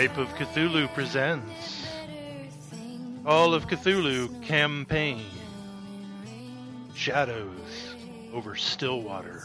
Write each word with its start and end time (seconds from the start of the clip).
Rape 0.00 0.16
of 0.16 0.28
Cthulhu 0.28 0.90
presents 0.94 1.86
Call 3.22 3.52
of 3.52 3.66
Cthulhu 3.66 4.42
campaign 4.42 5.26
Shadows 6.94 7.96
over 8.32 8.56
Stillwater. 8.56 9.44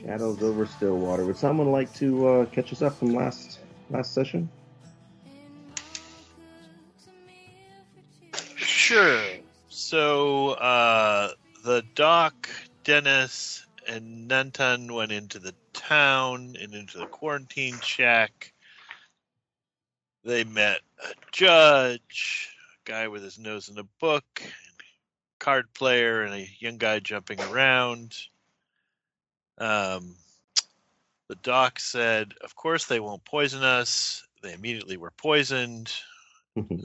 Shadows 0.00 0.40
over 0.44 0.64
Stillwater. 0.66 1.24
Would 1.24 1.36
someone 1.36 1.72
like 1.72 1.92
to 1.94 2.28
uh, 2.28 2.46
catch 2.46 2.72
us 2.72 2.82
up 2.82 2.96
from 2.96 3.14
last 3.14 3.58
last 3.90 4.14
session? 4.14 4.48
Sure. 8.54 9.24
So 9.70 10.50
uh, 10.50 11.32
the 11.64 11.82
doc, 11.96 12.48
Dennis, 12.84 13.66
and 13.88 14.30
Nantan 14.30 14.94
went 14.94 15.10
into 15.10 15.40
the 15.40 15.56
town 15.72 16.54
and 16.62 16.76
into 16.76 16.98
the 16.98 17.06
quarantine 17.06 17.80
shack. 17.80 18.53
They 20.24 20.44
met 20.44 20.80
a 21.02 21.12
judge, 21.32 22.48
a 22.86 22.90
guy 22.90 23.08
with 23.08 23.22
his 23.22 23.38
nose 23.38 23.68
in 23.68 23.78
a 23.78 23.84
book, 24.00 24.24
a 24.40 25.38
card 25.38 25.72
player, 25.74 26.22
and 26.22 26.32
a 26.32 26.48
young 26.58 26.78
guy 26.78 27.00
jumping 27.00 27.40
around. 27.40 28.16
Um, 29.58 30.16
the 31.28 31.34
doc 31.36 31.78
said, 31.78 32.32
"Of 32.40 32.56
course 32.56 32.86
they 32.86 33.00
won't 33.00 33.24
poison 33.26 33.62
us." 33.62 34.26
They 34.42 34.54
immediately 34.54 34.96
were 34.96 35.12
poisoned. 35.12 35.92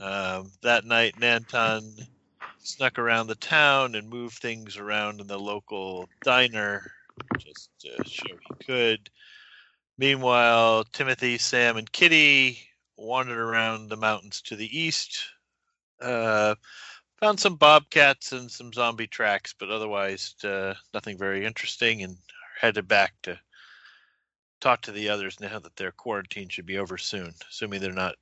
Um, 0.02 0.50
that 0.62 0.84
night, 0.84 1.14
Nantan 1.20 2.08
snuck 2.58 2.98
around 2.98 3.28
the 3.28 3.36
town 3.36 3.94
and 3.94 4.10
moved 4.10 4.38
things 4.38 4.76
around 4.76 5.20
in 5.20 5.28
the 5.28 5.38
local 5.38 6.08
diner 6.24 6.90
just 7.38 7.70
to 7.80 8.08
show 8.08 8.36
he 8.36 8.64
could. 8.64 9.10
Meanwhile, 9.96 10.84
Timothy, 10.92 11.38
Sam, 11.38 11.76
and 11.76 11.92
Kitty 11.92 12.69
wandered 13.00 13.38
around 13.38 13.88
the 13.88 13.96
mountains 13.96 14.42
to 14.42 14.56
the 14.56 14.78
east. 14.78 15.24
Uh, 16.00 16.54
found 17.20 17.38
some 17.38 17.56
bobcats 17.56 18.32
and 18.32 18.50
some 18.50 18.72
zombie 18.72 19.06
tracks, 19.06 19.54
but 19.58 19.70
otherwise 19.70 20.34
uh, 20.44 20.74
nothing 20.94 21.18
very 21.18 21.44
interesting, 21.44 22.02
and 22.02 22.16
headed 22.60 22.88
back 22.88 23.14
to 23.22 23.38
talk 24.60 24.82
to 24.82 24.92
the 24.92 25.08
others 25.08 25.40
now 25.40 25.58
that 25.58 25.76
their 25.76 25.92
quarantine 25.92 26.48
should 26.48 26.66
be 26.66 26.78
over 26.78 26.98
soon, 26.98 27.32
assuming 27.50 27.80
they're 27.80 27.92
not, 27.92 28.14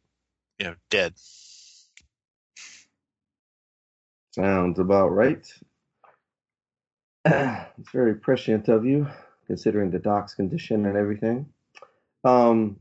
you 0.58 0.66
know, 0.66 0.74
dead. 0.90 1.14
Sounds 4.32 4.78
about 4.78 5.08
right. 5.08 5.46
it's 7.24 7.90
very 7.92 8.14
prescient 8.14 8.68
of 8.68 8.84
you, 8.84 9.08
considering 9.46 9.90
the 9.90 9.98
doc's 9.98 10.34
condition 10.34 10.86
and 10.86 10.96
everything. 10.96 11.46
Um, 12.24 12.78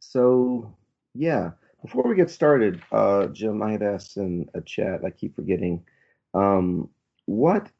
so 0.00 0.74
yeah, 1.16 1.52
before 1.82 2.04
we 2.08 2.16
get 2.16 2.30
started, 2.30 2.82
uh, 2.92 3.26
Jim, 3.28 3.62
I 3.62 3.72
had 3.72 3.82
asked 3.82 4.16
in 4.16 4.48
a 4.54 4.60
chat. 4.60 5.04
I 5.04 5.10
keep 5.10 5.34
forgetting. 5.36 5.84
Um, 6.34 6.88
what 7.26 7.70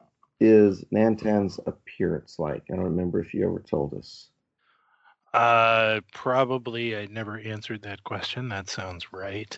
is 0.40 0.84
Nantan's 0.92 1.60
appearance 1.66 2.38
like? 2.38 2.64
I 2.70 2.76
don't 2.76 2.84
remember 2.84 3.20
if 3.20 3.34
you 3.34 3.46
ever 3.46 3.60
told 3.60 3.94
us. 3.94 4.30
Uh, 5.34 6.00
probably 6.12 6.96
I 6.96 7.06
never 7.06 7.38
answered 7.38 7.82
that 7.82 8.02
question. 8.04 8.48
That 8.48 8.68
sounds 8.68 9.12
right. 9.12 9.56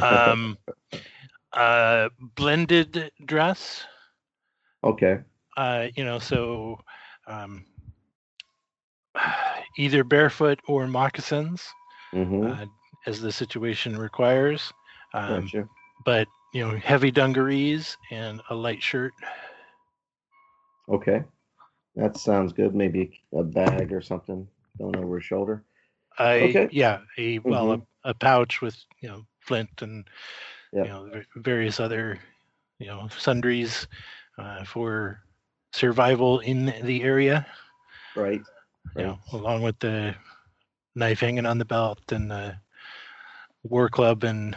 Um, 0.00 0.58
uh, 1.52 2.08
blended 2.36 3.10
dress. 3.24 3.86
okay. 4.84 5.20
Uh, 5.56 5.88
you 5.96 6.04
know, 6.04 6.18
so 6.18 6.78
um, 7.26 7.64
either 9.78 10.04
barefoot 10.04 10.60
or 10.66 10.86
moccasins, 10.86 11.72
Mm-hmm. 12.14 12.52
uh, 12.52 12.66
as 13.06 13.20
the 13.20 13.32
situation 13.32 13.96
requires. 13.96 14.72
Um, 15.12 15.52
gotcha. 15.52 15.68
but 16.04 16.28
you 16.52 16.66
know, 16.66 16.76
heavy 16.76 17.10
dungarees 17.10 17.96
and 18.10 18.40
a 18.50 18.54
light 18.54 18.82
shirt. 18.82 19.12
Okay. 20.88 21.24
That 21.96 22.16
sounds 22.16 22.52
good. 22.52 22.74
Maybe 22.74 23.22
a 23.32 23.42
bag 23.42 23.92
or 23.92 24.00
something 24.00 24.48
thrown 24.76 24.96
over 24.96 25.16
his 25.16 25.24
shoulder. 25.24 25.64
I 26.18 26.34
Okay. 26.40 26.70
yeah, 26.70 27.00
a 27.18 27.38
well, 27.40 27.72
Mhm. 27.72 27.82
a, 28.04 28.10
a 28.10 28.14
pouch 28.14 28.60
with 28.62 28.76
you 29.00 29.08
know 29.08 29.26
flint 29.40 29.82
and 29.82 30.04
Yep. 30.72 30.82
you 30.82 30.90
know 30.90 31.22
various 31.36 31.80
other 31.80 32.18
you 32.78 32.86
know 32.86 33.08
sundries 33.18 33.86
uh, 34.38 34.64
for 34.64 35.20
survival 35.72 36.40
in 36.40 36.66
the 36.82 37.02
area. 37.02 37.46
Right. 38.14 38.42
You 38.96 39.04
know, 39.04 39.18
along 39.32 39.62
with 39.62 39.78
the 39.80 40.16
knife 40.94 41.20
hanging 41.20 41.46
on 41.46 41.58
the 41.58 41.64
belt 41.64 42.12
and 42.12 42.30
the 42.30 42.56
war 43.64 43.88
club 43.88 44.22
and 44.24 44.56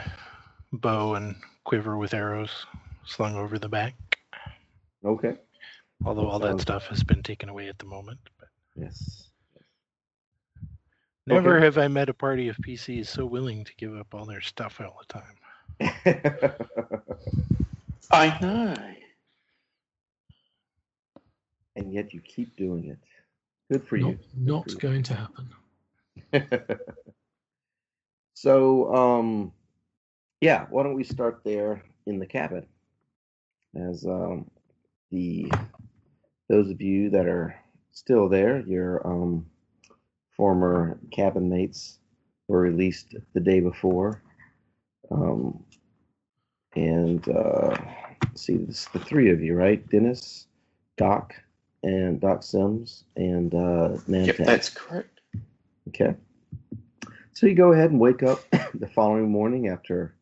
bow 0.71 1.15
and 1.15 1.35
quiver 1.63 1.97
with 1.97 2.13
arrows 2.13 2.65
slung 3.05 3.35
over 3.35 3.57
the 3.59 3.69
back. 3.69 3.95
Okay. 5.05 5.35
Although 6.05 6.29
all 6.29 6.39
that 6.39 6.61
stuff 6.61 6.87
has 6.87 7.03
been 7.03 7.23
taken 7.23 7.49
away 7.49 7.67
at 7.69 7.79
the 7.79 7.85
moment. 7.85 8.19
But 8.39 8.49
Yes. 8.75 9.29
never 11.25 11.55
Okay. 11.55 11.59
have 11.59 11.77
I 11.77 11.87
met 11.87 12.09
a 12.09 12.13
party 12.13 12.49
of 12.49 12.61
PCs 12.61 13.07
so 13.07 13.25
willing 13.25 13.63
to 13.65 13.73
give 13.77 13.95
up 13.97 14.13
all 14.13 14.25
their 14.25 14.41
stuff 14.41 14.79
all 14.81 14.99
the 14.99 15.05
time. 15.13 15.37
I 18.11 18.37
know. 18.41 18.75
and 21.75 21.93
yet 21.93 22.13
you 22.13 22.21
keep 22.21 22.55
doing 22.57 22.85
it. 22.87 22.99
Good 23.71 23.87
for 23.87 23.97
Not, 23.97 23.99
you. 24.09 24.19
not 24.35 24.71
for 24.71 24.79
going 24.79 25.03
to 25.03 25.13
happen. 25.15 25.49
so, 28.37 28.93
um, 28.93 29.51
yeah, 30.41 30.67
why 30.69 30.83
don't 30.83 30.93
we 30.93 31.03
start 31.03 31.41
there 31.43 31.81
in 32.05 32.19
the 32.19 32.27
cabin? 32.27 32.67
As 33.75 34.05
um, 34.05 34.47
the 35.09 35.51
those 36.47 36.69
of 36.69 36.79
you 36.79 37.09
that 37.09 37.25
are 37.25 37.55
still 37.93 38.29
there, 38.29 38.59
your 38.59 39.01
um, 39.07 39.47
former 40.29 40.99
cabin 41.11 41.49
mates 41.49 41.97
were 42.47 42.59
released 42.59 43.15
the 43.33 43.39
day 43.39 43.59
before, 43.59 44.21
um, 45.09 45.63
and 46.75 47.27
uh, 47.29 47.75
let's 48.23 48.43
see, 48.43 48.57
this 48.57 48.85
the 48.93 48.99
three 48.99 49.31
of 49.31 49.41
you, 49.41 49.55
right? 49.55 49.89
Dennis, 49.89 50.45
Doc, 50.95 51.33
and 51.81 52.21
Doc 52.21 52.43
Sims, 52.43 53.03
and 53.15 53.55
uh, 53.55 53.97
Yep, 54.07 54.37
that's 54.37 54.69
correct. 54.69 55.21
Okay. 55.87 56.13
So 57.37 57.45
you 57.45 57.53
go 57.53 57.71
ahead 57.71 57.91
and 57.91 57.99
wake 57.99 58.23
up 58.23 58.39
the 58.73 58.87
following 58.87 59.29
morning 59.29 59.67
after 59.67 60.15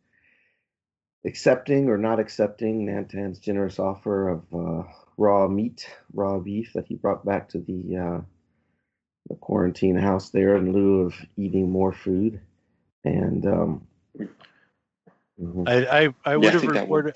accepting 1.26 1.88
or 1.88 1.98
not 1.98 2.20
accepting 2.20 2.86
Nantan's 2.88 3.40
generous 3.40 3.80
offer 3.80 4.28
of 4.28 4.44
uh, 4.54 4.84
raw 5.18 5.48
meat, 5.48 5.90
raw 6.14 6.40
beef 6.40 6.74
that 6.74 6.88
he 6.88 6.96
brought 6.96 7.24
back 7.24 7.48
to 7.52 7.60
the, 7.60 7.96
uh, 7.96 8.22
the 9.30 9.36
quarantine 9.36 9.96
house 9.96 10.30
there 10.32 10.58
in 10.58 10.74
lieu 10.74 11.04
of 11.04 11.16
eating 11.38 11.72
more 11.72 11.94
food. 11.94 12.42
And 13.06 13.46
um, 13.46 13.88
mhm. 15.42 15.70
I 15.70 16.08
I, 16.08 16.14
I 16.26 16.36
would 16.36 16.44
Yeah, 16.44 16.52
have 16.52 16.62
think 16.62 16.74
that 16.74 16.90
would- 16.90 17.06
reported. 17.06 17.16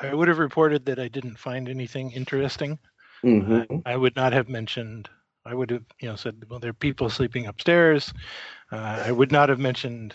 I 0.00 0.14
would 0.14 0.28
have 0.28 0.38
reported 0.38 0.84
that 0.86 1.00
I 1.00 1.08
didn't 1.08 1.36
find 1.36 1.68
anything 1.68 2.12
interesting. 2.12 2.78
Mhm. 3.24 3.82
I, 3.86 3.94
I 3.94 3.96
would 3.96 4.14
not 4.14 4.32
have 4.34 4.48
mentioned. 4.48 5.08
I 5.44 5.54
would 5.54 5.70
have, 5.70 5.84
you 6.00 6.08
know, 6.08 6.16
said, 6.16 6.44
"Well, 6.48 6.58
there 6.58 6.70
are 6.70 6.74
people 6.74 7.10
sleeping 7.10 7.46
upstairs." 7.46 8.12
Uh, 8.70 9.02
I 9.06 9.12
would 9.12 9.32
not 9.32 9.48
have 9.48 9.58
mentioned, 9.58 10.14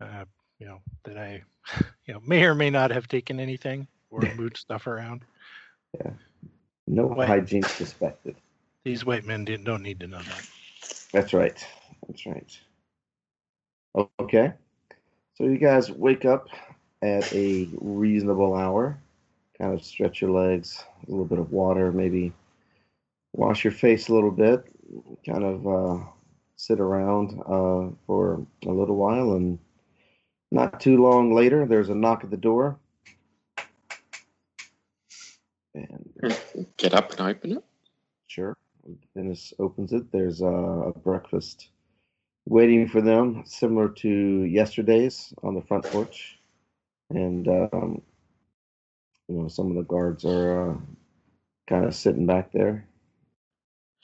uh, 0.00 0.24
you 0.58 0.66
know, 0.66 0.80
that 1.04 1.18
I, 1.18 1.42
you 2.06 2.14
know, 2.14 2.20
may 2.26 2.44
or 2.44 2.54
may 2.54 2.70
not 2.70 2.90
have 2.90 3.08
taken 3.08 3.40
anything 3.40 3.86
or 4.10 4.22
moved 4.36 4.56
stuff 4.56 4.86
around. 4.86 5.24
Yeah, 5.94 6.10
no 6.86 7.06
Wait. 7.06 7.26
hygiene 7.26 7.62
suspected. 7.62 8.36
These 8.84 9.04
white 9.04 9.24
men 9.24 9.44
didn't, 9.44 9.64
don't 9.64 9.82
need 9.82 10.00
to 10.00 10.06
know 10.06 10.18
that. 10.18 10.46
That's 11.12 11.34
right. 11.34 11.66
That's 12.06 12.26
right. 12.26 12.58
Okay. 14.20 14.52
So 15.34 15.44
you 15.44 15.58
guys 15.58 15.90
wake 15.90 16.24
up 16.24 16.48
at 17.02 17.32
a 17.32 17.68
reasonable 17.80 18.54
hour, 18.54 18.98
kind 19.56 19.74
of 19.74 19.84
stretch 19.84 20.20
your 20.20 20.30
legs, 20.30 20.84
a 21.06 21.10
little 21.10 21.24
bit 21.24 21.38
of 21.38 21.52
water, 21.52 21.92
maybe 21.92 22.32
wash 23.38 23.62
your 23.62 23.72
face 23.72 24.08
a 24.08 24.14
little 24.14 24.32
bit, 24.32 24.64
kind 25.24 25.44
of 25.44 25.66
uh, 25.66 26.04
sit 26.56 26.80
around 26.80 27.40
uh, 27.46 27.94
for 28.04 28.44
a 28.66 28.70
little 28.70 28.96
while, 28.96 29.34
and 29.34 29.58
not 30.50 30.80
too 30.80 31.00
long 31.00 31.32
later, 31.32 31.64
there's 31.64 31.88
a 31.88 31.94
knock 31.94 32.24
at 32.24 32.30
the 32.30 32.36
door. 32.36 32.78
And 35.74 36.36
Get 36.76 36.94
up 36.94 37.12
and 37.12 37.20
open 37.20 37.52
it. 37.52 37.64
Sure. 38.26 38.56
Dennis 39.14 39.52
opens 39.60 39.92
it. 39.92 40.10
There's 40.10 40.40
a 40.42 40.92
breakfast 41.04 41.68
waiting 42.46 42.88
for 42.88 43.00
them, 43.00 43.44
similar 43.46 43.88
to 43.88 44.08
yesterday's 44.08 45.32
on 45.44 45.54
the 45.54 45.62
front 45.62 45.84
porch. 45.84 46.38
And, 47.10 47.46
um, 47.46 48.02
you 49.28 49.36
know, 49.36 49.48
some 49.48 49.70
of 49.70 49.76
the 49.76 49.82
guards 49.82 50.24
are 50.24 50.72
uh, 50.72 50.76
kind 51.68 51.84
of 51.84 51.94
sitting 51.94 52.26
back 52.26 52.50
there. 52.50 52.88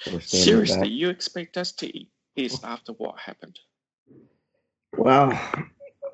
Or 0.07 0.21
standing 0.21 0.21
Seriously, 0.21 0.81
back. 0.81 0.91
you 0.91 1.09
expect 1.09 1.57
us 1.57 1.73
to 1.73 1.97
eat 1.97 2.11
this 2.37 2.63
after 2.65 2.93
what 2.93 3.19
happened? 3.19 3.59
Well, 4.97 5.39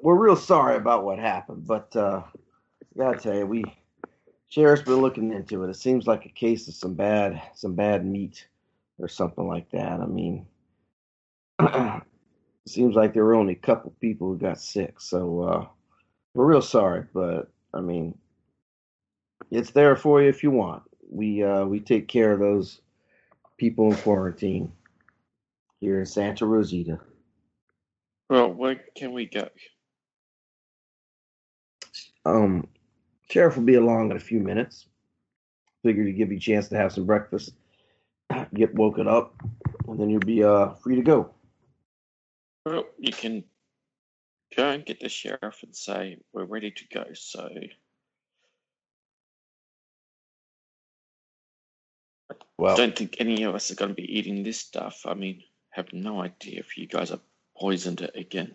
we're 0.02 0.18
real 0.18 0.36
sorry 0.36 0.76
about 0.76 1.04
what 1.04 1.18
happened, 1.18 1.66
but 1.66 1.94
uh, 1.96 2.22
I 2.24 2.98
gotta 2.98 3.18
tell 3.18 3.34
you, 3.34 3.46
we 3.46 3.64
sheriff's 4.48 4.82
been 4.82 5.00
looking 5.00 5.32
into 5.32 5.64
it. 5.64 5.70
It 5.70 5.76
seems 5.76 6.06
like 6.06 6.26
a 6.26 6.30
case 6.30 6.68
of 6.68 6.74
some 6.74 6.94
bad, 6.94 7.40
some 7.54 7.74
bad 7.74 8.04
meat 8.04 8.46
or 8.98 9.08
something 9.08 9.46
like 9.46 9.70
that. 9.70 10.00
I 10.00 10.06
mean, 10.06 10.46
it 11.60 12.02
seems 12.66 12.94
like 12.94 13.14
there 13.14 13.24
were 13.24 13.34
only 13.34 13.54
a 13.54 13.66
couple 13.66 13.94
people 14.00 14.28
who 14.28 14.38
got 14.38 14.60
sick, 14.60 15.00
so 15.00 15.42
uh, 15.42 15.66
we're 16.34 16.46
real 16.46 16.62
sorry. 16.62 17.04
But 17.12 17.50
I 17.74 17.80
mean, 17.80 18.16
it's 19.50 19.70
there 19.70 19.96
for 19.96 20.22
you 20.22 20.28
if 20.28 20.42
you 20.42 20.50
want. 20.50 20.82
We 21.10 21.42
uh, 21.42 21.64
we 21.64 21.80
take 21.80 22.08
care 22.08 22.32
of 22.32 22.40
those 22.40 22.80
people 23.60 23.90
in 23.90 23.96
quarantine 23.98 24.72
here 25.80 26.00
in 26.00 26.06
Santa 26.06 26.46
Rosita. 26.46 26.98
Well, 28.30 28.50
where 28.54 28.80
can 28.96 29.12
we 29.12 29.26
go? 29.26 29.50
Um, 32.24 32.66
sheriff 33.30 33.56
will 33.56 33.64
be 33.64 33.74
along 33.74 34.12
in 34.12 34.16
a 34.16 34.20
few 34.20 34.40
minutes. 34.40 34.86
Figured 35.84 36.06
to 36.06 36.12
give 36.12 36.30
you 36.30 36.38
a 36.38 36.40
chance 36.40 36.68
to 36.68 36.76
have 36.76 36.92
some 36.92 37.04
breakfast, 37.04 37.52
get 38.54 38.74
woken 38.74 39.06
up, 39.06 39.34
and 39.86 40.00
then 40.00 40.08
you'll 40.08 40.20
be 40.20 40.42
uh 40.42 40.70
free 40.74 40.96
to 40.96 41.02
go. 41.02 41.30
Well, 42.64 42.84
you 42.98 43.12
can 43.12 43.44
go 44.56 44.70
and 44.70 44.86
get 44.86 45.00
the 45.00 45.10
sheriff 45.10 45.62
and 45.62 45.76
say 45.76 46.16
we're 46.32 46.44
ready 46.44 46.70
to 46.70 46.84
go. 46.92 47.04
So 47.12 47.50
I 52.66 52.76
don't 52.76 52.96
think 52.96 53.16
any 53.18 53.42
of 53.44 53.54
us 53.54 53.70
are 53.70 53.74
going 53.74 53.90
to 53.90 53.94
be 53.94 54.18
eating 54.18 54.42
this 54.42 54.58
stuff. 54.58 55.02
I 55.06 55.14
mean, 55.14 55.42
have 55.70 55.92
no 55.92 56.22
idea 56.22 56.60
if 56.60 56.76
you 56.76 56.86
guys 56.86 57.10
have 57.10 57.20
poisoned 57.56 58.00
it 58.00 58.14
again. 58.14 58.54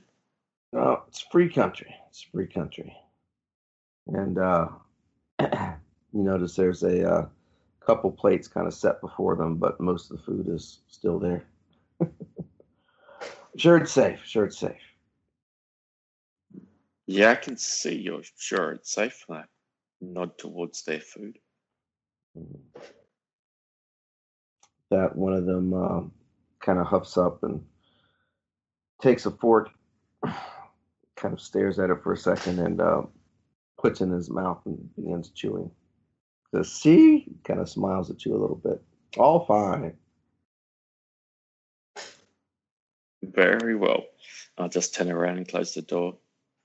no, 0.73 1.03
it's 1.07 1.21
free 1.31 1.49
country. 1.49 1.95
It's 2.09 2.21
free 2.21 2.47
country, 2.47 2.95
and 4.07 4.37
uh, 4.37 4.67
you 5.39 5.77
notice 6.13 6.55
there's 6.55 6.83
a 6.83 7.09
uh, 7.09 7.25
couple 7.85 8.11
plates 8.11 8.47
kind 8.47 8.67
of 8.67 8.73
set 8.73 9.01
before 9.01 9.35
them, 9.35 9.55
but 9.55 9.79
most 9.79 10.11
of 10.11 10.17
the 10.17 10.23
food 10.23 10.47
is 10.47 10.79
still 10.87 11.19
there. 11.19 11.45
sure, 13.57 13.77
it's 13.77 13.91
safe. 13.91 14.21
Sure, 14.25 14.45
it's 14.45 14.57
safe. 14.57 14.81
Yeah, 17.07 17.31
I 17.31 17.35
can 17.35 17.57
see 17.57 17.95
you're 17.95 18.23
sure 18.37 18.71
it's 18.71 18.91
safe. 18.91 19.25
And 19.29 19.37
I 19.39 19.43
nod 20.01 20.37
towards 20.37 20.83
their 20.83 20.99
food. 20.99 21.37
That 24.91 25.15
one 25.15 25.33
of 25.33 25.45
them 25.45 25.73
um, 25.73 26.11
kind 26.59 26.79
of 26.79 26.87
huffs 26.87 27.17
up 27.17 27.43
and 27.43 27.63
takes 29.01 29.25
a 29.25 29.31
fork, 29.31 29.69
kind 30.23 31.33
of 31.33 31.41
stares 31.41 31.79
at 31.79 31.89
it 31.89 32.03
for 32.03 32.13
a 32.13 32.17
second, 32.17 32.59
and 32.59 32.81
uh, 32.81 33.01
puts 33.77 34.01
it 34.01 34.05
in 34.05 34.11
his 34.11 34.29
mouth 34.29 34.61
and 34.65 34.95
begins 34.95 35.29
chewing. 35.29 35.71
Says, 36.53 36.71
"See," 36.71 37.25
kind 37.43 37.59
of 37.59 37.69
smiles 37.69 38.09
at 38.09 38.25
you 38.25 38.35
a 38.35 38.37
little 38.37 38.55
bit. 38.55 38.81
All 39.17 39.45
fine. 39.45 39.93
Very 43.23 43.75
well. 43.75 44.03
I'll 44.57 44.69
just 44.69 44.93
turn 44.93 45.11
around 45.11 45.37
and 45.37 45.47
close 45.47 45.73
the 45.73 45.81
door. 45.81 46.17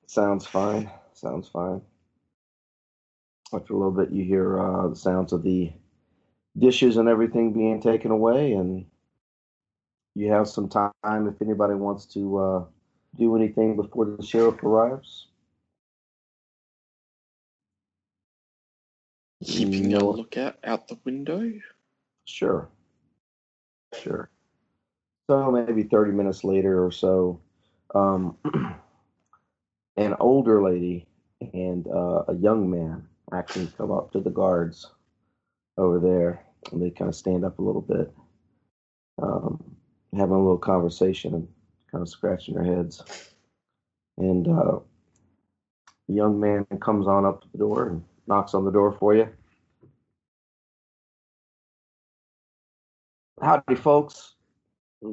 Sounds 0.06 0.46
fine. 0.46 0.90
Sounds 1.14 1.49
fine. 1.49 1.81
After 3.52 3.75
a 3.75 3.76
little 3.76 3.93
bit, 3.93 4.11
you 4.11 4.25
hear 4.25 4.61
uh, 4.61 4.88
the 4.88 4.96
sounds 4.96 5.32
of 5.32 5.43
the 5.43 5.72
dishes 6.58 6.97
and 6.97 7.08
everything 7.08 7.52
being 7.52 7.81
taken 7.81 8.11
away, 8.11 8.52
and 8.52 8.85
you 10.14 10.31
have 10.31 10.49
some 10.49 10.69
time 10.69 10.93
if 11.05 11.41
anybody 11.41 11.75
wants 11.75 12.06
to 12.06 12.38
uh, 12.38 12.64
do 13.19 13.37
anything 13.37 13.76
before 13.76 14.05
the 14.05 14.25
sheriff 14.25 14.62
arrives. 14.62 15.26
Keeping 19.44 19.94
a 19.94 20.05
lookout 20.05 20.58
out 20.64 20.88
the 20.88 20.99
window. 21.05 21.50
Sure. 22.26 22.69
Sure. 23.94 24.29
So 25.29 25.50
maybe 25.50 25.85
30 25.85 26.12
minutes 26.12 26.44
later 26.44 26.85
or 26.85 26.93
so, 26.93 27.41
um, 27.94 28.37
an 29.96 30.14
older 30.20 30.62
lady 30.62 31.06
and 31.55 31.87
uh, 31.87 32.25
a 32.29 32.35
young 32.35 32.70
man 32.70 33.06
actually 33.32 33.70
come 33.79 33.91
up 33.91 34.12
to 34.12 34.20
the 34.20 34.31
guards 34.31 34.91
over 35.76 35.99
there. 35.99 36.44
And 36.72 36.82
they 36.82 36.90
kind 36.90 37.08
of 37.08 37.14
stand 37.14 37.44
up 37.44 37.58
a 37.58 37.62
little 37.62 37.81
bit, 37.81 38.12
um, 39.22 39.76
having 40.14 40.34
a 40.34 40.38
little 40.38 40.58
conversation 40.58 41.34
and 41.34 41.49
kind 41.90 42.02
of 42.02 42.08
scratching 42.08 42.55
their 42.55 42.64
heads. 42.64 43.02
And 44.19 44.46
uh, 44.46 44.81
the 46.08 46.14
young 46.14 46.38
man 46.38 46.67
comes 46.81 47.06
on 47.06 47.25
up 47.25 47.43
to 47.43 47.49
the 47.52 47.58
door 47.58 47.88
and 47.88 48.05
knocks 48.26 48.55
on 48.55 48.64
the 48.64 48.70
door 48.70 48.93
for 48.93 49.14
you. 49.14 49.28
Howdy, 53.40 53.76
folks. 53.76 54.34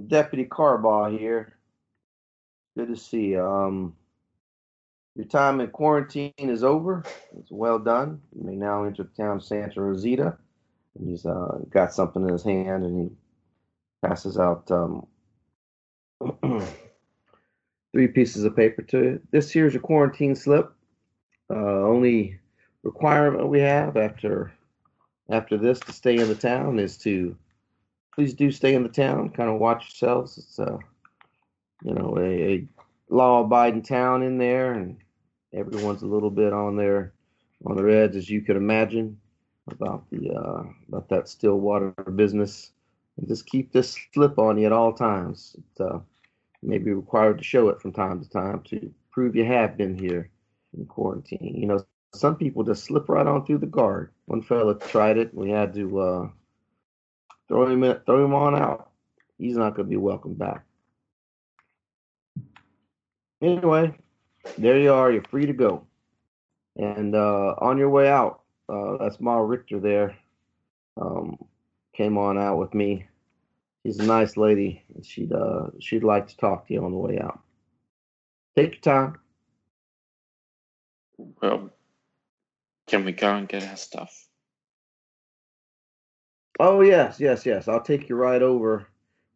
Deputy 0.08 0.44
Carbaugh 0.44 1.18
here. 1.18 1.54
Good 2.78 2.90
to 2.90 2.98
see 2.98 3.28
you. 3.28 3.42
Um, 3.42 3.96
your 5.16 5.26
time 5.26 5.62
in 5.62 5.70
quarantine 5.70 6.34
is 6.38 6.64
over. 6.64 7.04
It's 7.40 7.52
well 7.52 7.80
done. 7.80 8.22
You 8.36 8.44
may 8.44 8.56
now 8.56 8.84
enter 8.84 9.04
the 9.04 9.24
town 9.24 9.38
of 9.38 9.44
Santa 9.44 9.82
Rosita. 9.82 10.38
He's 11.04 11.26
uh, 11.26 11.60
got 11.70 11.94
something 11.94 12.24
in 12.24 12.30
his 12.30 12.44
hand 12.44 12.84
and 12.84 13.10
he 13.10 14.08
passes 14.08 14.38
out 14.38 14.70
um, 14.72 15.08
three 17.92 18.08
pieces 18.08 18.44
of 18.44 18.56
paper 18.56 18.82
to 18.84 18.98
you. 18.98 19.22
This 19.32 19.52
here's 19.52 19.74
your 19.74 19.82
quarantine 19.82 20.36
slip. 20.36 20.72
Uh, 21.50 21.56
only 21.56 22.40
requirement 22.84 23.48
we 23.48 23.60
have 23.60 23.98
after 23.98 24.52
after 25.30 25.58
this 25.58 25.80
to 25.82 25.92
stay 25.92 26.16
in 26.18 26.28
the 26.28 26.36
town 26.36 26.80
is 26.80 26.98
to 26.98 27.36
please 28.16 28.34
do 28.34 28.52
stay 28.52 28.74
in 28.76 28.84
the 28.84 28.90
town. 28.90 29.30
Kind 29.30 29.50
of 29.50 29.60
watch 29.60 29.84
yourselves. 29.84 30.38
It's 30.38 30.60
uh, 30.60 30.78
you 31.84 31.94
know 31.94 32.18
a, 32.18 32.54
a 32.54 32.68
law-abiding 33.10 33.84
town 33.84 34.24
in 34.24 34.38
there, 34.38 34.74
and 34.74 34.98
everyone's 35.54 36.02
a 36.02 36.08
little 36.08 36.32
bit 36.32 36.54
on 36.54 36.76
their 36.76 37.14
on 37.66 37.76
their 37.76 37.90
edge, 37.90 38.16
as 38.16 38.30
you 38.30 38.42
could 38.42 38.56
imagine, 38.56 39.20
about 39.70 40.10
the 40.10 40.32
uh, 40.32 40.64
about 40.88 41.10
that 41.10 41.28
still 41.28 41.60
water 41.60 41.92
business. 42.16 42.72
And 43.18 43.28
just 43.28 43.48
keep 43.48 43.72
this 43.72 43.98
slip 44.14 44.38
on 44.38 44.58
you 44.58 44.66
at 44.68 44.72
all 44.72 44.94
times. 44.94 45.56
It, 45.58 45.82
uh, 45.82 46.00
you 46.62 46.70
may 46.70 46.78
be 46.78 46.92
required 46.92 47.38
to 47.40 47.44
show 47.44 47.70
it 47.70 47.82
from 47.82 47.92
time 47.92 48.22
to 48.22 48.30
time 48.30 48.62
to 48.70 48.94
prove 49.12 49.36
you 49.36 49.46
have 49.46 49.78
been 49.78 49.98
here 49.98 50.30
in 50.78 50.86
quarantine. 50.86 51.56
You 51.56 51.68
know, 51.68 51.86
some 52.14 52.36
people 52.36 52.64
just 52.64 52.86
slip 52.86 53.10
right 53.10 53.26
on 53.26 53.46
through 53.46 53.60
the 53.60 53.66
guard. 53.66 54.12
One 54.26 54.42
fella 54.42 54.78
tried 54.78 55.18
it. 55.18 55.34
We 55.34 55.50
had 55.50 55.74
to 55.76 56.00
uh, 56.00 56.30
throw 57.48 57.68
him 57.68 57.84
in, 57.84 58.00
throw 58.06 58.24
him 58.24 58.34
on 58.34 58.56
out. 58.56 58.92
He's 59.38 59.58
not 59.58 59.76
going 59.76 59.88
to 59.88 59.90
be 59.90 59.98
welcome 59.98 60.34
back. 60.34 60.64
Anyway, 63.42 63.94
there 64.58 64.80
you 64.80 64.92
are. 64.92 65.12
You're 65.12 65.24
free 65.24 65.46
to 65.46 65.54
go. 65.54 65.86
And 66.76 67.16
uh, 67.16 67.56
on 67.60 67.78
your 67.78 67.90
way 67.90 68.10
out, 68.10 68.42
uh, 68.70 68.98
that's 68.98 69.20
Ma 69.20 69.38
Richter 69.38 69.80
there. 69.80 70.16
Um, 71.00 71.38
came 71.96 72.18
on 72.18 72.38
out 72.38 72.58
with 72.58 72.74
me. 72.74 73.08
She's 73.86 74.00
a 74.00 74.06
nice 74.06 74.38
lady, 74.38 74.84
and 74.96 75.06
she'd 75.06 75.34
uh, 75.34 75.68
she'd 75.80 76.04
like 76.04 76.28
to 76.28 76.38
talk 76.38 76.68
to 76.68 76.74
you 76.74 76.84
on 76.84 76.92
the 76.92 76.98
way 76.98 77.20
out. 77.20 77.40
Take 78.56 78.74
your 78.74 78.82
time. 78.82 79.18
Well, 81.42 81.72
can 82.88 83.06
we 83.06 83.14
go 83.14 83.36
and 83.36 83.48
get 83.50 83.64
our 83.68 83.78
stuff? 83.78 84.28
Oh 86.60 86.82
yes, 86.82 87.20
yes, 87.20 87.46
yes. 87.46 87.68
I'll 87.68 87.82
take 87.82 88.10
you 88.10 88.16
right 88.16 88.42
over 88.42 88.88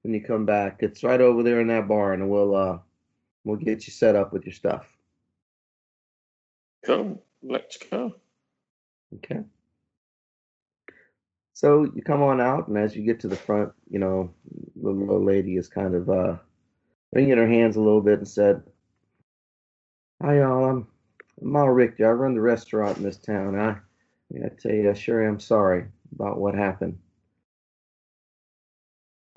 when 0.03 0.13
you 0.13 0.21
come 0.23 0.45
back. 0.45 0.77
It's 0.81 1.03
right 1.03 1.21
over 1.21 1.43
there 1.43 1.61
in 1.61 1.67
that 1.67 1.87
barn, 1.87 2.21
and 2.21 2.29
we'll 2.31 2.55
uh 2.55 2.79
we'll 3.43 3.57
get 3.57 3.87
you 3.87 3.93
set 3.93 4.15
up 4.15 4.33
with 4.33 4.45
your 4.45 4.53
stuff. 4.53 4.87
Cool. 6.85 7.23
Let's 7.43 7.77
go. 7.77 8.15
Okay. 9.15 9.41
So 11.53 11.83
you 11.95 12.01
come 12.01 12.21
on 12.23 12.41
out, 12.41 12.67
and 12.67 12.77
as 12.77 12.95
you 12.95 13.03
get 13.03 13.19
to 13.21 13.27
the 13.27 13.35
front, 13.35 13.71
you 13.89 13.99
know, 13.99 14.33
the 14.81 14.89
little 14.89 15.23
lady 15.23 15.57
is 15.57 15.67
kind 15.67 15.95
of 15.95 16.09
uh 16.09 16.37
wringing 17.13 17.37
her 17.37 17.47
hands 17.47 17.75
a 17.75 17.81
little 17.81 18.01
bit 18.01 18.19
and 18.19 18.27
said, 18.27 18.63
"Hi, 20.21 20.39
y'all. 20.39 20.65
I'm 20.65 20.87
Ma 21.41 21.63
Richter. 21.65 22.09
I 22.09 22.13
run 22.13 22.35
the 22.35 22.41
restaurant 22.41 22.97
in 22.97 23.03
this 23.03 23.17
town. 23.17 23.59
I, 23.59 23.77
I 24.43 24.49
tell 24.49 24.71
you, 24.71 24.89
I 24.89 24.93
sure 24.93 25.27
am 25.27 25.39
sorry 25.39 25.85
about 26.13 26.39
what 26.39 26.55
happened. 26.55 26.97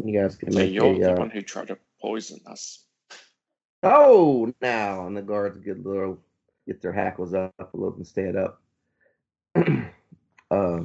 You 0.04 0.20
guys 0.20 0.36
can 0.36 0.52
So 0.52 0.58
make 0.58 0.72
you're 0.72 0.92
a 0.92 0.98
the 0.98 1.12
uh, 1.12 1.16
one 1.16 1.30
who 1.30 1.42
tried 1.42 1.68
to 1.68 1.78
poison 2.00 2.40
us. 2.46 2.84
Oh, 3.82 4.52
now 4.60 5.06
and 5.06 5.16
the 5.16 5.22
guards 5.22 5.58
get 5.58 5.78
a 5.78 5.88
little, 5.88 6.18
get 6.66 6.80
their 6.80 6.92
hackles 6.92 7.34
up 7.34 7.52
a 7.58 7.76
little 7.76 7.96
and 7.96 8.06
stand 8.06 8.36
up. 8.36 8.60
Uh, 10.50 10.80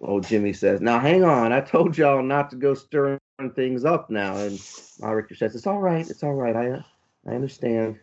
old 0.00 0.26
Jimmy 0.26 0.52
says, 0.52 0.80
"Now 0.80 0.98
hang 0.98 1.24
on, 1.24 1.52
I 1.52 1.60
told 1.60 1.96
y'all 1.96 2.22
not 2.22 2.50
to 2.50 2.56
go 2.56 2.74
stirring 2.74 3.18
things 3.54 3.84
up 3.84 4.10
now." 4.10 4.36
And 4.36 4.60
Richter 5.00 5.34
says, 5.34 5.54
"It's 5.54 5.66
all 5.66 5.80
right, 5.80 6.08
it's 6.08 6.22
all 6.22 6.34
right. 6.34 6.56
I, 6.56 6.84
I 7.30 7.34
understand. 7.34 7.98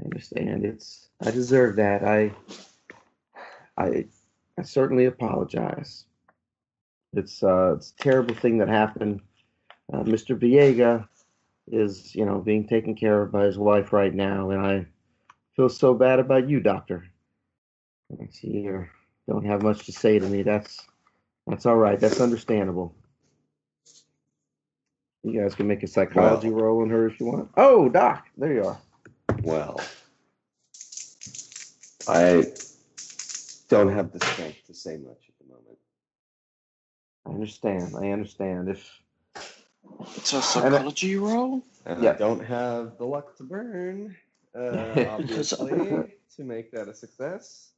I 0.00 0.04
understand. 0.04 0.64
It's 0.64 1.08
I 1.20 1.30
deserve 1.30 1.76
that. 1.76 2.04
I 2.04 2.32
I 3.76 4.06
I 4.58 4.62
certainly 4.62 5.06
apologize. 5.06 6.04
It's 7.12 7.42
uh 7.42 7.74
it's 7.76 7.92
a 7.98 8.02
terrible 8.02 8.34
thing 8.34 8.58
that 8.58 8.68
happened. 8.68 9.20
Uh, 9.92 10.02
Mr. 10.02 10.38
Viega 10.38 11.08
is, 11.66 12.14
you 12.14 12.24
know, 12.26 12.38
being 12.38 12.66
taken 12.66 12.94
care 12.94 13.22
of 13.22 13.32
by 13.32 13.44
his 13.44 13.58
wife 13.58 13.92
right 13.92 14.14
now, 14.14 14.50
and 14.50 14.60
I 14.66 14.86
feel 15.56 15.68
so 15.68 15.94
bad 15.94 16.18
about 16.18 16.48
you, 16.48 16.60
Doctor. 16.60 17.04
I 18.12 18.26
see 18.30 18.48
you 18.48 18.86
don't 19.28 19.44
have 19.44 19.62
much 19.62 19.84
to 19.86 19.92
say 19.92 20.18
to 20.18 20.26
me. 20.26 20.42
That's 20.42 20.80
that's 21.46 21.66
all 21.66 21.76
right. 21.76 21.98
That's 22.00 22.20
understandable. 22.20 22.94
You 25.22 25.42
guys 25.42 25.54
can 25.54 25.66
make 25.66 25.82
a 25.82 25.86
psychology 25.86 26.50
roll 26.50 26.82
on 26.82 26.90
her 26.90 27.08
if 27.08 27.20
you 27.20 27.26
want. 27.26 27.50
Oh, 27.56 27.88
Doc, 27.88 28.26
there 28.36 28.52
you 28.52 28.64
are. 28.64 28.78
Well, 29.42 29.80
I 32.06 32.46
don't 33.68 33.92
have 33.92 34.12
the 34.12 34.20
strength 34.20 34.66
to 34.66 34.74
say 34.74 34.96
much 34.96 35.28
at 35.28 35.34
the 35.40 35.52
moment. 35.52 35.78
I 37.26 37.30
understand. 37.30 37.94
I 37.96 38.10
understand. 38.12 38.68
If 38.68 39.00
It's 40.16 40.32
a 40.32 40.40
psychology 40.40 41.16
roll. 41.16 41.62
And 41.84 42.02
Yeah. 42.02 42.10
I 42.12 42.14
don't 42.14 42.44
have 42.44 42.96
the 42.98 43.04
luck 43.04 43.36
to 43.36 43.44
burn, 43.44 44.16
uh, 44.54 44.58
obviously, 45.10 46.14
to 46.36 46.44
make 46.44 46.70
that 46.72 46.88
a 46.88 46.94
success. 46.94 47.72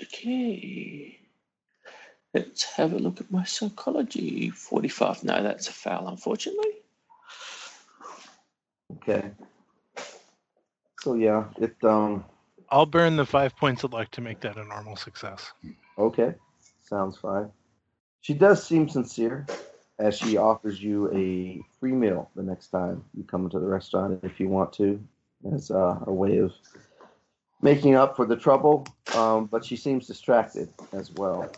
Okay. 0.00 1.18
Let's 2.34 2.64
have 2.76 2.92
a 2.92 2.98
look 2.98 3.20
at 3.20 3.30
my 3.30 3.44
psychology. 3.44 4.50
45. 4.50 5.24
No, 5.24 5.42
that's 5.42 5.68
a 5.68 5.72
foul, 5.72 6.08
unfortunately. 6.08 6.70
okay. 8.92 9.30
So 11.00 11.14
yeah, 11.14 11.46
it 11.58 11.76
um 11.84 12.24
I'll 12.70 12.86
burn 12.86 13.16
the 13.16 13.26
five 13.26 13.54
points 13.56 13.84
of 13.84 13.92
luck 13.92 14.10
to 14.12 14.20
make 14.20 14.40
that 14.40 14.56
a 14.56 14.64
normal 14.64 14.96
success. 14.96 15.52
okay. 15.98 16.34
Sounds 16.80 17.18
fine. 17.18 17.50
She 18.20 18.34
does 18.34 18.64
seem 18.64 18.88
sincere 18.88 19.46
as 19.98 20.16
she 20.16 20.36
offers 20.36 20.82
you 20.82 21.12
a 21.12 21.60
free 21.78 21.92
meal 21.92 22.30
the 22.34 22.42
next 22.42 22.68
time 22.68 23.04
you 23.14 23.24
come 23.24 23.48
to 23.50 23.58
the 23.58 23.66
restaurant 23.66 24.20
if 24.22 24.40
you 24.40 24.48
want 24.48 24.72
to, 24.74 25.02
as 25.52 25.70
uh, 25.70 25.98
a 26.06 26.12
way 26.12 26.38
of 26.38 26.52
making 27.62 27.94
up 27.94 28.16
for 28.16 28.26
the 28.26 28.36
trouble. 28.36 28.86
Um, 29.14 29.46
but 29.46 29.64
she 29.64 29.76
seems 29.76 30.06
distracted 30.06 30.68
as 30.92 31.10
well. 31.12 31.50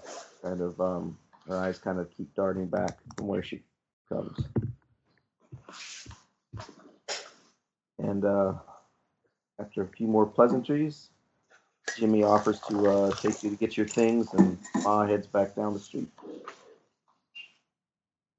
Kind 0.42 0.60
of 0.60 0.80
um, 0.80 1.18
her 1.48 1.56
eyes 1.56 1.78
kind 1.78 1.98
of 1.98 2.14
keep 2.16 2.34
darting 2.34 2.66
back 2.66 2.98
from 3.16 3.26
where 3.26 3.42
she 3.42 3.62
comes. 4.08 4.38
And 7.98 8.24
uh, 8.24 8.54
after 9.58 9.82
a 9.82 9.88
few 9.88 10.06
more 10.06 10.26
pleasantries, 10.26 11.08
Jimmy 11.96 12.22
offers 12.22 12.60
to 12.68 12.90
uh, 12.90 13.10
take 13.12 13.42
you 13.42 13.50
to 13.50 13.56
get 13.56 13.76
your 13.76 13.86
things, 13.86 14.32
and 14.34 14.58
Ma 14.82 15.06
heads 15.06 15.26
back 15.26 15.54
down 15.54 15.74
the 15.74 15.80
street. 15.80 16.08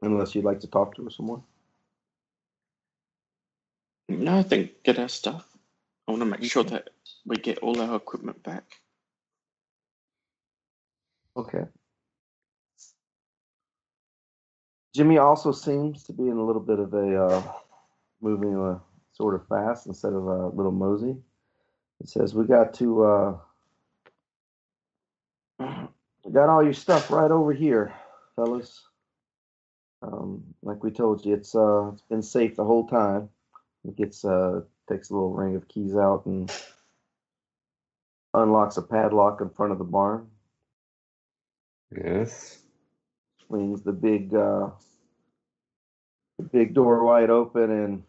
Unless 0.02 0.36
you'd 0.36 0.46
like 0.46 0.60
to 0.60 0.68
talk 0.68 0.96
to 0.96 1.04
her 1.04 1.10
some 1.10 1.28
more. 1.28 1.44
No, 4.10 4.38
I 4.40 4.44
think 4.44 4.84
get 4.84 5.00
our 5.00 5.08
stuff. 5.08 5.55
I 6.08 6.12
want 6.12 6.22
to 6.22 6.26
make 6.26 6.44
sure 6.44 6.64
that 6.64 6.90
we 7.26 7.38
get 7.38 7.60
all 7.60 7.82
our 7.82 7.96
equipment 7.96 8.44
back. 8.44 8.64
Okay. 11.38 11.64
Jimmy 14.94 15.18
also 15.18 15.52
seems 15.52 16.04
to 16.04 16.14
be 16.14 16.24
in 16.24 16.38
a 16.38 16.44
little 16.46 16.62
bit 16.62 16.80
of 16.80 16.94
a 16.94 17.26
uh, 17.26 17.44
moving 18.22 18.58
uh, 18.58 18.80
sort 19.14 19.36
of 19.36 19.48
fast 19.48 19.88
instead 19.88 20.14
of 20.14 20.26
a 20.28 20.48
little 20.48 20.72
mosey. 20.72 21.18
It 22.02 22.10
says 22.10 22.34
we 22.34 22.46
got 22.46 22.74
to 22.76 23.04
uh, 23.04 23.38
we 25.60 26.32
got 26.32 26.50
all 26.50 26.64
your 26.64 26.74
stuff 26.74 27.12
right 27.12 27.32
over 27.32 27.52
here, 27.52 27.94
fellas. 28.36 28.84
Um, 30.02 30.44
like 30.62 30.84
we 30.84 30.92
told 30.92 31.26
you, 31.26 31.34
it's 31.34 31.56
uh 31.56 31.92
it's 31.94 32.04
been 32.04 32.22
safe 32.22 32.56
the 32.56 32.64
whole 32.64 32.88
time. 32.88 33.30
It 33.88 33.96
gets 33.96 34.24
uh 34.24 34.62
takes 34.90 35.10
a 35.10 35.14
little 35.14 35.34
ring 35.34 35.56
of 35.56 35.68
keys 35.68 35.96
out 35.96 36.26
and 36.26 36.52
unlocks 38.34 38.78
a 38.78 38.82
padlock 38.82 39.42
in 39.42 39.50
front 39.50 39.72
of 39.72 39.78
the 39.78 39.84
barn. 39.84 40.28
Yes. 41.96 42.60
swings 43.48 43.84
the 43.84 43.94
big 43.94 44.34
uh, 44.34 44.70
the 46.38 46.44
big 46.52 46.74
door 46.74 47.04
wide 47.04 47.30
open, 47.30 47.72
and 47.72 48.04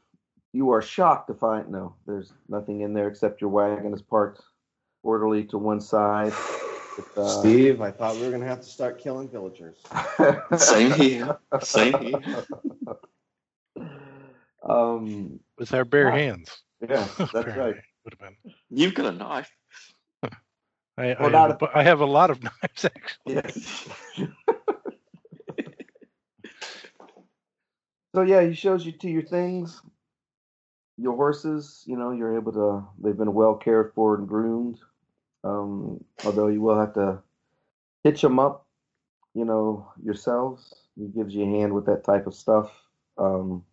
you 0.53 0.71
are 0.71 0.83
shocked 0.83 1.29
to 1.29 1.35
find 1.35 1.69
no, 1.71 1.95
there's 2.07 2.33
nothing 2.49 2.81
in 2.81 2.95
there 2.95 3.09
except 3.09 3.41
your 3.41 3.51
wagon 3.51 3.93
is 3.95 4.03
parked 4.03 4.43
orderly 5.03 5.45
to 5.45 5.59
one 5.59 5.81
side. 5.81 6.33
With, 6.97 7.19
uh, 7.19 7.41
Steve, 7.41 7.81
I 7.83 7.91
thought 7.91 8.17
we 8.17 8.23
were 8.23 8.31
gonna 8.33 8.47
have 8.47 8.63
to 8.63 8.69
start 8.69 8.99
killing 8.99 9.29
villagers. 9.29 9.77
Same 10.57 10.91
here. 10.93 11.39
Same 11.61 11.99
here. 12.01 12.47
um, 14.69 15.39
With 15.59 15.73
our 15.75 15.85
bare 15.85 16.07
Wow. 16.07 16.17
hands. 16.17 16.63
Yeah, 16.81 17.07
that's 17.33 17.57
right. 17.57 17.75
Would 18.05 18.15
have 18.15 18.19
been. 18.21 18.37
You've 18.71 18.95
got 18.95 19.07
a 19.07 19.13
knife. 19.13 19.51
I, 20.23 20.31
I, 20.99 21.17
Well, 21.19 21.31
have 21.31 21.33
not 21.33 21.63
a, 21.63 21.79
I 21.79 21.83
have 21.83 22.01
a 22.01 22.07
lot 22.07 22.31
of 22.31 22.43
knives 22.43 22.85
actually. 22.85 23.35
Yes. 23.35 23.85
so 28.15 28.23
yeah, 28.23 28.43
he 28.43 28.55
shows 28.55 28.85
you 28.87 28.93
to 28.93 29.09
your 29.09 29.23
things. 29.23 29.83
Your 30.99 31.15
horses, 31.15 31.85
you 31.87 31.97
know, 31.97 32.13
you're 32.13 32.37
able 32.37 32.53
to. 32.53 32.87
They've 33.03 33.17
been 33.17 33.35
well 33.35 33.55
cared 33.55 33.93
for 33.95 34.17
and 34.17 34.27
groomed. 34.29 34.79
Um, 35.45 36.03
although 36.25 36.49
you 36.49 36.61
will 36.61 36.79
have 36.79 36.95
to 36.95 37.23
hitch 38.03 38.23
them 38.23 38.39
up, 38.39 38.67
you 39.35 39.45
know, 39.45 39.87
yourselves. 40.03 40.75
He 40.99 41.09
gives 41.09 41.35
you 41.35 41.45
a 41.45 41.59
hand 41.59 41.73
with 41.75 41.87
that 41.87 42.05
type 42.05 42.27
of 42.27 42.35
stuff. 42.35 42.71
Um, 43.19 43.65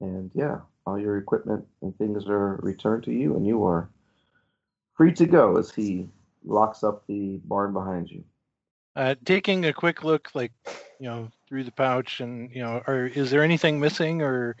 and 0.00 0.30
yeah, 0.34 0.58
all 0.86 0.98
your 0.98 1.18
equipment 1.18 1.66
and 1.82 1.96
things 1.98 2.26
are 2.28 2.56
returned 2.62 3.04
to 3.04 3.12
you, 3.12 3.36
and 3.36 3.46
you 3.46 3.64
are 3.64 3.90
free 4.94 5.12
to 5.14 5.26
go 5.26 5.56
as 5.56 5.70
he 5.72 6.08
locks 6.44 6.84
up 6.84 7.06
the 7.06 7.38
barn 7.44 7.72
behind 7.72 8.10
you. 8.10 8.24
Uh, 8.96 9.14
taking 9.24 9.66
a 9.66 9.72
quick 9.72 10.04
look, 10.04 10.30
like 10.34 10.52
you 10.98 11.06
know, 11.06 11.28
through 11.48 11.64
the 11.64 11.72
pouch, 11.72 12.20
and 12.20 12.50
you 12.52 12.62
know, 12.62 12.82
are 12.86 13.06
is 13.06 13.30
there 13.30 13.42
anything 13.42 13.80
missing, 13.80 14.22
or 14.22 14.56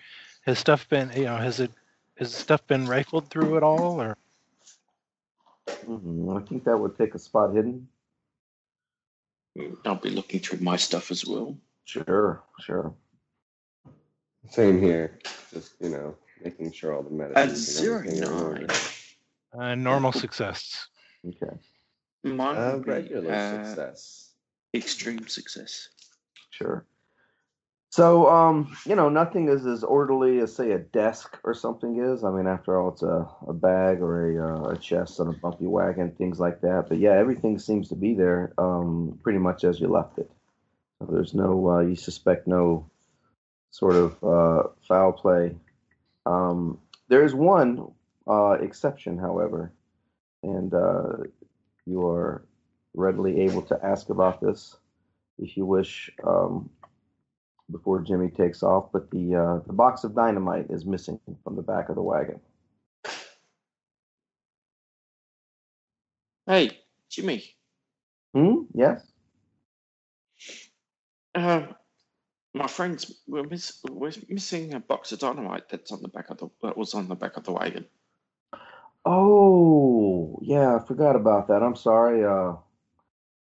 has 0.46 0.58
stuff 0.58 0.88
been, 0.88 1.10
you 1.16 1.24
know, 1.24 1.36
has 1.36 1.60
it 1.60 1.70
has 2.18 2.34
stuff 2.34 2.66
been 2.66 2.86
rifled 2.86 3.30
through 3.30 3.56
at 3.56 3.62
all, 3.62 4.00
or 4.00 4.16
hmm 5.84 6.30
I 6.36 6.40
think 6.40 6.64
that 6.64 6.78
would 6.78 6.96
take 6.96 7.14
a 7.14 7.18
spot 7.18 7.54
hidden. 7.54 7.88
I'll 9.84 9.96
be 9.96 10.10
looking 10.10 10.40
through 10.40 10.60
my 10.60 10.76
stuff 10.76 11.10
as 11.10 11.24
well. 11.26 11.56
Sure, 11.84 12.42
sure. 12.60 12.94
Same 14.50 14.80
here. 14.80 15.18
Just 15.52 15.72
you 15.80 15.88
know, 15.90 16.14
making 16.42 16.72
sure 16.72 16.94
all 16.94 17.02
the 17.02 17.10
At 17.24 17.32
medicines 17.48 17.78
zero 17.78 17.98
and 18.00 18.06
everything 18.08 18.24
are 18.24 18.32
in 18.32 18.36
nine, 18.54 18.62
order. 18.62 18.74
uh, 19.58 19.74
normal 19.74 20.12
success? 20.12 20.88
Okay, 21.26 21.56
mine 22.22 22.56
Uh, 22.56 22.72
would 22.76 22.84
be, 22.84 22.90
regular 22.90 23.32
uh, 23.32 23.64
success. 23.64 24.32
extreme 24.74 25.26
success. 25.28 25.88
sure. 26.50 26.84
So, 27.90 28.28
um, 28.28 28.76
you 28.84 28.94
know, 28.94 29.08
nothing 29.08 29.48
is 29.48 29.64
as 29.64 29.82
orderly 29.82 30.40
as, 30.40 30.54
say, 30.54 30.72
a 30.72 30.78
desk 30.78 31.38
or 31.44 31.54
something 31.54 31.98
is. 31.98 32.24
I 32.24 32.30
mean, 32.30 32.46
after 32.46 32.78
all, 32.78 32.90
it's 32.90 33.02
a, 33.02 33.26
a 33.48 33.54
bag 33.54 34.02
or 34.02 34.28
a, 34.28 34.36
uh, 34.66 34.68
a 34.72 34.76
chest 34.76 35.18
on 35.18 35.28
a 35.28 35.32
bumpy 35.32 35.64
wagon, 35.66 36.10
things 36.10 36.38
like 36.38 36.60
that. 36.60 36.90
But 36.90 36.98
yeah, 36.98 37.12
everything 37.12 37.58
seems 37.58 37.88
to 37.88 37.94
be 37.94 38.12
there 38.12 38.52
um, 38.58 39.18
pretty 39.22 39.38
much 39.38 39.64
as 39.64 39.80
you 39.80 39.88
left 39.88 40.18
it. 40.18 40.30
So 40.98 41.06
there's 41.10 41.32
no, 41.32 41.70
uh, 41.70 41.80
you 41.80 41.96
suspect 41.96 42.46
no 42.46 42.84
sort 43.76 43.94
of 43.94 44.24
uh, 44.24 44.68
foul 44.88 45.12
play. 45.12 45.54
Um, 46.24 46.78
there 47.08 47.24
is 47.24 47.34
one 47.34 47.92
uh, 48.26 48.52
exception, 48.52 49.18
however, 49.18 49.70
and 50.42 50.72
uh, 50.72 51.18
you 51.84 52.06
are 52.06 52.46
readily 52.94 53.42
able 53.42 53.60
to 53.60 53.78
ask 53.84 54.08
about 54.08 54.40
this 54.40 54.76
if 55.38 55.58
you 55.58 55.66
wish 55.66 56.10
um, 56.26 56.70
before 57.70 58.00
Jimmy 58.00 58.30
takes 58.30 58.62
off. 58.62 58.86
But 58.92 59.10
the 59.10 59.34
uh, 59.34 59.66
the 59.66 59.74
box 59.74 60.04
of 60.04 60.14
dynamite 60.14 60.70
is 60.70 60.86
missing 60.86 61.20
from 61.44 61.54
the 61.54 61.62
back 61.62 61.90
of 61.90 61.96
the 61.96 62.02
wagon. 62.02 62.40
Hey, 66.46 66.78
Jimmy. 67.10 67.44
Hmm. 68.34 68.62
Yes. 68.72 69.02
Uh, 71.34 71.66
my 72.56 72.66
friends, 72.66 73.12
we're, 73.26 73.44
miss, 73.44 73.78
we're 73.88 74.12
missing 74.28 74.74
a 74.74 74.80
box 74.80 75.12
of 75.12 75.20
dynamite 75.20 75.68
that's 75.68 75.92
on 75.92 76.02
the 76.02 76.08
back 76.08 76.30
of 76.30 76.38
the 76.38 76.48
that 76.62 76.76
was 76.76 76.94
on 76.94 77.08
the 77.08 77.14
back 77.14 77.36
of 77.36 77.44
the 77.44 77.52
wagon. 77.52 77.86
Oh, 79.04 80.38
yeah. 80.42 80.76
I 80.76 80.86
forgot 80.86 81.16
about 81.16 81.48
that. 81.48 81.62
I'm 81.62 81.76
sorry. 81.76 82.24
Uh, 82.24 82.56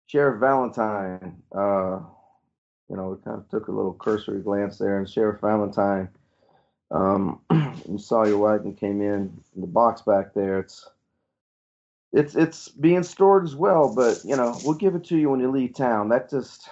Sheriff 0.08 0.40
Valentine. 0.40 1.42
Uh, 1.52 2.00
you 2.90 2.96
know, 2.96 3.10
we 3.10 3.24
kind 3.24 3.38
of 3.38 3.50
took 3.50 3.68
a 3.68 3.72
little 3.72 3.94
cursory 3.94 4.42
glance 4.42 4.78
there, 4.78 5.00
and 5.00 5.10
Sheriff 5.10 5.42
Valentine 5.42 6.10
Um, 6.92 7.42
you 7.90 7.98
saw 7.98 8.26
your 8.26 8.38
wagon 8.38 8.76
came 8.76 9.02
in, 9.02 9.42
the 9.56 9.68
box 9.68 10.02
back 10.02 10.34
there. 10.34 10.60
It's 10.60 10.88
it's 12.14 12.36
it's 12.36 12.70
being 12.70 13.04
stored 13.04 13.44
as 13.44 13.56
well, 13.56 13.94
but 13.94 14.22
you 14.24 14.36
know 14.36 14.58
we'll 14.64 14.76
give 14.76 14.96
it 14.96 15.06
to 15.06 15.18
you 15.18 15.30
when 15.30 15.40
you 15.40 15.52
leave 15.52 15.74
town. 15.74 16.10
That 16.10 16.30
just 16.30 16.70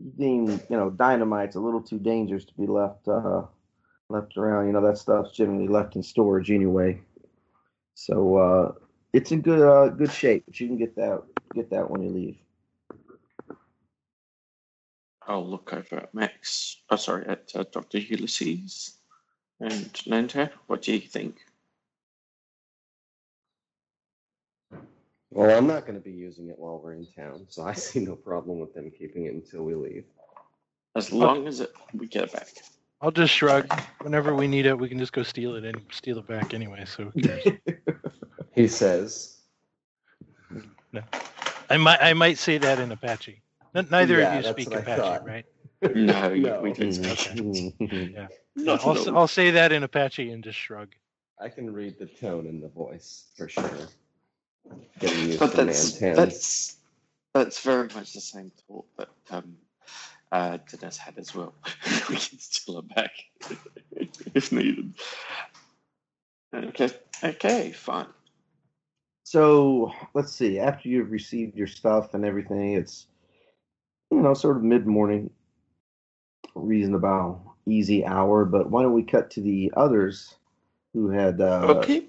you 0.00 0.12
deem 0.18 0.46
you 0.46 0.76
know 0.76 0.90
dynamite's 0.90 1.56
a 1.56 1.60
little 1.60 1.82
too 1.82 1.98
dangerous 1.98 2.44
to 2.44 2.54
be 2.54 2.66
left 2.66 3.08
uh, 3.08 3.42
left 4.08 4.36
around. 4.36 4.66
You 4.66 4.72
know 4.72 4.86
that 4.86 4.98
stuff's 4.98 5.32
generally 5.32 5.68
left 5.68 5.96
in 5.96 6.02
storage 6.02 6.50
anyway. 6.50 7.00
So 7.94 8.36
uh, 8.36 8.72
it's 9.12 9.32
in 9.32 9.40
good 9.40 9.62
uh, 9.62 9.88
good 9.88 10.12
shape, 10.12 10.44
but 10.46 10.58
you 10.58 10.66
can 10.66 10.78
get 10.78 10.96
that 10.96 11.22
get 11.54 11.70
that 11.70 11.90
when 11.90 12.02
you 12.02 12.10
leave. 12.10 12.36
I'll 15.26 15.48
look 15.48 15.72
over 15.72 15.96
at 15.96 16.14
Max. 16.14 16.82
Oh, 16.90 16.96
sorry, 16.96 17.26
at 17.26 17.50
uh, 17.54 17.64
Dr. 17.72 17.98
Ulysses 17.98 18.98
and 19.58 19.90
Nanta. 20.06 20.50
What 20.66 20.82
do 20.82 20.92
you 20.92 21.00
think? 21.00 21.36
Well, 25.34 25.58
I'm 25.58 25.66
not 25.66 25.84
going 25.84 25.96
to 25.98 26.00
be 26.04 26.12
using 26.12 26.48
it 26.48 26.56
while 26.58 26.78
we're 26.82 26.92
in 26.94 27.06
town, 27.06 27.46
so 27.48 27.64
I 27.64 27.72
see 27.74 27.98
no 28.00 28.14
problem 28.14 28.60
with 28.60 28.72
them 28.72 28.90
keeping 28.96 29.26
it 29.26 29.34
until 29.34 29.64
we 29.64 29.74
leave. 29.74 30.04
As 30.94 31.12
long 31.12 31.48
as 31.48 31.60
it, 31.60 31.72
we 31.92 32.06
get 32.06 32.24
it 32.24 32.32
back. 32.32 32.46
I'll 33.00 33.10
just 33.10 33.34
shrug. 33.34 33.68
Whenever 34.00 34.32
we 34.34 34.46
need 34.46 34.64
it, 34.64 34.78
we 34.78 34.88
can 34.88 34.98
just 34.98 35.12
go 35.12 35.24
steal 35.24 35.56
it 35.56 35.64
and 35.64 35.82
steal 35.90 36.18
it 36.18 36.26
back 36.28 36.54
anyway. 36.54 36.84
So 36.86 37.10
who 37.10 37.20
cares? 37.22 37.44
He 38.54 38.68
says. 38.68 39.38
No. 40.92 41.02
I 41.68 41.76
might 41.76 42.00
I 42.00 42.12
might 42.12 42.38
say 42.38 42.56
that 42.58 42.78
in 42.78 42.92
Apache. 42.92 43.42
N- 43.74 43.88
Neither 43.90 44.20
Yeah, 44.20 44.38
of 44.38 44.46
you 44.46 44.52
speak 44.52 44.72
Apache, 44.72 45.00
thought. 45.00 45.26
right? 45.26 45.44
No, 45.82 46.32
No. 46.36 46.60
we 46.60 46.72
didn't. 46.72 46.94
Mhm. 47.02 48.28
Not 48.54 48.84
I'll, 48.84 48.92
at 48.92 48.96
s- 48.98 49.06
all. 49.08 49.18
I'll 49.18 49.26
say 49.26 49.50
that 49.50 49.72
in 49.72 49.82
Apache 49.82 50.30
and 50.30 50.44
just 50.44 50.56
shrug. 50.56 50.90
I 51.40 51.48
can 51.48 51.72
read 51.72 51.98
the 51.98 52.06
tone 52.06 52.46
in 52.46 52.60
the 52.60 52.68
voice 52.68 53.24
for 53.36 53.48
sure. 53.48 53.88
Getting 54.98 55.26
used 55.28 55.38
But 55.40 55.52
to 55.52 55.64
that's 55.64 56.00
man 56.00 56.14
10. 56.14 56.16
that's 56.16 56.76
that's 57.32 57.60
very 57.60 57.88
much 57.94 58.12
the 58.12 58.20
same 58.20 58.52
thought 58.66 58.86
that 58.96 59.08
um, 59.30 59.56
uh, 60.32 60.58
Dinesh 60.70 60.96
had 60.96 61.18
as 61.18 61.34
well. 61.34 61.54
we 62.08 62.16
can 62.16 62.38
steal 62.38 62.78
it 62.78 62.94
back 62.94 63.10
if 64.34 64.52
needed. 64.52 64.94
Okay, 66.54 66.90
okay, 67.22 67.72
fine. 67.72 68.06
So 69.24 69.92
let's 70.14 70.32
see. 70.32 70.58
After 70.58 70.88
you've 70.88 71.10
received 71.10 71.56
your 71.56 71.66
stuff 71.66 72.14
and 72.14 72.24
everything, 72.24 72.74
it's 72.74 73.06
you 74.10 74.20
know 74.20 74.34
sort 74.34 74.56
of 74.56 74.62
mid 74.62 74.86
morning, 74.86 75.30
reasonable, 76.54 77.56
easy 77.66 78.04
hour. 78.04 78.44
But 78.44 78.70
why 78.70 78.82
don't 78.82 78.92
we 78.92 79.02
cut 79.02 79.30
to 79.32 79.40
the 79.40 79.72
others 79.76 80.36
who 80.92 81.08
had 81.10 81.40
uh, 81.40 81.66
okay, 81.78 82.04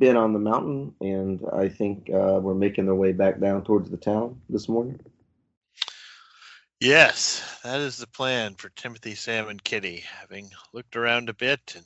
been 0.00 0.16
on 0.16 0.32
the 0.32 0.38
mountain, 0.40 0.94
and 1.00 1.44
I 1.52 1.68
think 1.68 2.10
uh, 2.10 2.40
were 2.42 2.54
making 2.54 2.86
their 2.86 2.94
way 2.96 3.12
back 3.12 3.38
down 3.38 3.62
towards 3.62 3.90
the 3.90 3.98
town 3.98 4.40
this 4.48 4.68
morning. 4.68 4.98
Yes, 6.80 7.60
that 7.62 7.80
is 7.80 7.98
the 7.98 8.06
plan 8.06 8.54
for 8.54 8.70
Timothy, 8.70 9.14
Sam, 9.14 9.48
and 9.48 9.62
Kitty. 9.62 10.02
Having 10.20 10.50
looked 10.72 10.96
around 10.96 11.28
a 11.28 11.34
bit 11.34 11.74
and 11.76 11.84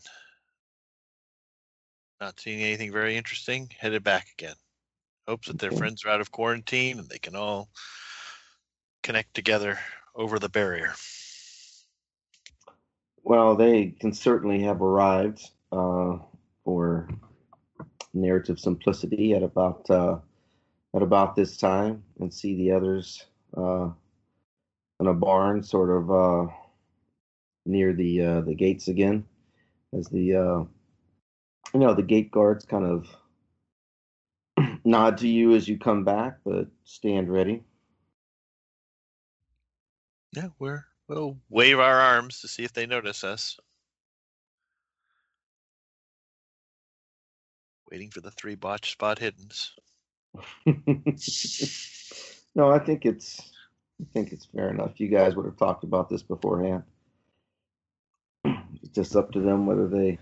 not 2.20 2.38
seeing 2.38 2.62
anything 2.62 2.92
very 2.92 3.16
interesting, 3.16 3.68
headed 3.76 4.04
back 4.04 4.28
again. 4.38 4.54
Hopes 5.26 5.48
that 5.48 5.58
their 5.58 5.72
Okay. 5.72 5.78
friends 5.78 6.04
are 6.04 6.10
out 6.10 6.20
of 6.20 6.30
quarantine 6.30 7.00
and 7.00 7.08
they 7.08 7.18
can 7.18 7.34
all 7.34 7.68
connect 9.02 9.34
together 9.34 9.78
over 10.14 10.38
the 10.38 10.48
barrier. 10.48 10.94
Well, 13.24 13.56
they 13.56 13.86
can 13.98 14.12
certainly 14.12 14.62
have 14.62 14.80
arrived 14.82 15.50
uh, 15.72 16.18
for 16.64 17.08
narrative 18.14 18.58
simplicity 18.58 19.34
at 19.34 19.42
about 19.42 19.88
uh, 19.90 20.18
at 20.94 21.02
about 21.02 21.34
this 21.34 21.56
time, 21.56 22.02
and 22.20 22.32
see 22.32 22.54
the 22.56 22.72
others 22.72 23.26
uh, 23.56 23.88
in 25.00 25.06
a 25.06 25.14
barn, 25.14 25.62
sort 25.62 25.90
of 25.90 26.10
uh, 26.10 26.52
near 27.66 27.92
the 27.92 28.22
uh, 28.22 28.40
the 28.42 28.54
gates 28.54 28.88
again, 28.88 29.24
as 29.96 30.08
the 30.08 30.34
uh, 30.34 30.64
you 31.72 31.80
know 31.80 31.94
the 31.94 32.02
gate 32.02 32.30
guards 32.30 32.64
kind 32.64 32.84
of 32.84 33.08
nod 34.84 35.18
to 35.18 35.28
you 35.28 35.54
as 35.54 35.68
you 35.68 35.78
come 35.78 36.04
back, 36.04 36.38
but 36.44 36.68
stand 36.84 37.30
ready. 37.30 37.62
Yeah, 40.32 40.48
we're 40.58 40.84
we'll 41.08 41.38
wave 41.48 41.78
our 41.78 42.00
arms 42.00 42.40
to 42.40 42.48
see 42.48 42.64
if 42.64 42.72
they 42.72 42.86
notice 42.86 43.24
us. 43.24 43.58
Waiting 47.90 48.10
for 48.10 48.20
the 48.20 48.30
three 48.30 48.54
botch 48.54 48.92
spot 48.92 49.18
hiddens. 49.18 49.70
no, 52.54 52.70
I 52.70 52.78
think 52.78 53.06
it's 53.06 53.52
I 54.00 54.06
think 54.12 54.32
it's 54.32 54.46
fair 54.46 54.70
enough. 54.70 54.98
You 54.98 55.08
guys 55.08 55.36
would 55.36 55.46
have 55.46 55.56
talked 55.56 55.84
about 55.84 56.08
this 56.08 56.22
beforehand. 56.22 56.82
It's 58.82 58.92
just 58.92 59.16
up 59.16 59.32
to 59.32 59.40
them 59.40 59.66
whether 59.66 59.88
they 59.88 60.18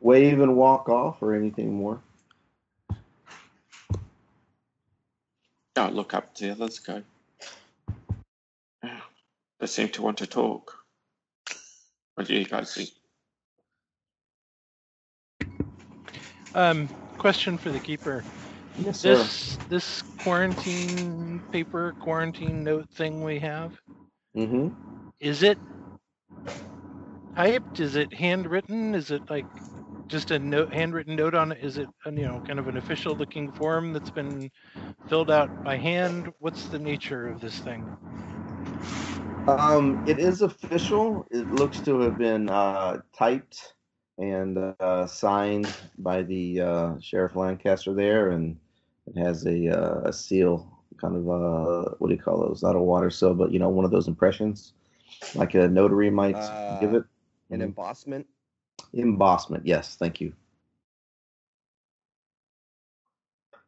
wave 0.00 0.40
and 0.40 0.56
walk 0.56 0.88
off 0.88 1.22
or 1.22 1.34
anything 1.34 1.74
more. 1.74 2.00
I'll 5.76 5.90
look 5.90 6.14
up 6.14 6.34
to 6.36 6.46
the 6.46 6.52
others. 6.52 6.78
Go. 6.78 7.02
Ah, 8.82 9.06
they 9.60 9.66
seem 9.66 9.88
to 9.90 10.02
want 10.02 10.18
to 10.18 10.26
talk. 10.26 10.84
What 12.14 12.26
do 12.26 12.34
you 12.34 12.44
guys 12.46 12.74
think? 12.74 12.90
Um, 16.54 16.90
question 17.18 17.58
for 17.58 17.70
the 17.70 17.80
keeper. 17.80 18.24
Yes, 18.76 19.00
sir. 19.00 19.16
This 19.16 19.58
this 19.68 20.02
quarantine 20.18 21.42
paper 21.52 21.94
quarantine 22.00 22.64
note 22.64 22.88
thing 22.90 23.24
we 23.24 23.38
have 23.40 23.74
Mm-hmm. 24.36 24.68
is 25.20 25.42
it 25.42 25.58
typed? 27.36 27.80
Is 27.80 27.96
it 27.96 28.12
handwritten? 28.14 28.94
Is 28.94 29.10
it 29.10 29.22
like 29.30 29.46
just 30.08 30.30
a 30.30 30.38
note, 30.38 30.72
handwritten 30.72 31.16
note 31.16 31.34
on 31.34 31.52
it? 31.52 31.58
Is 31.64 31.78
it 31.78 31.90
a, 32.06 32.12
you 32.12 32.22
know 32.22 32.40
kind 32.46 32.58
of 32.58 32.68
an 32.68 32.76
official 32.76 33.16
looking 33.16 33.50
form 33.52 33.92
that's 33.92 34.10
been 34.10 34.50
filled 35.08 35.30
out 35.30 35.50
by 35.64 35.76
hand? 35.78 36.30
What's 36.40 36.68
the 36.68 36.78
nature 36.80 37.28
of 37.28 37.40
this 37.40 37.60
thing? 37.60 37.88
Um, 39.46 40.00
it 40.06 40.18
is 40.18 40.42
official. 40.42 41.26
It 41.30 41.50
looks 41.50 41.82
to 41.82 42.00
have 42.00 42.18
been 42.18 42.48
uh, 42.50 42.98
typed 43.16 43.74
and 44.18 44.58
uh, 44.58 45.06
signed 45.06 45.74
by 45.98 46.22
the 46.22 46.60
uh, 46.60 46.98
sheriff 47.00 47.36
Lancaster 47.36 47.94
there, 47.94 48.30
and 48.30 48.58
it 49.06 49.18
has 49.18 49.46
a, 49.46 49.68
uh, 49.68 50.00
a 50.08 50.12
seal, 50.12 50.70
kind 51.00 51.16
of 51.16 51.28
uh, 51.28 51.94
what 51.98 52.08
do 52.08 52.14
you 52.14 52.20
call 52.20 52.40
those? 52.40 52.62
Not 52.62 52.76
a 52.76 52.80
water 52.80 53.10
seal, 53.10 53.34
but 53.34 53.52
you 53.52 53.58
know, 53.58 53.68
one 53.68 53.84
of 53.84 53.90
those 53.90 54.08
impressions, 54.08 54.74
like 55.34 55.54
a 55.54 55.68
notary 55.68 56.10
might 56.10 56.50
Uh, 56.50 56.78
give 56.78 56.94
it. 56.94 57.04
An 57.50 57.60
Mhm. 57.60 57.62
embossment? 57.62 58.26
Embossment, 58.92 59.66
yes, 59.66 59.96
thank 59.96 60.20
you. 60.20 60.32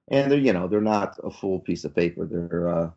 And 0.09 0.31
they're, 0.31 0.39
you 0.39 0.53
know, 0.53 0.69
they're 0.69 0.81
not 0.81 1.19
a 1.25 1.31
full 1.31 1.61
piece 1.61 1.85
of 1.85 1.95
paper. 1.95 2.27
They're 2.27 2.69
uh, 2.69 2.91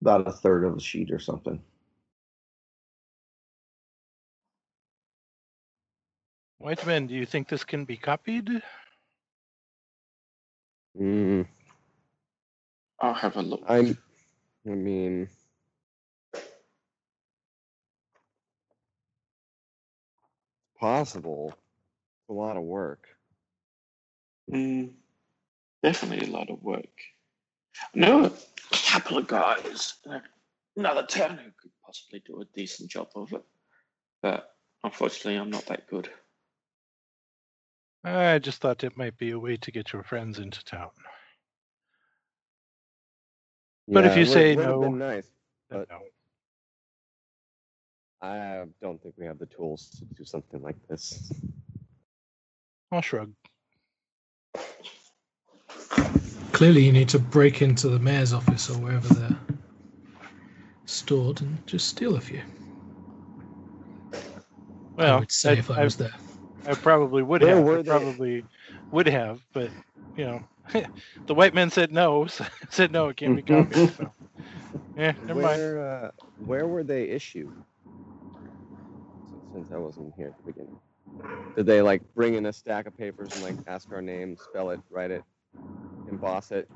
about 0.00 0.26
a 0.28 0.32
third 0.32 0.64
of 0.64 0.76
a 0.76 0.80
sheet 0.80 1.10
or 1.10 1.18
something. 1.18 1.62
Whiteman, 6.66 7.06
do 7.06 7.14
you 7.14 7.26
think 7.26 7.46
this 7.46 7.62
can 7.62 7.84
be 7.84 7.96
copied? 7.96 8.50
Mm, 11.00 11.46
I'll 12.98 13.14
have 13.14 13.36
a 13.36 13.40
look. 13.40 13.62
I'm. 13.68 13.96
I 14.66 14.70
mean. 14.70 15.28
Possible. 20.80 21.54
A 22.28 22.32
lot 22.32 22.56
of 22.56 22.64
work. 22.64 23.06
Mm, 24.50 24.90
definitely 25.84 26.26
a 26.26 26.32
lot 26.32 26.50
of 26.50 26.60
work. 26.64 26.98
I 27.94 27.98
know 28.00 28.24
a 28.24 28.32
couple 28.90 29.18
of 29.18 29.28
guys 29.28 29.94
in 30.04 30.20
another 30.76 31.04
town 31.04 31.38
who 31.38 31.52
could 31.62 31.70
possibly 31.84 32.24
do 32.26 32.40
a 32.40 32.44
decent 32.56 32.90
job 32.90 33.10
of 33.14 33.32
it, 33.34 33.44
but 34.20 34.56
unfortunately, 34.82 35.36
I'm 35.36 35.50
not 35.50 35.66
that 35.66 35.86
good. 35.86 36.10
I 38.06 38.38
just 38.38 38.60
thought 38.60 38.84
it 38.84 38.96
might 38.96 39.18
be 39.18 39.32
a 39.32 39.38
way 39.38 39.56
to 39.56 39.70
get 39.72 39.92
your 39.92 40.04
friends 40.04 40.38
into 40.38 40.64
town. 40.64 40.90
But 43.88 44.04
if 44.06 44.16
you 44.16 44.20
would- 44.24 44.32
say 44.32 44.54
would 44.56 44.64
no- 44.64 44.88
nice. 44.90 45.28
But- 45.68 45.88
No. 45.90 46.00
I 48.22 48.64
don't 48.80 49.02
think 49.02 49.14
we 49.18 49.26
have 49.26 49.38
the 49.38 49.46
tools 49.46 49.90
to 49.90 50.04
do 50.04 50.24
something 50.24 50.62
like 50.62 50.76
this. 50.88 51.32
I'll 52.92 53.02
shrug. 53.02 53.32
Clearly, 56.52 56.84
you 56.84 56.92
need 56.92 57.08
to 57.10 57.18
break 57.18 57.60
into 57.60 57.88
the 57.88 57.98
mayor's 57.98 58.32
office 58.32 58.70
or 58.70 58.78
wherever 58.78 59.12
they're 59.12 59.38
stored 60.86 61.42
and 61.42 61.64
just 61.66 61.88
steal 61.88 62.16
a 62.16 62.20
few. 62.20 62.42
Well, 64.12 64.22
I 64.96 64.96
Well, 64.96 65.18
would 65.20 65.32
say 65.32 65.52
I've, 65.52 65.58
if 65.58 65.70
I 65.70 65.74
I've- 65.74 65.84
was 65.84 65.96
there. 65.96 66.14
I 66.66 66.74
probably 66.74 67.22
would 67.22 67.42
Where 67.42 67.56
have. 67.56 67.60
were 67.60 67.82
I 67.82 67.82
they? 67.82 67.90
probably 67.98 68.44
would 68.92 69.06
have, 69.08 69.40
but 69.54 69.72
you 70.16 70.26
know, 70.26 70.42
the 71.26 71.34
white 71.34 71.54
men 71.54 71.70
said 71.70 71.92
no. 71.92 72.26
So 72.28 72.44
said 72.70 72.92
no, 72.92 73.08
it 73.08 73.16
can't 73.16 73.34
be 73.34 73.42
copied. 73.42 73.86
So, 73.96 74.12
yeah, 74.96 75.14
never 75.26 75.40
mind. 75.40 75.62
Where 75.62 75.78
uh, 75.80 76.10
where 76.44 76.66
were 76.68 76.84
they 76.84 77.04
issued? 77.10 77.54
Since 79.52 79.70
I 79.72 79.78
wasn't 79.78 80.14
here 80.16 80.28
at 80.28 80.36
the 80.36 80.42
beginning, 80.52 80.80
did 81.56 81.66
they 81.66 81.82
like 81.82 82.02
bring 82.14 82.34
in 82.34 82.46
a 82.46 82.52
stack 82.52 82.86
of 82.86 82.96
papers 82.96 83.32
and 83.34 83.42
like 83.42 83.56
ask 83.66 83.90
our 83.92 84.02
name, 84.02 84.36
spell 84.36 84.70
it, 84.70 84.80
write 84.90 85.10
it, 85.10 85.24
emboss 86.08 86.50
it? 86.52 86.68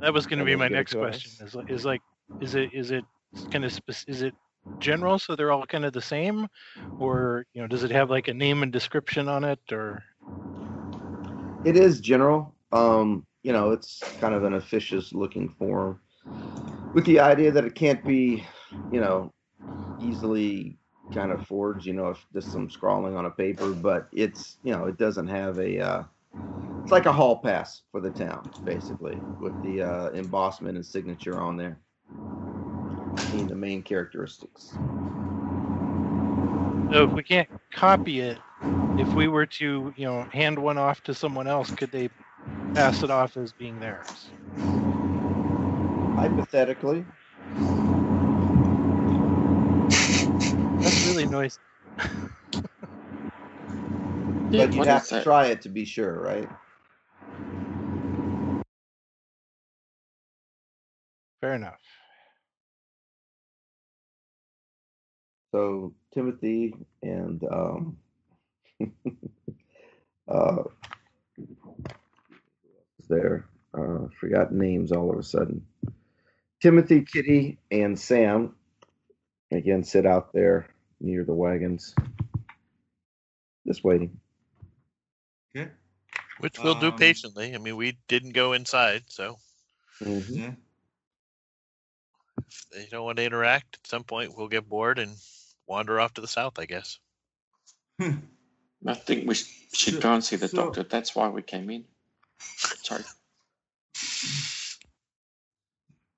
That 0.00 0.12
was 0.14 0.26
going 0.26 0.38
to 0.38 0.44
be 0.44 0.56
my 0.56 0.68
next 0.68 0.94
question. 0.94 1.32
Is 1.40 1.54
like- 1.54 1.70
is 1.70 1.84
like, 1.84 2.02
is 2.40 2.54
it 2.54 2.72
is 2.72 2.90
it 2.90 3.04
kind 3.52 3.64
of 3.64 3.72
spec- 3.72 4.08
is 4.08 4.22
it 4.22 4.34
general 4.80 5.18
so 5.18 5.36
they're 5.36 5.52
all 5.52 5.66
kind 5.66 5.84
of 5.84 5.92
the 5.92 6.00
same, 6.02 6.46
or 6.98 7.46
you 7.52 7.60
know, 7.62 7.68
does 7.68 7.84
it 7.84 7.90
have 7.90 8.10
like 8.10 8.28
a 8.28 8.34
name 8.34 8.62
and 8.62 8.72
description 8.72 9.28
on 9.28 9.44
it, 9.44 9.60
or 9.72 10.02
It 11.64 11.76
is 11.76 12.00
general. 12.00 12.54
Um, 12.72 13.26
you 13.42 13.52
know, 13.52 13.70
it's 13.70 14.12
kind 14.18 14.34
of 14.34 14.44
an 14.44 14.54
officious 14.54 15.12
looking 15.12 15.48
form 15.48 16.00
with 16.94 17.04
the 17.06 17.20
idea 17.20 17.52
that 17.52 17.64
it 17.64 17.74
can't 17.74 18.04
be, 18.04 18.46
you 18.90 19.00
know, 19.00 19.32
easily 19.98 20.78
kind 21.12 21.32
of 21.32 21.42
forged, 21.42 21.86
you 21.86 21.92
know, 21.92 22.10
if 22.10 22.26
just 22.32 22.50
some 22.52 22.70
scrawling 22.70 23.16
on 23.16 23.26
a 23.26 23.30
paper, 23.30 23.74
but 23.74 24.08
it's, 24.12 24.58
you 24.62 24.72
know, 24.72 24.86
it 24.86 24.96
doesn't 24.98 25.28
have 25.28 25.58
a, 25.58 25.80
uh, 25.80 26.04
it's 26.82 26.92
like 26.92 27.06
a 27.06 27.12
hall 27.12 27.38
pass 27.40 27.82
for 27.90 28.00
the 28.00 28.10
town, 28.10 28.50
basically, 28.64 29.24
with 29.38 29.60
the 29.62 29.82
uh, 29.82 30.10
embossment 30.10 30.76
and 30.76 30.86
signature 30.86 31.40
on 31.40 31.56
there. 31.56 31.80
Being 33.30 33.48
the 33.48 33.54
main 33.56 33.82
characteristics. 33.82 34.78
so 36.92 37.04
if 37.04 37.14
we 37.14 37.22
can't 37.22 37.48
copy 37.72 38.20
it, 38.20 38.40
if 38.96 39.14
we 39.14 39.28
were 39.28 39.46
to 39.46 39.92
you 39.96 40.04
know 40.06 40.26
hand 40.32 40.58
one 40.58 40.78
off 40.78 41.02
to 41.04 41.14
someone 41.14 41.46
else, 41.46 41.70
could 41.70 41.90
they 41.92 42.08
pass 42.74 43.02
it 43.02 43.10
off 43.10 43.36
as 43.36 43.52
being 43.52 43.80
theirs? 43.80 44.30
Hypothetically, 46.16 47.04
That's 50.82 51.04
really 51.04 51.26
noisy. 51.26 51.58
But 54.52 54.74
you'd 54.74 54.86
have 54.86 55.06
to 55.08 55.22
try 55.22 55.46
it 55.46 55.62
to 55.62 55.68
be 55.68 55.84
sure, 55.84 56.20
right? 56.20 56.48
Fair 61.40 61.54
enough. 61.54 61.99
So 65.52 65.94
Timothy 66.14 66.74
and 67.02 67.42
um, 67.50 67.98
uh, 70.28 70.62
there 73.08 73.46
uh, 73.76 74.06
forgot 74.20 74.52
names 74.52 74.92
all 74.92 75.10
of 75.10 75.18
a 75.18 75.22
sudden. 75.22 75.66
Timothy, 76.60 77.02
Kitty, 77.02 77.58
and 77.70 77.98
Sam 77.98 78.54
again 79.50 79.82
sit 79.84 80.06
out 80.06 80.32
there 80.32 80.68
near 81.00 81.24
the 81.24 81.34
wagons, 81.34 81.94
just 83.66 83.82
waiting. 83.84 84.20
Okay. 85.56 85.70
Which 86.38 86.58
we'll 86.62 86.74
do 86.74 86.92
Um, 86.92 86.98
patiently. 86.98 87.54
I 87.54 87.58
mean, 87.58 87.76
we 87.76 87.98
didn't 88.08 88.32
go 88.32 88.52
inside, 88.52 89.04
so 89.08 89.38
Mhm. 90.02 90.36
Yeah. 90.36 90.54
if 92.48 92.68
they 92.70 92.86
don't 92.90 93.04
want 93.04 93.18
to 93.18 93.24
interact, 93.24 93.78
at 93.82 93.86
some 93.86 94.04
point 94.04 94.36
we'll 94.36 94.48
get 94.48 94.68
bored 94.68 94.98
and 94.98 95.16
wander 95.70 96.00
off 96.00 96.12
to 96.14 96.20
the 96.20 96.26
south, 96.26 96.58
I 96.58 96.66
guess. 96.66 96.98
I 98.00 98.94
think 98.94 99.28
we 99.28 99.34
should 99.36 99.94
So- 99.94 100.00
go 100.00 100.14
and 100.14 100.24
see 100.24 100.36
the 100.36 100.48
so- 100.48 100.56
doctor. 100.64 100.82
That's 100.82 101.14
why 101.14 101.28
we 101.28 101.42
came 101.42 101.70
in. 101.70 101.84
Sorry. 102.82 103.04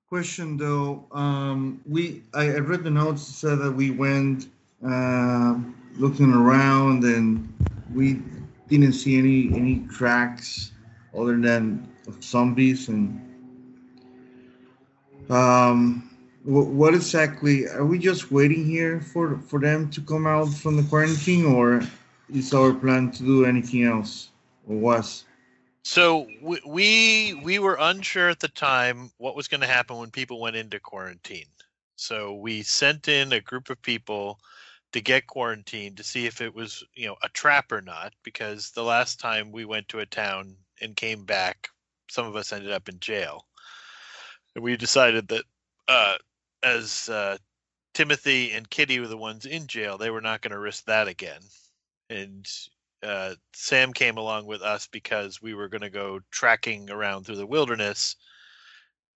Question 0.09 0.57
though, 0.57 1.05
um, 1.11 1.81
we 1.87 2.23
I, 2.33 2.43
I 2.55 2.59
read 2.59 2.83
the 2.83 2.91
notes 2.91 3.27
it 3.29 3.33
said 3.33 3.59
that 3.59 3.71
we 3.71 3.89
went 3.91 4.47
uh, 4.85 5.55
looking 5.97 6.31
around 6.33 7.03
and 7.03 7.51
we 7.93 8.21
didn't 8.69 8.93
see 8.93 9.17
any 9.17 9.53
any 9.59 9.79
tracks 9.87 10.71
other 11.17 11.35
than 11.39 11.87
of 12.07 12.23
zombies 12.23 12.89
and 12.89 13.19
um 15.29 16.09
wh- 16.09 16.12
what 16.43 16.93
exactly 16.93 17.67
are 17.69 17.85
we 17.85 17.97
just 17.97 18.31
waiting 18.31 18.65
here 18.65 18.99
for 18.99 19.37
for 19.37 19.59
them 19.59 19.89
to 19.89 20.01
come 20.01 20.27
out 20.27 20.49
from 20.49 20.75
the 20.75 20.83
quarantine 20.83 21.45
or 21.45 21.81
is 22.33 22.53
our 22.53 22.73
plan 22.73 23.11
to 23.11 23.23
do 23.23 23.45
anything 23.45 23.83
else 23.83 24.29
or 24.67 24.75
was 24.75 25.23
So 25.83 26.27
we 26.41 26.61
we, 26.65 27.33
we 27.43 27.59
were 27.59 27.77
unsure 27.79 28.29
at 28.29 28.39
the 28.39 28.49
time 28.49 29.11
what 29.17 29.35
was 29.35 29.47
going 29.47 29.61
to 29.61 29.67
happen 29.67 29.97
when 29.97 30.11
people 30.11 30.39
went 30.39 30.55
into 30.55 30.79
quarantine. 30.79 31.47
So 31.95 32.33
we 32.33 32.63
sent 32.63 33.07
in 33.07 33.31
a 33.33 33.41
group 33.41 33.69
of 33.69 33.81
people 33.81 34.39
to 34.91 35.01
get 35.01 35.27
quarantined 35.27 35.97
to 35.97 36.03
see 36.03 36.25
if 36.25 36.41
it 36.41 36.53
was 36.53 36.83
you 36.95 37.07
know 37.07 37.15
a 37.23 37.29
trap 37.29 37.71
or 37.71 37.81
not. 37.81 38.13
Because 38.23 38.71
the 38.71 38.83
last 38.83 39.19
time 39.19 39.51
we 39.51 39.65
went 39.65 39.87
to 39.89 39.99
a 39.99 40.05
town 40.05 40.55
and 40.81 40.95
came 40.95 41.25
back, 41.25 41.69
some 42.09 42.25
of 42.25 42.35
us 42.35 42.51
ended 42.51 42.71
up 42.71 42.89
in 42.89 42.99
jail, 42.99 43.45
and 44.55 44.63
we 44.63 44.77
decided 44.77 45.27
that 45.29 45.43
uh, 45.87 46.15
as 46.63 47.09
uh, 47.09 47.37
Timothy 47.93 48.51
and 48.51 48.69
Kitty 48.69 48.99
were 48.99 49.07
the 49.07 49.17
ones 49.17 49.45
in 49.45 49.67
jail, 49.67 49.97
they 49.97 50.09
were 50.09 50.21
not 50.21 50.41
going 50.41 50.51
to 50.51 50.59
risk 50.59 50.85
that 50.85 51.07
again. 51.07 51.41
And 52.09 52.47
uh, 53.03 53.35
Sam 53.53 53.93
came 53.93 54.17
along 54.17 54.45
with 54.45 54.61
us 54.61 54.87
because 54.87 55.41
we 55.41 55.53
were 55.53 55.69
going 55.69 55.81
to 55.81 55.89
go 55.89 56.21
tracking 56.31 56.89
around 56.89 57.25
through 57.25 57.37
the 57.37 57.45
wilderness. 57.45 58.15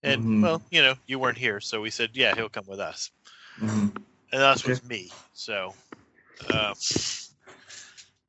And 0.04 0.24
Mhm. 0.24 0.42
well, 0.42 0.62
you 0.70 0.82
know, 0.82 0.96
you 1.08 1.20
weren't 1.20 1.38
here, 1.38 1.60
so 1.60 1.82
we 1.82 1.90
said, 1.90 2.12
"Yeah, 2.14 2.34
he'll 2.36 2.50
come 2.50 2.66
with 2.68 2.80
us." 2.80 3.12
Mhm. 3.62 4.06
And 4.32 4.42
us 4.42 4.62
Okay. 4.64 4.72
was 4.72 4.84
me. 4.84 5.12
So, 5.34 5.74
uh, 6.50 6.74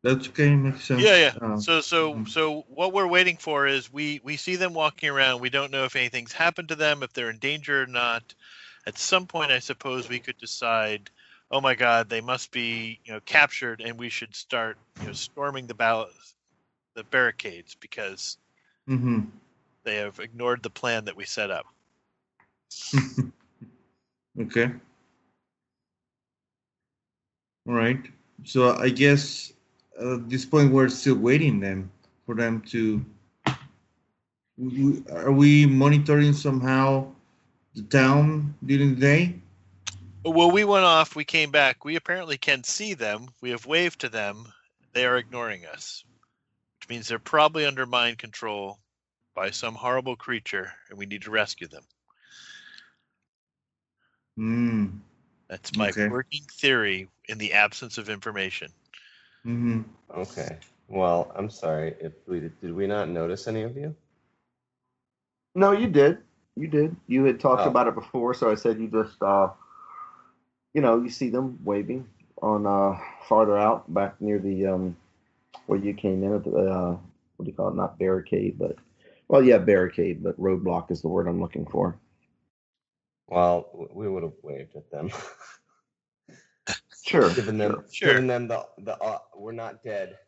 that's 0.02 0.28
okay 0.28 0.54
makes 0.54 0.84
sense 0.84 1.02
yeah, 1.02 1.16
yeah. 1.16 1.32
Uh, 1.40 1.56
So, 1.58 1.80
so, 1.80 2.14
mhm. 2.14 2.28
so 2.28 2.62
what 2.68 2.92
we're 2.92 3.06
waiting 3.06 3.36
for 3.36 3.66
is 3.66 3.92
we 3.92 4.20
we 4.22 4.36
see 4.36 4.56
them 4.56 4.74
walking 4.74 5.08
around. 5.10 5.40
We 5.40 5.50
don't 5.50 5.70
know 5.70 5.84
if 5.84 5.96
anything's 5.96 6.32
happened 6.32 6.68
to 6.68 6.76
them, 6.76 7.02
if 7.02 7.12
they're 7.12 7.30
in 7.30 7.38
danger 7.38 7.82
or 7.82 7.86
not. 7.86 8.34
At 8.88 8.96
some 8.96 9.26
point, 9.26 9.52
I 9.52 9.58
suppose 9.58 10.08
we 10.08 10.18
could 10.18 10.38
decide, 10.38 11.10
oh 11.50 11.60
my 11.60 11.74
God, 11.74 12.08
they 12.08 12.22
must 12.22 12.50
be 12.50 12.98
you 13.04 13.12
know 13.12 13.20
captured, 13.20 13.82
and 13.82 13.98
we 13.98 14.08
should 14.08 14.34
start 14.34 14.78
you 15.02 15.08
know 15.08 15.12
storming 15.12 15.66
the 15.66 15.74
ball- 15.74 16.08
the 16.94 17.04
barricades 17.04 17.74
because 17.74 18.38
mhm. 18.88 19.26
they 19.84 19.96
have 19.96 20.20
ignored 20.20 20.62
the 20.62 20.70
plan 20.70 21.04
that 21.04 21.14
we 21.14 21.26
set 21.26 21.50
up. 21.50 21.66
okay. 24.40 24.70
All 27.66 27.74
right. 27.74 28.00
So 28.44 28.74
I 28.74 28.88
guess 28.88 29.52
uh, 30.00 30.14
at 30.14 30.30
this 30.30 30.46
point 30.46 30.72
we're 30.72 30.88
still 30.88 31.16
waiting 31.16 31.60
then 31.60 31.90
for 32.24 32.34
them 32.34 32.62
to. 32.70 33.04
Are 35.12 35.30
we 35.30 35.66
monitoring 35.66 36.32
somehow 36.32 37.12
the 37.78 37.88
town 37.88 38.54
during 38.64 38.94
the 38.94 39.00
day? 39.00 39.34
Well, 40.24 40.50
we 40.50 40.64
went 40.64 40.84
off. 40.84 41.16
We 41.16 41.24
came 41.24 41.50
back. 41.50 41.84
We 41.84 41.96
apparently 41.96 42.36
can 42.36 42.64
see 42.64 42.94
them. 42.94 43.28
We 43.40 43.50
have 43.50 43.66
waved 43.66 44.00
to 44.00 44.08
them. 44.08 44.52
They 44.92 45.06
are 45.06 45.16
ignoring 45.16 45.64
us, 45.66 46.04
which 46.80 46.88
means 46.88 47.08
they're 47.08 47.18
probably 47.18 47.64
under 47.64 47.86
mind 47.86 48.18
control 48.18 48.78
by 49.34 49.50
some 49.50 49.74
horrible 49.74 50.16
creature, 50.16 50.72
and 50.90 50.98
we 50.98 51.06
need 51.06 51.22
to 51.22 51.30
rescue 51.30 51.68
them. 51.68 51.84
Hmm. 54.36 54.86
That's 55.48 55.74
my 55.76 55.88
Okay. 55.88 56.08
working 56.08 56.42
theory 56.52 57.08
in 57.28 57.38
the 57.38 57.54
absence 57.54 57.96
of 57.96 58.10
information. 58.10 58.70
Mm-hmm. 59.46 59.82
Okay. 60.10 60.58
Well, 60.88 61.32
I'm 61.34 61.48
sorry 61.48 61.94
if 62.00 62.12
we 62.26 62.40
did 62.40 62.74
we 62.74 62.86
not 62.86 63.08
notice 63.08 63.46
any 63.46 63.62
of 63.62 63.76
you? 63.76 63.94
No, 65.54 65.72
you 65.72 65.88
did. 65.88 66.18
You 66.58 66.68
did. 66.68 66.96
You 67.06 67.24
had 67.24 67.40
talked 67.40 67.66
Oh. 67.66 67.70
about 67.70 67.88
it 67.88 67.94
before, 67.94 68.34
so 68.34 68.50
I 68.50 68.54
said 68.56 68.78
you 68.80 68.88
just, 68.88 69.22
uh, 69.22 69.50
you 70.74 70.80
know, 70.82 71.02
you 71.02 71.10
see 71.10 71.30
them 71.30 71.58
waving 71.64 72.08
on 72.42 72.66
uh, 72.66 72.98
farther 73.28 73.58
out, 73.58 73.92
back 73.92 74.20
near 74.20 74.38
the 74.38 74.66
um, 74.66 74.96
where 75.66 75.78
you 75.78 75.94
came 75.94 76.22
in 76.24 76.34
at 76.34 76.44
the 76.44 76.50
uh, 76.56 76.96
what 77.36 77.44
do 77.44 77.50
you 77.50 77.56
call 77.56 77.68
it? 77.68 77.76
Not 77.76 77.98
barricade, 77.98 78.58
but 78.58 78.76
well, 79.28 79.42
yeah, 79.42 79.58
barricade, 79.58 80.22
but 80.22 80.40
roadblock 80.40 80.90
is 80.90 81.02
the 81.02 81.08
word 81.08 81.28
I'm 81.28 81.40
looking 81.40 81.66
for. 81.66 81.96
Well, 83.28 83.88
we 83.94 84.08
would 84.08 84.22
have 84.22 84.34
waved 84.42 84.76
at 84.76 84.90
them, 84.90 85.10
Sure. 87.04 87.30
given 87.34 87.58
them, 87.58 87.84
Sure. 87.90 88.12
given 88.12 88.26
them 88.26 88.48
the 88.48 88.66
the 88.78 88.96
uh, 88.98 89.18
we're 89.36 89.52
not 89.52 89.82
dead 89.82 90.18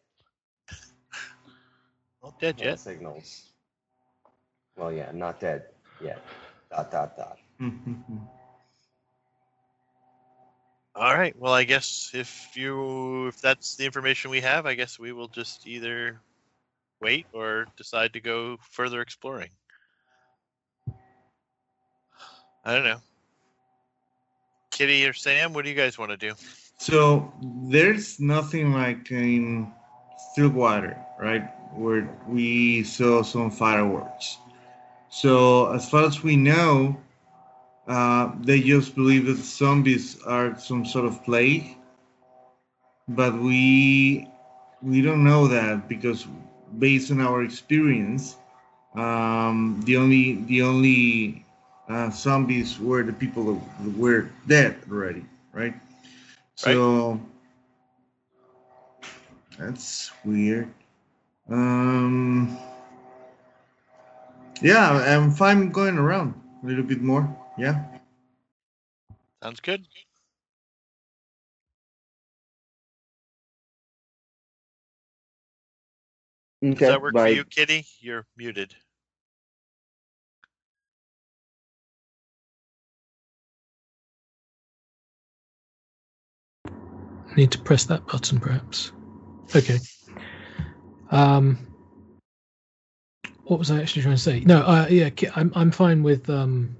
Not 2.22 2.38
dead 2.40 2.60
yet. 2.60 2.78
signals. 2.78 3.52
Well, 4.76 4.92
yeah, 4.92 5.10
not 5.12 5.40
dead 5.40 5.64
yet. 6.02 6.22
Dot 6.70 6.90
dot 6.90 7.16
dot. 7.16 7.38
All 10.96 11.14
right. 11.14 11.34
Well, 11.38 11.52
I 11.52 11.64
guess 11.64 12.10
if 12.14 12.56
you 12.56 13.28
if 13.28 13.40
that's 13.40 13.76
the 13.76 13.86
information 13.86 14.30
we 14.30 14.40
have, 14.40 14.66
I 14.66 14.74
guess 14.74 14.98
we 14.98 15.12
will 15.12 15.28
just 15.28 15.66
either 15.66 16.20
wait 17.00 17.26
or 17.32 17.66
decide 17.76 18.12
to 18.14 18.20
go 18.20 18.58
further 18.70 19.00
exploring. 19.00 19.50
I 22.64 22.74
don't 22.74 22.84
know. 22.84 23.00
Kitty 24.70 25.06
or 25.06 25.12
Sam, 25.12 25.52
what 25.52 25.64
do 25.64 25.70
you 25.70 25.76
guys 25.76 25.98
want 25.98 26.10
to 26.10 26.16
do? 26.16 26.34
So 26.78 27.32
there's 27.42 28.20
nothing 28.20 28.72
like 28.72 29.10
in 29.10 29.72
Stillwater, 30.32 30.96
right? 31.18 31.42
Where 31.74 32.08
we 32.26 32.84
saw 32.84 33.22
some 33.22 33.50
fireworks. 33.50 34.38
So 35.10 35.72
as 35.72 35.88
far 35.90 36.04
as 36.06 36.22
we 36.22 36.36
know, 36.36 36.96
uh, 37.86 38.32
they 38.40 38.60
just 38.60 38.94
believe 38.94 39.26
that 39.26 39.36
zombies 39.38 40.22
are 40.22 40.58
some 40.58 40.84
sort 40.86 41.06
of 41.06 41.24
plague, 41.24 41.76
but 43.08 43.34
we 43.38 44.28
we 44.82 45.02
don't 45.02 45.24
know 45.24 45.48
that 45.48 45.88
because 45.88 46.26
based 46.78 47.10
on 47.10 47.20
our 47.20 47.42
experience, 47.42 48.36
um, 48.94 49.80
the 49.84 49.96
only 49.96 50.36
the 50.44 50.62
only 50.62 51.44
uh, 51.88 52.10
zombies 52.10 52.78
were 52.78 53.02
the 53.02 53.12
people 53.12 53.54
that 53.82 53.98
were 53.98 54.28
dead 54.46 54.76
already, 54.90 55.24
right? 55.52 55.74
So 56.54 57.20
that's 59.58 60.10
weird. 60.24 60.68
Um, 61.48 62.58
yeah, 64.62 64.90
I'm 64.90 65.30
fine 65.30 65.70
going 65.70 65.98
around 65.98 66.34
a 66.62 66.66
little 66.66 66.84
bit 66.84 67.00
more. 67.00 67.28
Yeah. 67.58 67.84
Sounds 69.42 69.60
good. 69.60 69.86
Okay. 76.62 76.74
Does 76.74 76.88
that 76.88 77.00
work 77.00 77.14
by- 77.14 77.30
for 77.30 77.34
you, 77.36 77.44
Kitty? 77.44 77.86
You're 78.00 78.26
muted. 78.36 78.74
Need 87.36 87.52
to 87.52 87.60
press 87.60 87.84
that 87.86 88.06
button, 88.06 88.40
perhaps. 88.40 88.92
Okay. 89.54 89.78
Um, 91.10 91.69
what 93.50 93.58
was 93.58 93.72
I 93.72 93.80
actually 93.80 94.02
trying 94.02 94.14
to 94.14 94.22
say? 94.22 94.40
No, 94.40 94.60
uh, 94.60 94.86
yeah, 94.88 95.10
I'm 95.34 95.50
I'm 95.56 95.72
fine 95.72 96.04
with 96.04 96.30
um, 96.30 96.76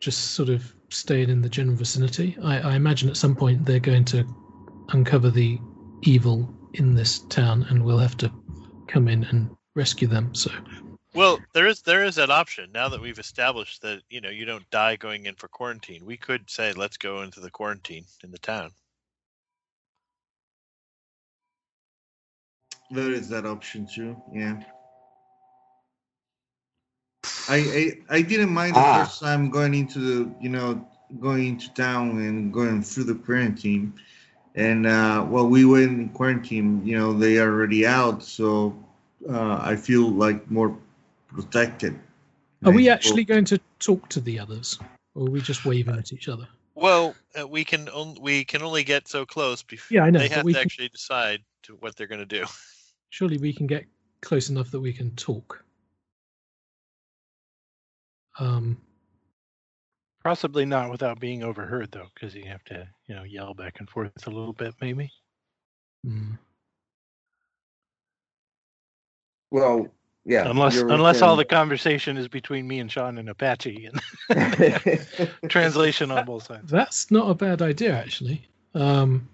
just 0.00 0.32
sort 0.32 0.48
of 0.48 0.74
staying 0.88 1.30
in 1.30 1.42
the 1.42 1.48
general 1.48 1.76
vicinity. 1.76 2.36
I, 2.42 2.72
I 2.72 2.74
imagine 2.74 3.08
at 3.08 3.16
some 3.16 3.36
point 3.36 3.64
they're 3.64 3.78
going 3.78 4.04
to 4.06 4.24
uncover 4.88 5.30
the 5.30 5.60
evil 6.02 6.52
in 6.74 6.96
this 6.96 7.20
town, 7.20 7.64
and 7.70 7.84
we'll 7.84 7.98
have 7.98 8.16
to 8.16 8.32
come 8.88 9.06
in 9.06 9.22
and 9.24 9.56
rescue 9.76 10.08
them. 10.08 10.34
So 10.34 10.50
Well, 11.14 11.38
there 11.54 11.68
is 11.68 11.82
there 11.82 12.04
is 12.04 12.16
that 12.16 12.30
option 12.30 12.72
now 12.72 12.88
that 12.88 13.00
we've 13.00 13.20
established 13.20 13.82
that 13.82 14.02
you 14.10 14.20
know 14.20 14.30
you 14.30 14.44
don't 14.44 14.68
die 14.70 14.96
going 14.96 15.26
in 15.26 15.36
for 15.36 15.46
quarantine. 15.46 16.04
We 16.04 16.16
could 16.16 16.50
say 16.50 16.72
let's 16.72 16.96
go 16.96 17.22
into 17.22 17.38
the 17.38 17.50
quarantine 17.50 18.06
in 18.24 18.32
the 18.32 18.38
town. 18.38 18.72
There 22.90 23.12
is 23.12 23.28
that 23.28 23.46
option 23.46 23.86
too. 23.86 24.20
Yeah. 24.32 24.64
I 27.48 27.56
I, 27.56 28.16
I 28.18 28.22
didn't 28.22 28.50
mind 28.50 28.74
the 28.74 28.80
Ah. 28.80 29.04
first 29.04 29.20
time 29.20 29.50
going 29.50 29.74
into 29.74 29.98
the 29.98 30.30
you 30.40 30.48
know 30.48 30.86
going 31.20 31.46
into 31.46 31.68
town 31.74 32.18
and 32.20 32.52
going 32.52 32.82
through 32.82 33.04
the 33.04 33.14
quarantine, 33.14 33.92
and 34.54 34.86
uh, 34.86 35.22
while 35.22 35.46
we 35.46 35.64
were 35.64 35.82
in 35.82 36.08
quarantine, 36.10 36.84
you 36.86 36.96
know 36.98 37.12
they 37.12 37.38
are 37.38 37.50
already 37.50 37.86
out, 37.86 38.22
so 38.22 38.74
uh, 39.28 39.58
I 39.60 39.76
feel 39.76 40.08
like 40.10 40.50
more 40.50 40.76
protected. 41.28 41.98
are 42.64 42.72
we 42.72 42.88
actually 42.88 43.24
going 43.24 43.44
to 43.46 43.58
talk 43.78 44.08
to 44.10 44.20
the 44.20 44.38
others, 44.38 44.78
or 45.14 45.26
are 45.26 45.30
we 45.30 45.40
just 45.40 45.64
waving 45.64 45.96
at 45.98 46.12
each 46.12 46.28
other? 46.28 46.48
Well, 46.74 47.14
uh, 47.38 47.46
we 47.46 47.64
can 47.64 47.88
on, 47.90 48.16
we 48.20 48.44
can 48.44 48.62
only 48.62 48.84
get 48.84 49.06
so 49.08 49.26
close 49.26 49.62
before 49.62 49.94
Yeah, 49.94 50.04
I 50.04 50.10
know, 50.10 50.20
they 50.20 50.28
have 50.28 50.46
to 50.46 50.52
can- 50.52 50.60
actually 50.62 50.88
decide 50.88 51.40
to 51.64 51.74
what 51.76 51.96
they're 51.96 52.06
going 52.06 52.26
to 52.26 52.38
do. 52.40 52.46
Surely 53.10 53.36
we 53.36 53.52
can 53.52 53.66
get 53.66 53.84
close 54.22 54.48
enough 54.48 54.70
that 54.70 54.80
we 54.80 54.92
can 54.92 55.10
talk. 55.16 55.61
Um, 58.38 58.78
Possibly 60.24 60.64
not 60.64 60.90
without 60.90 61.18
being 61.18 61.42
overheard, 61.42 61.90
though, 61.90 62.06
because 62.14 62.32
you 62.34 62.44
have 62.44 62.62
to, 62.64 62.86
you 63.08 63.14
know, 63.14 63.24
yell 63.24 63.54
back 63.54 63.80
and 63.80 63.90
forth 63.90 64.12
a 64.26 64.30
little 64.30 64.52
bit, 64.52 64.74
maybe. 64.80 65.10
hmm. 66.04 66.34
Well, 69.50 69.88
yeah. 70.24 70.48
unless 70.48 70.76
you're 70.76 70.90
unless 70.90 71.20
all 71.20 71.36
the 71.36 71.44
conversation 71.44 72.16
is 72.16 72.28
between 72.28 72.66
me 72.66 72.78
and 72.78 72.90
Sean 72.90 73.18
and 73.18 73.28
Apache 73.28 73.90
and 74.30 74.98
translation 75.50 76.10
on 76.10 76.24
both 76.24 76.44
sides. 76.44 76.70
That's 76.70 77.10
not 77.10 77.28
a 77.28 77.34
bad 77.34 77.60
idea, 77.60 77.92
actually. 77.92 78.48
Um, 78.74 79.28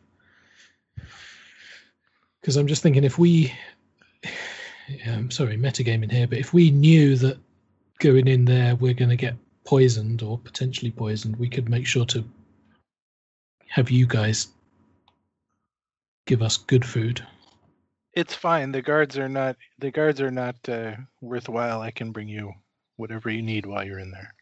because 2.41 2.57
I'm 2.57 2.67
just 2.67 2.83
thinking 2.83 3.05
if 3.05 3.19
we, 3.19 3.53
yeah, 4.89 5.15
I'm 5.15 5.31
sorry, 5.31 5.59
metagaming 5.59 6.11
here, 6.11 6.27
but 6.27 6.39
if 6.39 6.55
we 6.55 6.71
knew 6.71 7.15
that 7.17 7.39
going 7.99 8.29
in 8.29 8.45
there 8.45 8.77
we're 8.77 8.95
going 8.95 9.11
to 9.11 9.17
get 9.17 9.35
poisoned 9.65 10.23
or 10.23 10.39
potentially 10.39 10.91
poisoned, 10.91 11.37
we 11.37 11.49
could 11.49 11.69
make 11.69 11.87
sure 11.87 12.07
to 12.07 12.25
have 13.69 13.91
you 13.91 14.07
guys 14.07 14.49
give 16.27 16.43
us 16.43 16.57
good 16.57 16.85
food. 16.85 17.25
It's 18.15 18.35
fine. 18.35 18.73
The 18.73 18.83
guards 18.83 19.19
are 19.19 19.29
not 19.29 19.57
the 19.79 19.91
guards 19.91 20.21
are 20.21 20.31
not 20.31 20.57
uh, 20.69 20.97
worthwhile. 21.21 21.83
I 21.83 21.91
can 21.91 22.11
bring 22.11 22.29
you 22.29 22.53
whatever 22.97 23.31
you 23.31 23.43
need 23.43 23.67
while 23.67 23.85
you're 23.85 23.99
in 23.99 24.11
there. 24.11 24.35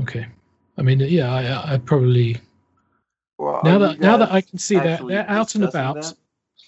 Okay. 0.00 0.26
I 0.76 0.82
mean, 0.82 1.00
yeah, 1.00 1.32
I, 1.32 1.74
I 1.74 1.78
probably 1.78 2.36
Well, 3.38 3.60
now 3.64 3.78
that 3.78 4.00
now 4.00 4.16
that 4.16 4.30
I 4.32 4.40
can 4.40 4.58
see 4.58 4.74
that 4.76 4.86
actually 4.86 5.14
they're 5.14 5.30
out 5.30 5.54
and 5.54 5.64
about. 5.64 5.94
that? 5.96 6.14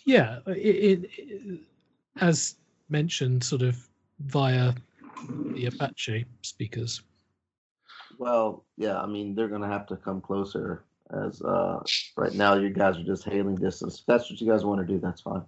Yeah, 0.05 0.39
it, 0.47 0.57
it, 0.57 1.11
it- 1.19 1.61
as 2.21 2.57
mentioned, 2.89 3.43
sort 3.45 3.63
of 3.63 3.77
via 4.27 4.73
the 5.55 5.67
Apache 5.67 6.27
speakers. 6.43 7.03
Well, 8.19 8.65
yeah, 8.77 9.01
I 9.01 9.07
mean 9.07 9.35
they're 9.35 9.49
gonna 9.49 9.69
have 9.69 9.87
to 9.89 9.97
come 9.97 10.21
closer. 10.21 10.85
As 11.13 11.43
uh, 11.43 11.83
right 12.17 12.33
now, 12.35 12.55
you 12.55 12.71
guys 12.71 12.97
are 12.97 13.03
just 13.03 13.25
hailing 13.25 13.57
distance. 13.57 13.99
If 14.01 14.07
that's 14.07 14.31
what 14.31 14.41
you 14.41 14.47
guys 14.47 14.65
want 14.65 14.81
to 14.81 14.87
do, 14.87 15.01
that's 15.01 15.23
fine. 15.23 15.43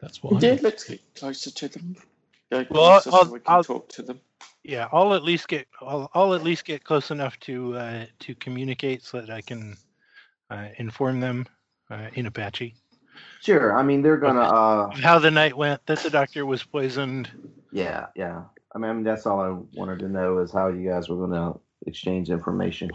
That's 0.00 0.22
what. 0.22 0.42
Yeah, 0.42 0.52
I, 0.52 0.58
let's 0.62 0.84
get 0.84 1.00
closer 1.14 1.50
to 1.50 1.68
them. 1.68 1.96
Go 2.50 2.64
Well, 2.70 2.84
I'll- 2.84 3.00
so 3.00 3.24
we 3.32 3.40
can 3.40 3.54
I'll- 3.54 3.64
talk 3.64 3.88
to 3.90 4.02
them. 4.02 4.20
Yeah, 4.64 4.88
I'll 4.92 5.14
at 5.14 5.22
least 5.24 5.48
get 5.48 5.66
I'll, 5.80 6.10
I'll 6.14 6.34
at 6.34 6.42
least 6.42 6.64
get 6.64 6.84
close 6.84 7.10
enough 7.10 7.38
to 7.40 7.76
uh, 7.76 8.06
to 8.20 8.34
communicate 8.34 9.02
so 9.02 9.20
that 9.20 9.30
I 9.30 9.40
can 9.40 9.76
uh, 10.50 10.68
inform 10.76 11.20
them 11.20 11.46
uh, 11.90 12.08
in 12.14 12.26
Apache 12.26 12.74
Sure. 13.40 13.76
I 13.76 13.82
mean 13.82 14.02
they're 14.02 14.16
gonna. 14.16 14.40
Uh, 14.40 14.90
how 14.96 15.18
the 15.18 15.30
night 15.30 15.56
went. 15.56 15.84
That 15.86 15.98
the 16.00 16.10
doctor 16.10 16.44
was 16.46 16.62
poisoned. 16.62 17.30
yeah, 17.72 18.06
yeah. 18.14 18.42
I 18.74 18.78
mean 18.78 19.02
that's 19.02 19.26
all 19.26 19.40
I 19.40 19.50
wanted 19.78 20.00
to 20.00 20.08
know 20.08 20.38
is 20.38 20.52
how 20.52 20.68
you 20.68 20.88
guys 20.88 21.08
were 21.08 21.16
gonna 21.16 21.54
exchange 21.86 22.30
information. 22.30 22.90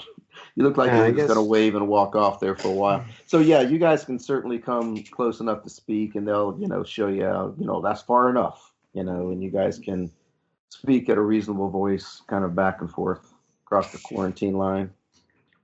You 0.55 0.63
look 0.63 0.77
like 0.77 0.87
Yeah, 0.87 1.07
you're 1.07 1.15
just 1.15 1.27
gonna 1.27 1.43
wave 1.43 1.75
and 1.75 1.87
walk 1.87 2.15
off 2.15 2.39
there 2.39 2.55
for 2.55 2.69
a 2.69 2.71
while. 2.71 3.05
So 3.25 3.39
yeah, 3.39 3.61
you 3.61 3.79
guys 3.79 4.05
can 4.05 4.19
certainly 4.19 4.59
come 4.59 5.03
close 5.05 5.39
enough 5.39 5.63
to 5.63 5.69
speak, 5.69 6.15
and 6.15 6.27
they'll 6.27 6.57
you 6.59 6.67
know 6.67 6.83
show 6.83 7.07
you 7.07 7.23
how, 7.23 7.55
you 7.57 7.65
know 7.65 7.81
that's 7.81 8.01
far 8.01 8.29
enough, 8.29 8.71
you 8.93 9.03
know, 9.03 9.29
and 9.31 9.41
you 9.41 9.49
guys 9.49 9.79
can 9.79 10.11
speak 10.69 11.07
at 11.09 11.17
a 11.17 11.21
reasonable 11.21 11.69
voice, 11.69 12.21
kind 12.27 12.43
of 12.43 12.55
back 12.55 12.81
and 12.81 12.89
forth 12.89 13.33
across 13.65 13.91
the 13.91 13.99
quarantine 13.99 14.55
line. 14.55 14.91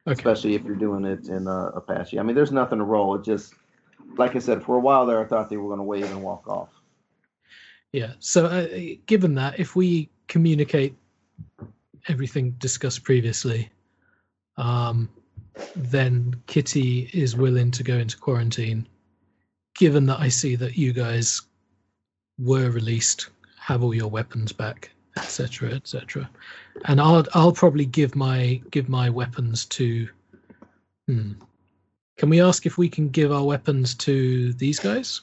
okay. 0.07 0.13
especially 0.13 0.55
if 0.55 0.63
you're 0.63 0.75
doing 0.75 1.05
it 1.05 1.27
in 1.27 1.47
uh, 1.47 1.71
Apache. 1.75 2.19
I 2.19 2.23
mean, 2.23 2.35
there's 2.35 2.51
nothing 2.51 2.79
to 2.79 2.85
roll. 2.85 3.15
It 3.15 3.23
just, 3.23 3.53
like 4.17 4.35
I 4.35 4.39
said, 4.39 4.63
for 4.63 4.75
a 4.75 4.79
while 4.79 5.05
there, 5.05 5.21
I 5.21 5.25
thought 5.25 5.49
they 5.49 5.57
were 5.57 5.67
going 5.67 5.79
to 5.79 5.83
wave 5.83 6.09
and 6.09 6.21
walk 6.21 6.47
off. 6.47 6.69
Yeah. 7.91 8.13
So, 8.19 8.45
uh, 8.45 8.67
given 9.05 9.35
that, 9.35 9.59
if 9.59 9.75
we 9.75 10.09
communicate 10.27 10.95
everything 12.07 12.51
discussed 12.59 13.03
previously, 13.03 13.69
um, 14.57 15.09
then 15.75 16.35
Kitty 16.47 17.09
is 17.13 17.35
willing 17.35 17.71
to 17.71 17.83
go 17.83 17.97
into 17.97 18.17
quarantine. 18.17 18.87
Given 19.75 20.05
that 20.07 20.19
I 20.19 20.29
see 20.29 20.55
that 20.55 20.77
you 20.77 20.93
guys 20.93 21.41
were 22.37 22.69
released, 22.69 23.29
have 23.57 23.83
all 23.83 23.93
your 23.93 24.09
weapons 24.09 24.51
back, 24.51 24.91
etc., 25.17 25.71
etc., 25.71 26.29
and 26.85 26.99
I'll 27.01 27.25
I'll 27.33 27.51
probably 27.51 27.85
give 27.85 28.15
my 28.15 28.61
give 28.71 28.89
my 28.89 29.09
weapons 29.09 29.65
to. 29.65 30.07
Hmm. 31.07 31.33
Can 32.19 32.29
we 32.29 32.41
ask 32.41 32.65
if 32.65 32.77
we 32.77 32.89
can 32.89 33.07
give 33.07 33.31
our 33.31 33.45
weapons 33.45 33.95
to 33.95 34.51
these 34.53 34.77
guys? 34.77 35.21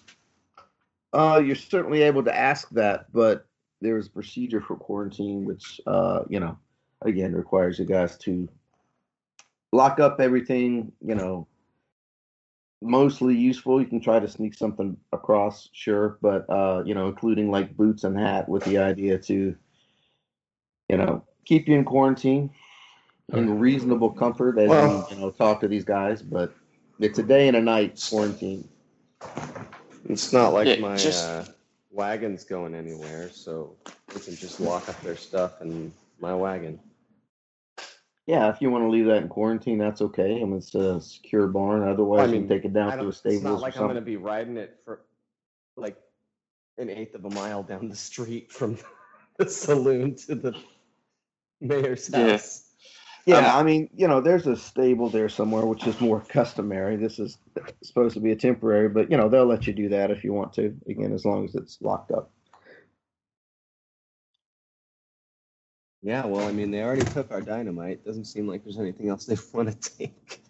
Uh, 1.13 1.43
you're 1.45 1.55
certainly 1.55 2.01
able 2.01 2.25
to 2.25 2.35
ask 2.35 2.71
that, 2.71 3.13
but 3.13 3.47
there's 3.83 4.07
a 4.07 4.11
procedure 4.11 4.63
for 4.63 4.77
quarantine, 4.77 5.45
which 5.45 5.79
uh, 5.87 6.21
you 6.31 6.41
know, 6.41 6.57
again 7.03 7.35
requires 7.35 7.79
you 7.79 7.85
guys 7.85 8.17
to 8.21 8.49
lock 9.73 10.01
up 10.01 10.21
everything. 10.21 10.91
You 11.05 11.17
know, 11.17 11.47
mostly 12.81 13.37
useful. 13.37 13.79
You 13.79 13.87
can 13.87 14.01
try 14.01 14.19
to 14.19 14.27
sneak 14.27 14.55
something 14.55 14.97
across, 15.13 15.69
sure, 15.75 16.17
but 16.23 16.49
uh, 16.49 16.83
you 16.87 16.95
know, 16.95 17.09
including 17.09 17.51
like 17.51 17.77
boots 17.77 18.05
and 18.05 18.19
hat, 18.19 18.49
with 18.49 18.65
the 18.65 18.79
idea 18.79 19.19
to, 19.19 19.55
you 20.89 20.97
know, 20.97 21.25
keep 21.45 21.69
you 21.69 21.75
in 21.75 21.85
quarantine 21.85 22.49
in 23.35 23.59
reasonable 23.59 24.09
comfort 24.09 24.59
as 24.59 24.71
Well- 24.71 25.07
you, 25.11 25.17
you 25.17 25.21
know 25.21 25.31
talk 25.31 25.61
to 25.61 25.69
these 25.69 25.85
guys. 25.85 26.23
But 26.23 26.55
it's 26.99 27.19
a 27.19 27.23
day 27.23 27.49
and 27.49 27.57
a 27.57 27.61
night 27.63 28.05
quarantine. 28.09 28.69
It's 30.09 30.33
not 30.33 30.53
like 30.53 30.67
Yeah, 30.69 30.77
my 30.81 30.97
just- 30.97 31.29
uh, 31.29 31.45
wagon's 31.91 32.45
going 32.45 32.75
anywhere, 32.75 33.31
so 33.31 33.77
we 34.15 34.21
can 34.21 34.35
just 34.37 34.61
lock 34.61 34.89
up 34.89 35.01
their 35.03 35.17
stuff 35.17 35.61
in 35.63 35.93
my 36.21 36.35
wagon. 36.35 36.79
Yeah, 38.27 38.49
if 38.51 38.61
you 38.61 38.71
want 38.71 38.83
to 38.85 38.89
leave 38.89 39.07
that 39.07 39.23
in 39.23 39.29
quarantine, 39.29 39.79
that's 39.79 40.01
okay. 40.03 40.41
I 40.41 40.45
mean, 40.45 40.57
it's 40.57 40.75
a 40.75 41.01
secure 41.01 41.47
barn. 41.47 41.89
Otherwise, 41.89 42.23
I 42.23 42.27
you 42.27 42.33
mean, 42.41 42.49
can 42.49 42.57
take 42.57 42.65
it 42.65 42.73
down 42.73 42.91
to 42.91 42.97
don't, 42.97 43.07
a 43.07 43.09
it's 43.11 43.19
stables 43.19 43.43
not 43.45 43.53
or 43.55 43.59
like 43.61 43.77
I'm 43.77 43.83
going 43.85 43.95
to 43.95 44.01
something. 44.01 44.13
be 44.15 44.17
riding 44.17 44.57
it 44.57 44.81
for 44.85 45.01
like 45.77 45.97
an 46.77 46.91
eighth 46.91 47.15
of 47.15 47.25
a 47.25 47.31
mile 47.31 47.63
down 47.63 47.89
the 47.89 47.95
street 47.97 48.51
from 48.51 48.79
the 49.39 49.49
saloon 49.49 50.17
to 50.27 50.35
the 50.35 50.55
mayor's 51.61 52.11
Yeah. 52.11 52.33
house. 52.33 52.66
Yeah, 53.27 53.39
Um, 53.39 53.57
I 53.57 53.63
mean, 53.63 53.89
you 53.97 54.09
know, 54.09 54.21
there's 54.21 54.47
a 54.49 54.57
stable 54.57 55.11
there 55.11 55.29
somewhere, 55.29 55.65
which 55.67 55.87
is 55.87 56.01
more 56.01 56.21
customary. 56.29 56.97
This 56.97 57.19
is 57.21 57.39
supposed 57.83 58.15
to 58.15 58.21
be 58.21 58.33
a 58.33 58.37
temporary, 58.37 58.89
but 58.89 59.11
you 59.11 59.17
know, 59.17 59.29
they'll 59.29 59.47
let 59.47 59.67
you 59.67 59.73
do 59.75 59.91
that 59.91 60.11
if 60.11 60.25
you 60.25 60.33
want 60.33 60.55
to. 60.55 60.77
Again, 60.89 61.13
as 61.13 61.25
long 61.25 61.45
as 61.45 61.55
it's 61.55 61.79
locked 61.83 62.13
up. 62.13 62.33
Yeah, 66.03 66.27
well, 66.27 66.47
I 66.47 66.53
mean, 66.53 66.71
they 66.71 66.83
already 66.83 67.05
took 67.05 67.33
our 67.33 67.41
dynamite. 67.43 68.05
Doesn't 68.05 68.27
seem 68.27 68.47
like 68.49 68.65
there's 68.65 68.79
anything 68.79 69.09
else 69.09 69.27
they 69.29 69.37
want 69.53 69.71
to 69.83 69.91
take. 69.99 70.43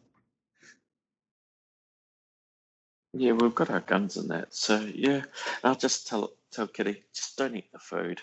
Yeah, 3.15 3.33
we've 3.33 3.55
got 3.55 3.71
our 3.71 3.81
guns 3.81 4.17
and 4.19 4.31
that. 4.31 4.55
So 4.55 4.81
yeah, 4.81 5.23
I'll 5.65 5.77
just 5.77 6.09
tell 6.09 6.33
tell 6.53 6.69
Kitty, 6.69 7.05
just 7.15 7.37
don't 7.39 7.57
eat 7.57 7.73
the 7.73 7.79
food. 7.81 8.21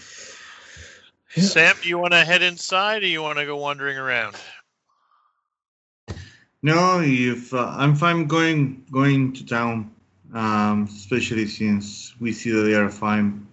Yeah. 1.36 1.42
Sam, 1.42 1.76
do 1.82 1.88
you 1.88 1.98
want 1.98 2.12
to 2.14 2.24
head 2.24 2.40
inside 2.40 3.02
or 3.02 3.06
you 3.06 3.20
want 3.20 3.38
to 3.38 3.44
go 3.44 3.56
wandering 3.58 3.98
around? 3.98 4.36
No, 6.62 7.00
if 7.04 7.52
uh, 7.52 7.74
I'm 7.76 7.94
fine 7.94 8.26
going 8.26 8.84
going 8.90 9.34
to 9.34 9.44
town, 9.44 9.94
um, 10.32 10.84
especially 10.84 11.46
since 11.46 12.14
we 12.18 12.32
see 12.32 12.50
that 12.50 12.62
they 12.62 12.74
are 12.74 12.88
fine 12.88 13.46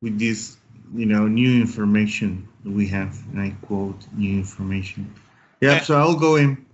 with 0.00 0.18
this, 0.18 0.56
you 0.94 1.06
know, 1.06 1.26
new 1.26 1.60
information 1.60 2.48
that 2.62 2.70
we 2.70 2.86
have, 2.86 3.20
and 3.32 3.40
I 3.40 3.50
quote 3.66 4.06
new 4.16 4.38
information. 4.38 5.12
Yeah, 5.60 5.72
Yeah. 5.72 5.80
so 5.80 5.98
I'll 5.98 6.16
go 6.16 6.36
in. 6.36 6.64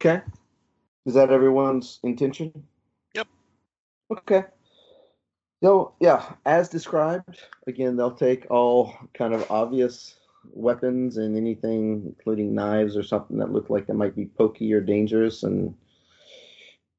Okay. 0.00 0.20
Is 1.06 1.14
that 1.14 1.30
everyone's 1.30 2.00
intention? 2.02 2.52
Yep. 3.14 3.28
Okay. 4.10 4.44
So 5.62 5.94
yeah, 6.00 6.34
as 6.46 6.68
described, 6.68 7.42
again, 7.66 7.96
they'll 7.96 8.12
take 8.12 8.46
all 8.50 8.94
kind 9.14 9.34
of 9.34 9.50
obvious 9.50 10.14
weapons 10.52 11.16
and 11.16 11.36
anything, 11.36 12.02
including 12.06 12.54
knives 12.54 12.96
or 12.96 13.02
something 13.02 13.38
that 13.38 13.52
look 13.52 13.68
like 13.68 13.86
they 13.86 13.92
might 13.92 14.14
be 14.14 14.26
pokey 14.26 14.72
or 14.72 14.80
dangerous, 14.80 15.42
and 15.42 15.74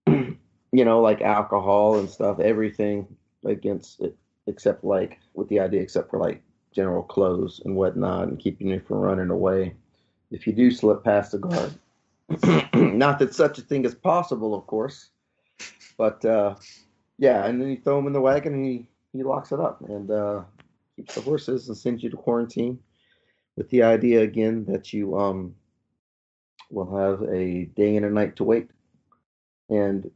you 0.07 0.85
know, 0.85 0.99
like 1.01 1.21
alcohol 1.21 1.99
and 1.99 2.09
stuff. 2.09 2.39
Everything 2.39 3.07
against 3.45 4.01
it, 4.01 4.15
except 4.47 4.83
like 4.83 5.19
with 5.33 5.47
the 5.47 5.59
idea, 5.59 5.81
except 5.81 6.09
for 6.09 6.19
like 6.19 6.41
general 6.73 7.03
clothes 7.03 7.61
and 7.63 7.75
whatnot, 7.75 8.27
and 8.27 8.39
keeping 8.39 8.67
you 8.67 8.81
from 8.81 8.97
running 8.97 9.29
away. 9.29 9.73
If 10.31 10.45
you 10.45 10.53
do 10.53 10.69
slip 10.69 11.03
past 11.03 11.31
the 11.31 11.39
guard. 11.39 11.73
Not 12.75 13.17
that 13.19 13.33
such 13.33 13.57
a 13.57 13.61
thing 13.61 13.85
is 13.85 13.95
possible, 13.95 14.53
of 14.53 14.67
course, 14.67 15.09
but 15.97 16.23
uh, 16.23 16.55
yeah. 17.19 17.45
And 17.45 17.61
then 17.61 17.69
you 17.69 17.77
throw 17.77 17.99
him 17.99 18.07
in 18.07 18.13
the 18.13 18.21
wagon 18.21 18.53
and 18.55 18.65
he, 18.65 18.87
he 19.13 19.21
locks 19.23 19.51
it 19.51 19.59
up 19.59 19.81
and 19.87 20.09
uh, 20.09 20.41
keeps 20.95 21.15
the 21.15 21.21
horses 21.21 21.67
and 21.67 21.77
sends 21.77 22.01
you 22.01 22.09
to 22.09 22.17
quarantine, 22.17 22.79
with 23.55 23.69
the 23.69 23.83
idea 23.83 24.21
again 24.21 24.65
that 24.65 24.93
you 24.93 25.17
um 25.19 25.55
will 26.71 26.95
have 26.97 27.21
a 27.29 27.65
day 27.75 27.95
and 27.95 28.05
a 28.05 28.09
night 28.09 28.35
to 28.35 28.43
wait, 28.43 28.69
and 29.69 30.11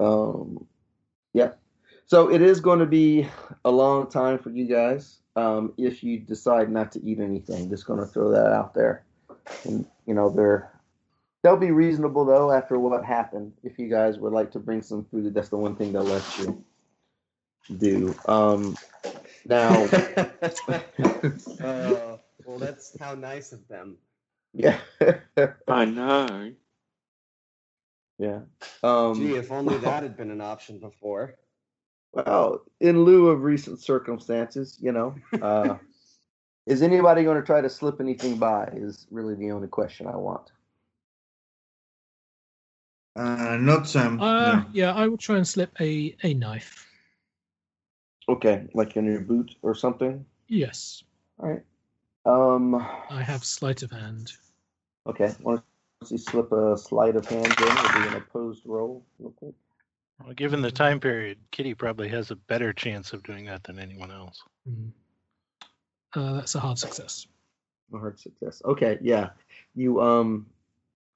um 0.00 0.66
yeah. 1.34 1.52
So 2.06 2.30
it 2.30 2.42
is 2.42 2.60
going 2.60 2.80
to 2.80 2.86
be 2.86 3.28
a 3.64 3.70
long 3.70 4.10
time 4.10 4.38
for 4.38 4.50
you 4.50 4.66
guys 4.66 5.20
um, 5.36 5.72
if 5.78 6.02
you 6.02 6.18
decide 6.18 6.70
not 6.70 6.92
to 6.92 7.02
eat 7.02 7.20
anything. 7.20 7.70
Just 7.70 7.86
going 7.86 8.00
to 8.00 8.06
throw 8.06 8.30
that 8.30 8.52
out 8.52 8.74
there, 8.74 9.04
and 9.64 9.86
you 10.06 10.14
know 10.14 10.28
they're 10.28 10.71
They'll 11.42 11.56
be 11.56 11.72
reasonable 11.72 12.24
though 12.24 12.52
after 12.52 12.78
what 12.78 13.04
happened. 13.04 13.52
If 13.64 13.78
you 13.78 13.88
guys 13.88 14.18
would 14.18 14.32
like 14.32 14.52
to 14.52 14.60
bring 14.60 14.82
some 14.82 15.04
food, 15.04 15.34
that's 15.34 15.48
the 15.48 15.56
one 15.56 15.74
thing 15.76 15.92
they'll 15.92 16.04
let 16.04 16.38
you 16.38 16.64
do. 17.78 18.14
Um, 18.26 18.76
now, 19.46 19.86
Uh, 21.60 22.16
well, 22.44 22.58
that's 22.58 22.96
how 23.00 23.14
nice 23.14 23.52
of 23.52 23.66
them. 23.68 23.96
yeah, 24.52 24.78
I 25.68 25.84
know. 25.84 26.52
yeah. 28.18 28.40
Um, 28.82 29.14
Gee, 29.14 29.36
if 29.36 29.50
only 29.50 29.78
that 29.78 30.02
had 30.02 30.16
been 30.16 30.30
an 30.30 30.40
option 30.40 30.78
before. 30.78 31.34
well, 32.12 32.62
in 32.80 33.04
lieu 33.04 33.28
of 33.28 33.42
recent 33.42 33.80
circumstances, 33.80 34.78
you 34.80 34.92
know, 34.92 35.14
uh, 35.40 35.76
is 36.66 36.82
anybody 36.82 37.24
going 37.24 37.36
to 37.40 37.46
try 37.46 37.60
to 37.60 37.70
slip 37.70 38.00
anything 38.00 38.38
by? 38.38 38.68
Is 38.74 39.06
really 39.10 39.34
the 39.34 39.50
only 39.50 39.68
question 39.68 40.06
I 40.06 40.16
want. 40.16 40.50
Uh, 43.14 43.58
not 43.60 43.86
Sam. 43.88 44.20
Uh, 44.20 44.56
no. 44.56 44.64
yeah, 44.72 44.92
I 44.94 45.08
will 45.08 45.18
try 45.18 45.36
and 45.36 45.46
slip 45.46 45.70
a, 45.80 46.16
a 46.22 46.34
knife. 46.34 46.88
Okay, 48.28 48.68
like 48.72 48.96
in 48.96 49.04
your 49.04 49.20
boot 49.20 49.54
or 49.62 49.74
something. 49.74 50.24
Yes, 50.48 51.02
All 51.38 51.48
right. 51.48 51.62
Um. 52.24 52.74
I 53.10 53.22
have 53.22 53.44
sleight 53.44 53.82
of 53.82 53.90
hand. 53.90 54.32
Okay. 55.06 55.34
Want 55.40 55.62
to 56.06 56.18
slip 56.18 56.52
a 56.52 56.76
sleight 56.78 57.16
of 57.16 57.26
hand 57.26 57.46
in? 57.46 57.52
It'll 57.52 58.00
be 58.02 58.08
an 58.08 58.14
opposed 58.14 58.62
roll. 58.64 59.04
Real 59.18 59.32
quick. 59.32 59.54
Well, 60.22 60.34
given 60.34 60.62
the 60.62 60.70
time 60.70 61.00
period, 61.00 61.38
Kitty 61.50 61.74
probably 61.74 62.08
has 62.08 62.30
a 62.30 62.36
better 62.36 62.72
chance 62.72 63.12
of 63.12 63.22
doing 63.24 63.46
that 63.46 63.64
than 63.64 63.78
anyone 63.78 64.12
else. 64.12 64.40
Mm. 64.68 64.90
Uh, 66.14 66.34
that's 66.34 66.54
a 66.54 66.60
hard 66.60 66.78
success. 66.78 67.26
A 67.92 67.98
hard 67.98 68.20
success. 68.20 68.62
Okay, 68.64 68.98
yeah. 69.00 69.30
You 69.74 70.00
um 70.00 70.46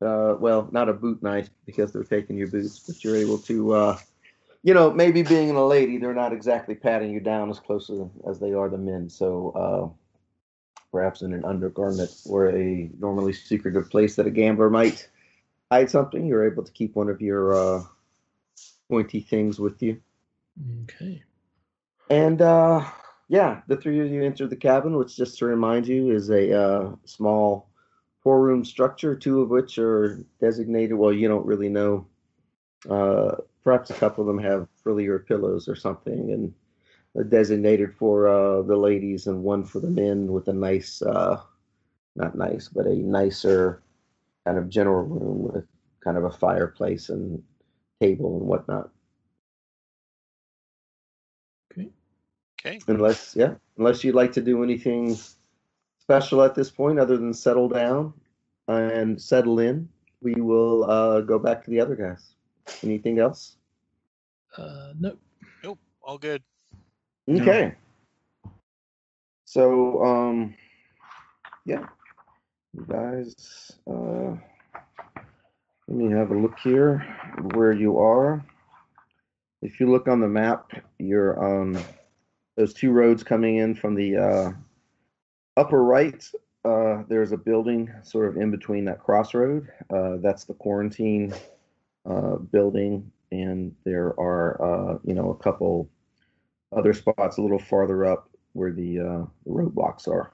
uh 0.03 0.37
well, 0.39 0.69
not 0.73 0.89
a 0.89 0.93
boot 0.93 1.23
knife 1.23 1.51
because 1.65 1.93
they're 1.93 2.05
taking 2.05 2.37
your 2.37 2.49
boots, 2.49 2.79
but 2.81 3.03
you're 3.03 3.17
able 3.17 3.39
to 3.39 3.75
uh 3.75 3.99
you 4.63 4.75
know, 4.75 4.91
maybe 4.91 5.23
being 5.23 5.51
a 5.51 5.65
lady, 5.65 5.97
they're 5.97 6.13
not 6.13 6.33
exactly 6.33 6.75
patting 6.75 7.13
you 7.13 7.21
down 7.21 7.51
as 7.51 7.61
close 7.61 7.89
as, 7.89 8.01
as 8.29 8.41
they 8.41 8.53
are 8.53 8.69
the 8.69 8.79
men. 8.79 9.09
So 9.09 9.51
uh 9.55 9.89
perhaps 10.91 11.23
in 11.23 11.33
an 11.33 11.45
undergarment 11.45 12.11
or 12.27 12.51
a 12.51 12.91
normally 12.99 13.33
secretive 13.33 13.91
place 13.91 14.17
that 14.17 14.27
a 14.27 14.31
gambler 14.31 14.71
might 14.71 15.09
hide 15.71 15.91
something, 15.91 16.27
you're 16.27 16.51
able 16.51 16.65
to 16.65 16.73
keep 16.73 16.95
one 16.97 17.09
of 17.09 17.21
your 17.21 17.55
uh 17.55 17.83
pointy 18.89 19.21
things 19.21 19.59
with 19.59 19.83
you. 19.83 20.01
Okay. 20.85 21.23
And 22.09 22.41
uh, 22.41 22.85
yeah, 23.29 23.63
the 23.67 23.77
three 23.77 24.01
of 24.01 24.11
you 24.11 24.23
enter 24.23 24.47
the 24.47 24.57
cabin, 24.57 24.97
which, 24.97 25.17
just 25.17 25.39
to 25.39 25.47
remind 25.47 25.87
you, 25.89 26.13
is 26.13 26.31
a 26.31 26.53
uh, 26.53 26.93
small 27.05 27.69
four 28.27 28.41
room 28.41 28.65
structure, 28.65 29.15
two 29.15 29.41
of 29.41 29.51
which 29.51 29.79
are 29.79 30.19
designated. 30.41 30.97
Well, 30.97 31.13
you 31.13 31.29
don't 31.29 31.47
really 31.47 31.69
know. 31.69 32.09
Uh, 32.91 33.37
perhaps 33.63 33.91
a 33.91 33.95
couple 33.95 34.23
of 34.23 34.27
them 34.27 34.43
have 34.43 34.67
frillier 34.83 35.21
pillows 35.21 35.69
or 35.69 35.77
something, 35.77 36.33
and 36.33 36.53
are 37.17 37.23
designated 37.23 37.95
for 37.95 38.27
uh, 38.27 38.63
the 38.63 38.75
ladies, 38.75 39.29
and 39.29 39.45
one 39.45 39.63
for 39.63 39.79
the 39.79 39.89
men 39.89 40.27
with 40.33 40.49
a 40.49 40.53
nice, 40.53 41.03
uh, 41.03 41.41
not 42.17 42.35
nice, 42.35 42.67
but 42.67 42.87
a 42.87 42.97
nicer 42.97 43.81
kind 44.45 44.59
of 44.59 44.69
general 44.69 45.05
room 45.05 45.45
with 45.45 45.65
kind 46.03 46.17
of 46.17 46.25
a 46.25 46.31
fireplace 46.33 47.11
and 47.11 47.41
table 48.01 48.39
and 48.39 48.49
whatnot. 48.49 48.91
Okay. 51.71 51.91
Okay. 52.61 52.81
Unless, 52.89 53.37
yeah, 53.37 53.55
unless 53.79 54.03
you'd 54.03 54.17
like 54.17 54.33
to 54.33 54.43
do 54.43 54.65
anything 54.65 55.17
special 56.07 56.41
at 56.43 56.55
this 56.55 56.71
point 56.71 57.01
other 57.01 57.17
than 57.17 57.35
settle 57.35 57.69
down 57.69 58.15
and 58.69 59.21
settle 59.21 59.59
in, 59.59 59.89
we 60.23 60.35
will 60.35 60.89
uh, 60.89 61.21
go 61.21 61.37
back 61.37 61.65
to 61.65 61.71
the 61.71 61.81
other 61.81 61.97
guys. 61.97 62.37
Anything 62.85 63.19
else? 63.19 63.57
Uh, 64.57 64.93
no. 65.01 65.17
Nope. 65.65 65.81
All 66.03 66.17
good. 66.17 66.45
No. 67.27 67.43
Okay. 67.43 67.75
So, 69.47 70.01
um, 70.05 70.55
yeah, 71.65 71.87
you 72.73 72.87
guys, 72.89 73.73
uh, 73.91 74.37
let 75.89 75.97
me 75.97 76.09
have 76.13 76.31
a 76.31 76.39
look 76.39 76.57
here 76.63 76.99
where 77.55 77.73
you 77.73 77.99
are. 77.99 78.45
if 79.61 79.81
you 79.81 79.91
look 79.91 80.07
on 80.07 80.21
the 80.21 80.29
map, 80.29 80.71
you're 80.99 81.37
on 81.43 81.83
those 82.57 82.73
two 82.75 82.93
roads 82.93 83.25
coming 83.25 83.57
in 83.57 83.75
from 83.75 83.97
the 83.97 84.17
uh, 84.17 84.53
upper 85.57 85.83
right. 85.83 86.29
Uh, 86.65 87.05
there's 87.09 87.33
a 87.33 87.37
building 87.37 87.93
sort 88.03 88.29
of 88.29 88.37
in 88.37 88.51
between 88.51 88.85
that 88.85 89.03
crossroad. 89.03 89.69
Uh, 89.91 90.17
that's 90.21 90.45
the 90.45 90.55
quarantine 90.55 91.33
uh, 92.05 92.37
building, 92.37 93.11
and 93.31 93.75
there 93.85 94.09
are 94.19 94.63
uh, 94.63 94.99
you 95.05 95.15
know 95.15 95.31
a 95.31 95.43
couple 95.43 95.89
other 96.77 96.93
spots 96.93 97.39
a 97.39 97.43
little 97.43 97.59
farther 97.59 98.05
up 98.05 98.29
where 98.53 98.73
the 98.73 98.99
uh, 98.99 99.25
roadblocks 99.49 100.09
are. 100.09 100.33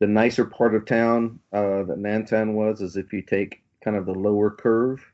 The 0.00 0.06
nicer 0.06 0.44
part 0.44 0.74
of 0.74 0.86
town 0.86 1.40
uh, 1.52 1.84
that 1.84 1.98
Nantan 1.98 2.54
was 2.54 2.80
is 2.80 2.96
if 2.96 3.12
you 3.12 3.22
take 3.22 3.62
kind 3.84 3.96
of 3.96 4.06
the 4.06 4.12
lower 4.12 4.50
curve, 4.50 5.04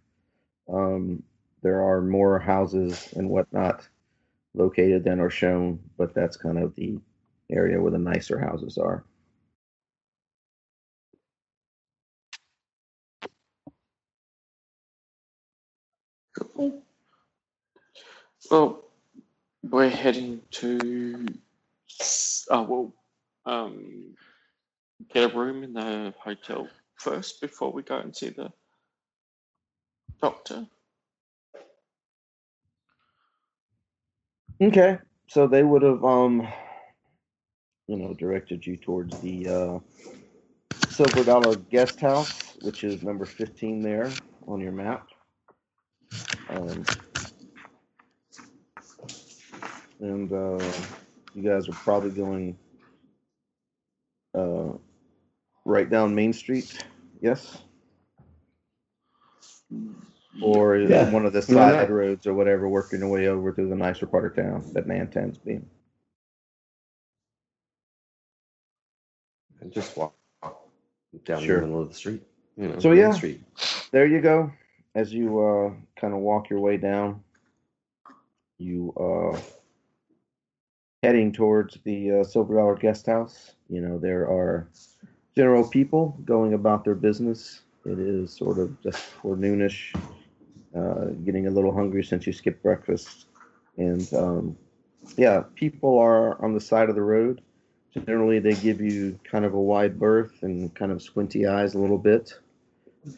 um, 0.72 1.22
there 1.62 1.82
are 1.82 2.00
more 2.00 2.38
houses 2.38 3.12
and 3.16 3.28
whatnot 3.28 3.88
located 4.54 5.04
than 5.04 5.20
are 5.20 5.30
shown, 5.30 5.78
but 5.98 6.14
that's 6.14 6.36
kind 6.36 6.58
of 6.58 6.74
the 6.76 6.98
area 7.50 7.80
where 7.80 7.92
the 7.92 7.98
nicer 7.98 8.38
houses 8.38 8.78
are. 8.78 9.04
Cool. 16.38 16.82
Well, 18.50 18.84
we're 19.62 19.88
heading 19.88 20.42
to. 20.52 21.26
Oh 22.50 22.62
well, 22.62 22.94
um, 23.46 24.14
get 25.12 25.32
a 25.32 25.36
room 25.36 25.62
in 25.62 25.72
the 25.72 26.14
hotel 26.18 26.68
first 26.96 27.40
before 27.40 27.72
we 27.72 27.82
go 27.82 27.98
and 27.98 28.14
see 28.14 28.28
the 28.30 28.52
doctor. 30.20 30.66
Okay, 34.60 34.98
so 35.28 35.46
they 35.46 35.62
would 35.62 35.82
have, 35.82 36.02
um, 36.04 36.46
you 37.88 37.96
know, 37.96 38.14
directed 38.14 38.66
you 38.66 38.76
towards 38.76 39.18
the 39.20 39.48
uh, 39.48 39.78
Silver 40.88 41.24
Dollar 41.24 41.56
Guest 41.56 42.00
House, 42.00 42.56
which 42.62 42.84
is 42.84 43.02
number 43.02 43.24
15 43.24 43.82
there 43.82 44.10
on 44.46 44.60
your 44.60 44.72
map. 44.72 45.06
Um, 46.48 46.84
and 50.00 50.32
uh, 50.32 50.64
you 51.34 51.42
guys 51.48 51.68
are 51.68 51.72
probably 51.72 52.10
going 52.10 52.56
uh, 54.34 54.72
right 55.64 55.88
down 55.88 56.14
Main 56.14 56.32
Street, 56.32 56.84
yes? 57.20 57.58
Or 60.42 60.76
Yeah. 60.76 61.10
one 61.10 61.26
of 61.26 61.32
the 61.32 61.42
side 61.42 61.72
not? 61.72 61.90
roads 61.90 62.26
or 62.26 62.34
whatever, 62.34 62.68
working 62.68 63.00
your 63.00 63.08
way 63.08 63.28
over 63.28 63.52
through 63.52 63.68
the 63.68 63.76
nicer 63.76 64.06
part 64.06 64.26
of 64.26 64.36
town 64.36 64.64
that 64.74 64.86
Nantan's 64.86 65.38
being. 65.38 65.68
And 69.66 69.74
just 69.74 69.96
walk 69.96 70.14
down 71.24 71.42
Sure. 71.42 71.60
the 71.60 71.66
middle 71.66 71.82
of 71.82 71.88
the 71.88 71.94
street. 71.96 72.22
You 72.56 72.68
know, 72.68 72.78
So, 72.78 72.92
yeah. 72.92 73.10
Street. 73.10 73.42
There 73.90 74.06
you 74.06 74.20
go. 74.20 74.52
As 74.94 75.12
you 75.12 75.40
uh, 75.40 75.72
kind 76.00 76.14
of 76.14 76.20
walk 76.20 76.48
your 76.50 76.60
way 76.60 76.76
down, 76.76 77.20
you 78.58 78.92
uh, 78.96 79.36
heading 81.02 81.32
towards 81.32 81.78
the 81.82 82.20
uh, 82.20 82.24
Silver 82.24 82.54
Dollar 82.54 82.76
Guest 82.76 83.06
House. 83.06 83.56
You 83.68 83.80
know 83.80 83.98
there 83.98 84.30
are 84.30 84.68
general 85.34 85.68
people 85.68 86.16
going 86.24 86.54
about 86.54 86.84
their 86.84 86.94
business. 86.94 87.62
It 87.84 87.98
is 87.98 88.32
sort 88.32 88.58
of 88.58 88.80
just 88.82 88.98
before 88.98 89.36
noonish, 89.36 89.94
uh, 90.76 91.06
getting 91.24 91.48
a 91.48 91.50
little 91.50 91.74
hungry 91.74 92.04
since 92.04 92.24
you 92.24 92.32
skipped 92.32 92.62
breakfast, 92.62 93.26
and 93.76 94.08
um, 94.14 94.56
yeah, 95.16 95.42
people 95.56 95.98
are 95.98 96.40
on 96.42 96.54
the 96.54 96.60
side 96.60 96.88
of 96.88 96.94
the 96.94 97.02
road. 97.02 97.42
Generally, 98.04 98.40
they 98.40 98.54
give 98.54 98.80
you 98.80 99.18
kind 99.24 99.44
of 99.44 99.54
a 99.54 99.60
wide 99.60 99.98
berth 99.98 100.42
and 100.42 100.74
kind 100.74 100.92
of 100.92 101.02
squinty 101.02 101.46
eyes 101.46 101.74
a 101.74 101.78
little 101.78 101.98
bit, 101.98 102.34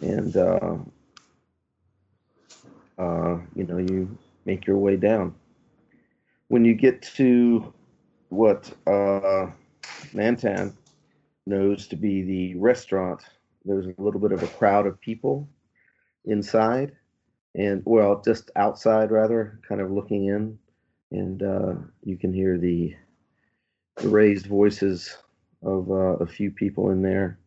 and 0.00 0.36
uh, 0.36 0.76
uh, 2.98 3.38
you 3.56 3.64
know 3.64 3.78
you 3.78 4.16
make 4.44 4.66
your 4.66 4.78
way 4.78 4.96
down. 4.96 5.34
When 6.48 6.64
you 6.64 6.74
get 6.74 7.02
to 7.16 7.72
what 8.28 8.70
uh, 8.86 9.50
Nantan 10.14 10.74
knows 11.46 11.88
to 11.88 11.96
be 11.96 12.22
the 12.22 12.54
restaurant, 12.56 13.22
there's 13.64 13.86
a 13.86 13.94
little 13.98 14.20
bit 14.20 14.32
of 14.32 14.42
a 14.42 14.46
crowd 14.46 14.86
of 14.86 15.00
people 15.00 15.48
inside, 16.24 16.92
and 17.54 17.82
well, 17.84 18.22
just 18.24 18.50
outside 18.56 19.10
rather, 19.10 19.60
kind 19.68 19.80
of 19.80 19.90
looking 19.90 20.26
in, 20.26 20.58
and 21.10 21.42
uh, 21.42 21.74
you 22.04 22.16
can 22.16 22.32
hear 22.32 22.58
the, 22.58 22.94
the 23.98 24.08
raised 24.08 24.46
voices 24.46 25.16
of 25.62 25.90
uh, 25.90 26.16
a 26.18 26.26
few 26.26 26.50
people 26.50 26.90
in 26.90 27.02
there, 27.02 27.38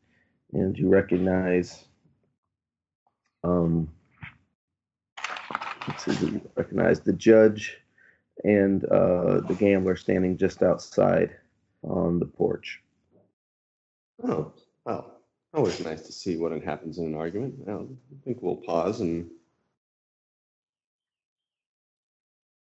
and 0.53 0.77
you 0.77 0.89
recognize. 0.89 1.85
Um, 3.43 3.89
let's 5.87 6.05
see, 6.05 6.25
you 6.25 6.49
recognize 6.55 7.01
the 7.01 7.13
judge 7.13 7.77
and 8.43 8.85
uh, 8.85 9.41
the 9.41 9.55
gambler 9.57 9.95
standing 9.95 10.37
just 10.37 10.61
outside 10.61 11.35
on 11.83 12.19
the 12.19 12.25
porch. 12.25 12.81
Oh, 14.23 14.53
well, 14.85 15.19
always 15.53 15.79
nice 15.83 16.01
to 16.03 16.11
see 16.11 16.37
what 16.37 16.51
happens 16.63 16.97
in 16.97 17.05
an 17.05 17.15
argument. 17.15 17.55
I 17.67 17.79
think 18.23 18.41
we'll 18.41 18.57
pause 18.57 19.01
and 19.01 19.29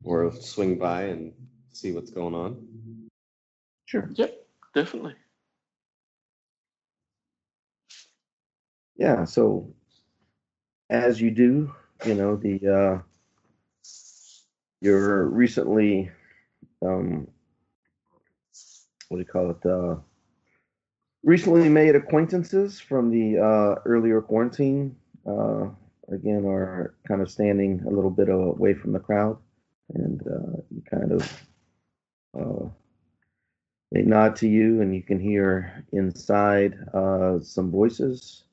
or 0.04 0.30
swing 0.32 0.78
by 0.78 1.02
and 1.04 1.32
see 1.70 1.92
what's 1.92 2.10
going 2.10 2.34
on. 2.34 3.07
Sure. 3.88 4.10
Yep, 4.16 4.46
definitely. 4.74 5.14
Yeah. 8.96 9.24
So, 9.24 9.72
as 10.90 11.22
you 11.22 11.30
do, 11.30 11.72
you 12.04 12.14
know 12.14 12.36
the 12.36 12.60
uh, 12.68 13.02
your 14.82 15.24
recently, 15.28 16.10
um, 16.84 17.28
what 19.08 19.16
do 19.16 19.20
you 19.22 19.24
call 19.24 19.50
it? 19.52 19.64
Uh, 19.64 19.96
recently 21.22 21.70
made 21.70 21.94
acquaintances 21.96 22.78
from 22.78 23.10
the 23.10 23.38
uh, 23.38 23.80
earlier 23.86 24.20
quarantine. 24.20 24.94
Uh, 25.26 25.68
again, 26.12 26.44
are 26.44 26.94
kind 27.08 27.22
of 27.22 27.30
standing 27.30 27.82
a 27.86 27.90
little 27.90 28.10
bit 28.10 28.28
away 28.28 28.74
from 28.74 28.92
the 28.92 29.00
crowd, 29.00 29.38
and 29.94 30.20
uh, 30.26 30.60
you 30.70 30.82
kind 30.90 31.12
of 31.12 31.46
uh, 32.38 32.68
they 33.92 34.02
nod 34.02 34.36
to 34.36 34.48
you, 34.48 34.80
and 34.82 34.94
you 34.94 35.02
can 35.02 35.18
hear 35.18 35.84
inside 35.92 36.78
uh, 36.94 37.40
some 37.40 37.70
voices. 37.70 38.44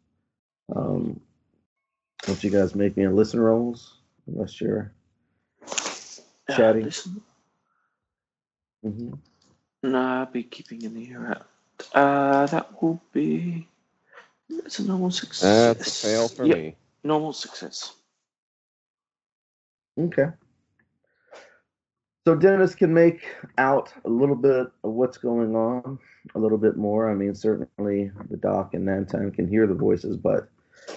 Um, 0.76 1.20
don't 2.26 2.44
you 2.44 2.50
guys 2.50 2.76
make 2.76 2.98
me 2.98 3.06
a 3.06 3.12
listen 3.12 3.40
rolls 3.40 3.98
unless 4.28 4.60
you're 4.62 4.92
Uh, 6.50 6.54
Chatting. 6.56 6.86
listen, 6.86 7.22
hmm 8.84 9.14
no, 9.84 10.00
I'll 10.00 10.26
be 10.26 10.44
keeping 10.44 10.84
an 10.86 10.98
ear 10.98 11.28
out. 11.28 11.48
Uh, 11.94 12.48
that 12.48 12.82
will 12.82 13.00
be. 13.14 13.68
It's 14.50 14.80
a 14.80 14.86
normal 14.88 15.12
success. 15.12 15.78
That's 15.78 16.04
a 16.04 16.08
fail 16.08 16.28
for 16.28 16.46
Yep, 16.46 16.58
me. 16.58 16.76
normal 17.04 17.34
success. 17.34 17.94
Okay. 20.00 20.28
So 22.26 22.34
Dennis 22.34 22.74
can 22.74 22.92
make 22.92 23.28
out 23.60 23.94
a 24.04 24.10
little 24.10 24.36
bit 24.36 24.66
of 24.84 24.94
what's 24.94 25.20
going 25.20 25.56
on, 25.56 26.00
a 26.34 26.40
little 26.40 26.58
bit 26.58 26.76
more. 26.76 27.08
I 27.08 27.14
mean, 27.14 27.36
certainly 27.36 28.12
the 28.32 28.38
doc 28.38 28.74
and 28.74 28.88
Nantan 28.88 29.32
can 29.32 29.48
hear 29.48 29.68
the 29.68 29.76
voices, 29.76 30.18
but 30.18 30.50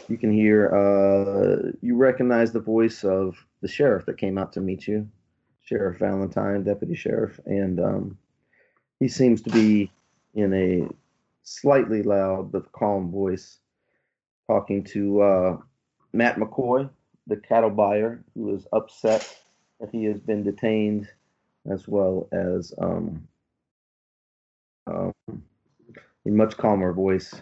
you 0.09 0.16
can 0.16 0.33
hear, 0.33 0.74
uh, 0.74 1.72
you 1.83 1.97
recognize 1.97 2.51
the 2.53 2.61
voice 2.61 3.05
of 3.05 3.37
the 3.61 3.68
sheriff 3.68 4.07
that 4.07 4.16
came 4.16 4.39
out 4.39 4.55
to 4.55 4.62
meet 4.62 4.89
you, 4.89 5.07
Sheriff 5.61 5.99
Valentine, 5.99 6.64
Deputy 6.64 6.95
Sheriff, 6.95 7.39
and 7.45 7.79
um, 7.79 8.18
he 8.99 9.07
seems 9.07 9.43
to 9.43 9.51
be 9.51 9.93
in 10.35 10.55
a 10.55 10.89
slightly 11.43 12.03
loud 12.03 12.51
but 12.51 12.72
calm 12.72 13.11
voice 13.11 13.59
talking 14.47 14.83
to 14.85 15.20
uh, 15.20 15.57
Matt 16.14 16.37
McCoy, 16.37 16.89
the 17.26 17.37
cattle 17.37 17.68
buyer, 17.68 18.24
who 18.35 18.57
is 18.57 18.66
upset 18.72 19.37
that 19.79 19.91
he 19.93 20.05
has 20.05 20.18
been 20.20 20.43
detained, 20.43 21.07
as 21.70 21.86
well 21.88 22.28
as 22.32 22.72
um, 22.78 23.26
um, 24.86 25.12
a 26.26 26.30
much 26.30 26.56
calmer 26.56 26.92
voice 26.92 27.34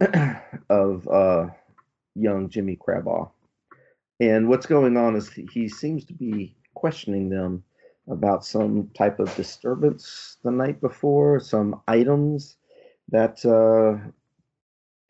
of 0.70 1.08
uh, 1.08 1.46
young 2.14 2.48
Jimmy 2.48 2.76
Crabaugh. 2.76 3.30
And 4.20 4.48
what's 4.48 4.66
going 4.66 4.96
on 4.96 5.16
is 5.16 5.30
he- 5.30 5.68
seems 5.68 6.04
to 6.06 6.12
be 6.12 6.56
questioning 6.74 7.28
them 7.28 7.62
about 8.08 8.44
some 8.44 8.90
type 8.96 9.20
of 9.20 9.34
disturbance 9.36 10.36
the 10.42 10.50
night 10.50 10.80
before, 10.80 11.40
some 11.40 11.80
items 11.86 12.56
that 13.10 13.44
uh, 13.44 14.10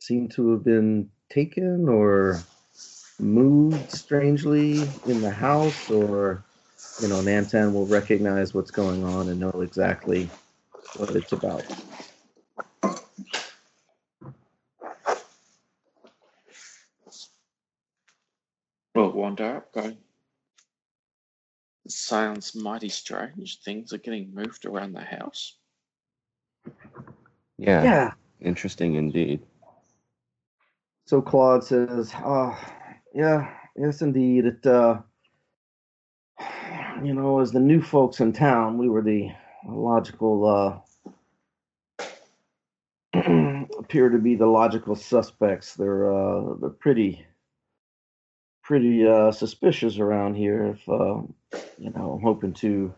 seem 0.01 0.29
to 0.29 0.53
have 0.53 0.65
been 0.65 1.09
taken 1.31 1.89
or 1.89 2.41
moved 3.19 3.91
strangely 3.91 4.81
in 5.07 5.21
the 5.21 5.31
house, 5.31 5.91
or 5.91 6.45
you 7.01 7.09
know, 7.09 7.21
Nantan 7.21 7.73
will 7.73 7.87
recognize 7.87 8.55
what's 8.55 8.71
going 8.71 9.05
on 9.05 9.29
and 9.29 9.39
know 9.41 9.51
exactly 9.63 10.29
what 10.97 11.11
it's 11.11 11.33
about. 11.33 11.65
We'll 18.95 19.13
wander 19.13 19.57
up, 19.59 19.73
go. 19.73 19.97
Sounds 21.89 22.55
mighty 22.55 22.89
strange. 22.89 23.61
Things 23.65 23.93
are 23.93 23.99
getting 23.99 24.35
moved 24.35 24.67
around 24.67 24.93
the 24.93 25.01
house. 25.01 25.57
Yeah, 27.57 27.83
Yeah. 27.85 28.13
interesting 28.41 28.95
indeed. 28.97 29.41
So 31.07 31.23
Claude 31.23 31.65
says, 31.65 32.13
"Oh, 32.17 32.59
yeah, 33.15 33.55
yes, 33.77 34.03
indeed. 34.03 34.45
It, 34.45 34.67
uh, 34.67 35.01
you 37.03 37.15
know, 37.15 37.41
as 37.41 37.53
the 37.53 37.61
new 37.61 37.81
folks 37.83 38.21
in 38.21 38.33
town, 38.33 38.79
we 38.79 38.89
were 38.89 39.03
the 39.03 39.31
logical, 39.67 40.83
uh, 41.95 43.19
appear 43.79 44.09
to 44.09 44.19
be 44.19 44.35
the 44.35 44.47
logical 44.47 44.95
suspects. 44.97 45.75
They're, 45.75 46.13
uh, 46.13 46.55
they're 46.61 46.71
pretty, 46.71 47.25
pretty 48.63 49.07
uh, 49.07 49.33
suspicious 49.33 49.99
around 49.99 50.35
here. 50.35 50.67
If, 50.67 50.89
uh, 50.89 51.23
you 51.79 51.91
know, 51.95 52.13
I'm 52.13 52.23
hoping 52.23 52.53
to 52.55 52.93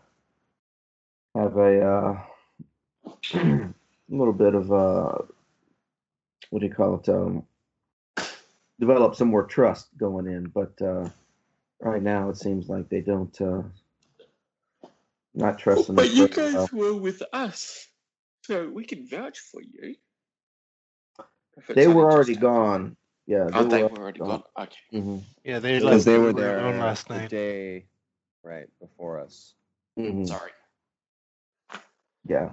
have 1.35 1.57
a 1.57 2.23
uh, 3.33 3.33
little 4.09 4.33
bit 4.33 4.55
of, 4.55 4.71
uh, 4.71 5.17
what 6.49 6.59
do 6.59 6.65
you 6.65 6.73
call 6.73 6.95
it? 6.95 7.09
Um, 7.09 7.45
develop 8.79 9.15
some 9.15 9.29
more 9.29 9.45
trust 9.45 9.87
going 9.97 10.27
in. 10.27 10.45
But 10.47 10.81
uh, 10.81 11.07
right 11.79 12.01
now, 12.01 12.29
it 12.29 12.37
seems 12.37 12.67
like 12.67 12.89
they 12.89 13.01
don't 13.01 13.39
not 15.33 15.59
trusting. 15.59 15.95
But 15.95 16.11
you 16.11 16.27
guys 16.27 16.53
well. 16.53 16.69
were 16.73 16.93
with 16.93 17.23
us, 17.33 17.87
so 18.43 18.67
we 18.69 18.85
can 18.85 19.07
vouch 19.07 19.39
for 19.39 19.61
you. 19.61 19.95
They 21.73 21.87
were 21.87 22.09
already 22.09 22.35
gone. 22.35 22.95
Yeah, 23.27 23.49
Oh, 23.53 23.63
they 23.63 23.83
were 23.83 23.99
already 23.99 24.19
gone. 24.19 24.43
Okay. 24.59 24.75
hmm 24.91 25.17
Yeah, 25.43 25.59
they 25.59 25.77
Because 25.77 26.05
they 26.05 26.17
were 26.17 26.29
alone 26.29 26.35
there 26.35 26.79
last 26.79 27.07
the 27.07 27.15
night. 27.15 27.29
day 27.29 27.85
right 28.43 28.67
before 28.79 29.19
us. 29.19 29.53
hmm 29.95 30.25
Sorry. 30.25 30.51
Yeah. 32.27 32.51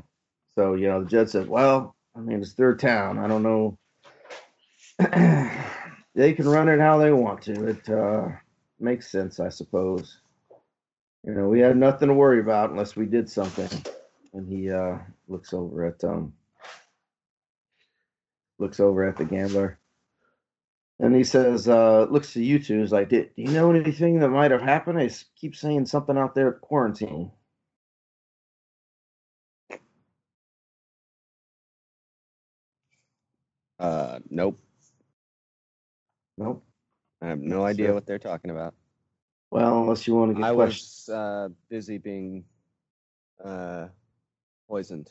So 0.55 0.75
you 0.75 0.89
know, 0.89 1.03
the 1.03 1.11
judge 1.11 1.29
said, 1.31 1.49
"Well, 1.49 1.95
I 2.17 2.21
mean, 2.21 2.41
it's 2.43 2.55
their 2.55 2.75
town. 2.77 3.19
I 3.19 3.27
don't 3.29 3.43
know. 3.43 3.79
they 6.15 6.33
can 6.33 6.49
run 6.49 6.69
it 6.69 6.81
how 6.81 6.99
they 6.99 7.13
want 7.13 7.43
to. 7.43 7.69
It 7.69 7.89
uh, 7.89 8.29
makes 8.81 9.11
sense, 9.11 9.41
I 9.41 9.49
suppose. 9.49 10.19
You 11.29 11.35
know, 11.35 11.49
we 11.49 11.61
had 11.61 11.77
nothing 11.77 12.09
to 12.09 12.15
worry 12.15 12.41
about 12.41 12.71
unless 12.71 12.97
we 12.97 13.05
did 13.05 13.29
something." 13.29 13.69
And 14.33 14.49
he 14.49 14.71
uh, 14.71 14.97
looks 15.29 15.53
over 15.53 15.85
at 15.85 16.03
um, 16.03 16.33
looks 18.59 18.81
over 18.81 19.07
at 19.07 19.19
the 19.19 19.27
gambler, 19.27 19.79
and 20.99 21.15
he 21.15 21.25
says, 21.25 21.69
uh, 21.69 22.07
"Looks 22.11 22.33
to 22.33 22.43
you 22.43 22.59
two. 22.59 22.81
Is 22.81 22.93
like, 22.93 23.11
do 23.11 23.29
you 23.37 23.49
know 23.51 23.71
anything 23.71 24.21
that 24.21 24.31
might 24.31 24.53
have 24.53 24.63
happened? 24.63 24.99
I 24.99 25.11
keep 25.37 25.55
saying 25.55 25.85
something 25.85 26.17
out 26.17 26.35
there 26.35 26.49
at 26.55 26.63
quarantine." 26.63 27.31
Uh, 33.79 34.21
nope. 34.31 34.59
Nope. 36.39 36.65
I 37.21 37.29
have 37.29 37.41
no 37.41 37.65
idea 37.67 37.93
what 37.93 38.07
they're 38.07 38.19
talking 38.19 38.51
about. 38.51 38.75
Well, 39.51 39.83
unless 39.83 40.07
you 40.07 40.15
want 40.15 40.31
to 40.33 40.35
get 40.41 40.51
I 40.51 40.55
questions. 40.55 41.05
was 41.09 41.15
uh, 41.15 41.49
busy 41.71 41.99
being 41.99 42.45
uh, 43.43 43.89
poisoned. 44.69 45.11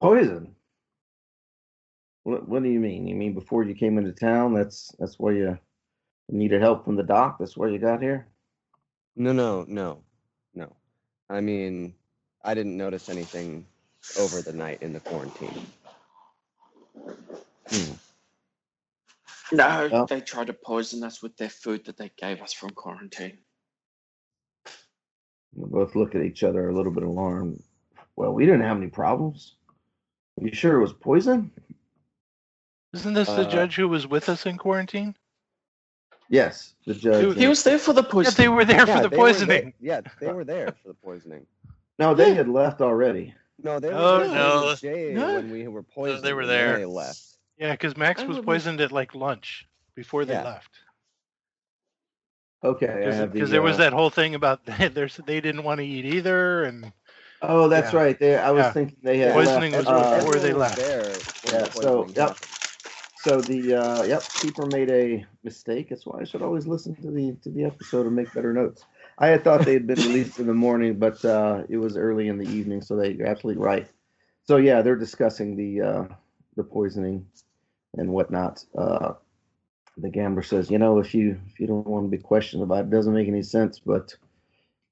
Poison. 0.00 0.54
What 2.22 2.48
What 2.48 2.62
do 2.62 2.68
you 2.68 2.80
mean? 2.80 3.06
You 3.06 3.14
mean 3.16 3.34
before 3.34 3.64
you 3.64 3.74
came 3.74 3.98
into 3.98 4.12
town? 4.12 4.54
That's 4.54 4.94
that's 4.98 5.18
where 5.18 5.34
you 5.34 5.58
needed 6.28 6.60
help 6.60 6.84
from 6.84 6.96
the 6.96 7.02
doc. 7.02 7.38
That's 7.38 7.56
where 7.56 7.68
you 7.68 7.78
got 7.78 8.02
here. 8.02 8.28
No, 9.16 9.32
no, 9.32 9.64
no, 9.66 10.02
no. 10.54 10.76
I 11.30 11.40
mean, 11.40 11.94
I 12.44 12.54
didn't 12.54 12.76
notice 12.76 13.08
anything 13.08 13.66
over 14.20 14.42
the 14.42 14.52
night 14.52 14.82
in 14.82 14.92
the 14.92 15.00
quarantine. 15.00 15.66
Hmm. 17.68 17.92
No, 19.52 19.88
Well- 19.92 20.06
they 20.06 20.20
tried 20.20 20.48
to 20.48 20.52
poison 20.52 21.04
us 21.04 21.22
with 21.22 21.36
their 21.36 21.48
food 21.50 21.84
that 21.86 21.96
they 21.96 22.10
gave 22.16 22.42
us 22.42 22.52
from 22.52 22.70
quarantine. 22.70 23.38
We 25.54 25.68
both 25.70 25.94
look 25.94 26.14
at 26.14 26.22
each 26.22 26.42
other 26.42 26.68
a 26.68 26.74
little 26.74 26.92
bit 26.92 27.02
alarmed. 27.04 27.62
Well, 28.16 28.32
we 28.32 28.44
didn't 28.44 28.62
have 28.62 28.76
any 28.76 28.88
problems. 28.88 29.56
Are 30.40 30.46
you 30.46 30.54
sure 30.54 30.76
it 30.76 30.82
was 30.82 30.92
poison? 30.92 31.50
Isn't 32.92 33.14
this 33.14 33.28
the 33.28 33.46
Uh, 33.46 33.50
judge 33.50 33.76
who 33.76 33.88
was 33.88 34.06
with 34.06 34.28
us 34.28 34.46
in 34.46 34.58
quarantine? 34.58 35.14
Yes, 36.28 36.74
the 36.86 36.94
judge. 36.94 37.22
Dude, 37.24 37.36
He 37.36 37.46
was 37.46 37.62
there 37.62 37.78
for 37.78 37.92
the 37.92 38.02
Yeah, 38.02 38.10
poison. 38.10 38.34
they 38.36 38.48
were 38.48 38.64
there 38.64 38.86
yeah, 38.86 38.96
for 38.96 39.02
the 39.02 39.08
they 39.08 39.16
there- 39.16 39.18
poisoning. 39.18 39.74
Yeah, 39.80 40.00
they 40.20 40.32
were 40.32 40.44
there 40.44 40.72
for 40.72 40.88
the 40.88 40.94
poisoning. 40.94 41.46
no, 41.98 42.14
they 42.14 42.34
had 42.34 42.48
left 42.48 42.80
already. 42.80 43.34
No, 43.62 43.78
they 43.80 43.88
were 43.88 43.94
Oh, 43.98 44.18
there 44.18 44.28
no. 44.34 44.66
with 44.66 44.80
Jay 44.80 45.14
No. 45.14 45.34
when 45.36 45.50
we 45.50 45.66
were 45.68 45.82
poisoned. 45.82 46.24
they 46.24 46.32
were 46.34 46.42
and 46.42 46.50
then 46.50 46.66
there. 46.68 46.78
They 46.78 46.84
left. 46.84 47.35
Yeah, 47.58 47.72
because 47.72 47.96
Max 47.96 48.22
I 48.22 48.26
was 48.26 48.38
poisoned 48.38 48.80
at 48.80 48.92
like 48.92 49.14
lunch 49.14 49.66
before 49.94 50.24
they 50.24 50.34
Yeah. 50.34 50.44
left. 50.44 50.70
Okay, 52.64 52.86
Because 52.86 53.50
the, 53.50 53.50
there 53.50 53.62
was 53.62 53.76
uh, 53.76 53.78
that 53.78 53.92
whole 53.92 54.10
thing 54.10 54.34
about 54.34 54.64
there's 54.94 55.16
they 55.16 55.40
didn't 55.40 55.62
want 55.62 55.78
to 55.78 55.86
eat 55.86 56.04
either, 56.04 56.64
and 56.64 56.92
Oh, 57.42 57.68
that's 57.68 57.92
yeah. 57.92 57.98
right. 57.98 58.18
They, 58.18 58.36
I 58.36 58.50
was 58.50 58.64
Yeah. 58.64 58.72
thinking 58.72 58.98
they 59.02 59.18
had 59.18 59.34
Poisoning 59.34 59.72
left, 59.72 59.78
was 59.78 59.88
uh, 59.88 60.18
before 60.18 60.38
they 60.40 60.52
left. 60.52 60.76
There 60.76 61.12
Yeah, 61.44 61.64
the 61.66 61.70
so, 61.70 62.10
yep. 62.16 62.36
So 63.18 63.40
the 63.42 63.74
uh, 63.74 64.02
yep, 64.04 64.22
keeper 64.40 64.66
made 64.66 64.90
a 64.90 65.26
mistake. 65.44 65.88
That's 65.90 66.06
why 66.06 66.20
I 66.20 66.24
should 66.24 66.42
always 66.42 66.66
listen 66.66 66.94
to 66.96 67.10
the 67.10 67.36
to 67.42 67.50
the 67.50 67.64
episode 67.64 68.06
and 68.06 68.16
make 68.16 68.32
better 68.34 68.52
notes. 68.52 68.84
I 69.18 69.28
had 69.28 69.44
thought 69.44 69.64
they 69.64 69.74
had 69.74 69.86
been 69.86 70.02
released 70.02 70.38
in 70.38 70.46
the 70.46 70.54
morning, 70.54 70.98
but 70.98 71.24
uh, 71.24 71.64
it 71.68 71.76
was 71.76 71.96
early 71.96 72.28
in 72.28 72.38
the 72.38 72.48
evening, 72.48 72.82
so 72.82 72.96
they, 72.96 73.12
you're 73.12 73.26
absolutely 73.26 73.62
right. 73.62 73.88
So 74.44 74.56
yeah, 74.56 74.82
they're 74.82 74.96
discussing 74.96 75.56
the 75.56 75.80
uh, 75.86 76.04
the 76.56 76.64
poisoning 76.64 77.26
and 77.96 78.10
whatnot. 78.10 78.64
Uh, 78.76 79.14
the 79.96 80.10
gambler 80.10 80.42
says, 80.42 80.70
you 80.70 80.78
know, 80.78 80.98
if 80.98 81.14
you 81.14 81.40
if 81.48 81.58
you 81.58 81.66
don't 81.66 81.86
want 81.86 82.04
to 82.04 82.16
be 82.16 82.22
questioned 82.22 82.62
about 82.62 82.84
it, 82.84 82.86
it 82.88 82.90
doesn't 82.90 83.14
make 83.14 83.28
any 83.28 83.42
sense. 83.42 83.78
But 83.78 84.14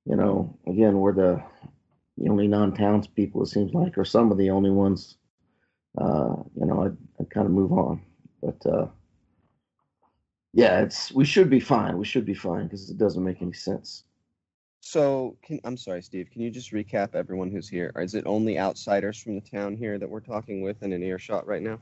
you 0.07 0.17
know, 0.17 0.59
again, 0.67 0.99
we're 0.99 1.15
the 1.15 1.43
the 2.17 2.29
only 2.29 2.47
non-townspeople. 2.49 3.43
It 3.43 3.49
seems 3.49 3.75
like, 3.75 3.99
or 3.99 4.05
some 4.05 4.31
of 4.31 4.39
the 4.39 4.51
only 4.51 4.71
ones. 4.71 5.17
Uh, 5.97 6.37
you 6.57 6.67
know, 6.67 6.85
I'd, 6.85 6.97
I'd 7.21 7.31
kind 7.31 7.47
of 7.47 7.53
move 7.53 7.73
on. 7.73 8.03
But 8.43 8.67
uh, 8.67 8.87
yeah, 10.53 10.81
it's 10.81 11.13
we 11.13 11.25
should 11.25 11.51
be 11.51 11.61
fine. 11.61 11.99
We 11.99 12.05
should 12.05 12.25
be 12.25 12.35
fine 12.35 12.65
because 12.65 12.91
it 12.91 12.99
doesn't 12.99 13.25
make 13.25 13.43
any 13.43 13.53
sense. 13.53 14.05
So, 14.81 15.39
can, 15.43 15.61
I'm 15.65 15.79
sorry, 15.79 16.03
Steve. 16.03 16.29
Can 16.31 16.43
you 16.43 16.51
just 16.51 16.73
recap 16.73 17.15
everyone 17.15 17.51
who's 17.51 17.69
here? 17.69 17.91
Is 17.97 18.15
it 18.15 18.27
only 18.27 18.59
outsiders 18.59 19.19
from 19.19 19.35
the 19.35 19.41
town 19.41 19.77
here 19.77 19.99
that 19.99 20.09
we're 20.09 20.21
talking 20.21 20.61
with 20.61 20.83
and 20.83 20.93
in 20.93 21.03
earshot 21.03 21.47
right 21.47 21.63
now? 21.63 21.81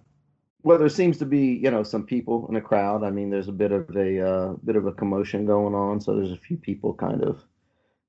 Well, 0.64 0.78
there 0.78 0.88
seems 0.88 1.18
to 1.18 1.26
be 1.26 1.54
you 1.54 1.70
know 1.70 1.82
some 1.82 2.04
people 2.06 2.46
in 2.48 2.54
the 2.54 2.60
crowd. 2.60 3.02
I 3.02 3.10
mean, 3.10 3.30
there's 3.30 3.48
a 3.48 3.52
bit 3.52 3.72
of 3.72 3.96
a 3.96 4.20
uh, 4.20 4.52
bit 4.64 4.76
of 4.76 4.86
a 4.86 4.92
commotion 4.92 5.44
going 5.46 5.74
on, 5.74 6.00
so 6.00 6.14
there's 6.14 6.32
a 6.32 6.36
few 6.36 6.56
people 6.56 6.94
kind 6.94 7.22
of 7.22 7.42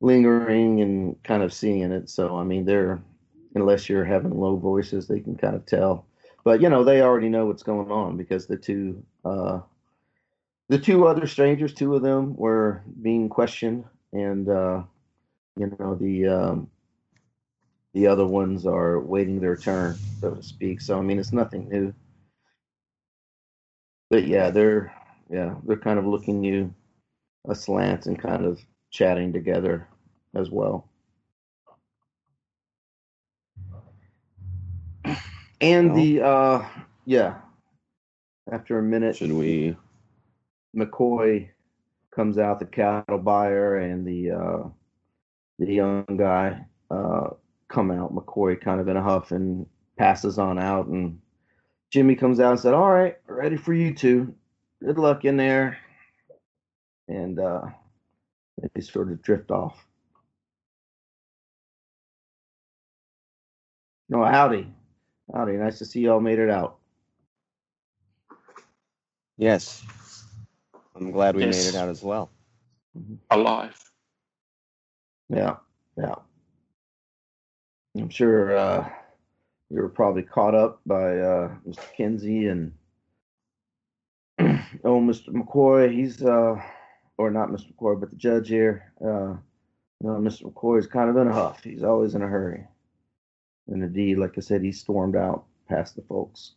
lingering 0.01 0.82
and 0.82 1.22
kind 1.24 1.41
of 1.41 1.54
seeing 1.54 1.91
it. 1.91 2.10
So 2.10 2.38
I 2.38 2.43
mean, 2.43 2.66
they're 2.66 3.01
unless 3.56 3.89
you're 3.89 4.06
having 4.06 4.38
low 4.38 4.56
voices, 4.58 5.08
they 5.08 5.20
can 5.20 5.36
kind 5.36 5.56
of 5.56 5.66
tell. 5.66 6.06
But 6.43 6.62
you 6.62 6.70
know, 6.70 6.84
they 6.84 7.01
already 7.01 7.30
know 7.30 7.47
what's 7.47 7.64
going 7.64 7.91
on 7.91 8.18
because 8.18 8.45
the 8.45 8.58
two 8.58 9.04
uh, 9.26 9.62
the 10.70 10.78
two 10.78 11.08
other 11.08 11.28
strangers, 11.28 11.74
two 11.74 11.95
of 11.95 12.04
them 12.04 12.36
were 12.36 12.84
being 13.01 13.30
questioned, 13.30 13.86
and 14.12 14.47
uh, 14.47 14.84
you 15.58 15.76
know 15.80 15.95
the 15.95 16.28
um, 16.28 16.70
the 17.93 18.08
other 18.08 18.26
ones 18.26 18.66
are 18.66 18.99
waiting 18.99 19.39
their 19.39 19.56
turn, 19.56 19.97
so 20.20 20.36
to 20.36 20.43
speak. 20.43 20.82
So 20.82 20.99
I 20.99 21.01
mean, 21.01 21.20
it's 21.20 21.34
nothing 21.34 21.70
new. 21.70 21.93
But 24.14 24.28
yeah, 24.28 24.51
they're 24.51 24.93
yeah 25.32 25.55
they're 25.66 25.76
kind 25.76 25.97
of 25.97 26.05
looking 26.05 26.43
you 26.43 26.72
aslant 27.49 28.05
and 28.05 28.22
kind 28.22 28.45
of 28.45 28.64
chatting 28.91 29.34
together 29.34 29.88
as 30.36 30.51
well. 30.51 30.88
And 35.61 35.95
the 35.95 36.22
uh 36.22 36.64
yeah, 37.07 37.39
after 38.51 38.78
a 38.78 38.84
minute, 38.84 39.16
Should 39.16 39.32
we? 39.32 39.76
McCoy 40.78 41.49
comes 42.16 42.38
out, 42.38 42.59
the 42.59 42.68
cattle 42.68 43.18
buyer 43.18 43.78
and 43.78 44.05
the 44.05 44.30
uh, 44.30 44.70
the 45.57 45.74
young 45.74 46.05
guy 46.20 46.64
uh, 46.91 47.30
come 47.68 47.89
out. 47.89 48.14
McCoy 48.14 48.61
kind 48.61 48.80
of 48.80 48.88
in 48.88 48.95
a 48.95 49.01
huff 49.01 49.32
and 49.32 49.66
passes 49.97 50.38
on 50.38 50.59
out, 50.59 50.86
and 50.86 51.20
Jimmy 51.94 52.16
comes 52.18 52.41
out 52.41 52.54
and 52.54 52.62
said, 52.62 52.76
"All 52.76 52.91
right, 52.91 53.18
ready 53.28 53.58
for 53.58 53.74
you 53.74 53.96
two. 53.96 54.36
Good 54.84 55.00
luck 55.00 55.26
in 55.26 55.38
there. 55.38 55.78
and 57.10 57.39
uh, 57.39 57.64
they 58.76 58.82
sort 58.82 59.12
of 59.12 59.24
drift 59.24 59.52
off. 59.52 59.86
No, 64.10 64.26
howdy, 64.26 64.68
howdy. 65.34 65.54
Nice 65.54 65.80
to 65.80 65.86
see 65.86 66.02
y'all 66.02 66.22
made 66.22 66.39
it 66.39 66.50
out. 66.50 66.78
Yes. 69.38 69.84
I'm 70.96 71.12
glad 71.12 71.36
we 71.36 71.46
Yes. 71.46 71.48
made 71.48 71.68
it 71.68 71.76
out 71.76 71.89
as 71.89 72.04
well. 72.04 72.32
Alive. 73.32 73.76
Yeah, 75.30 75.58
yeah. 75.98 76.16
I'm 77.98 78.10
sure 78.10 78.58
uh, 78.58 78.89
you 79.74 79.82
were 79.82 79.89
probably 79.89 80.21
caught 80.21 80.53
up 80.53 80.82
by 80.86 81.17
uh, 81.17 81.49
Mr. 81.67 81.93
Kinsey 81.97 82.45
and 82.45 82.74
oh, 84.39 85.01
Mr. 85.01 85.30
McCoy. 85.30 85.91
He's 85.91 86.21
uh, 86.21 86.61
or 87.17 87.32
not 87.32 87.49
Mr. 87.49 87.74
McCoy, 87.74 87.99
but 87.99 88.11
the 88.11 88.15
judge 88.15 88.49
here. 88.49 88.93
Uh, 89.03 89.36
you 89.99 90.09
know, 90.09 90.15
Mr. 90.19 90.43
McCoy 90.43 90.78
is 90.78 90.86
kind 90.86 91.09
of 91.09 91.17
in 91.17 91.28
a 91.28 91.34
huff. 91.34 91.63
He's 91.63 91.84
always 91.84 92.13
in 92.13 92.21
a 92.21 92.28
hurry. 92.28 92.67
And 93.67 93.82
indeed, 93.82 94.19
like 94.19 94.38
I 94.38 94.41
said, 94.41 94.61
he 94.61 94.71
stormed 94.71 95.15
out 95.15 95.45
past 95.67 95.95
the 95.95 96.03
folks. 96.03 96.53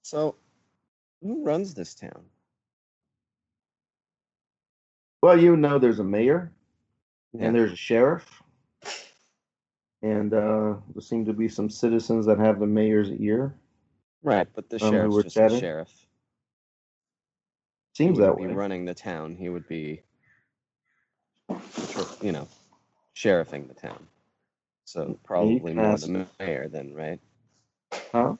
So, 0.00 0.36
who 1.20 1.44
runs 1.44 1.74
this 1.74 1.94
town? 1.94 2.24
Well, 5.20 5.38
you 5.38 5.58
know, 5.58 5.78
there's 5.78 5.98
a 5.98 6.04
mayor 6.04 6.52
Yeah. 7.32 7.46
and 7.46 7.54
there's 7.54 7.72
a 7.72 7.76
sheriff, 7.76 8.42
and 10.02 10.32
uh, 10.32 10.74
there 10.94 11.00
seem 11.02 11.24
to 11.26 11.32
be 11.32 11.48
some 11.48 11.68
citizens 11.68 12.26
that 12.26 12.38
have 12.38 12.58
the 12.58 12.66
mayor's 12.66 13.10
ear. 13.10 13.54
Right, 14.22 14.48
but 14.54 14.68
the 14.70 14.82
Um, 14.82 14.90
sheriff's 14.90 15.22
just 15.24 15.36
the 15.36 15.58
sheriff. 15.60 16.06
Seems 17.94 18.18
that 18.18 18.38
way. 18.38 18.46
be 18.46 18.52
running 18.54 18.84
the 18.84 18.94
town. 18.94 19.36
He 19.36 19.48
would 19.48 19.66
be, 19.68 20.02
you 22.22 22.32
know, 22.32 22.48
sheriffing 23.14 23.66
the 23.68 23.74
town. 23.74 24.06
So 24.84 25.18
probably 25.24 25.74
more 25.74 25.84
ask- 25.84 26.06
the 26.06 26.26
mayor 26.38 26.68
then, 26.68 26.94
right? 26.94 27.20
Huh? 28.12 28.36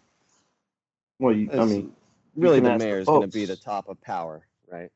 Well, 1.18 1.34
you, 1.34 1.50
I 1.52 1.64
mean, 1.64 1.92
really, 2.36 2.60
the 2.60 2.78
mayor 2.78 3.00
is 3.00 3.06
going 3.06 3.22
to 3.22 3.28
be 3.28 3.44
the 3.44 3.56
top 3.56 3.88
of 3.88 4.00
power, 4.00 4.46
right? 4.70 4.90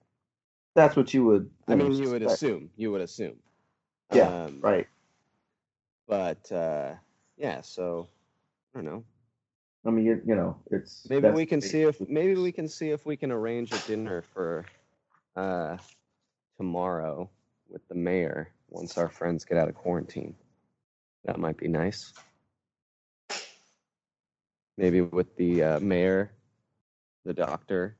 that's 0.74 0.96
what 0.96 1.12
you 1.12 1.24
would. 1.24 1.50
I 1.68 1.74
mean, 1.74 1.92
you 1.92 2.08
would 2.10 2.22
suspect. 2.22 2.42
assume. 2.42 2.70
You 2.76 2.92
would 2.92 3.02
assume. 3.02 3.36
Yeah, 4.14 4.44
Um, 4.44 4.60
Right. 4.60 4.86
But 6.08 6.50
uh, 6.52 6.94
yeah, 7.36 7.60
so 7.62 8.08
I 8.74 8.78
don't 8.78 8.84
know. 8.84 9.04
I 9.84 9.90
mean, 9.90 10.04
you, 10.04 10.22
you 10.24 10.34
know, 10.34 10.56
it's 10.70 11.08
Maybe 11.10 11.30
we 11.30 11.46
can 11.46 11.60
see 11.60 11.82
if 11.82 12.00
maybe 12.08 12.34
we 12.36 12.52
can 12.52 12.68
see 12.68 12.90
if 12.90 13.04
we 13.04 13.16
can 13.16 13.32
arrange 13.32 13.72
a 13.72 13.78
dinner 13.86 14.22
for 14.22 14.64
uh, 15.36 15.76
tomorrow 16.56 17.28
with 17.68 17.86
the 17.88 17.94
mayor 17.94 18.50
once 18.68 18.96
our 18.96 19.08
friends 19.08 19.44
get 19.44 19.58
out 19.58 19.68
of 19.68 19.74
quarantine. 19.74 20.34
That 21.24 21.38
might 21.38 21.56
be 21.56 21.68
nice. 21.68 22.12
Maybe 24.76 25.00
with 25.00 25.34
the 25.36 25.62
uh, 25.62 25.80
mayor, 25.80 26.32
the 27.24 27.34
doctor, 27.34 27.96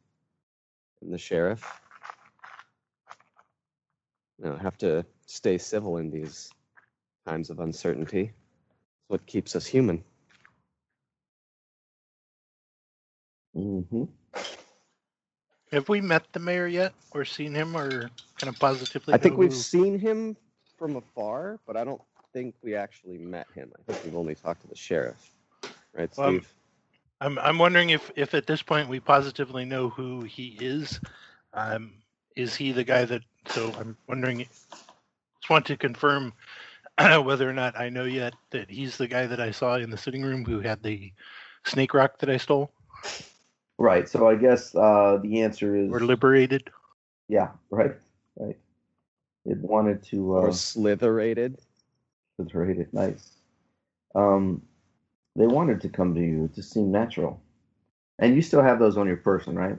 and 1.00 1.12
the 1.12 1.18
sheriff. 1.18 1.64
You 4.38 4.50
know, 4.50 4.56
have 4.56 4.78
to 4.78 5.04
stay 5.32 5.56
civil 5.56 5.96
in 5.96 6.10
these 6.10 6.50
times 7.26 7.48
of 7.48 7.58
uncertainty. 7.60 8.32
It's 9.00 9.08
what 9.08 9.24
keeps 9.26 9.56
us 9.56 9.64
human. 9.66 10.04
Mhm. 13.56 14.08
Have 15.70 15.88
we 15.88 16.00
met 16.02 16.30
the 16.32 16.38
mayor 16.38 16.66
yet, 16.66 16.92
or 17.12 17.24
seen 17.24 17.54
him, 17.54 17.74
or 17.76 18.10
kind 18.38 18.48
of 18.48 18.58
positively? 18.58 19.14
I 19.14 19.18
think 19.18 19.38
we've 19.38 19.50
who- 19.50 19.56
seen 19.56 19.98
him 19.98 20.36
from 20.76 20.96
afar, 20.96 21.58
but 21.66 21.76
I 21.76 21.84
don't 21.84 22.02
think 22.34 22.54
we 22.62 22.74
actually 22.74 23.18
met 23.18 23.46
him. 23.54 23.72
I 23.78 23.92
think 23.92 24.04
we've 24.04 24.16
only 24.16 24.34
talked 24.34 24.62
to 24.62 24.68
the 24.68 24.76
sheriff. 24.76 25.34
Right, 25.94 26.10
Well, 26.16 26.26
I'm- 26.28 26.40
Steve? 26.40 26.54
I'm 27.20 27.38
I'm 27.38 27.58
wondering 27.58 27.90
if 27.90 28.10
if 28.16 28.34
at 28.34 28.46
this 28.46 28.62
point 28.62 28.88
we 28.88 28.98
positively 29.00 29.64
know 29.64 29.88
who 29.88 30.22
he 30.22 30.56
is. 30.60 31.00
Um, 31.54 32.02
is 32.36 32.54
he 32.56 32.72
the 32.72 32.84
guy 32.84 33.04
that? 33.06 33.22
So 33.48 33.72
I'm 33.74 33.96
wondering. 34.08 34.46
Just 35.42 35.50
want 35.50 35.66
to 35.66 35.76
confirm 35.76 36.32
whether 36.98 37.48
or 37.48 37.52
not 37.52 37.78
I 37.78 37.88
know 37.88 38.04
yet 38.04 38.34
that 38.50 38.70
he's 38.70 38.96
the 38.96 39.08
guy 39.08 39.26
that 39.26 39.40
I 39.40 39.50
saw 39.50 39.76
in 39.76 39.90
the 39.90 39.98
sitting 39.98 40.22
room 40.22 40.44
who 40.44 40.60
had 40.60 40.82
the 40.82 41.12
snake 41.64 41.94
rock 41.94 42.18
that 42.20 42.30
I 42.30 42.36
stole 42.36 42.70
Right. 43.78 44.08
So 44.08 44.28
I 44.28 44.36
guess 44.36 44.74
uh, 44.76 45.18
the 45.22 45.42
answer 45.42 45.74
is 45.74 45.90
or 45.90 46.00
liberated. 46.00 46.70
yeah. 47.28 47.48
Right. 47.70 47.92
Right. 48.36 48.56
It 49.44 49.58
wanted 49.58 50.04
to 50.04 50.36
or 50.36 50.48
uh, 50.48 50.52
slitherated? 50.52 51.58
liberate 52.38 52.78
it. 52.78 52.94
Nice. 52.94 53.32
Um, 54.14 54.62
they 55.34 55.48
wanted 55.48 55.80
to 55.80 55.88
come 55.88 56.14
to 56.14 56.20
you. 56.20 56.44
It 56.44 56.54
just 56.54 56.72
seemed 56.72 56.92
natural. 56.92 57.42
And 58.20 58.36
you 58.36 58.42
still 58.42 58.62
have 58.62 58.78
those 58.78 58.96
on 58.96 59.08
your 59.08 59.16
person, 59.16 59.56
right? 59.56 59.78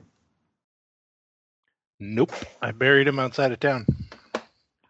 Nope, 2.00 2.34
I 2.62 2.72
buried 2.72 3.08
them 3.08 3.20
outside 3.20 3.54
of 3.54 3.62
town. 3.62 3.86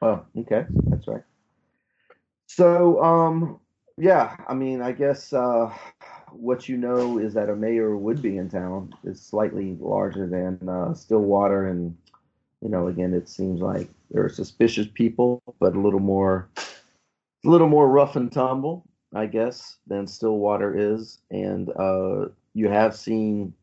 Oh, 0.03 0.21
okay, 0.37 0.65
that's 0.87 1.07
right. 1.07 1.23
So, 2.47 3.01
um, 3.01 3.61
yeah, 3.97 4.35
I 4.49 4.53
mean, 4.53 4.81
I 4.81 4.91
guess 4.91 5.31
uh, 5.31 5.73
what 6.31 6.67
you 6.67 6.75
know 6.75 7.19
is 7.19 7.33
that 7.35 7.49
a 7.49 7.55
mayor 7.55 7.95
would 7.95 8.21
be 8.21 8.37
in 8.37 8.49
town 8.49 8.93
is 9.05 9.21
slightly 9.21 9.77
larger 9.79 10.27
than 10.27 10.67
uh, 10.67 10.93
Stillwater, 10.93 11.67
and 11.69 11.95
you 12.61 12.67
know, 12.67 12.87
again, 12.87 13.13
it 13.13 13.29
seems 13.29 13.61
like 13.61 13.89
there 14.11 14.25
are 14.25 14.29
suspicious 14.29 14.87
people, 14.93 15.41
but 15.61 15.73
a 15.73 15.79
little 15.79 16.01
more, 16.01 16.49
a 16.57 17.49
little 17.49 17.69
more 17.69 17.87
rough 17.87 18.17
and 18.17 18.29
tumble, 18.29 18.83
I 19.15 19.25
guess, 19.27 19.77
than 19.87 20.05
Stillwater 20.05 20.77
is, 20.77 21.19
and 21.31 21.69
uh, 21.77 22.27
you 22.53 22.67
have 22.67 22.93
seen 22.93 23.53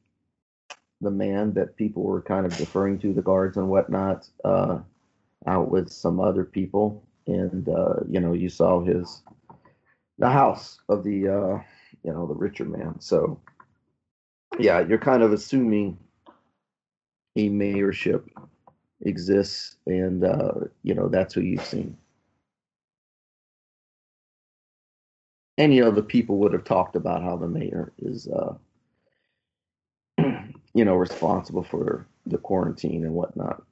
the 1.02 1.10
man 1.10 1.52
that 1.52 1.76
people 1.76 2.02
were 2.02 2.22
kind 2.22 2.46
of 2.46 2.56
deferring 2.56 2.98
to, 3.00 3.12
the 3.12 3.20
guards 3.20 3.58
and 3.58 3.68
whatnot. 3.68 4.26
Out 5.46 5.70
with 5.70 5.90
some 5.90 6.20
other 6.20 6.44
people, 6.44 7.02
and 7.26 7.68
uh, 7.68 7.94
you 8.08 8.20
know, 8.20 8.32
you 8.34 8.48
saw 8.48 8.80
his 8.80 9.22
the 10.18 10.28
house 10.28 10.78
of 10.88 11.02
the 11.02 11.28
uh, 11.28 11.62
you 12.04 12.12
know 12.12 12.26
the 12.26 12.34
richer 12.34 12.64
man. 12.64 13.00
So 13.00 13.40
yeah, 14.58 14.80
you're 14.80 14.98
kind 14.98 15.22
of 15.22 15.32
assuming 15.32 15.98
a 17.36 17.48
mayorship 17.48 18.28
exists, 19.02 19.76
and 19.86 20.24
uh, 20.24 20.52
you 20.82 20.94
know 20.94 21.08
that's 21.08 21.34
who 21.34 21.40
you've 21.40 21.64
seen. 21.64 21.96
And 25.58 25.74
you 25.74 25.82
know, 25.82 25.90
the 25.90 26.02
people 26.02 26.38
would 26.38 26.54
have 26.54 26.64
talked 26.64 26.96
about 26.96 27.22
how 27.22 27.36
the 27.36 27.46
mayor 27.46 27.92
is, 27.98 28.28
uh, 28.28 28.54
you 30.74 30.84
know, 30.84 30.94
responsible 30.94 31.62
for 31.62 32.06
the 32.26 32.38
quarantine 32.38 33.04
and 33.04 33.14
whatnot. 33.14 33.62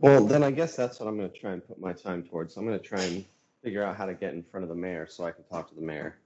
Well, 0.00 0.24
then 0.24 0.42
I 0.42 0.50
guess 0.50 0.76
that's 0.76 0.98
what 1.00 1.08
I'm 1.08 1.16
going 1.18 1.30
to 1.30 1.38
try 1.38 1.52
and 1.52 1.66
put 1.66 1.78
my 1.80 1.92
time 1.92 2.22
towards. 2.22 2.54
So 2.54 2.60
I'm 2.60 2.66
going 2.66 2.78
to 2.78 2.84
try 2.84 3.02
and 3.02 3.24
figure 3.62 3.84
out 3.84 3.96
how 3.96 4.06
to 4.06 4.14
get 4.14 4.34
in 4.34 4.42
front 4.42 4.64
of 4.64 4.70
the 4.70 4.74
mayor 4.74 5.06
so 5.06 5.24
I 5.24 5.32
can 5.32 5.44
talk 5.44 5.68
to 5.68 5.74
the 5.74 5.82
mayor. 5.82 6.16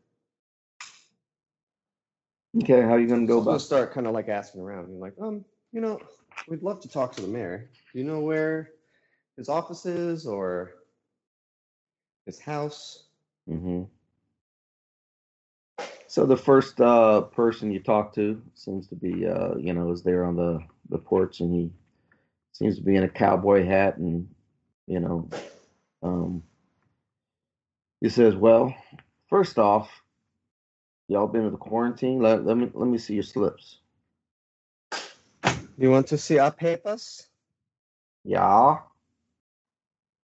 Okay, 2.62 2.82
how 2.82 2.90
are 2.90 3.00
you 3.00 3.08
gonna 3.08 3.26
So 3.26 3.26
go 3.26 3.38
I'm 3.38 3.44
going 3.44 3.56
about? 3.56 3.58
to 3.58 3.64
start 3.64 3.92
kind 3.92 4.06
of 4.06 4.12
like 4.14 4.28
asking 4.28 4.60
around. 4.60 4.88
You're 4.90 5.00
like, 5.00 5.14
um, 5.20 5.44
you 5.72 5.80
know, 5.80 6.00
we'd 6.48 6.62
love 6.62 6.80
to 6.82 6.88
talk 6.88 7.12
to 7.16 7.22
the 7.22 7.28
mayor. 7.28 7.70
Do 7.92 7.98
you 7.98 8.04
know 8.04 8.20
where 8.20 8.70
his 9.36 9.48
office 9.48 9.86
is 9.86 10.26
or 10.26 10.74
his 12.26 12.38
house? 12.40 13.04
Mm-hmm. 13.48 13.84
So 16.06 16.26
the 16.26 16.36
first 16.36 16.80
uh, 16.80 17.22
person 17.22 17.72
you 17.72 17.80
talk 17.80 18.14
to 18.14 18.40
seems 18.54 18.86
to 18.88 18.94
be, 18.94 19.26
uh, 19.26 19.56
you 19.56 19.72
know, 19.74 19.90
is 19.90 20.02
there 20.04 20.24
on 20.24 20.36
the, 20.36 20.60
the 20.90 20.98
porch, 20.98 21.40
and 21.40 21.52
he 21.52 21.70
seems 22.54 22.76
to 22.76 22.82
be 22.82 22.96
in 22.96 23.02
a 23.02 23.08
cowboy 23.08 23.66
hat, 23.66 23.98
and 23.98 24.28
you 24.86 25.00
know, 25.00 25.28
um, 26.02 26.42
he 28.00 28.08
says, 28.08 28.34
"Well, 28.34 28.74
first 29.28 29.58
off, 29.58 29.90
y'all 31.08 31.26
been 31.26 31.44
in 31.44 31.52
the 31.52 31.58
quarantine? 31.58 32.20
Let, 32.20 32.46
let 32.46 32.56
me 32.56 32.70
let 32.72 32.88
me 32.88 32.98
see 32.98 33.14
your 33.14 33.22
slips." 33.22 33.80
You 35.76 35.90
want 35.90 36.06
to 36.08 36.18
see 36.18 36.38
our 36.38 36.52
papers? 36.52 37.26
Yeah. 38.24 38.78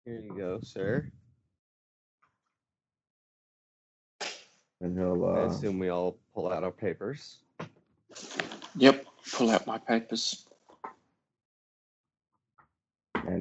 Here 0.07 0.21
you 0.21 0.35
go, 0.37 0.59
sir. 0.63 1.11
And 4.81 4.99
he'll 4.99 5.25
I 5.25 5.41
uh, 5.43 5.47
assume 5.47 5.79
we 5.79 5.91
all 5.91 6.17
pull 6.35 6.51
out 6.51 6.65
our 6.65 6.71
papers. 6.71 7.39
Yep, 8.77 9.07
pull 9.33 9.51
out 9.51 9.67
my 9.67 9.79
papers. 9.79 10.47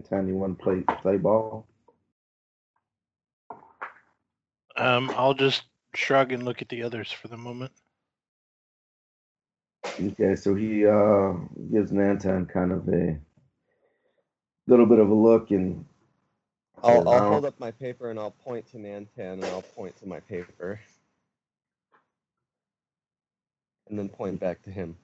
Time 0.02 0.28
you 0.28 0.36
want 0.36 0.58
to 0.58 0.64
play 0.64 0.84
play 1.02 1.18
ball? 1.18 1.66
Um, 4.76 5.12
I'll 5.16 5.34
just 5.34 5.64
shrug 5.96 6.32
and 6.32 6.44
look 6.44 6.62
at 6.62 6.70
the 6.70 6.84
others 6.84 7.12
for 7.12 7.28
the 7.28 7.38
moment. 7.38 7.72
Okay, 9.86 10.36
so 10.36 10.56
he 10.56 10.86
uh, 10.86 11.34
gives 11.72 11.91
Nantan 11.91 12.50
kind 12.50 12.72
of 12.72 12.88
a 12.89 13.20
little 14.68 14.86
bit 14.86 15.00
of 15.00 15.10
a 15.10 15.14
look 15.14 15.52
and 15.52 15.86
I'll, 16.84 17.08
I'll 17.08 17.30
hold 17.30 17.46
up 17.46 17.60
my 17.60 17.72
paper 17.72 18.10
and 18.10 18.20
I'll 18.20 18.32
point 18.32 18.70
to 18.72 18.78
Nantan 18.78 19.08
and 19.34 19.46
I'll 19.46 19.62
point 19.62 19.96
to 20.00 20.08
my 20.08 20.20
paper. 20.22 20.80
And 23.89 24.00
then 24.00 24.10
point 24.10 24.39
back 24.39 24.64
to 24.64 24.72
him. 24.72 24.98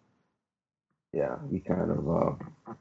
yeah, 1.13 1.37
he 1.51 1.59
kind 1.59 1.91
of 1.91 2.09
uh, 2.09 2.73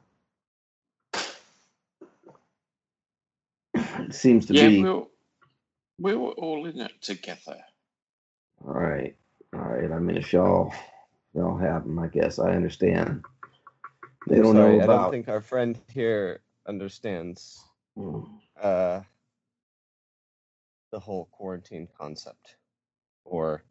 seems 4.15 4.47
to 4.47 4.53
yeah, 4.53 4.69
be 4.69 4.77
we're, 4.77 5.05
we 5.99 6.15
were 6.15 6.31
all 6.33 6.67
in 6.67 6.81
it 6.81 7.01
together. 7.01 7.57
all 8.65 8.73
right. 8.73 9.15
All 9.53 9.61
right. 9.61 9.91
I 9.91 9.99
mean, 9.99 10.17
if 10.17 10.33
y'all 10.33 10.73
y'all 11.35 11.57
have 11.57 11.83
them, 11.85 11.99
I 11.99 12.07
guess 12.07 12.39
I 12.39 12.51
understand. 12.51 13.23
They 14.27 14.37
I'm 14.37 14.43
don't 14.43 14.45
sorry, 14.45 14.81
know 14.81 14.81
I 14.81 14.87
don't 14.87 15.09
think 15.09 15.29
our 15.29 15.41
friend 15.41 15.79
here 15.93 16.41
understands 16.67 17.63
Mm. 17.97 18.29
uh, 18.61 19.01
the 20.91 20.99
whole 20.99 21.27
quarantine 21.31 21.87
concept 21.97 22.57
or 23.25 23.63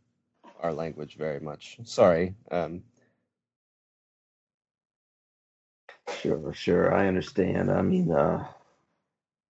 our 0.61 0.73
language 0.75 1.17
very 1.17 1.41
much. 1.41 1.79
Sorry. 1.85 2.35
Um, 2.51 2.83
Sure, 6.09 6.53
sure. 6.55 6.95
I 6.95 7.09
understand. 7.09 7.71
I 7.71 7.83
mean, 7.83 8.13
uh, 8.13 8.47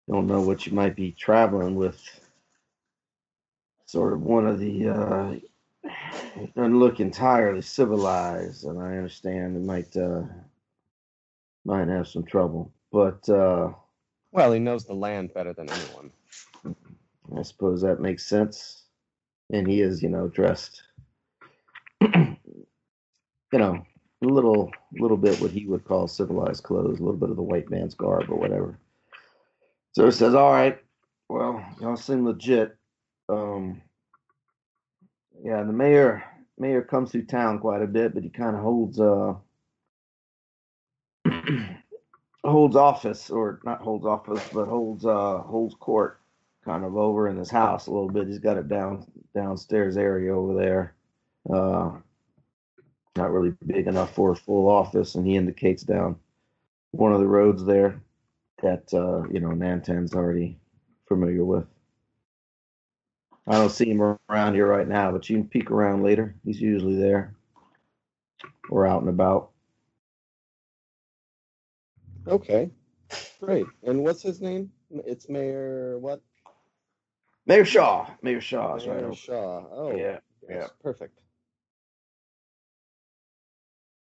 don't 0.09 0.27
know 0.27 0.41
what 0.41 0.67
you 0.67 0.73
might 0.73 0.97
be 0.97 1.13
traveling 1.13 1.77
with. 1.77 2.03
Sort 3.87 4.13
of 4.13 4.23
one 4.23 4.47
of 4.47 4.59
the 4.59 4.89
uh, 4.89 5.35
doesn't 6.57 6.79
look 6.79 7.01
entirely 7.01 7.63
civilized, 7.63 8.65
and 8.65 8.81
I 8.81 8.97
understand 8.97 9.57
it 9.57 9.63
might 9.63 9.97
uh, 9.97 10.23
might 11.65 11.89
have 11.89 12.09
some 12.09 12.25
trouble. 12.25 12.73
But 12.93 13.29
uh, 13.29 13.73
well, 14.33 14.53
he 14.53 14.61
knows 14.61 14.85
the 14.85 14.95
land 14.95 15.33
better 15.35 15.53
than 15.53 15.71
anyone. 15.71 16.13
I 17.37 17.43
suppose 17.43 17.83
that 17.83 18.01
makes 18.01 18.27
sense. 18.27 18.85
And 19.51 19.67
he 19.67 19.81
is, 19.81 20.03
you 20.03 20.09
know, 20.11 20.29
dressed, 20.29 20.83
you 22.03 22.37
know, 23.53 23.87
a 24.23 24.27
little, 24.27 24.71
little 24.99 25.17
bit 25.17 25.41
what 25.41 25.51
he 25.51 25.67
would 25.67 25.85
call 25.85 26.09
civilized 26.09 26.65
clothes, 26.65 27.01
a 27.01 27.03
little 27.03 27.19
bit 27.19 27.31
of 27.31 27.37
the 27.37 27.43
white 27.43 27.71
man's 27.71 27.95
garb 27.95 28.31
or 28.31 28.39
whatever. 28.39 28.79
So 29.99 30.05
he 30.05 30.13
says, 30.13 30.33
"All 30.33 30.53
right, 30.53 30.79
well, 31.29 31.61
y'all 31.81 31.97
seem 31.97 32.25
legit. 32.25 32.77
Um, 33.29 33.83
yeah, 35.43 35.65
the 35.65 35.73
mayor, 35.73 36.23
mayor 36.57 36.83
comes 36.83 37.11
through 37.11 37.25
town 37.25 37.59
quite 37.59 37.83
a 37.83 37.87
bit, 37.89 38.15
but 38.15 38.23
he 38.23 38.31
kind 38.31 38.55
of 38.55 38.63
holds, 38.63 39.01
uh, 39.01 39.35
holds 42.45 42.77
office, 42.77 43.29
or 43.29 43.59
not 43.65 43.81
holds 43.81 44.07
office, 44.07 44.49
but 44.53 44.69
holds, 44.69 45.05
uh, 45.05 45.39
holds 45.39 45.75
court." 45.75 46.21
kind 46.65 46.85
of 46.85 46.97
over 46.97 47.29
in 47.29 47.37
his 47.37 47.51
house 47.51 47.87
a 47.87 47.91
little 47.91 48.11
bit. 48.11 48.29
He's 48.29 48.39
got 48.39 48.59
it 48.59 48.69
down 48.69 49.05
downstairs 49.35 49.97
area 49.97 50.33
over 50.37 50.55
there. 50.55 50.95
Uh, 51.53 51.91
not 53.17 53.33
really 53.33 53.53
big 53.67 53.89
enough 53.89 54.15
for 54.15 54.31
a 54.31 54.37
full 54.37 54.69
office, 54.69 55.17
and 55.17 55.27
he 55.27 55.35
indicates 55.35 55.83
down 55.83 56.17
one 56.93 57.13
of 57.13 57.19
the 57.19 57.27
roads 57.27 57.65
there 57.65 58.01
that 58.63 58.93
uh, 58.93 59.29
you 59.31 59.41
know 59.41 59.51
Nantan's 59.51 60.15
already 60.15 60.59
familiar 61.07 61.45
with. 61.45 61.67
I 63.47 63.53
don't 63.53 63.71
see 63.71 63.91
him 63.91 64.03
around 64.29 64.55
here 64.55 64.67
right 64.67 64.87
now, 64.87 65.11
but 65.11 65.29
you 65.31 65.37
can 65.39 65.49
peek 65.49 65.71
around 65.71 66.03
later. 66.03 66.35
He's 66.45 66.61
usually 66.61 66.97
there 66.97 67.35
or 68.71 68.87
out 68.87 69.01
and 69.01 69.09
about. 69.09 69.51
Okay. 72.27 72.71
Great. 73.41 73.67
And 73.85 74.05
what's 74.05 74.23
his 74.23 74.41
name? 74.41 74.71
It's 74.91 75.29
Mayor 75.29 75.99
what? 75.99 76.21
Mayor 77.47 77.65
Shaw. 77.65 78.07
Mayor 78.23 78.41
Shaw 78.41 78.77
is 78.77 78.87
right 78.87 79.03
Mayor. 79.03 79.15
Shaw. 79.15 79.65
Oh, 79.73 79.97
Yeah, 79.97 80.19
yeah. 80.49 80.67
Perfect. 80.83 81.19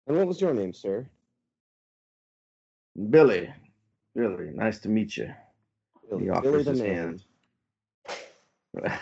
And 0.07 0.17
what 0.17 0.27
was 0.27 0.41
your 0.41 0.53
name, 0.53 0.73
sir? 0.73 1.07
Billy. 3.09 3.53
Billy, 4.15 4.51
nice 4.53 4.79
to 4.79 4.89
meet 4.89 5.17
you. 5.17 5.33
Billy, 6.09 6.23
He 6.25 6.29
offers 6.29 6.51
Billy 6.51 6.63
his 6.65 6.81
man. 6.81 7.19
hand. 8.75 8.99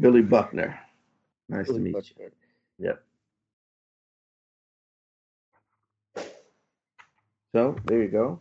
Billy 0.00 0.22
Buckner. 0.22 0.78
Nice 1.48 1.66
to 1.66 1.72
Billy 1.74 1.92
meet 1.92 2.12
you. 2.18 2.30
Yep. 2.78 3.02
So 7.54 7.76
there 7.84 8.02
you 8.02 8.08
go. 8.08 8.40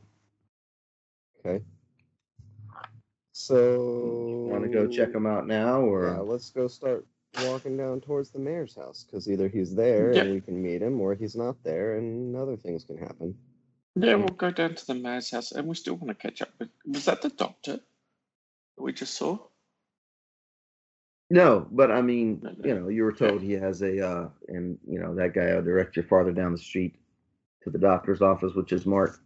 Okay. 1.46 1.64
So. 3.34 4.46
Want 4.50 4.64
to 4.64 4.70
go 4.70 4.88
check 4.88 5.14
him 5.14 5.26
out 5.26 5.48
now, 5.48 5.82
or 5.82 6.06
Yeah, 6.16 6.20
let's 6.22 6.50
go 6.50 6.68
start 6.68 7.06
walking 7.42 7.78
down 7.78 8.02
towards 8.02 8.30
the 8.32 8.40
mayor's 8.40 8.76
house 8.76 9.04
because 9.06 9.30
either 9.30 9.48
he's 9.50 9.74
there 9.76 10.14
Yeah. 10.14 10.22
and 10.24 10.32
we 10.32 10.42
can 10.42 10.62
meet 10.62 10.82
him, 10.82 11.02
or 11.02 11.16
he's 11.16 11.36
not 11.36 11.62
there 11.64 11.98
and 11.98 12.36
other 12.36 12.56
things 12.58 12.84
can 12.84 12.98
happen. 12.98 13.36
Yeah, 13.96 14.16
we'll 14.16 14.28
go 14.30 14.52
down 14.52 14.76
to 14.76 14.88
the 14.88 14.96
mayor's 14.96 15.32
house, 15.32 15.52
and 15.52 15.68
we 15.68 15.76
still 15.76 15.96
want 15.96 16.08
to 16.10 16.16
catch 16.16 16.42
up 16.42 16.50
with. 16.60 16.70
Was 16.86 17.06
that 17.06 17.22
the 17.22 17.30
doctor 17.30 17.74
that 17.74 17.82
we 18.84 18.94
just 18.94 19.14
saw? 19.16 19.38
no? 21.30 21.68
But 21.72 21.92
I 21.92 22.02
mean, 22.02 22.40
No, 22.44 22.52
no. 22.58 22.68
you 22.68 22.80
know, 22.80 22.88
you 22.90 23.04
were 23.04 23.12
told 23.14 23.42
he 23.42 23.54
has 23.54 23.82
a, 23.82 24.06
uh, 24.06 24.30
and 24.48 24.78
you 24.88 25.00
know 25.00 25.14
that 25.16 25.34
guy 25.34 25.54
will 25.56 25.62
direct 25.62 25.98
you 25.98 26.04
farther 26.04 26.32
down 26.32 26.52
the 26.54 26.58
street 26.58 26.96
to 27.64 27.70
the 27.70 27.78
doctor's 27.80 28.22
office, 28.22 28.54
which 28.54 28.72
is 28.72 28.86
Mark. 28.86 29.22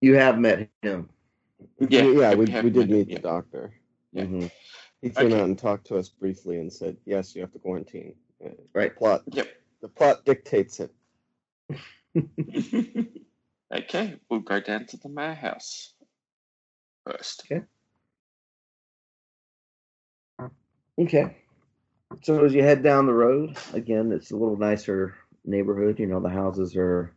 You 0.00 0.14
have 0.14 0.38
met 0.38 0.68
him. 0.82 1.08
Yeah, 1.78 2.02
yeah, 2.02 2.34
we, 2.34 2.46
we 2.46 2.60
we 2.62 2.70
did 2.70 2.74
met 2.76 2.88
him, 2.88 2.90
meet 2.90 3.08
yeah. 3.08 3.16
the 3.16 3.22
doctor. 3.22 3.72
Yeah. 4.12 4.24
Mhm. 4.24 4.50
He 5.02 5.10
came 5.10 5.26
Okay. 5.26 5.40
out 5.40 5.44
and 5.48 5.58
talked 5.58 5.86
to 5.88 5.96
us 5.96 6.08
briefly 6.08 6.58
and 6.58 6.72
said, 6.72 6.96
"Yes, 7.06 7.34
you 7.34 7.40
have 7.42 7.52
to 7.52 7.58
quarantine." 7.58 8.14
Uh, 8.44 8.50
Right. 8.74 8.94
The 8.94 8.98
plot. 8.98 9.22
Yep. 9.26 9.48
The 9.82 9.88
plot 9.88 10.24
dictates 10.24 10.80
it. 10.80 10.92
okay, 13.74 14.16
we'll 14.28 14.40
go 14.40 14.60
down 14.60 14.86
to 14.86 14.96
the 14.96 15.08
mayor 15.08 15.34
house 15.34 15.94
first. 17.06 17.44
Okay. 17.50 17.64
Okay. 20.98 21.36
So 22.22 22.44
as 22.44 22.52
you 22.52 22.62
head 22.62 22.82
down 22.82 23.06
the 23.06 23.12
road, 23.12 23.56
again, 23.72 24.12
it's 24.12 24.32
a 24.32 24.36
little 24.36 24.56
nicer 24.56 25.14
neighborhood. 25.44 25.98
You 25.98 26.06
know, 26.06 26.20
the 26.20 26.28
houses 26.28 26.76
are 26.76 27.14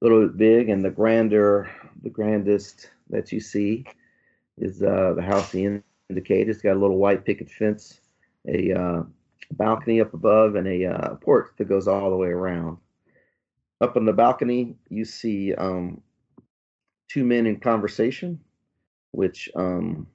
a 0.00 0.04
little 0.04 0.26
bit 0.26 0.36
big, 0.36 0.68
and 0.70 0.84
the 0.84 0.90
grander, 0.90 1.70
the 2.02 2.10
grandest 2.10 2.90
that 3.10 3.30
you 3.30 3.40
see 3.40 3.84
is 4.58 4.82
uh, 4.82 5.12
the 5.14 5.22
house 5.22 5.52
he 5.52 5.80
indicated. 6.10 6.48
It's 6.48 6.62
got 6.62 6.76
a 6.76 6.80
little 6.80 6.96
white 6.96 7.24
picket 7.24 7.50
fence, 7.50 8.00
a 8.48 8.72
uh, 8.72 9.02
balcony 9.52 10.00
up 10.00 10.14
above, 10.14 10.56
and 10.56 10.66
a 10.66 10.86
uh, 10.86 11.14
porch 11.16 11.50
that 11.58 11.68
goes 11.68 11.86
all 11.86 12.10
the 12.10 12.16
way 12.16 12.28
around. 12.28 12.78
Up 13.82 13.96
on 13.96 14.04
the 14.04 14.12
balcony, 14.12 14.76
you 14.90 15.04
see 15.04 15.54
um, 15.54 16.00
two 17.08 17.24
men 17.24 17.46
in 17.46 17.58
conversation, 17.58 18.40
which 19.10 19.50
um, 19.56 20.06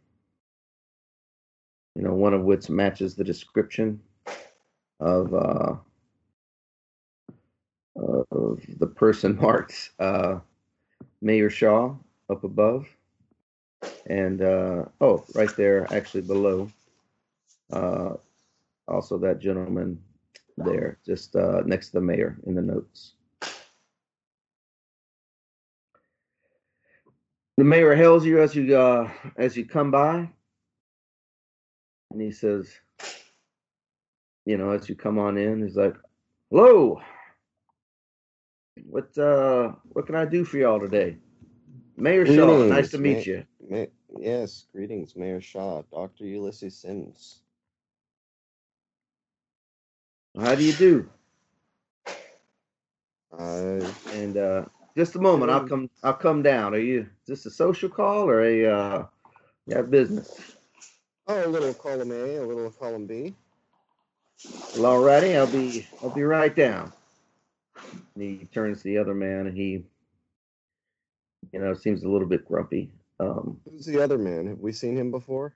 you 1.95 2.03
know, 2.03 2.13
one 2.13 2.34
of 2.34 2.43
which 2.43 2.70
matches 2.70 3.15
the 3.15 3.24
description 3.24 3.99
of 4.99 5.34
uh, 5.34 5.76
of 7.99 8.61
the 8.80 8.88
person 8.88 9.36
marked 9.41 9.91
uh, 9.99 10.39
Mayor 11.22 11.49
Shaw 11.49 11.95
up 12.30 12.43
above, 12.45 12.88
and 14.05 14.41
uh, 14.41 14.86
oh, 15.01 15.26
right 15.36 15.55
there, 15.57 15.91
actually 15.91 16.22
below, 16.22 16.70
uh, 17.74 18.13
also 18.88 19.18
that 19.18 19.39
gentleman 19.39 19.99
there, 20.57 20.99
just 21.05 21.36
uh, 21.36 21.61
next 21.65 21.88
to 21.88 21.93
the 21.93 22.01
mayor 22.01 22.38
in 22.45 22.55
the 22.55 22.61
notes. 22.61 23.13
The 27.57 27.65
mayor 27.65 27.95
hails 27.95 28.25
you 28.25 28.41
as 28.41 28.55
you 28.55 28.77
uh, 28.77 29.11
as 29.37 29.57
you 29.57 29.65
come 29.65 29.91
by, 29.91 30.29
and 32.11 32.21
he 32.21 32.31
says, 32.31 32.69
you 34.45 34.57
know, 34.57 34.71
as 34.71 34.89
you 34.89 34.95
come 34.95 35.19
on 35.19 35.37
in, 35.37 35.63
he's 35.63 35.77
like, 35.77 35.95
"Hello, 36.51 37.01
what 38.85 39.17
uh, 39.17 39.73
what 39.89 40.07
can 40.07 40.15
I 40.15 40.25
do 40.25 40.45
for 40.45 40.57
y'all 40.57 40.79
today?" 40.79 41.17
Mayor 41.97 42.25
Shaw, 42.27 42.59
nice 42.67 42.91
to 42.91 42.99
meet 42.99 43.25
Ma- 43.25 43.25
you. 43.25 43.45
Ma- 43.69 43.85
yes, 44.19 44.65
greetings, 44.73 45.15
Mayor 45.15 45.41
Shaw, 45.41 45.83
Doctor 45.91 46.25
Ulysses 46.25 46.77
Sims. 46.77 47.41
How 50.39 50.55
do 50.55 50.63
you 50.63 50.73
do? 50.73 51.09
Uh, 53.37 53.93
And 54.13 54.37
uh, 54.37 54.65
Just 54.97 55.15
a 55.15 55.19
moment. 55.19 55.51
I'll 55.51 55.67
come. 55.67 55.91
I'll 56.01 56.15
come 56.15 56.41
down. 56.41 56.73
Are 56.73 56.79
you? 56.79 57.01
Is 57.01 57.27
this 57.27 57.45
a 57.45 57.51
social 57.51 57.87
call 57.87 58.27
or 58.27 58.43
a? 58.43 58.65
Uh, 58.65 59.05
have 59.71 59.91
business? 59.91 60.55
Oh, 61.27 61.45
a 61.45 61.47
little 61.47 61.73
column 61.75 62.11
A, 62.11 62.37
a 62.37 62.45
little 62.45 62.71
column 62.71 63.05
B. 63.05 63.35
Well, 64.75 64.99
alrighty. 64.99 65.35
I'll 65.35 65.45
be. 65.45 65.85
I'll 66.01 66.09
be 66.09 66.23
right 66.23 66.55
down. 66.55 66.91
And 68.15 68.23
he 68.23 68.45
turns 68.51 68.79
to 68.79 68.85
the 68.85 68.97
other 68.97 69.13
man, 69.13 69.45
and 69.45 69.55
he, 69.55 69.83
you 71.53 71.59
know, 71.59 71.75
seems 71.75 72.01
a 72.01 72.09
little 72.09 72.27
bit 72.27 72.47
grumpy. 72.47 72.91
Um, 73.19 73.59
Who's 73.69 73.85
the 73.85 74.01
other 74.01 74.17
man? 74.17 74.47
Have 74.47 74.59
we 74.59 74.71
seen 74.71 74.97
him 74.97 75.11
before? 75.11 75.53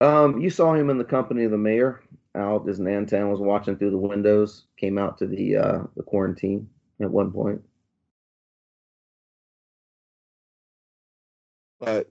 um, 0.00 0.40
you 0.40 0.48
saw 0.48 0.72
him 0.72 0.88
in 0.88 0.96
the 0.96 1.04
company 1.04 1.44
of 1.44 1.50
the 1.50 1.58
mayor. 1.58 2.00
Out 2.34 2.66
as 2.68 2.78
Nantan 2.78 3.30
was 3.30 3.40
watching 3.40 3.76
through 3.76 3.90
the 3.90 3.98
windows. 3.98 4.64
Came 4.78 4.96
out 4.96 5.18
to 5.18 5.26
the 5.26 5.56
uh, 5.56 5.82
the 5.94 6.02
quarantine 6.04 6.70
at 7.02 7.10
one 7.10 7.32
point. 7.32 7.60
But 11.80 12.10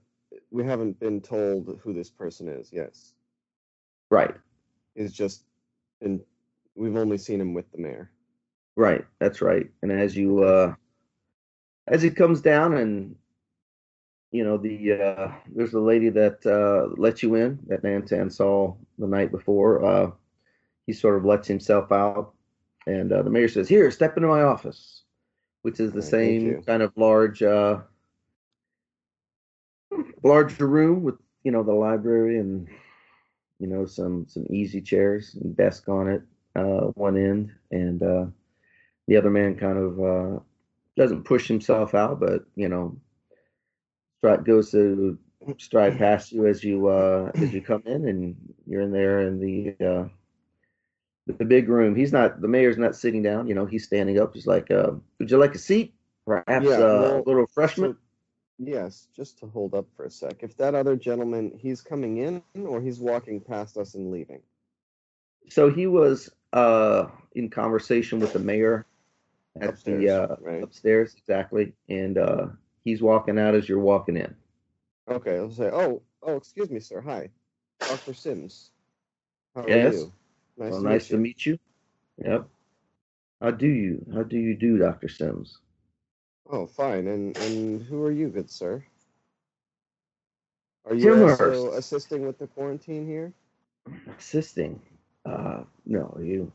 we 0.50 0.64
haven't 0.64 0.98
been 1.00 1.20
told 1.20 1.78
who 1.82 1.92
this 1.92 2.10
person 2.10 2.48
is. 2.48 2.70
Yes, 2.72 3.14
Right. 4.10 4.34
he's 4.94 5.12
just, 5.12 5.44
and 6.00 6.20
we've 6.74 6.96
only 6.96 7.18
seen 7.18 7.40
him 7.40 7.54
with 7.54 7.70
the 7.72 7.78
mayor. 7.78 8.10
Right, 8.76 9.04
that's 9.18 9.42
right. 9.42 9.68
And 9.82 9.90
as 9.92 10.16
you 10.16 10.44
uh 10.44 10.74
as 11.88 12.02
he 12.02 12.10
comes 12.10 12.40
down 12.40 12.74
and 12.74 13.16
you 14.30 14.44
know 14.44 14.56
the 14.56 14.92
uh 14.92 15.32
there's 15.54 15.72
the 15.72 15.80
lady 15.80 16.10
that 16.10 16.44
uh 16.46 16.94
lets 17.00 17.22
you 17.22 17.34
in 17.34 17.58
that 17.66 17.82
Nantan 17.82 18.30
saw 18.32 18.74
the 18.98 19.06
night 19.06 19.32
before. 19.32 19.84
Uh 19.84 20.10
he 20.86 20.92
sort 20.94 21.16
of 21.16 21.24
lets 21.24 21.46
himself 21.48 21.92
out 21.92 22.32
and 22.86 23.12
uh, 23.12 23.22
the 23.22 23.28
mayor 23.30 23.48
says, 23.48 23.68
Here, 23.68 23.90
step 23.90 24.16
into 24.16 24.28
my 24.28 24.42
office 24.42 25.02
which 25.62 25.80
is 25.80 25.92
the 25.92 26.00
Right, 26.00 26.16
thank 26.22 26.40
same 26.40 26.46
you. 26.46 26.62
kind 26.66 26.82
of 26.82 26.92
large 26.96 27.42
uh 27.42 27.80
larger 30.22 30.66
room 30.66 31.02
with 31.02 31.16
you 31.44 31.52
know 31.52 31.62
the 31.62 31.72
library 31.72 32.38
and 32.38 32.68
you 33.58 33.66
know 33.66 33.86
some 33.86 34.26
some 34.28 34.46
easy 34.50 34.80
chairs 34.80 35.36
and 35.40 35.56
desk 35.56 35.88
on 35.88 36.08
it 36.08 36.22
uh 36.56 36.86
one 36.94 37.16
end 37.16 37.50
and 37.70 38.02
uh 38.02 38.26
the 39.08 39.16
other 39.16 39.30
man 39.30 39.56
kind 39.56 39.78
of 39.78 40.00
uh, 40.00 40.40
doesn't 40.96 41.24
push 41.24 41.48
himself 41.48 41.94
out, 41.94 42.20
but 42.20 42.44
you 42.54 42.68
know, 42.68 42.96
stride 44.18 44.44
goes 44.44 44.70
to 44.70 45.18
stride 45.56 45.98
past 45.98 46.30
you 46.30 46.46
as 46.46 46.62
you 46.62 46.86
uh, 46.86 47.32
as 47.34 47.52
you 47.52 47.62
come 47.62 47.82
in, 47.86 48.06
and 48.06 48.36
you're 48.66 48.82
in 48.82 48.92
there 48.92 49.20
in 49.26 49.40
the 49.40 49.74
uh, 49.84 50.08
the 51.26 51.44
big 51.44 51.68
room. 51.68 51.96
He's 51.96 52.12
not 52.12 52.40
the 52.40 52.48
mayor's 52.48 52.76
not 52.76 52.94
sitting 52.94 53.22
down. 53.22 53.48
You 53.48 53.54
know, 53.54 53.64
he's 53.64 53.84
standing 53.84 54.20
up. 54.20 54.34
He's 54.34 54.46
like, 54.46 54.70
uh, 54.70 54.92
"Would 55.18 55.30
you 55.30 55.38
like 55.38 55.54
a 55.54 55.58
seat? 55.58 55.94
Perhaps 56.26 56.66
Yeah, 56.66 56.74
uh, 56.74 57.00
well, 57.00 57.16
a 57.16 57.24
little 57.24 57.40
refreshment." 57.40 57.96
Yes, 58.58 59.06
just 59.14 59.38
to 59.38 59.46
hold 59.46 59.74
up 59.74 59.86
for 59.96 60.04
a 60.06 60.10
sec. 60.10 60.42
If 60.42 60.56
that 60.56 60.74
other 60.74 60.96
gentleman, 60.96 61.52
he's 61.56 61.80
coming 61.80 62.18
in 62.18 62.42
or 62.66 62.80
he's 62.80 62.98
walking 62.98 63.40
past 63.40 63.76
us 63.76 63.94
and 63.94 64.10
leaving. 64.10 64.40
So 65.48 65.70
he 65.70 65.86
was 65.86 66.30
uh, 66.52 67.06
in 67.34 67.50
conversation 67.50 68.18
with 68.18 68.32
the 68.32 68.38
mayor 68.40 68.86
at 69.60 69.70
Upstairs, 69.70 70.00
the 70.02 70.08
uh, 70.10 70.36
right? 70.40 70.62
upstairs, 70.62 71.14
exactly, 71.16 71.72
and 71.88 72.18
uh, 72.18 72.46
he's 72.84 73.00
walking 73.02 73.38
out 73.38 73.54
as 73.54 73.68
you're 73.68 73.78
walking 73.78 74.16
in. 74.16 74.34
Okay, 75.10 75.36
I'll 75.36 75.50
say, 75.50 75.70
oh, 75.72 76.02
oh, 76.22 76.36
excuse 76.36 76.70
me, 76.70 76.80
sir. 76.80 77.00
Hi, 77.00 77.30
Dr. 77.80 78.12
Sims. 78.14 78.70
How 79.54 79.62
are 79.62 79.68
Yes. 79.68 79.94
you? 79.94 80.12
Nice, 80.58 80.70
well, 80.72 80.82
to, 80.82 80.88
nice 80.88 81.02
meet 81.02 81.08
to 81.08 81.14
you. 81.14 81.18
meet 81.18 81.46
you. 81.46 81.58
Yep. 82.24 82.48
How 83.40 83.50
do 83.52 83.66
you? 83.66 84.04
How 84.12 84.22
do 84.24 84.36
you 84.38 84.56
do, 84.56 84.78
Doctor 84.78 85.08
Sims? 85.08 85.58
Oh, 86.50 86.66
fine. 86.66 87.06
And 87.06 87.36
and 87.38 87.82
who 87.82 88.02
are 88.04 88.10
you, 88.12 88.28
good 88.28 88.50
sir? 88.50 88.82
Are 90.86 90.94
you 90.94 91.28
also 91.28 91.72
assisting 91.72 92.26
with 92.26 92.38
the 92.38 92.46
quarantine 92.46 93.06
here? 93.06 93.32
Assisting? 94.18 94.80
Uh, 95.26 95.64
no, 95.84 96.16
you. 96.20 96.50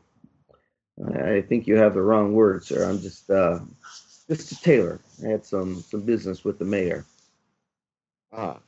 I 1.14 1.34
I 1.34 1.42
think 1.42 1.66
you 1.66 1.76
have 1.76 1.94
the 1.94 2.02
wrong 2.02 2.32
word, 2.32 2.64
sir. 2.64 2.88
I'm 2.88 3.00
just 3.00 3.30
uh, 3.30 3.60
just 4.28 4.52
a 4.52 4.60
tailor. 4.60 5.00
I 5.24 5.28
had 5.28 5.46
some 5.46 5.80
some 5.82 6.00
business 6.02 6.44
with 6.44 6.58
the 6.58 6.64
mayor. 6.64 7.04
Ah. 8.32 8.58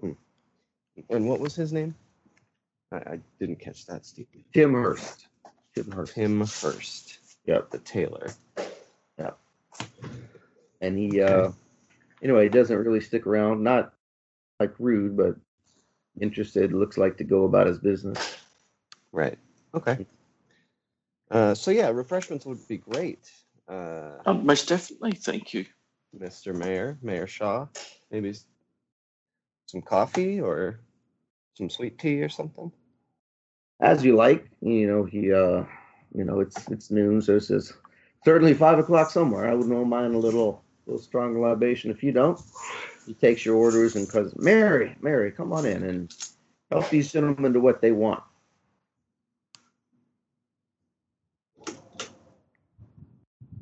Hmm. 0.00 0.12
And 1.10 1.28
what 1.28 1.40
was 1.40 1.54
his 1.54 1.72
name? 1.72 1.94
I, 2.92 2.96
I 2.96 3.20
didn't 3.38 3.60
catch 3.60 3.84
that, 3.86 4.06
Steve. 4.06 4.26
Tim 4.54 4.72
Hurst. 4.72 5.26
Tim 5.74 5.90
Hurst. 5.90 6.14
Tim 6.14 6.40
Hurst, 6.40 7.18
Yep. 7.46 7.70
the 7.70 7.78
tailor. 7.78 8.28
And 10.80 10.98
he, 10.98 11.20
uh, 11.22 11.52
anyway, 12.22 12.44
he 12.44 12.48
doesn't 12.48 12.76
really 12.76 13.00
stick 13.00 13.26
around. 13.26 13.62
Not 13.62 13.92
like 14.60 14.74
rude, 14.78 15.16
but 15.16 15.36
interested. 16.20 16.72
Looks 16.72 16.98
like 16.98 17.16
to 17.18 17.24
go 17.24 17.44
about 17.44 17.66
his 17.66 17.78
business. 17.78 18.38
Right. 19.12 19.38
Okay. 19.74 20.06
Uh, 21.30 21.54
so 21.54 21.70
yeah, 21.70 21.88
refreshments 21.90 22.46
would 22.46 22.66
be 22.68 22.78
great. 22.78 23.30
Uh, 23.68 24.10
Oh, 24.26 24.34
most 24.34 24.68
definitely, 24.68 25.12
thank 25.12 25.54
you. 25.54 25.66
Mr. 26.18 26.54
Mayor, 26.54 26.98
Mayor 27.02 27.26
Shaw, 27.26 27.66
maybe 28.10 28.34
some 29.66 29.82
coffee 29.82 30.40
or 30.40 30.80
some 31.54 31.68
sweet 31.70 31.98
tea 31.98 32.22
or 32.22 32.28
something. 32.28 32.70
as 33.80 34.04
you 34.04 34.16
like. 34.16 34.48
You 34.60 34.86
know, 34.86 35.04
he, 35.04 35.32
uh, 35.32 35.64
you 36.14 36.24
know, 36.24 36.40
it's 36.40 36.68
it's 36.70 36.90
noon, 36.90 37.20
so 37.22 37.36
it 37.36 37.40
says 37.42 37.72
certainly 38.24 38.54
five 38.54 38.78
o'clock 38.78 39.10
somewhere. 39.10 39.48
I 39.48 39.54
wouldn't 39.54 39.86
mind 39.88 40.14
a 40.14 40.18
little 40.18 40.62
little 40.86 41.02
stronger 41.02 41.40
libation. 41.40 41.90
If 41.90 42.02
you 42.02 42.12
don't, 42.12 42.40
he 43.06 43.14
takes 43.14 43.44
your 43.44 43.56
orders 43.56 43.96
and 43.96 44.08
cause 44.08 44.34
Mary, 44.36 44.96
Mary, 45.00 45.30
come 45.30 45.52
on 45.52 45.66
in 45.66 45.82
and 45.82 46.14
help 46.70 46.88
these 46.90 47.12
gentlemen 47.12 47.52
to 47.52 47.60
what 47.60 47.80
they 47.80 47.92
want. 47.92 48.22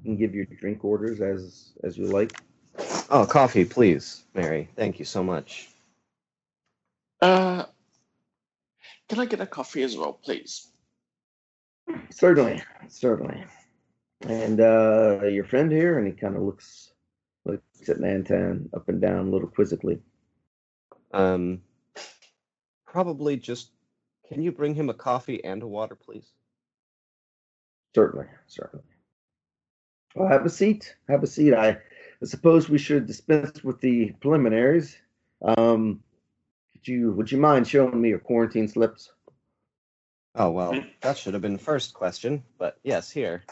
And 0.05 0.19
give 0.19 0.35
your 0.35 0.47
drink 0.47 0.85
orders 0.85 1.21
as 1.21 1.73
as 1.85 1.97
you 1.97 2.07
like. 2.07 2.33
Oh, 3.11 3.27
coffee, 3.27 3.65
please, 3.65 4.25
Mary. 4.35 4.69
Thank 4.75 4.99
you 4.99 5.05
so 5.05 5.23
much. 5.23 5.69
Uh, 7.21 7.65
can 9.09 9.21
I 9.21 9.27
get 9.27 9.41
a 9.41 9.47
coffee 9.47 9.83
as 9.83 9.97
well, 9.97 10.15
please? 10.15 10.69
Certainly, 12.11 12.63
certainly. 12.89 13.45
And 14.29 14.61
uh, 14.61 15.25
your 15.25 15.45
friend 15.45 15.71
here, 15.71 15.99
and 15.99 16.07
he 16.07 16.13
kind 16.13 16.37
of 16.37 16.43
looks 16.43 16.93
looks 17.45 17.89
at 17.89 17.99
Nantan 17.99 18.69
up 18.75 18.89
and 18.89 19.01
down 19.01 19.27
a 19.27 19.31
little 19.31 19.49
quizzically. 19.49 20.01
Um, 21.13 21.63
probably 22.87 23.37
just. 23.37 23.71
Can 24.29 24.43
you 24.43 24.53
bring 24.53 24.75
him 24.75 24.89
a 24.89 24.95
coffee 24.95 25.45
and 25.45 25.63
a 25.63 25.67
water, 25.67 25.95
please? 25.95 26.33
Certainly, 27.95 28.27
certainly. 28.47 28.85
Well, 30.15 30.29
have 30.29 30.47
a 30.47 30.51
seat. 30.51 30.95
Have 31.09 31.23
a 31.23 31.27
seat. 31.27 31.53
I, 31.53 31.69
I 31.71 32.25
suppose 32.25 32.69
we 32.69 32.79
should 32.79 33.07
dispense 33.07 33.63
with 33.63 33.81
the 33.81 34.13
preliminaries. 34.21 34.97
Um, 35.43 36.03
could 36.73 36.89
you 36.89 37.13
would 37.13 37.31
you 37.33 37.39
mind 37.39 37.67
showing 37.67 38.01
me 38.01 38.11
your 38.11 38.21
quarantine 38.21 38.69
slips? 38.69 39.11
Oh 40.35 40.51
well, 40.51 40.83
that 41.03 41.19
should 41.19 41.35
have 41.35 41.43
been 41.43 41.53
the 41.53 41.59
first 41.59 41.93
question, 41.93 42.45
but 42.59 42.79
yes, 42.83 43.11
here. 43.11 43.43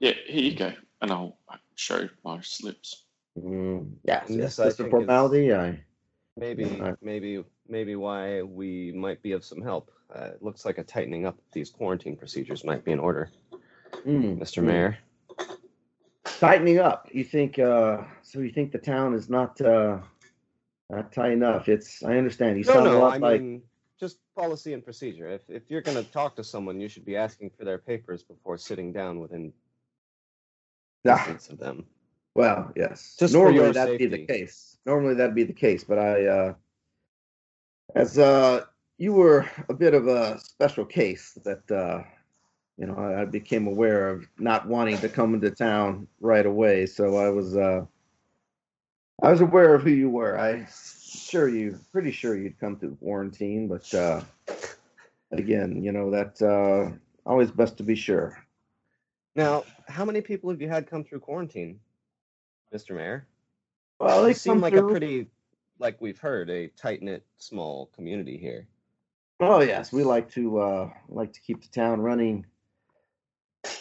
Yeah, 0.00 0.12
here 0.26 0.42
you 0.42 0.56
go, 0.56 0.72
and 1.02 1.10
I'll 1.12 1.36
show 1.74 2.08
my 2.24 2.40
slips. 2.40 3.04
Mm, 3.38 3.92
yes, 4.04 4.28
And 4.30 4.38
yes. 4.38 4.56
this, 4.56 4.58
I 4.66 4.70
think, 4.70 4.90
formality. 4.90 5.52
I 5.54 5.78
Maybe, 6.36 6.80
I- 6.80 6.94
maybe, 7.02 7.44
maybe 7.68 7.96
why 7.96 8.40
we 8.42 8.92
might 8.92 9.20
be 9.22 9.32
of 9.32 9.44
some 9.44 9.60
help. 9.60 9.90
Uh, 10.14 10.30
it 10.34 10.42
looks 10.42 10.64
like 10.64 10.78
a 10.78 10.82
tightening 10.84 11.26
up 11.26 11.36
of 11.38 11.44
these 11.52 11.70
quarantine 11.70 12.16
procedures 12.16 12.64
might 12.64 12.84
be 12.84 12.92
in 12.92 12.98
order, 12.98 13.30
mm, 14.06 14.38
Mr. 14.38 14.62
mm. 14.62 14.66
Mayor. 14.66 14.98
tightening 16.24 16.78
up. 16.78 17.08
You 17.12 17.22
think? 17.24 17.58
Uh, 17.58 18.02
so 18.22 18.40
you 18.40 18.50
think 18.50 18.72
the 18.72 18.78
town 18.78 19.14
is 19.14 19.28
not 19.28 19.60
uh, 19.60 19.98
not 20.88 21.12
tight 21.12 21.32
enough? 21.32 21.68
It's. 21.68 22.02
I 22.02 22.16
understand. 22.16 22.58
You 22.58 22.64
No, 22.64 22.72
sound 22.72 22.86
a 22.86 22.90
no, 22.90 23.00
lot 23.00 23.14
I 23.14 23.16
like. 23.18 23.40
mean 23.42 23.62
just 24.00 24.18
policy 24.34 24.72
and 24.72 24.82
procedure. 24.82 25.28
If 25.28 25.42
if 25.48 25.70
you're 25.70 25.82
going 25.82 26.02
to 26.02 26.10
talk 26.10 26.34
to 26.36 26.44
someone, 26.44 26.80
you 26.80 26.88
should 26.88 27.04
be 27.04 27.16
asking 27.16 27.50
for 27.56 27.64
their 27.64 27.78
papers 27.78 28.22
before 28.22 28.56
sitting 28.56 28.92
down 28.92 29.20
within 29.20 29.52
Ah, 31.06 31.36
of 31.50 31.58
them. 31.58 31.86
well, 32.34 32.72
yes. 32.76 33.16
Just 33.18 33.32
Normally 33.32 33.72
that'd 33.72 33.98
be 33.98 34.06
the 34.06 34.26
case. 34.26 34.78
Normally 34.86 35.14
that'd 35.14 35.34
be 35.34 35.44
the 35.44 35.52
case, 35.52 35.84
but 35.84 35.98
I, 35.98 36.26
uh, 36.26 36.54
as 37.94 38.18
uh, 38.18 38.64
you 38.98 39.12
were 39.12 39.48
a 39.68 39.74
bit 39.74 39.94
of 39.94 40.06
a 40.08 40.38
special 40.40 40.84
case 40.84 41.38
that, 41.44 41.70
uh, 41.70 42.02
you 42.76 42.86
know, 42.86 42.96
I, 42.96 43.22
I 43.22 43.24
became 43.24 43.66
aware 43.66 44.10
of 44.10 44.26
not 44.38 44.66
wanting 44.68 44.98
to 44.98 45.08
come 45.08 45.34
into 45.34 45.50
town 45.50 46.06
right 46.20 46.46
away. 46.46 46.86
So 46.86 47.16
I 47.16 47.30
was, 47.30 47.56
uh, 47.56 47.84
I 49.22 49.30
was 49.30 49.40
aware 49.40 49.74
of 49.74 49.82
who 49.82 49.90
you 49.90 50.08
were. 50.08 50.38
I 50.38 50.66
sure 50.70 51.48
you, 51.48 51.78
pretty 51.92 52.10
sure 52.10 52.36
you'd 52.36 52.58
come 52.58 52.76
through 52.76 52.96
quarantine, 52.96 53.68
but 53.68 53.92
uh, 53.94 54.22
again, 55.32 55.82
you 55.82 55.92
know 55.92 56.10
that 56.10 56.40
uh, 56.42 56.96
always 57.26 57.50
best 57.50 57.76
to 57.78 57.82
be 57.82 57.94
sure. 57.94 58.38
Now, 59.36 59.64
how 59.88 60.04
many 60.04 60.20
people 60.20 60.50
have 60.50 60.60
you 60.60 60.68
had 60.68 60.88
come 60.88 61.04
through 61.04 61.20
quarantine, 61.20 61.80
Mr. 62.74 62.94
Mayor? 62.96 63.26
Well, 63.98 64.24
they 64.24 64.34
seem 64.34 64.60
like 64.60 64.72
through. 64.72 64.88
a 64.88 64.90
pretty, 64.90 65.26
like 65.78 66.00
we've 66.00 66.18
heard, 66.18 66.50
a 66.50 66.68
tight 66.68 67.02
knit 67.02 67.24
small 67.38 67.86
community 67.94 68.36
here. 68.36 68.66
Oh 69.40 69.60
yes, 69.60 69.92
we 69.92 70.04
like 70.04 70.30
to 70.32 70.58
uh, 70.58 70.90
like 71.08 71.32
to 71.32 71.40
keep 71.40 71.62
the 71.62 71.68
town 71.68 72.00
running, 72.00 72.44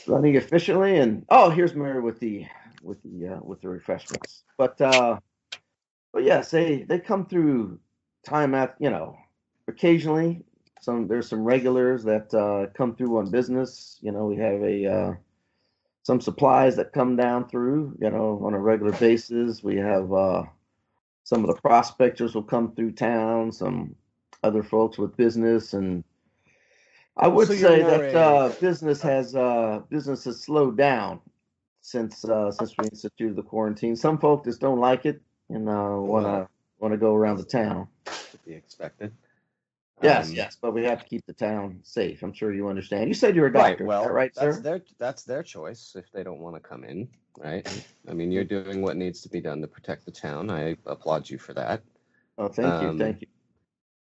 running 0.08 0.36
efficiently. 0.36 0.98
And 0.98 1.26
oh, 1.30 1.50
here's 1.50 1.74
Mary 1.74 2.02
with 2.02 2.20
the 2.20 2.46
with 2.82 3.02
the 3.04 3.28
uh, 3.28 3.40
with 3.42 3.62
the 3.62 3.70
refreshments. 3.70 4.44
But 4.58 4.80
uh, 4.80 5.20
but 6.14 6.24
yes, 6.24 6.52
they 6.52 6.84
they 6.84 7.00
come 7.00 7.26
through 7.26 7.80
time 8.24 8.56
at 8.56 8.76
you 8.80 8.90
know 8.90 9.18
occasionally. 9.68 10.44
Some 10.82 11.08
there's 11.08 11.28
some 11.28 11.44
regulars 11.44 12.04
that 12.06 12.34
uh, 12.34 12.72
come 12.74 12.96
through 12.96 13.18
on 13.18 13.30
business. 13.30 13.98
You 14.02 14.14
know, 14.14 14.28
we 14.28 14.38
have 14.38 14.62
a 14.62 14.86
uh, 14.86 15.14
some 16.04 16.22
supplies 16.22 16.76
that 16.78 16.94
come 16.94 17.16
down 17.16 17.50
through. 17.50 17.98
You 18.02 18.10
know, 18.10 18.42
on 18.44 18.54
a 18.54 18.60
regular 18.60 18.94
basis. 18.94 19.64
We 19.64 19.78
have 19.78 20.12
uh, 20.12 20.44
some 21.24 21.44
of 21.44 21.54
the 21.54 21.62
prospectors 21.62 22.36
will 22.36 22.44
come 22.44 22.74
through 22.76 22.94
town. 22.94 23.52
Some 23.52 23.96
other 24.44 24.64
folks 24.64 24.98
with 24.98 25.18
business 25.18 25.74
and 25.74 26.04
I 27.20 27.28
would 27.28 27.48
So 27.48 27.54
say 27.54 27.84
that 27.84 28.16
uh, 28.16 28.50
business 28.62 29.02
has 29.02 29.36
uh, 29.36 29.82
business 29.90 30.24
has 30.24 30.42
slowed 30.42 30.78
down 30.78 31.20
since 31.82 32.24
uh, 32.24 32.50
since 32.52 32.74
we 32.78 32.86
instituted 32.86 33.36
the 33.36 33.44
quarantine. 33.44 33.98
Some 33.98 34.18
folks 34.18 34.48
just 34.48 34.62
don't 34.62 34.80
like 34.80 35.06
it 35.06 35.22
and 35.50 35.68
uh, 35.68 35.98
want 35.98 36.26
to 36.26 36.48
want 36.80 36.94
to 36.94 36.98
go 36.98 37.14
around 37.14 37.38
the 37.38 37.44
town. 37.44 37.88
To 38.06 38.38
be 38.46 38.54
expected. 38.54 39.12
Yes, 40.02 40.30
Um, 40.30 40.36
yes, 40.36 40.58
but 40.62 40.74
we 40.74 40.84
have 40.86 41.00
to 41.02 41.06
keep 41.06 41.26
the 41.26 41.34
town 41.34 41.82
safe. 41.84 42.24
I'm 42.24 42.32
sure 42.34 42.54
you 42.54 42.70
understand. 42.70 43.08
You 43.10 43.14
said 43.14 43.36
you're 43.36 43.48
a 43.48 43.52
Right. 43.52 43.72
doctor, 43.72 43.86
Well, 43.86 44.04
that 44.04 44.12
right, 44.14 44.34
that's 44.34 44.58
sir? 44.58 44.62
their 44.62 44.82
that's 44.98 45.24
their 45.24 45.44
choice 45.44 45.96
if 45.96 46.10
they 46.12 46.24
don't 46.24 46.40
want 46.40 46.56
to 46.56 46.62
come 46.62 46.84
in, 46.86 47.10
right? 47.38 47.68
I 48.08 48.14
mean, 48.14 48.32
you're 48.32 48.46
doing 48.46 48.82
what 48.82 48.96
needs 48.96 49.22
to 49.22 49.30
be 49.30 49.42
done 49.42 49.60
to 49.62 49.68
protect 49.68 50.06
the 50.06 50.12
town. 50.12 50.50
I 50.50 50.78
applaud 50.86 51.30
you 51.30 51.38
for 51.38 51.54
that. 51.54 51.82
Oh, 52.38 52.48
thank 52.48 52.82
you, 52.82 52.90
um, 52.90 52.98
thank 52.98 53.22
you. 53.22 53.28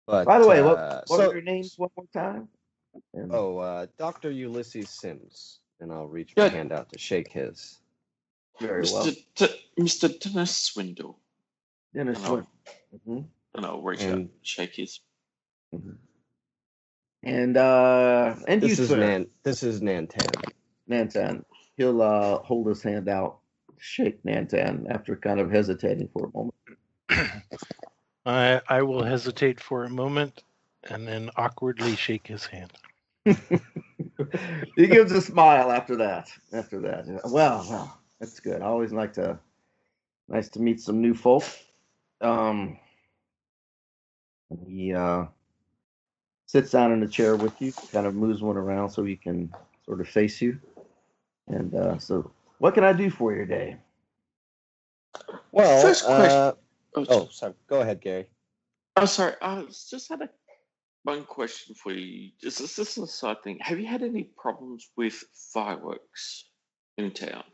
But 0.08 0.26
By 0.26 0.40
the 0.40 0.48
way, 0.48 0.62
what 0.64 0.78
uh, 0.80 1.02
what 1.08 1.18
so, 1.18 1.30
are 1.30 1.34
your 1.34 1.44
names 1.44 1.78
one 1.78 1.92
more 1.96 2.08
time? 2.12 2.50
And- 3.14 3.32
Oh, 3.34 3.58
uh, 3.60 3.86
Doctor 3.98 4.32
Ulysses 4.32 4.90
Sims, 4.90 5.60
and 5.80 5.92
I'll 5.94 6.08
reach 6.08 6.34
Yeah. 6.36 6.46
my 6.46 6.50
hand 6.50 6.72
out 6.72 6.90
to 6.92 6.98
shake 7.00 7.32
his. 7.32 7.80
very 8.60 8.84
well, 8.84 9.06
Mr. 9.08 9.26
D- 9.36 9.66
Mr. 9.80 10.20
Dennis 10.20 10.56
Swindle. 10.56 11.20
Dennis. 11.94 12.18
and 12.20 12.26
I'll, 12.28 12.32
Swin- 12.34 12.48
Mhm. 13.08 13.26
and 13.56 13.66
I'll 13.66 13.82
reach 13.82 14.02
out 14.04 14.10
And- 14.12 14.20
and 14.22 14.30
shake 14.44 14.76
his. 14.76 15.00
And 17.24 17.58
uh, 17.58 18.36
and 18.48 18.62
This 18.62 18.78
you, 18.78 18.84
is 18.84 18.90
sir, 18.90 18.98
Nan. 18.98 19.28
This 19.44 19.64
is 19.64 19.82
Nantan. 19.82 20.54
Nantan. 20.90 21.44
He'll 21.78 22.02
uh, 22.02 22.40
hold 22.40 22.68
his 22.68 22.84
hand 22.84 23.08
out, 23.08 23.40
shake 23.78 24.22
Nantan 24.24 24.90
after 24.90 25.16
kind 25.16 25.40
of 25.40 25.50
hesitating 25.50 26.10
for 26.12 26.28
a 26.28 26.38
moment. 26.38 26.56
I 28.26 28.62
I 28.68 28.82
will 28.82 29.04
hesitate 29.04 29.60
for 29.60 29.86
a 29.86 29.90
moment 29.90 30.44
and 30.90 31.08
then 31.08 31.30
awkwardly 31.36 31.96
shake 31.96 32.28
his 32.28 32.46
hand. 32.46 32.72
he 33.26 34.88
gives 34.88 35.12
a 35.12 35.22
smile 35.22 35.72
after 35.72 35.96
that. 35.98 36.30
After 36.52 36.82
that, 36.82 37.06
well, 37.26 37.66
well, 37.70 38.02
that's 38.20 38.40
good. 38.40 38.62
I 38.62 38.66
always 38.66 38.92
like 38.92 39.14
to, 39.14 39.40
nice 40.28 40.50
to 40.50 40.60
meet 40.62 40.82
some 40.82 41.02
new 41.02 41.14
folk. 41.14 41.44
Um, 42.22 42.78
he 44.68 44.94
uh, 44.94 45.26
sits 46.54 46.70
down 46.70 46.92
in 46.92 47.02
a 47.02 47.08
chair 47.08 47.36
with 47.36 47.60
you, 47.60 47.74
kind 47.92 48.06
of 48.06 48.14
moves 48.14 48.44
one 48.44 48.58
around 48.58 48.88
so 48.92 49.04
he 49.04 49.16
can 49.16 49.52
sort 49.88 50.00
of 50.00 50.08
face 50.08 50.40
you. 50.40 50.60
And 51.48 51.74
uh, 51.74 51.98
so, 51.98 52.30
what 52.60 52.76
can 52.76 52.84
I 52.84 52.94
do 52.94 53.10
for 53.10 53.34
your 53.34 53.48
day? 53.48 53.76
Well, 55.52 55.82
First 55.82 56.06
question. 56.06 56.30
uh, 56.32 56.52
Oh, 56.96 57.06
oh, 57.10 57.28
sorry. 57.32 57.54
Go 57.66 57.82
ahead, 57.82 58.02
Gary. 58.02 58.28
oh, 58.98 59.06
sorry. 59.06 59.34
I 59.42 59.62
was 59.64 59.88
just 59.90 60.10
had 60.10 60.22
a 60.22 60.30
one 61.06 61.24
question 61.24 61.74
for 61.74 61.92
you. 61.92 62.30
This 62.40 62.62
is 62.62 62.76
this 62.76 63.00
is 63.00 63.04
a 63.04 63.08
side 63.08 63.42
thing. 63.44 63.58
Have 63.62 63.80
you 63.80 63.88
had 63.88 64.04
any 64.04 64.26
problems 64.38 64.92
with 64.96 65.24
fireworks 65.52 66.46
in 67.00 67.10
town 67.10 67.46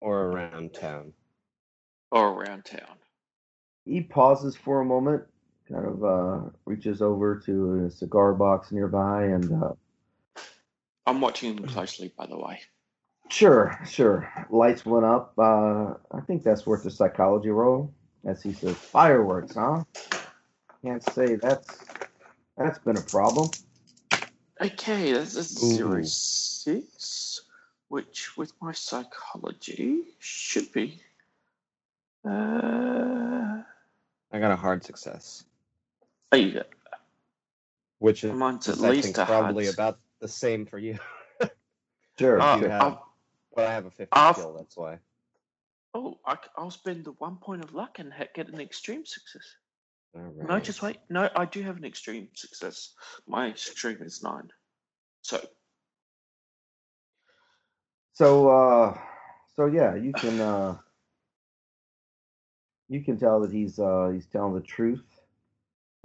Or 0.00 0.28
around 0.28 0.72
town. 0.72 1.12
or 2.10 2.28
around 2.30 2.64
town? 2.64 2.96
He 3.84 4.00
pauses 4.00 4.56
for 4.56 4.80
a 4.80 4.84
moment, 4.86 5.24
kind 5.70 5.86
of 5.86 6.04
uh, 6.04 6.40
reaches 6.64 7.02
over 7.02 7.36
to 7.46 7.86
a 7.86 7.90
cigar 7.90 8.32
box 8.32 8.72
nearby, 8.72 9.24
and 9.24 9.62
uh, 9.62 9.72
I'm 11.06 11.20
watching 11.20 11.56
them 11.56 11.66
closely, 11.66 12.12
by 12.16 12.26
the 12.26 12.38
way. 12.38 12.60
Sure, 13.30 13.78
sure. 13.86 14.30
Lights 14.50 14.86
went 14.86 15.04
up. 15.04 15.34
Uh, 15.38 15.94
I 16.10 16.20
think 16.26 16.42
that's 16.42 16.66
worth 16.66 16.86
a 16.86 16.90
psychology 16.90 17.50
roll. 17.50 17.92
As 18.24 18.42
he 18.42 18.52
says, 18.52 18.76
fireworks, 18.76 19.54
huh? 19.54 19.84
Can't 20.82 21.02
say 21.12 21.36
that's 21.36 21.78
that's 22.56 22.78
been 22.78 22.96
a 22.96 23.02
problem. 23.02 23.50
Okay, 24.60 25.12
that's 25.12 25.36
a 25.36 25.40
Ooh. 25.40 25.44
zero 25.44 26.02
six, 26.02 27.42
which 27.88 28.36
with 28.36 28.52
my 28.60 28.72
psychology 28.72 30.02
should 30.18 30.72
be. 30.72 31.00
Uh, 32.24 33.62
I 34.32 34.38
got 34.40 34.50
a 34.50 34.56
hard 34.56 34.84
success, 34.84 35.44
which 37.98 38.24
is, 38.24 38.32
Mine's 38.32 38.68
at 38.68 38.78
I 38.78 38.90
least 38.90 39.14
think 39.14 39.26
probably 39.26 39.68
about 39.68 39.98
the 40.20 40.28
same 40.28 40.66
for 40.66 40.78
you. 40.78 40.98
Sure. 42.18 42.40
Uh, 42.40 42.56
you 42.58 42.68
have- 42.68 42.98
But 43.54 43.66
I 43.68 43.72
have 43.74 43.86
a 43.86 43.90
50 43.92 44.08
I've- 44.12 44.40
skill, 44.40 44.54
that's 44.54 44.76
why. 44.76 44.98
oh, 45.94 46.18
I, 46.26 46.36
will 46.58 46.70
spend 46.72 47.04
the 47.04 47.12
one 47.12 47.36
point 47.36 47.62
of 47.62 47.72
luck 47.74 48.00
and 48.00 48.12
get 48.34 48.48
an 48.48 48.60
extreme 48.60 49.06
success. 49.06 49.54
All 50.16 50.32
No, 50.48 50.58
just 50.58 50.82
wait. 50.82 50.98
No, 51.08 51.28
I 51.36 51.44
do 51.44 51.62
have 51.62 51.76
an 51.76 51.84
extreme 51.84 52.28
success. 52.34 52.94
My 53.28 53.48
extreme 53.50 54.02
is 54.02 54.20
nine. 54.22 54.50
So, 55.22 55.40
So, 58.14 58.48
uh, 58.48 58.98
so 59.54 59.66
yeah, 59.66 59.94
you 59.94 60.12
can 60.12 60.40
uh, 60.40 60.78
you 62.88 63.02
can 63.04 63.16
tell 63.16 63.40
that 63.40 63.52
he's 63.52 63.78
uh, 63.78 64.10
he's 64.12 64.26
telling 64.26 64.54
the 64.54 64.60
truth 64.60 65.17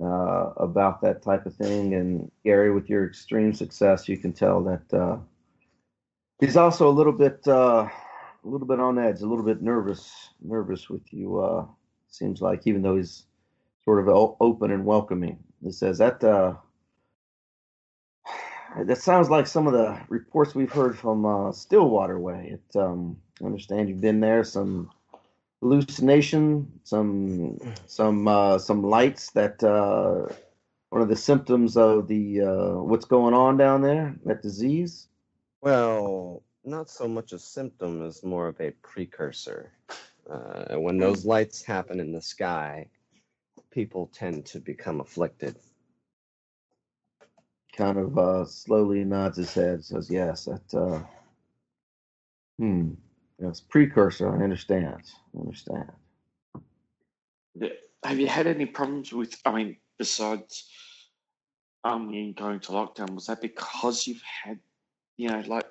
uh, 0.02 0.52
about 0.58 1.02
that 1.02 1.22
type 1.22 1.46
of 1.46 1.56
thing. 1.56 1.94
And 1.94 2.32
Gary, 2.44 2.72
with 2.72 2.90
your 2.90 3.06
extreme 3.06 3.54
success, 3.54 4.08
you 4.08 4.18
can 4.18 4.34
tell 4.34 4.64
that 4.64 4.94
uh, 4.94 5.18
he's 6.40 6.58
also 6.58 6.90
a 6.90 6.92
little 6.92 7.14
bit 7.14 7.48
uh, 7.48 7.88
a 8.44 8.48
little 8.48 8.68
bit 8.68 8.80
on 8.80 9.00
edge, 9.00 9.22
a 9.22 9.26
little 9.26 9.46
bit 9.46 9.62
nervous, 9.62 10.30
nervous 10.42 10.90
with 10.90 11.14
you. 11.14 11.40
Uh, 11.40 11.66
seems 12.10 12.42
like 12.42 12.68
even 12.68 12.82
though 12.82 12.96
he's 12.96 13.26
sort 13.84 14.00
of 14.00 14.36
open 14.40 14.72
and 14.72 14.86
welcoming, 14.86 15.38
he 15.64 15.72
says 15.72 15.98
that. 16.00 16.24
Uh, 16.24 16.56
that 18.86 18.98
sounds 18.98 19.30
like 19.30 19.48
some 19.48 19.68
of 19.68 19.74
the 19.74 20.00
reports 20.10 20.56
we've 20.56 20.72
heard 20.72 20.98
from 20.98 21.26
uh, 21.26 21.52
Stillwater 21.52 22.20
Way. 22.20 22.54
It, 22.54 22.78
um, 22.78 23.18
I 23.42 23.46
understand 23.46 23.90
you've 23.90 24.02
been 24.02 24.20
there. 24.20 24.44
Some 24.44 24.90
hallucination, 25.64 26.68
some 26.84 27.58
some 27.88 28.28
uh, 28.28 28.58
some 28.60 28.84
lights 28.84 29.32
that 29.32 29.64
uh, 29.64 30.34
one 30.90 31.02
of 31.02 31.10
the 31.10 31.16
symptoms 31.16 31.78
of 31.78 32.08
the 32.08 32.42
uh, 32.42 32.74
what's 32.84 33.06
going 33.06 33.34
on 33.34 33.58
down 33.58 33.82
there, 33.82 34.16
that 34.26 34.42
disease. 34.42 35.08
Well, 35.62 36.44
not 36.66 36.90
so 36.90 37.08
much 37.08 37.32
a 37.32 37.40
symptom 37.40 38.06
as 38.06 38.24
more 38.24 38.48
of 38.48 38.60
a 38.60 38.72
precursor. 38.82 39.72
Uh, 40.30 40.76
when 40.76 40.98
those 40.98 41.26
lights 41.26 41.64
happen 41.64 42.00
in 42.00 42.12
the 42.12 42.22
sky, 42.22 42.88
people 43.72 44.10
tend 44.14 44.46
to 44.46 44.60
become 44.60 45.02
afflicted. 45.02 45.56
Kind 47.76 47.98
of 47.98 48.18
uh, 48.18 48.46
slowly 48.46 49.04
nods 49.04 49.38
his 49.38 49.54
head, 49.54 49.84
says, 49.84 50.10
"Yes, 50.10 50.46
that. 50.46 50.74
Uh, 50.74 51.02
hmm. 52.60 52.92
Yes, 53.44 53.60
precursor. 53.60 54.34
I 54.34 54.42
understand. 54.42 55.12
I 55.36 55.40
understand. 55.40 55.92
have 58.04 58.20
you 58.20 58.28
had 58.28 58.48
any 58.48 58.66
problems 58.66 59.12
with? 59.12 59.36
I 59.44 59.52
mean, 59.52 59.78
besides, 59.98 60.70
um, 61.84 62.10
mean, 62.10 62.34
going 62.34 62.62
to 62.62 62.72
lockdown, 62.72 63.14
was 63.14 63.26
that 63.26 63.42
because 63.42 64.08
you've 64.08 64.22
had, 64.22 64.60
you 65.18 65.28
know, 65.28 65.44
like 65.46 65.66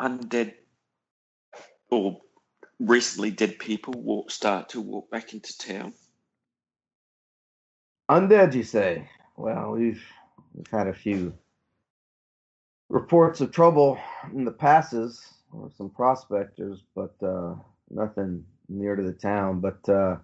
undead 0.00 0.52
or 1.90 2.20
recently 2.78 3.30
dead 3.30 3.58
people 3.58 3.94
walk 3.96 4.30
start 4.30 4.68
to 4.70 4.82
walk 4.82 5.10
back 5.10 5.32
into 5.32 5.56
town? 5.56 5.94
Undead, 8.10 8.54
you 8.54 8.64
say? 8.64 9.08
Well, 9.38 9.72
we've 9.72 10.04
we've 10.54 10.70
had 10.70 10.88
a 10.88 10.94
few 10.94 11.32
reports 12.90 13.40
of 13.40 13.50
trouble 13.50 13.98
in 14.34 14.44
the 14.44 14.52
passes 14.52 15.26
or 15.54 15.70
some 15.76 15.90
prospectors, 15.90 16.82
but 16.94 17.14
uh, 17.22 17.54
nothing 17.90 18.44
near 18.68 18.96
to 18.96 19.02
the 19.02 19.12
town. 19.12 19.60
But 19.60 19.88
uh, 19.88 20.16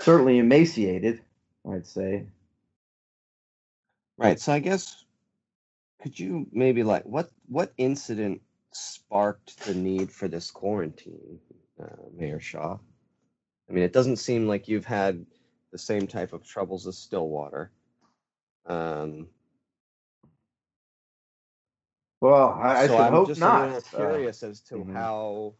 certainly 0.00 0.38
emaciated, 0.38 1.20
I'd 1.70 1.86
say. 1.86 2.26
Right. 4.18 4.38
So 4.38 4.52
I 4.52 4.58
guess 4.58 5.04
could 6.02 6.18
you 6.18 6.46
maybe 6.52 6.82
like 6.82 7.04
what 7.04 7.30
what 7.48 7.72
incident 7.76 8.42
sparked 8.72 9.64
the 9.64 9.74
need 9.74 10.10
for 10.10 10.28
this 10.28 10.50
quarantine, 10.50 11.38
uh, 11.82 11.86
Mayor 12.16 12.40
Shaw? 12.40 12.78
I 13.68 13.72
mean, 13.72 13.84
it 13.84 13.92
doesn't 13.92 14.16
seem 14.16 14.48
like 14.48 14.68
you've 14.68 14.84
had 14.84 15.24
the 15.70 15.78
same 15.78 16.06
type 16.06 16.32
of 16.32 16.44
troubles 16.44 16.86
as 16.86 16.98
Stillwater. 16.98 17.70
Um, 18.66 19.28
Well, 22.22 22.50
I, 22.62 22.84
I 22.84 22.88
so 22.88 22.94
should 22.98 23.00
I'm 23.00 23.12
hope 23.14 23.28
just 23.28 23.40
not. 23.40 23.62
a 23.62 23.74
little 23.74 23.78
Uh, 23.94 23.96
curious 23.96 24.44
as 24.44 24.62
to 24.62 24.76
mhm. 24.76 24.92
how 24.94 25.56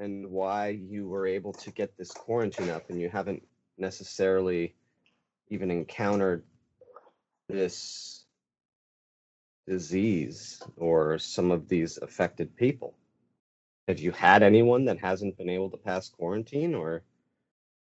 and 0.00 0.30
why 0.30 0.68
you 0.70 1.08
were 1.08 1.26
able 1.26 1.54
to 1.54 1.72
get 1.72 1.96
this 1.98 2.12
quarantine 2.12 2.70
up, 2.70 2.90
and 2.90 3.00
you 3.00 3.10
haven't 3.10 3.46
necessarily 3.78 4.76
even 5.50 5.70
encountered 5.72 6.44
this 7.48 8.26
disease 9.66 10.62
or 10.76 11.18
some 11.18 11.50
of 11.52 11.68
these 11.68 11.98
affected 11.98 12.56
people. 12.56 12.94
Have 13.88 14.00
you 14.00 14.12
had 14.12 14.42
anyone 14.44 14.86
that 14.86 14.98
hasn't 15.00 15.38
been 15.38 15.50
able 15.50 15.70
to 15.70 15.78
pass 15.78 16.10
quarantine, 16.10 16.74
or 16.76 17.04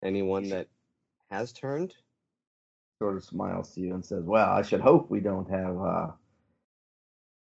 anyone 0.04 0.50
that 0.50 0.70
has 1.32 1.54
turned? 1.54 1.96
sort 3.00 3.18
of 3.18 3.26
smiles 3.26 3.74
to 3.76 3.82
you 3.82 3.94
and 3.94 4.06
says, 4.06 4.24
"Well, 4.26 4.50
I 4.50 4.64
should 4.64 4.82
hope 4.82 5.12
we 5.12 5.22
don't 5.22 5.50
have 5.52 5.78
uh, 5.82 6.12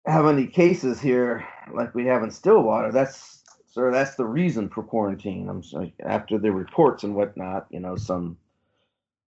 have 0.10 0.26
any 0.26 0.47
cases 0.47 0.99
here 0.99 1.45
like 1.74 1.93
we 1.95 2.05
have 2.05 2.24
in 2.24 2.32
Stillwater. 2.32 2.91
That's 2.91 3.43
sir, 3.72 3.91
that's 3.91 4.16
the 4.16 4.26
reason 4.26 4.70
for 4.70 4.84
quarantine. 4.84 5.49
I'm 5.49 5.64
sorry, 5.64 5.93
after 6.03 6.38
the 6.38 6.51
reports 6.51 7.03
and 7.03 7.16
whatnot, 7.16 7.68
you 7.70 7.80
know, 7.80 7.95
some 7.95 8.38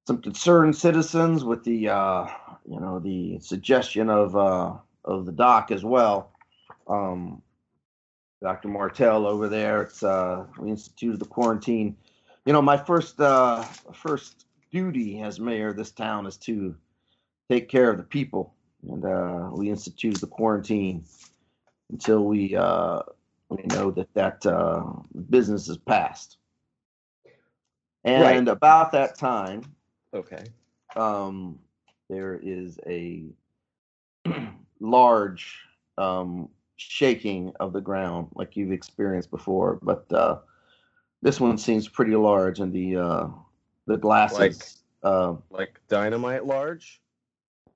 some 0.07 0.20
concerned 0.20 0.76
citizens 0.76 1.45
with 1.45 1.64
the 1.64 1.89
uh, 1.89 2.26
you 2.68 2.80
know 2.80 2.99
the 2.99 3.39
suggestion 3.41 4.11
of 4.11 4.37
uh, 4.37 4.74
of 5.05 5.26
the 5.26 5.33
doc 5.33 5.70
as 5.70 5.85
well. 5.85 6.33
Um, 6.89 7.43
Dr. 8.43 8.68
Martell 8.68 9.26
over 9.26 9.49
there. 9.49 9.83
It's 9.83 10.03
uh, 10.03 10.45
we 10.59 10.70
instituted 10.70 11.20
the 11.20 11.26
quarantine. 11.26 11.97
You 12.45 12.53
know, 12.53 12.62
my 12.62 12.76
first 12.76 13.20
uh, 13.20 13.62
first 13.95 14.47
duty 14.72 15.20
as 15.20 15.39
mayor 15.39 15.68
of 15.68 15.76
this 15.76 15.93
town 15.93 16.26
is 16.26 16.37
to 16.39 16.74
take 17.49 17.68
care 17.68 17.91
of 17.91 17.99
the 17.99 18.03
people, 18.03 18.55
and 18.89 19.05
uh, 19.05 19.51
we 19.53 19.70
instituted 19.70 20.20
the 20.20 20.26
quarantine 20.26 21.05
until 21.91 22.24
we 22.24 22.57
uh, 22.57 23.01
we 23.49 23.62
know 23.64 23.91
that 23.91 24.12
that 24.14 24.45
uh, 24.47 24.85
business 25.30 25.68
is 25.68 25.76
passed. 25.78 26.39
And 28.05 28.49
about 28.49 28.91
that 28.93 29.16
time, 29.16 29.62
Okay. 30.12 30.43
um, 30.97 31.59
there 32.11 32.41
is 32.43 32.80
a 32.87 33.26
large 34.80 35.61
um, 35.99 36.49
shaking 36.76 37.53
of 37.61 37.72
the 37.72 37.80
ground 37.80 38.28
like 38.35 38.57
you've 38.57 38.72
experienced 38.72 39.30
before, 39.30 39.78
but 39.83 40.12
uh, 40.12 40.39
this 41.22 41.39
one 41.39 41.57
seems 41.59 41.87
pretty 41.87 42.16
large, 42.16 42.59
and 42.59 42.72
the 42.72 42.97
uh, 42.97 43.28
the 43.87 43.97
glasses. 43.97 44.39
Like- 44.39 45.12
uh, 45.12 45.35
Like 45.51 45.80
dynamite 45.89 46.47
large? 46.47 47.01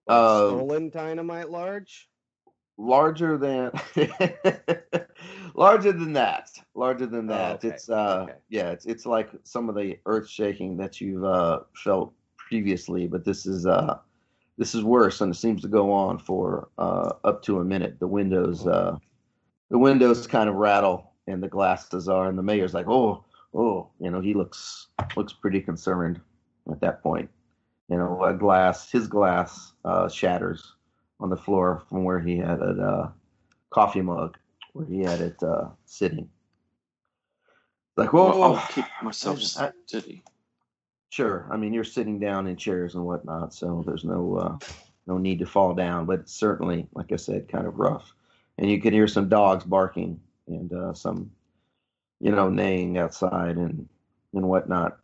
Uh, 0.08 0.48
stolen 0.48 0.90
dynamite 0.90 1.50
large? 1.50 2.08
larger 2.78 3.38
than 3.38 3.70
larger 5.54 5.92
than 5.92 6.12
that 6.12 6.50
larger 6.74 7.06
than 7.06 7.30
Oh, 7.30 7.32
that 7.34 7.54
okay, 7.56 7.68
it's 7.68 7.88
uh 7.88 8.24
okay. 8.24 8.32
yeah 8.50 8.70
it's 8.70 8.84
it's 8.84 9.06
like 9.06 9.30
some 9.44 9.68
of 9.70 9.74
the 9.74 9.98
earth 10.04 10.28
shaking 10.28 10.76
that 10.76 11.00
you've 11.00 11.24
uh 11.24 11.60
felt 11.74 12.12
previously 12.36 13.06
but 13.06 13.24
this 13.24 13.46
is 13.46 13.66
uh 13.66 13.98
this 14.58 14.74
is 14.74 14.84
worse 14.84 15.22
and 15.22 15.32
it 15.34 15.38
seems 15.38 15.62
to 15.62 15.68
go 15.68 15.90
on 15.90 16.18
for 16.18 16.68
uh 16.78 17.12
up 17.24 17.42
to 17.42 17.60
a 17.60 17.64
minute 17.64 17.98
the 17.98 18.06
windows 18.06 18.66
uh 18.66 18.96
the 19.70 19.78
windows 19.78 20.26
kind 20.26 20.48
of 20.48 20.56
rattle 20.56 21.12
and 21.26 21.42
the 21.42 21.48
glasses 21.48 22.08
are 22.08 22.28
and 22.28 22.38
the 22.38 22.42
mayor's 22.42 22.74
like 22.74 22.86
oh 22.88 23.24
oh 23.54 23.88
you 24.00 24.10
know 24.10 24.20
he 24.20 24.34
looks 24.34 24.88
looks 25.16 25.32
pretty 25.32 25.60
concerned 25.60 26.20
at 26.70 26.80
that 26.80 27.02
point 27.02 27.30
you 27.88 27.96
know 27.96 28.22
a 28.24 28.34
glass 28.34 28.90
his 28.90 29.06
glass 29.06 29.72
uh 29.84 30.08
shatters 30.08 30.74
on 31.20 31.30
the 31.30 31.36
floor 31.36 31.82
from 31.88 32.04
where 32.04 32.20
he 32.20 32.36
had 32.36 32.60
a 32.60 32.82
uh, 32.82 33.10
coffee 33.70 34.02
mug 34.02 34.36
where 34.74 34.84
he 34.86 35.00
had 35.00 35.20
it 35.22 35.42
uh, 35.42 35.68
sitting. 35.86 36.28
Like, 37.96 38.12
well, 38.12 38.28
Well, 38.28 38.42
I'll 38.42 38.54
oh, 38.56 38.68
keep 38.70 38.84
myself 39.02 39.38
I- 39.58 39.72
steady. 39.86 40.22
sure. 41.08 41.48
I 41.50 41.56
mean, 41.56 41.72
you're 41.72 41.84
sitting 41.84 42.18
down 42.18 42.46
in 42.46 42.56
chairs 42.56 42.94
and 42.94 43.04
whatnot, 43.06 43.54
so 43.54 43.82
there's 43.86 44.04
no 44.04 44.36
uh, 44.36 44.56
no 45.06 45.16
need 45.16 45.38
to 45.38 45.46
fall 45.46 45.72
down. 45.74 46.04
But 46.04 46.20
it's 46.20 46.34
certainly, 46.34 46.86
like 46.94 47.12
I 47.12 47.16
said, 47.16 47.48
kind 47.48 47.66
of 47.66 47.78
rough. 47.78 48.12
And 48.58 48.70
you 48.70 48.80
can 48.80 48.92
hear 48.92 49.08
some 49.08 49.30
dogs 49.30 49.64
barking 49.64 50.20
and 50.46 50.70
uh, 50.72 50.92
some, 50.92 51.30
you 52.20 52.30
know, 52.32 52.50
neighing 52.50 52.98
outside 52.98 53.56
and 53.56 53.88
and 54.34 54.46
whatnot. 54.48 54.98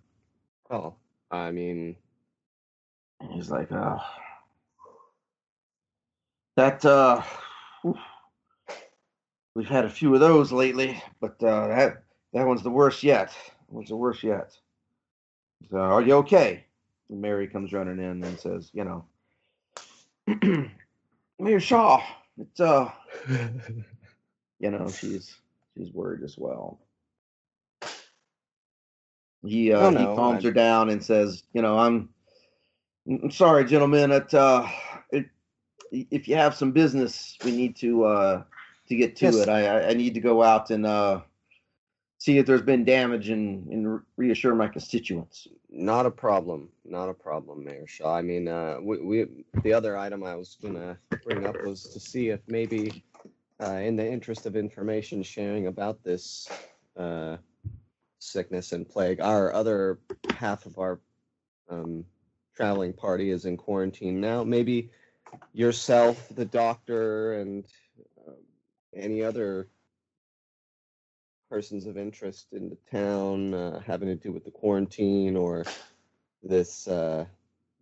Oh, 0.71 0.95
I 1.31 1.51
mean, 1.51 1.97
And 3.23 3.33
he's 3.33 3.51
like, 3.51 3.73
oh, 3.73 4.01
that 6.57 6.85
uh, 6.85 7.23
whew. 7.83 7.97
we've 9.55 9.69
had 9.69 9.85
a 9.87 9.91
few 9.91 10.15
of 10.15 10.21
those 10.21 10.53
lately, 10.53 11.03
but 11.21 11.43
uh, 11.43 11.69
that 11.69 12.05
that 12.35 12.47
one's 12.47 12.63
the 12.65 12.71
worst 12.71 13.03
yet. 13.05 13.29
That 13.69 13.75
one's 13.75 13.91
the 13.91 13.97
worst 13.97 14.23
yet. 14.25 14.57
So, 15.71 15.79
are 15.79 16.03
you 16.03 16.15
okay? 16.17 16.67
And 17.11 17.23
Mary 17.23 17.49
comes 17.49 17.73
running 17.73 17.99
in 18.01 18.25
and 18.25 18.41
says, 18.41 18.71
you 18.75 18.85
know, 18.85 19.07
Mayor 21.41 21.61
Shaw, 21.61 22.03
it's 22.39 22.61
uh, 22.61 22.91
you 24.61 24.71
know, 24.71 24.93
she's 24.93 25.37
she's 25.77 25.93
worried 25.93 26.25
as 26.25 26.37
well. 26.39 26.81
He 29.45 29.73
uh, 29.73 29.91
Oh, 29.91 29.97
he 29.97 30.09
calms 30.09 30.45
I- 30.45 30.45
her 30.45 30.53
down 30.53 30.91
and 30.91 31.05
says, 31.05 31.45
you 31.55 31.63
know, 31.63 31.79
I'm 31.79 32.11
I'm 33.09 33.31
sorry, 33.31 33.65
gentlemen. 33.65 34.13
Uh, 34.13 34.69
it, 35.11 35.27
if 35.91 36.29
you 36.29 36.37
have 36.37 36.55
some 36.55 36.73
business, 36.73 37.37
we 37.45 37.51
need 37.53 37.77
to 37.77 38.05
uh, 38.05 38.43
to 38.89 38.97
get 38.97 39.17
to 39.17 39.27
Yes. 39.27 39.37
it. 39.37 39.49
I 39.49 39.67
I- 39.67 39.89
I 39.91 39.95
need 39.95 40.15
to 40.15 40.21
go 40.21 40.43
out 40.43 40.71
and 40.71 40.87
uh, 40.87 41.21
see 42.19 42.39
if 42.39 42.47
there's 42.47 42.63
been 42.63 42.85
damage 42.85 43.29
and 43.31 43.67
and 43.73 44.01
reassure 44.17 44.55
my 44.55 44.69
constituents. 44.69 45.49
not 45.75 46.05
a 46.07 46.11
problem. 46.11 46.69
Not 46.85 47.09
a 47.09 47.15
problem, 47.15 47.65
Mayor 47.65 47.87
Shaw. 47.87 48.15
I 48.15 48.23
mean, 48.23 48.47
uh, 48.47 48.77
we, 48.81 48.99
we 49.01 49.27
the 49.63 49.73
other 49.73 49.97
item 49.97 50.23
I 50.23 50.35
was 50.37 50.57
gonna 50.63 50.97
bring 51.25 51.47
up 51.47 51.57
was 51.65 51.85
to 51.85 51.99
see 52.01 52.29
if 52.29 52.41
maybe, 52.47 53.03
uh, 53.61 53.77
in 53.89 53.97
the 53.97 54.07
interest 54.07 54.47
of 54.47 54.55
information 54.55 55.23
sharing 55.23 55.67
about 55.69 56.03
this 56.05 56.49
uh, 56.97 57.39
sickness 58.21 58.73
and 58.73 58.89
plague, 58.89 59.21
our 59.21 59.53
other 59.53 59.99
half 60.37 60.67
of 60.67 60.79
our 60.79 61.01
um, 61.71 62.05
traveling 62.63 62.93
party 62.93 63.31
is 63.31 63.45
in 63.45 63.57
quarantine 63.57 64.21
now. 64.21 64.45
Maybe 64.45 64.89
yourself, 65.53 66.29
the 66.33 66.45
doctor, 66.45 67.41
and 67.41 67.67
um, 68.25 68.37
any 68.95 69.25
other 69.25 69.67
persons 71.51 71.87
of 71.87 71.99
interest 71.99 72.53
in 72.53 72.71
the 72.71 72.79
town 72.89 73.53
uh, 73.53 73.81
having 73.81 74.07
to 74.07 74.15
do 74.15 74.31
with 74.31 74.45
the 74.45 74.51
quarantine 74.53 75.37
or 75.37 75.65
this 76.45 76.87
uh, 76.87 77.25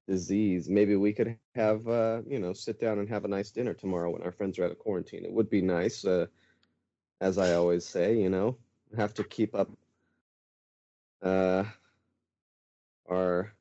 disease. 0.09 0.71
Maybe 0.71 0.97
we 0.97 1.13
could 1.13 1.37
have, 1.55 1.87
uh, 1.87 2.23
you 2.27 2.39
know, 2.39 2.55
sit 2.55 2.81
down 2.81 3.01
and 3.01 3.09
have 3.11 3.27
a 3.27 3.29
nice 3.29 3.51
dinner 3.51 3.75
tomorrow 3.75 4.09
when 4.09 4.23
our 4.23 4.33
friends 4.33 4.59
are 4.59 4.65
out 4.65 4.71
of 4.71 4.79
quarantine. 4.79 5.27
It 5.27 5.33
would 5.33 5.51
be 5.51 5.61
nice, 5.61 6.07
uh, 6.07 6.25
as 7.21 7.37
I 7.37 7.53
always 7.53 7.85
say, 7.85 8.19
you 8.19 8.31
know, 8.31 8.57
have 8.97 9.13
to 9.13 9.25
keep 9.25 9.55
up 9.55 9.69
uh, 11.23 11.65
our 13.11 13.53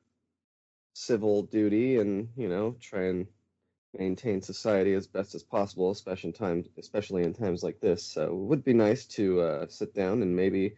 civil 0.92 1.42
duty 1.42 1.98
and, 1.98 2.28
you 2.36 2.48
know, 2.48 2.76
try 2.80 3.04
and 3.04 3.26
maintain 3.98 4.40
society 4.40 4.94
as 4.94 5.06
best 5.06 5.34
as 5.34 5.42
possible, 5.42 5.90
especially 5.90 6.28
in 6.28 6.34
times, 6.34 6.68
especially 6.78 7.22
in 7.24 7.32
times 7.32 7.62
like 7.62 7.80
this. 7.80 8.04
So 8.04 8.24
it 8.24 8.34
would 8.34 8.64
be 8.64 8.74
nice 8.74 9.04
to 9.06 9.40
uh, 9.40 9.66
sit 9.68 9.94
down 9.94 10.22
and 10.22 10.34
maybe 10.34 10.74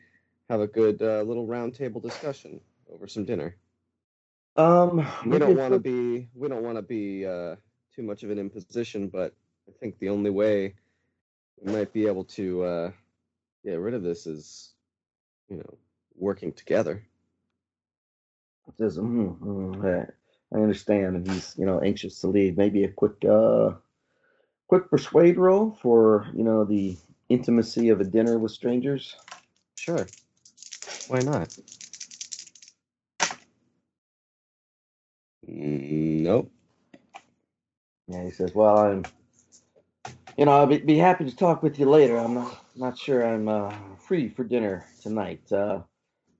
have 0.49 0.61
a 0.61 0.67
good 0.67 1.03
uh, 1.03 1.23
little 1.23 1.47
roundtable 1.47 2.03
discussion 2.03 2.61
over 2.93 3.07
some 3.07 3.25
dinner. 3.25 3.57
Um, 4.57 5.07
We 5.27 5.39
don't 5.39 5.57
want 5.57 5.73
to 5.73 5.81
be 5.81 6.29
we 6.35 6.49
don't 6.49 6.63
want 6.63 6.77
to 6.77 6.83
be 6.83 7.27
uh, 7.27 7.57
too 7.95 8.03
much 8.03 8.23
of 8.23 8.31
an 8.31 8.39
imposition, 8.39 9.09
but 9.09 9.35
I 9.69 9.73
think 9.81 9.99
the 9.99 10.11
only 10.11 10.31
way 10.31 10.75
we 11.61 11.73
might 11.73 11.93
be 11.93 12.07
able 12.07 12.25
to 12.25 12.63
uh, 12.63 12.91
get 13.65 13.81
rid 13.81 13.95
of 13.95 14.03
this 14.03 14.27
is, 14.27 14.75
you 15.49 15.57
know, 15.57 15.79
working 16.17 16.53
together. 16.53 17.03
Says, 18.79 18.99
mm, 18.99 19.39
mm, 19.39 19.85
I 20.55 20.57
understand, 20.59 21.17
and 21.17 21.31
he's 21.31 21.55
you 21.59 21.67
know 21.67 21.81
anxious 21.81 22.21
to 22.21 22.29
leave. 22.29 22.57
Maybe 22.57 22.85
a 22.85 22.93
quick 22.93 23.25
uh, 23.25 23.73
quick 24.69 24.91
persuade 24.91 25.39
roll 25.39 25.79
for 25.83 26.29
you 26.35 26.45
know 26.45 26.65
the 26.65 26.97
intimacy 27.29 27.91
of 27.91 28.01
a 28.01 28.05
dinner 28.05 28.39
with 28.39 28.53
strangers. 28.53 29.17
Sure, 29.79 30.07
why 31.09 31.21
not? 31.21 31.57
Mm, 35.49 36.23
Nope. 36.23 36.53
Yeah, 38.09 38.25
he 38.25 38.31
says, 38.31 38.55
"Well, 38.55 38.79
I'm 38.79 39.05
you 40.39 40.47
know, 40.47 40.53
I'll 40.53 40.67
be, 40.67 40.79
be 40.79 40.99
happy 40.99 41.25
to 41.27 41.37
talk 41.37 41.63
with 41.63 41.79
you 41.79 41.87
later. 41.91 42.19
I'm 42.19 42.35
not 42.35 42.59
not 42.77 42.99
sure 42.99 43.27
I'm 43.27 43.49
uh, 43.49 43.75
free 43.99 44.29
for 44.29 44.45
dinner 44.45 44.87
tonight. 45.03 45.51
Uh, 45.53 45.83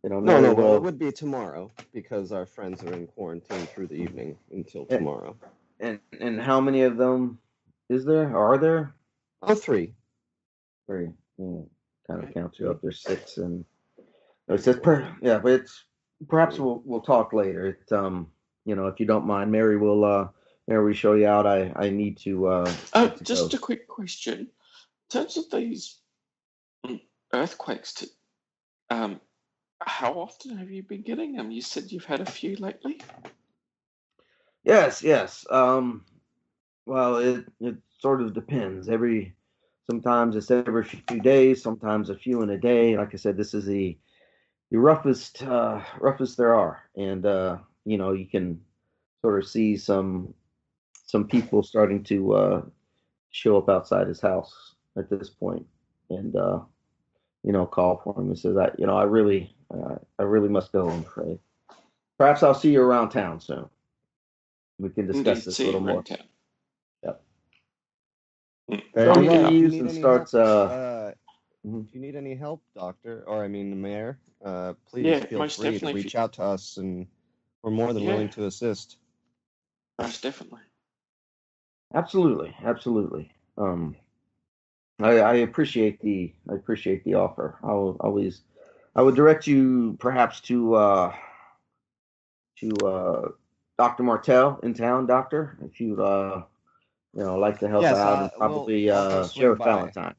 you 0.03 0.11
know, 0.11 0.21
No, 0.21 0.41
no, 0.41 0.55
well, 0.55 0.77
it 0.77 0.83
would 0.83 0.99
be 0.99 1.13
tomorrow 1.13 1.71
because 1.93 2.33
our 2.33 2.47
friends 2.47 2.83
are 2.83 2.93
in 2.93 3.07
quarantine 3.07 3.67
through 3.67 3.87
the 3.89 3.95
evening 3.95 4.37
until 4.51 4.87
Eh. 4.91 4.97
tomorrow. 4.99 5.37
and 5.81 5.99
and 6.21 6.41
how 6.41 6.61
many 6.61 6.83
of 6.83 6.97
them 6.97 7.39
is 7.89 8.05
there? 8.05 8.37
Are 8.37 8.59
there? 8.59 8.95
Oh, 9.43 9.55
three. 9.55 9.95
Three. 10.87 11.11
Hmm, 11.39 11.63
kind 12.07 12.23
of 12.23 12.33
count 12.35 12.59
you 12.59 12.71
up. 12.71 12.81
There's 12.83 13.01
six, 13.03 13.37
and 13.39 13.65
no, 14.49 14.55
it 14.55 14.63
says 14.63 14.79
per. 14.81 15.17
Yeah, 15.23 15.39
but 15.39 15.53
it's 15.53 15.85
perhaps 16.29 16.59
we'll 16.59 16.83
we'll 16.85 17.01
talk 17.01 17.33
later. 17.33 17.67
It 17.69 17.93
um, 17.93 18.29
you 18.65 18.75
know, 18.77 18.87
if 18.87 19.01
you 19.01 19.07
don't 19.07 19.27
mind, 19.27 19.51
Mary 19.51 19.77
will 19.77 20.05
uh, 20.05 20.29
Mary 20.69 20.85
will 20.85 20.93
show 20.95 21.15
you 21.15 21.27
out. 21.27 21.47
I 21.47 21.73
I 21.77 21.91
need 21.91 22.19
to 22.19 22.47
uh. 22.47 22.73
Oh, 22.95 23.09
get 23.09 23.19
to 23.19 23.25
just 23.25 23.51
go. 23.51 23.57
a 23.57 23.61
quick 23.61 23.89
question. 23.89 24.39
In 24.41 24.49
terms 25.21 25.37
of 25.37 25.51
these 25.51 25.99
mm, 26.87 27.01
earthquakes, 27.33 27.93
to, 27.95 28.07
um, 28.91 29.21
how 29.87 30.13
often 30.15 30.57
have 30.59 30.71
you 30.71 30.83
been 30.83 31.03
getting 31.03 31.33
them? 31.35 31.51
You 31.51 31.63
said 31.63 31.93
you've 31.93 32.05
had 32.05 32.21
a 32.21 32.31
few 32.31 32.57
lately. 32.57 33.01
Yes, 34.65 35.03
yes. 35.03 35.45
Um, 35.51 36.05
well, 36.87 37.17
it 37.17 37.45
it 37.61 37.77
sort 37.99 38.23
of 38.23 38.35
depends. 38.35 38.89
Every 38.89 39.35
sometimes 39.91 40.37
it's 40.37 40.51
every 40.51 40.85
few 40.85 41.21
days, 41.21 41.63
sometimes 41.63 42.11
a 42.11 42.17
few 42.17 42.43
in 42.43 42.51
a 42.51 42.59
day. 42.59 42.97
Like 42.97 43.15
I 43.15 43.17
said, 43.17 43.37
this 43.37 43.55
is 43.55 43.67
the 43.67 43.97
the 44.71 44.79
roughest 44.79 45.43
uh, 45.43 45.83
roughest 46.01 46.37
there 46.37 46.55
are, 46.55 46.83
and 46.97 47.27
uh, 47.27 47.59
you 47.85 47.99
know 47.99 48.13
you 48.13 48.27
can 48.27 48.61
sort 49.21 49.43
of 49.43 49.49
see 49.49 49.77
some 49.77 50.35
some 51.07 51.27
people 51.27 51.63
starting 51.63 52.03
to 52.05 52.33
uh, 52.35 52.63
show 53.31 53.59
up 53.59 53.69
outside 53.69 54.09
his 54.09 54.21
house 54.21 54.75
at 54.97 55.11
this 55.11 55.29
point, 55.29 55.67
and 56.11 56.37
uh, 56.37 56.61
you 57.43 57.53
know 57.53 57.67
call 57.67 58.01
for 58.03 58.19
him 58.19 58.29
and 58.29 58.39
says, 58.39 58.57
"I 58.57 58.71
you 58.79 58.87
know 58.87 58.97
I 58.97 59.05
really 59.05 59.55
uh, 59.73 59.97
I 60.19 60.23
really 60.23 60.49
must 60.49 60.73
go. 60.73 60.89
I'm 60.89 61.01
afraid. 61.03 61.39
Perhaps 62.19 62.43
I'll 62.43 62.55
see 62.55 62.73
you 62.73 62.83
around 62.83 63.11
town 63.11 63.41
soon." 63.41 63.69
We 64.79 64.91
can 64.91 65.07
discuss 65.07 65.39
Indeed, 65.39 65.47
this 65.47 65.61
a 65.61 65.65
little 65.65 65.81
more. 65.81 65.95
around 65.95 66.05
town. 66.05 66.29
Yep. 67.05 67.23
Mm. 68.71 68.83
So 68.95 69.21
he 69.21 69.27
Yeah, 69.27 69.49
leaves 69.49 69.75
and 69.81 69.89
any 69.89 69.99
starts. 69.99 70.33
help, 70.33 70.45
Uh, 70.45 70.75
uh, 70.75 71.13
mhm. 71.67 71.87
if 71.87 71.95
you 71.95 72.01
need 72.01 72.17
any 72.17 72.35
help, 72.35 72.63
doctor, 72.75 73.23
or 73.27 73.45
I 73.45 73.49
mean 73.49 73.71
the 73.71 73.77
mayor, 73.77 74.19
uh, 74.45 74.75
please 74.87 75.07
Yeah, 75.07 75.27
feel 75.27 75.39
most 75.39 75.61
free 75.61 75.79
to 75.79 75.93
reach 75.93 76.15
you- 76.15 76.21
out 76.21 76.33
to 76.35 76.43
us, 76.43 76.77
and 76.79 77.07
we're 77.63 77.71
more 77.71 77.93
than 77.93 78.03
Yeah. 78.03 78.11
willing 78.11 78.29
to 78.31 78.47
assist. 78.47 78.99
Most 80.01 80.23
definitely. 80.23 80.61
absolutely, 81.95 82.57
absolutely. 82.65 83.31
Um, 83.57 83.95
I, 84.99 85.19
I 85.19 85.35
appreciate 85.37 86.01
the 86.01 86.33
I 86.51 86.55
appreciate 86.55 87.05
the 87.05 87.15
offer. 87.15 87.59
I'll 87.63 87.97
always 88.01 88.43
I 88.95 89.03
would 89.03 89.15
direct 89.15 89.47
you 89.47 89.97
perhaps 89.99 90.41
to 90.43 90.75
uh, 90.75 91.15
to 92.59 92.71
uh, 92.87 93.29
Doctor 93.79 94.03
Martell 94.03 94.61
in 94.63 94.75
town, 94.75 95.07
Doctor, 95.07 95.57
if 95.65 95.81
you'd 95.81 96.01
uh, 96.01 96.43
you 97.15 97.25
know 97.25 97.39
like 97.39 97.59
to 97.61 97.69
help 97.69 97.83
Yes, 97.83 97.97
out, 97.97 97.99
uh, 97.99 98.13
and 98.23 98.31
we'll- 98.31 98.39
probably 98.39 98.91
uh, 98.91 99.25
swing 99.25 99.43
Sheriff 99.43 99.59
by. 99.59 99.65
Valentine. 99.65 100.15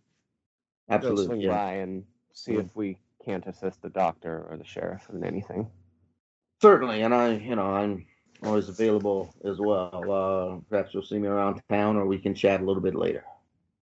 Absolutely, 0.90 1.26
swing 1.26 1.42
yeah. 1.42 1.50
by 1.50 1.72
and 1.76 2.04
see 2.34 2.56
if 2.56 2.76
we 2.76 2.98
can't 3.24 3.46
assist 3.48 3.82
the 3.82 3.90
doctor 3.90 4.46
or 4.50 4.58
the 4.58 4.66
sheriff 4.66 5.08
in 5.14 5.24
anything. 5.24 5.70
Certainly, 6.62 7.02
and 7.04 7.14
I, 7.14 7.36
you 7.36 7.56
know, 7.56 7.68
I'm 7.74 8.06
always 8.44 8.68
available 8.68 9.34
as 9.46 9.60
well. 9.60 10.04
Uh, 10.12 10.60
perhaps 10.70 10.94
you'll 10.94 11.04
see 11.04 11.20
me 11.20 11.28
around 11.28 11.62
town, 11.70 11.96
or 11.96 12.06
we 12.06 12.18
can 12.18 12.36
chat 12.36 12.60
a 12.60 12.66
little 12.66 12.82
bit 12.82 12.96
later. 12.96 13.24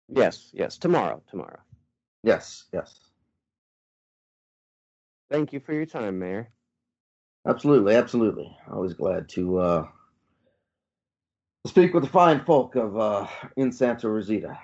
Yes, 0.08 0.50
yes, 0.52 0.76
tomorrow, 0.76 1.22
tomorrow. 1.30 1.60
Yes, 2.24 2.64
yes, 2.72 2.98
Thank 5.30 5.52
you 5.52 5.60
for 5.60 5.72
your 5.72 5.86
time, 5.86 6.18
Mayor. 6.18 6.50
absolutely, 7.46 7.94
absolutely. 7.94 8.56
Always 8.70 8.94
glad 8.94 9.28
to 9.30 9.58
uh, 9.58 9.86
speak 11.66 11.94
with 11.94 12.04
the 12.04 12.10
fine 12.10 12.44
folk 12.44 12.76
of 12.76 12.98
uh, 12.98 13.26
in 13.56 13.72
Santa 13.72 14.08
Rosita. 14.08 14.58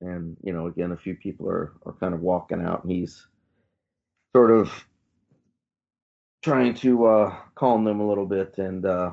And 0.00 0.36
you 0.42 0.52
know, 0.52 0.66
again, 0.66 0.92
a 0.92 0.96
few 0.96 1.14
people 1.14 1.48
are 1.48 1.72
are 1.86 1.92
kind 1.92 2.14
of 2.14 2.20
walking 2.20 2.62
out, 2.62 2.82
and 2.82 2.92
he's 2.92 3.26
sort 4.34 4.50
of 4.50 4.72
trying 6.42 6.74
to 6.74 7.06
uh, 7.06 7.36
calm 7.54 7.84
them 7.84 8.00
a 8.00 8.08
little 8.08 8.26
bit, 8.26 8.58
and 8.58 8.84
uh, 8.86 9.12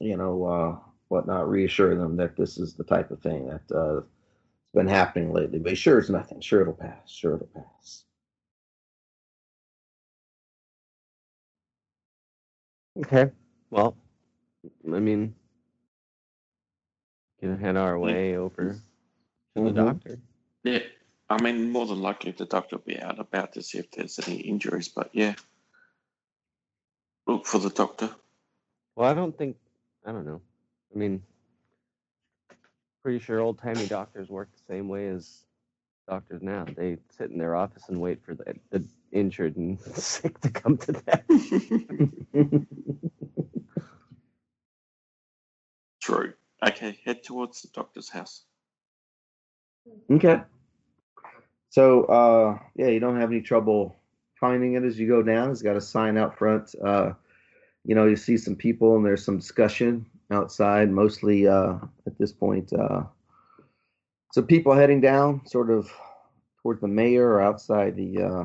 you 0.00 0.16
know, 0.16 0.44
uh, 0.44 0.76
whatnot, 1.08 1.48
reassure 1.48 1.94
them 1.94 2.16
that 2.16 2.36
this 2.36 2.58
is 2.58 2.74
the 2.74 2.84
type 2.84 3.10
of 3.10 3.20
thing 3.20 3.48
that 3.48 3.76
uh, 3.76 4.00
been 4.78 4.86
happening 4.86 5.32
lately. 5.32 5.58
But 5.58 5.76
sure, 5.76 5.98
it's 5.98 6.08
nothing. 6.08 6.40
Sure, 6.40 6.62
it'll 6.62 6.72
pass. 6.72 7.10
Sure, 7.10 7.34
it'll 7.34 7.48
pass. 7.48 8.04
Okay. 12.98 13.32
Well, 13.70 13.96
I 14.86 15.00
mean, 15.00 15.34
gonna 17.42 17.56
head 17.56 17.76
our 17.76 17.98
way 17.98 18.36
over 18.36 18.74
to 19.56 19.62
the 19.64 19.70
Mhm. 19.70 19.74
doctor. 19.74 20.20
Yeah. 20.62 20.78
I 21.28 21.42
mean, 21.42 21.70
more 21.70 21.86
than 21.86 22.00
likely 22.00 22.30
the 22.30 22.46
doctor 22.46 22.76
will 22.76 22.84
be 22.84 23.00
out 23.00 23.18
about 23.18 23.54
to 23.54 23.62
see 23.62 23.78
if 23.78 23.90
there's 23.90 24.18
any 24.26 24.36
injuries, 24.36 24.88
but 24.88 25.10
yeah. 25.12 25.34
Look 27.26 27.46
for 27.46 27.58
the 27.58 27.70
doctor. 27.70 28.14
Well, 28.94 29.10
I 29.10 29.14
don't 29.14 29.36
think. 29.36 29.58
I 30.06 30.12
don't 30.12 30.24
know. 30.24 30.40
I 30.94 30.98
mean, 30.98 31.22
pretty 33.02 33.18
sure 33.18 33.40
old 33.40 33.58
timey 33.58 33.86
doctors 33.86 34.28
work 34.28 34.48
the 34.52 34.72
same 34.72 34.88
way 34.88 35.08
as 35.08 35.44
doctors 36.08 36.42
now. 36.42 36.66
They 36.76 36.98
sit 37.16 37.30
in 37.30 37.38
their 37.38 37.54
office 37.54 37.84
and 37.88 38.00
wait 38.00 38.24
for 38.24 38.34
the, 38.34 38.54
the 38.70 38.84
injured 39.12 39.56
and 39.56 39.80
sick 39.94 40.40
to 40.40 40.50
come 40.50 40.76
to 40.78 40.92
them. 40.92 42.66
True. 46.02 46.32
Okay, 46.66 46.98
head 47.04 47.22
towards 47.22 47.62
the 47.62 47.68
doctor's 47.68 48.08
house. 48.08 48.44
Okay. 50.10 50.40
So, 51.70 52.04
uh, 52.04 52.58
yeah, 52.74 52.88
you 52.88 53.00
don't 53.00 53.20
have 53.20 53.30
any 53.30 53.42
trouble 53.42 53.96
finding 54.40 54.74
it 54.74 54.84
as 54.84 54.98
you 54.98 55.06
go 55.06 55.22
down. 55.22 55.50
It's 55.50 55.62
got 55.62 55.76
a 55.76 55.80
sign 55.80 56.16
out 56.16 56.38
front. 56.38 56.74
Uh, 56.82 57.12
you 57.84 57.94
know, 57.94 58.06
you 58.06 58.16
see 58.16 58.36
some 58.36 58.56
people 58.56 58.96
and 58.96 59.04
there's 59.04 59.24
some 59.24 59.38
discussion 59.38 60.06
outside, 60.30 60.90
mostly 60.90 61.46
uh, 61.46 61.74
at 62.06 62.18
this 62.18 62.32
point. 62.32 62.72
Uh, 62.72 63.04
some 64.32 64.46
people 64.46 64.74
heading 64.74 65.00
down, 65.00 65.46
sort 65.46 65.70
of 65.70 65.90
toward 66.62 66.80
the 66.80 66.88
mayor 66.88 67.28
or 67.28 67.40
outside 67.40 67.96
the 67.96 68.22
uh, 68.22 68.44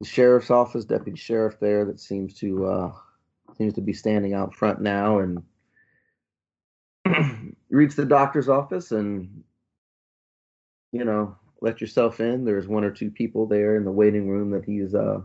the 0.00 0.06
sheriff's 0.06 0.50
office, 0.50 0.84
deputy 0.84 1.18
sheriff 1.18 1.58
there 1.60 1.84
that 1.86 2.00
seems 2.00 2.34
to 2.34 2.66
uh, 2.66 2.92
seems 3.56 3.74
to 3.74 3.80
be 3.80 3.92
standing 3.92 4.34
out 4.34 4.54
front 4.54 4.80
now 4.80 5.18
and 5.18 5.42
reach 7.70 7.96
the 7.96 8.04
doctor's 8.04 8.48
office 8.48 8.92
and 8.92 9.42
you 10.92 11.04
know, 11.04 11.36
let 11.60 11.80
yourself 11.80 12.20
in. 12.20 12.44
There's 12.44 12.66
one 12.66 12.84
or 12.84 12.90
two 12.90 13.10
people 13.10 13.46
there 13.46 13.76
in 13.76 13.84
the 13.84 13.90
waiting 13.90 14.28
room 14.28 14.50
that 14.50 14.64
he's, 14.64 14.94
uh, 14.94 15.20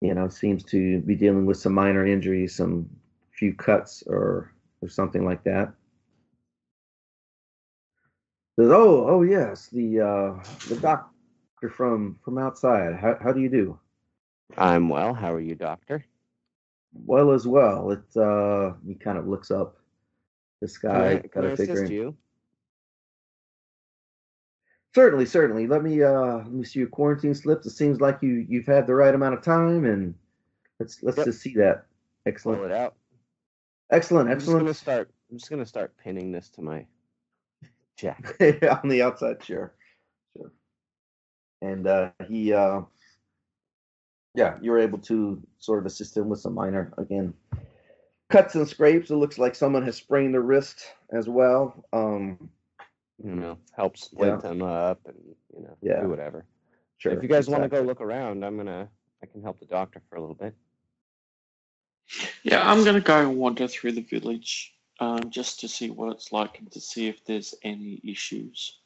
you 0.00 0.14
know, 0.14 0.28
seems 0.28 0.64
to 0.64 1.00
be 1.00 1.14
dealing 1.14 1.46
with 1.46 1.58
some 1.58 1.74
minor 1.74 2.06
injuries, 2.06 2.54
some 2.56 2.88
few 3.42 3.52
cuts 3.54 4.04
or 4.06 4.52
or 4.82 4.88
something 4.88 5.24
like 5.24 5.42
that. 5.42 5.74
Says, 8.56 8.70
oh, 8.70 9.06
oh 9.08 9.22
yes, 9.22 9.66
the 9.68 10.00
uh, 10.00 10.44
the 10.68 10.76
doctor 10.76 11.68
from 11.74 12.20
from 12.24 12.38
outside. 12.38 12.94
How 12.94 13.18
how 13.20 13.32
do 13.32 13.40
you 13.40 13.48
do? 13.48 13.80
I'm 14.56 14.88
well. 14.88 15.14
How 15.14 15.34
are 15.34 15.40
you, 15.40 15.56
doctor? 15.56 16.04
Well 16.94 17.32
as 17.32 17.48
well. 17.48 17.90
It 17.90 18.16
uh, 18.16 18.74
he 18.86 18.94
kind 18.94 19.18
of 19.18 19.26
looks 19.26 19.50
up 19.50 19.78
the 20.60 20.68
Can 20.90 21.00
sky, 21.00 21.10
I, 21.24 21.28
can 21.28 21.44
I 21.44 21.50
figuring. 21.56 21.86
assist 21.86 21.90
you? 21.90 22.16
Certainly, 24.94 25.26
certainly. 25.26 25.66
Let 25.66 25.82
me 25.82 26.02
uh 26.02 26.38
let 26.38 26.52
me 26.52 26.64
see 26.64 26.80
your 26.80 26.88
quarantine 26.88 27.34
slips. 27.34 27.66
It 27.66 27.70
seems 27.70 28.00
like 28.00 28.22
you 28.22 28.46
you've 28.48 28.66
had 28.66 28.86
the 28.86 28.94
right 28.94 29.14
amount 29.14 29.34
of 29.34 29.42
time, 29.42 29.84
and 29.86 30.14
let's 30.78 31.02
let's 31.02 31.16
Yep. 31.18 31.26
just 31.26 31.40
see 31.40 31.54
that. 31.56 31.86
Pull 32.24 32.26
Excellent, 32.26 32.64
it 32.64 32.72
out. 32.72 32.94
Excellent, 33.92 34.28
I'm 34.30 34.36
just 34.38 34.46
gonna 34.46 34.58
excellent. 34.70 34.76
start. 34.76 35.10
I'm 35.30 35.38
just 35.38 35.50
gonna 35.50 35.66
start 35.66 35.96
pinning 36.02 36.32
this 36.32 36.48
to 36.50 36.62
my 36.62 36.86
jacket. 37.96 38.62
On 38.82 38.88
the 38.88 39.02
outside, 39.02 39.42
sure, 39.44 39.74
sure. 40.36 40.52
And 41.60 41.86
uh, 41.86 42.10
he, 42.28 42.52
uh, 42.52 42.80
yeah, 44.34 44.56
you 44.60 44.70
were 44.70 44.78
able 44.78 44.98
to 44.98 45.40
sort 45.58 45.78
of 45.78 45.86
assist 45.86 46.16
him 46.16 46.28
with 46.28 46.40
some 46.40 46.54
minor 46.54 46.92
again 46.98 47.34
cuts 48.30 48.54
and 48.54 48.66
scrapes. 48.66 49.10
It 49.10 49.16
looks 49.16 49.36
like 49.38 49.54
someone 49.54 49.84
has 49.84 49.96
sprained 49.96 50.34
the 50.34 50.40
wrist 50.40 50.80
as 51.12 51.28
well. 51.28 51.84
Um, 51.92 52.48
You 53.22 53.34
know, 53.36 53.58
help 53.76 53.96
split 53.98 54.30
Yeah. 54.30 54.36
them 54.38 54.62
up 54.62 55.00
and 55.06 55.16
you 55.54 55.62
know, 55.62 55.76
Yeah. 55.82 56.00
do 56.00 56.08
whatever. 56.08 56.46
sure. 56.98 57.12
if 57.12 57.22
you 57.22 57.28
guys 57.28 57.48
want 57.48 57.62
to 57.62 57.68
go 57.68 57.82
look 57.82 58.00
around, 58.00 58.44
I'm 58.44 58.56
gonna. 58.56 58.88
I 59.22 59.26
can 59.26 59.42
help 59.42 59.60
the 59.60 59.66
doctor 59.66 60.00
for 60.08 60.16
a 60.16 60.20
little 60.20 60.34
bit. 60.34 60.54
Yeah, 62.44 62.68
I'm 62.68 62.82
going 62.84 62.94
to 62.96 63.00
go 63.00 63.20
and 63.20 63.36
wander 63.36 63.68
through 63.68 63.92
the 63.92 64.02
village 64.02 64.72
um, 65.00 65.30
just 65.30 65.60
to 65.60 65.68
see 65.68 65.90
what 65.90 66.12
it's 66.12 66.32
like 66.32 66.58
and 66.58 66.70
to 66.72 66.80
see 66.80 67.06
if 67.08 67.24
there's 67.24 67.54
any 67.62 68.00
issues. 68.04 68.78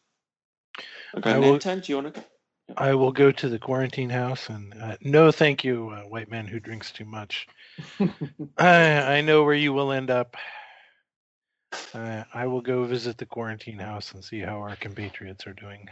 Okay, 1.16 1.30
I 1.32 1.38
will- 1.38 1.58
Nantan, 1.58 1.82
do 1.84 1.92
you 1.92 1.96
want 2.02 2.14
to 2.14 2.20
go? 2.20 2.26
I 2.76 2.94
will 2.94 3.12
go 3.12 3.30
to 3.30 3.48
the 3.48 3.60
quarantine 3.60 4.10
house 4.10 4.48
and 4.48 4.74
uh, 4.82 4.96
no, 5.00 5.30
thank 5.30 5.62
you, 5.62 5.90
uh, 5.90 6.00
white 6.08 6.28
man 6.28 6.48
who 6.48 6.58
drinks 6.58 6.90
too 6.90 7.04
much. 7.04 7.46
I 8.58 9.18
I 9.18 9.20
know 9.20 9.44
where 9.44 9.54
you 9.54 9.72
will 9.72 9.92
end 9.92 10.10
up. 10.10 10.36
Uh, 11.94 12.24
I 12.34 12.46
will 12.48 12.60
go 12.60 12.84
visit 12.84 13.18
the 13.18 13.24
quarantine 13.26 13.78
house 13.78 14.12
and 14.12 14.24
see 14.24 14.40
how 14.40 14.56
our 14.58 14.74
compatriots 14.76 15.46
are 15.46 15.52
doing. 15.52 15.88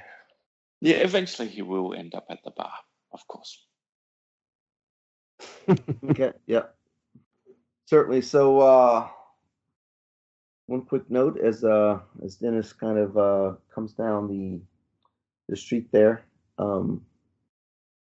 Yeah, 0.81 0.97
eventually 0.97 1.49
he 1.49 1.63
will 1.63 1.95
end 1.95 2.15
up 2.17 2.27
at 2.29 2.43
the 2.43 2.51
bar, 2.51 2.73
of 3.13 3.27
course. 3.29 3.65
okay, 6.11 6.33
yeah. 6.47 6.63
Certainly. 7.87 8.23
So 8.23 8.61
uh 8.61 9.09
one 10.67 10.83
quick 10.83 11.11
note 11.11 11.39
as 11.39 11.65
uh 11.65 12.01
as 12.25 12.37
Dennis 12.37 12.73
kind 12.73 12.99
of 12.99 13.17
uh 13.19 13.53
comes 13.75 13.93
down 13.93 14.29
the 14.29 14.61
the 15.49 15.57
street 15.57 15.93
there, 15.93 16.23
um 16.59 17.05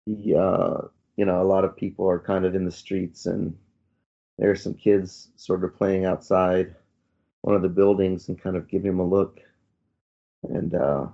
the 0.07 0.35
uh 0.35 0.87
you 1.17 1.25
know, 1.25 1.41
a 1.41 1.43
lot 1.43 1.65
of 1.65 1.75
people 1.75 2.09
are 2.09 2.19
kind 2.19 2.45
of 2.45 2.55
in 2.55 2.65
the 2.65 2.71
streets 2.71 3.25
and 3.25 3.57
there 4.37 4.49
are 4.51 4.55
some 4.55 4.73
kids 4.73 5.29
sort 5.35 5.63
of 5.63 5.75
playing 5.75 6.05
outside 6.05 6.75
one 7.41 7.55
of 7.55 7.61
the 7.61 7.69
buildings 7.69 8.29
and 8.29 8.41
kind 8.41 8.55
of 8.55 8.67
give 8.69 8.83
him 8.83 8.99
a 8.99 9.05
look. 9.07 9.39
And 10.43 10.73
uh 10.73 11.07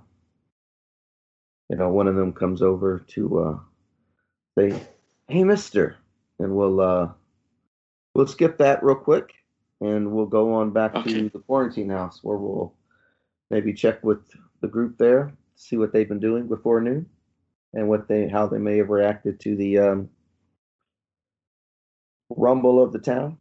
you 1.68 1.76
know, 1.76 1.90
one 1.90 2.06
of 2.08 2.14
them 2.14 2.32
comes 2.32 2.62
over 2.62 3.00
to 3.08 3.38
uh 3.40 3.58
say, 4.58 4.80
Hey 5.28 5.44
mister, 5.44 5.96
and 6.38 6.56
we'll 6.56 6.80
uh 6.80 7.08
we'll 8.16 8.26
skip 8.26 8.56
that 8.56 8.82
real 8.82 8.96
quick 8.96 9.34
and 9.82 10.10
we'll 10.10 10.24
go 10.26 10.54
on 10.54 10.70
back 10.70 10.94
Okay. 10.94 11.12
to 11.12 11.28
the 11.28 11.38
quarantine 11.40 11.90
house 11.90 12.20
where 12.22 12.38
we'll 12.38 12.72
maybe 13.50 13.74
check 13.74 14.02
with 14.02 14.20
the 14.62 14.68
group 14.68 14.96
there 14.96 15.34
see 15.54 15.76
what 15.76 15.92
they've 15.92 16.08
been 16.08 16.18
doing 16.18 16.48
before 16.48 16.80
noon 16.80 17.04
and 17.74 17.86
what 17.86 18.08
they 18.08 18.26
how 18.26 18.46
they 18.46 18.58
may 18.58 18.78
have 18.78 18.88
reacted 18.88 19.38
to 19.40 19.54
the 19.56 19.78
um 19.78 20.08
rumble 22.30 22.82
of 22.82 22.92
the 22.92 22.98
town 22.98 23.36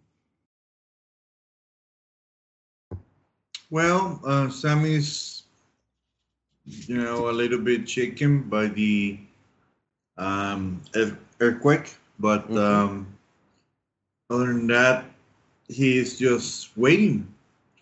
Well, 3.72 4.22
uh, 4.24 4.50
Sammy's, 4.50 5.44
you 6.66 7.02
know, 7.02 7.30
a 7.30 7.34
little 7.34 7.58
bit 7.60 7.90
shaken 7.90 8.44
by 8.44 8.68
the 8.68 9.20
um, 10.18 10.82
earthquake, 11.42 11.96
but 12.20 12.48
Mhm. 12.48 12.58
um, 12.58 13.15
other 14.30 14.48
than 14.48 14.68
that, 14.68 15.06
he 15.68 15.98
is 15.98 16.18
just 16.18 16.76
waiting 16.78 17.28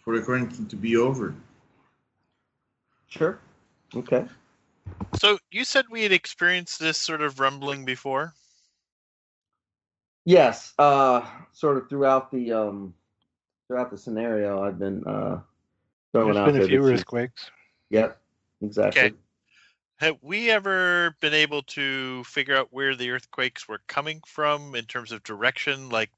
for 0.04 0.18
the 0.18 0.24
quarantine 0.26 0.68
to 0.68 0.76
be 0.76 0.98
over. 0.98 1.34
sure 3.08 3.40
okay 3.96 4.26
So 5.18 5.38
you 5.52 5.64
said 5.66 5.86
we 5.90 6.02
had 6.04 6.12
experienced 6.12 6.80
this 6.80 6.98
sort 6.98 7.22
of 7.22 7.40
rumbling 7.40 7.86
before. 7.86 8.34
yes 10.26 10.74
uh 10.80 11.22
sort 11.52 11.78
of 11.78 11.90
throughout 11.90 12.32
the 12.32 12.52
um 12.54 12.94
throughout 13.68 13.92
the 13.92 13.98
scenario 13.98 14.64
i've 14.64 14.80
been 14.80 15.04
uh 15.06 15.40
throwing 16.12 16.34
There's 16.34 16.38
out 16.38 16.54
been 16.54 16.62
a 16.62 16.68
few 16.68 16.86
earthquakes. 16.86 17.52
yep 17.90 18.20
exactly 18.62 19.02
Okay. 19.10 19.16
Have 19.98 20.18
we 20.22 20.50
ever 20.50 21.16
been 21.22 21.34
able 21.34 21.62
to 21.78 22.24
figure 22.26 22.56
out 22.56 22.70
where 22.72 22.96
the 22.96 23.12
earthquakes 23.12 23.68
were 23.68 23.80
coming 23.88 24.22
from 24.26 24.76
in 24.76 24.86
terms 24.86 25.12
of 25.12 25.24
direction? 25.24 25.90
Like 25.90 26.10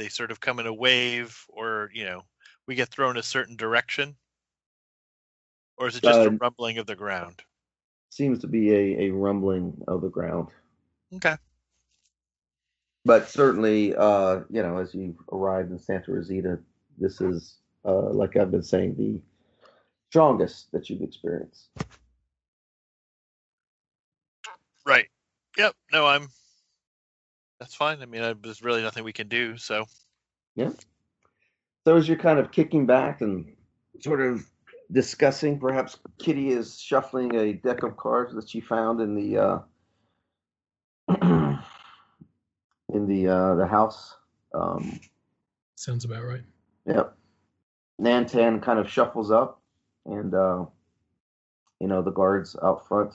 they 0.00 0.08
sort 0.08 0.30
of 0.30 0.40
come 0.40 0.58
in 0.60 0.66
a 0.66 0.74
wave, 0.74 1.44
or 1.48 1.90
you 1.92 2.04
know, 2.04 2.22
we 2.66 2.74
get 2.74 2.88
thrown 2.88 3.18
a 3.18 3.22
certain 3.22 3.56
direction, 3.56 4.16
or 5.78 5.88
is 5.88 5.96
it 5.96 6.02
just 6.02 6.26
a 6.26 6.30
Uh, 6.30 6.30
rumbling 6.30 6.78
of 6.78 6.86
the 6.86 6.96
ground? 6.96 7.42
seems 8.10 8.40
to 8.40 8.48
be 8.48 8.72
a, 8.72 9.08
a 9.08 9.10
rumbling 9.10 9.84
of 9.88 10.00
the 10.02 10.08
ground 10.08 10.48
Okay. 11.14 11.36
but 13.04 13.28
certainly, 13.28 13.94
uh, 13.96 14.40
you 14.50 14.62
know, 14.62 14.78
as 14.78 14.94
you 14.94 15.16
arrived 15.32 15.70
in 15.72 15.78
Santa 15.78 16.12
Rosita, 16.12 16.58
this 16.98 17.20
is, 17.20 17.58
uh, 17.84 18.10
like 18.10 18.36
I've 18.36 18.50
been 18.50 18.62
saying, 18.62 18.96
the 18.96 19.20
strongest 20.10 20.70
that 20.72 20.90
you've 20.90 21.02
experienced. 21.02 21.68
Right. 24.86 25.08
Yep. 25.56 25.74
No, 25.92 26.06
I'm. 26.06 26.28
That's 27.60 27.74
fine. 27.74 28.02
I 28.02 28.06
mean, 28.06 28.22
I, 28.22 28.32
there's 28.32 28.62
really 28.62 28.82
nothing 28.82 29.04
we 29.04 29.12
can 29.12 29.28
do. 29.28 29.58
So 29.58 29.84
yeah. 30.56 30.70
So 31.84 31.96
as 31.96 32.08
you're 32.08 32.18
kind 32.18 32.38
of 32.38 32.50
kicking 32.50 32.86
back 32.86 33.20
and 33.20 33.54
sort 34.00 34.20
of 34.20 34.44
discussing, 34.90 35.58
perhaps 35.58 35.98
Kitty 36.18 36.50
is 36.50 36.80
shuffling 36.80 37.34
a 37.34 37.52
deck 37.52 37.82
of 37.82 37.96
cards 37.96 38.34
that 38.34 38.48
she 38.48 38.60
found 38.60 39.00
in 39.00 39.14
the 39.14 39.38
uh, 39.38 39.58
in 42.92 43.06
the 43.06 43.28
uh, 43.28 43.54
the 43.54 43.66
house. 43.66 44.16
Um, 44.54 44.98
Sounds 45.76 46.04
about 46.04 46.24
right. 46.24 46.42
Yep. 46.86 47.16
Nantan 48.00 48.62
kind 48.62 48.78
of 48.78 48.90
shuffles 48.90 49.30
up, 49.30 49.60
and 50.06 50.34
uh, 50.34 50.64
you 51.78 51.88
know 51.88 52.00
the 52.02 52.10
guards 52.10 52.56
out 52.62 52.88
front 52.88 53.12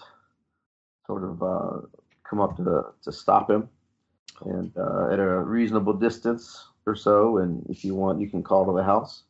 sort 1.07 1.23
of 1.23 1.43
uh, 1.43 1.81
come 2.27 2.39
up 2.39 2.57
to 2.57 2.85
to 3.03 3.11
stop 3.11 3.49
him, 3.49 3.69
and 4.41 4.71
uh, 4.77 5.09
at 5.11 5.19
a 5.19 5.39
reasonable 5.39 5.93
distance 5.93 6.65
or 6.85 6.95
so. 6.95 7.37
And 7.39 7.65
if 7.69 7.83
you 7.85 7.95
want, 7.95 8.19
you 8.21 8.29
can 8.29 8.43
call 8.43 8.65
to 8.65 8.73
the 8.73 8.83
house. 8.83 9.23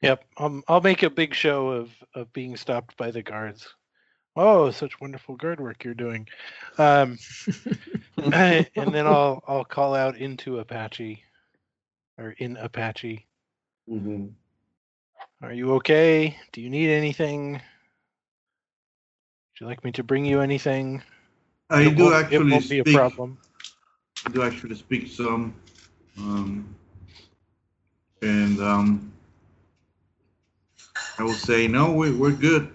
Yep, 0.00 0.24
um, 0.38 0.64
I'll 0.66 0.80
make 0.80 1.02
a 1.04 1.10
big 1.10 1.34
show 1.34 1.68
of 1.68 1.90
of 2.14 2.32
being 2.32 2.56
stopped 2.56 2.96
by 2.96 3.10
the 3.10 3.22
guards. 3.22 3.68
Oh, 4.34 4.70
such 4.70 5.00
wonderful 5.00 5.36
guard 5.36 5.60
work 5.60 5.84
you're 5.84 5.94
doing, 5.94 6.26
um, 6.78 7.18
and 8.16 8.66
then 8.74 9.06
I'll 9.06 9.44
I'll 9.46 9.64
call 9.64 9.94
out 9.94 10.16
into 10.16 10.58
Apache, 10.58 11.22
or 12.18 12.30
in 12.38 12.56
Apache. 12.56 13.26
Mm-hmm. 13.88 14.26
Are 15.42 15.52
you 15.52 15.72
okay? 15.74 16.36
Do 16.52 16.60
you 16.60 16.70
need 16.70 16.90
anything? 16.90 17.52
Would 17.52 17.60
you 19.60 19.66
like 19.66 19.84
me 19.84 19.92
to 19.92 20.02
bring 20.02 20.24
you 20.24 20.40
anything? 20.40 21.02
I 21.70 21.82
It 21.82 21.96
do 21.96 22.04
won't- 22.04 22.14
actually 22.16 22.36
It 22.36 22.52
won't 22.52 22.68
be 22.70 22.78
a 22.78 22.84
problem. 22.84 23.38
I 24.24 24.30
do 24.30 24.42
actually 24.42 24.76
speak 24.76 25.08
some, 25.08 25.54
um, 26.18 26.74
and 28.22 28.60
um, 28.60 29.12
I 31.18 31.24
will 31.24 31.32
say 31.32 31.66
no. 31.66 31.92
We, 31.92 32.12
we're 32.12 32.30
good. 32.30 32.74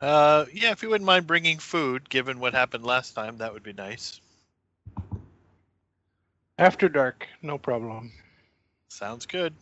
Uh, 0.00 0.44
yeah, 0.52 0.72
if 0.72 0.82
you 0.82 0.90
wouldn't 0.90 1.06
mind 1.06 1.26
bringing 1.26 1.58
food, 1.58 2.08
given 2.08 2.38
what 2.38 2.54
happened 2.54 2.84
last 2.84 3.14
time, 3.14 3.38
that 3.38 3.52
would 3.52 3.62
be 3.62 3.72
nice. 3.72 4.20
After 6.58 6.88
dark, 6.88 7.26
no 7.42 7.58
problem. 7.58 8.12
Sounds 8.88 9.26
good. 9.26 9.54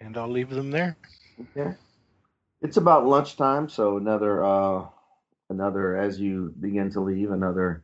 And 0.00 0.16
I'll 0.16 0.28
leave 0.28 0.50
them 0.50 0.70
there. 0.70 0.96
Okay. 1.56 1.74
It's 2.64 2.78
about 2.78 3.06
lunchtime, 3.06 3.68
so 3.68 3.98
another 3.98 4.42
uh, 4.42 4.86
another 5.50 5.98
as 5.98 6.18
you 6.18 6.54
begin 6.58 6.90
to 6.92 7.00
leave, 7.00 7.30
another 7.30 7.82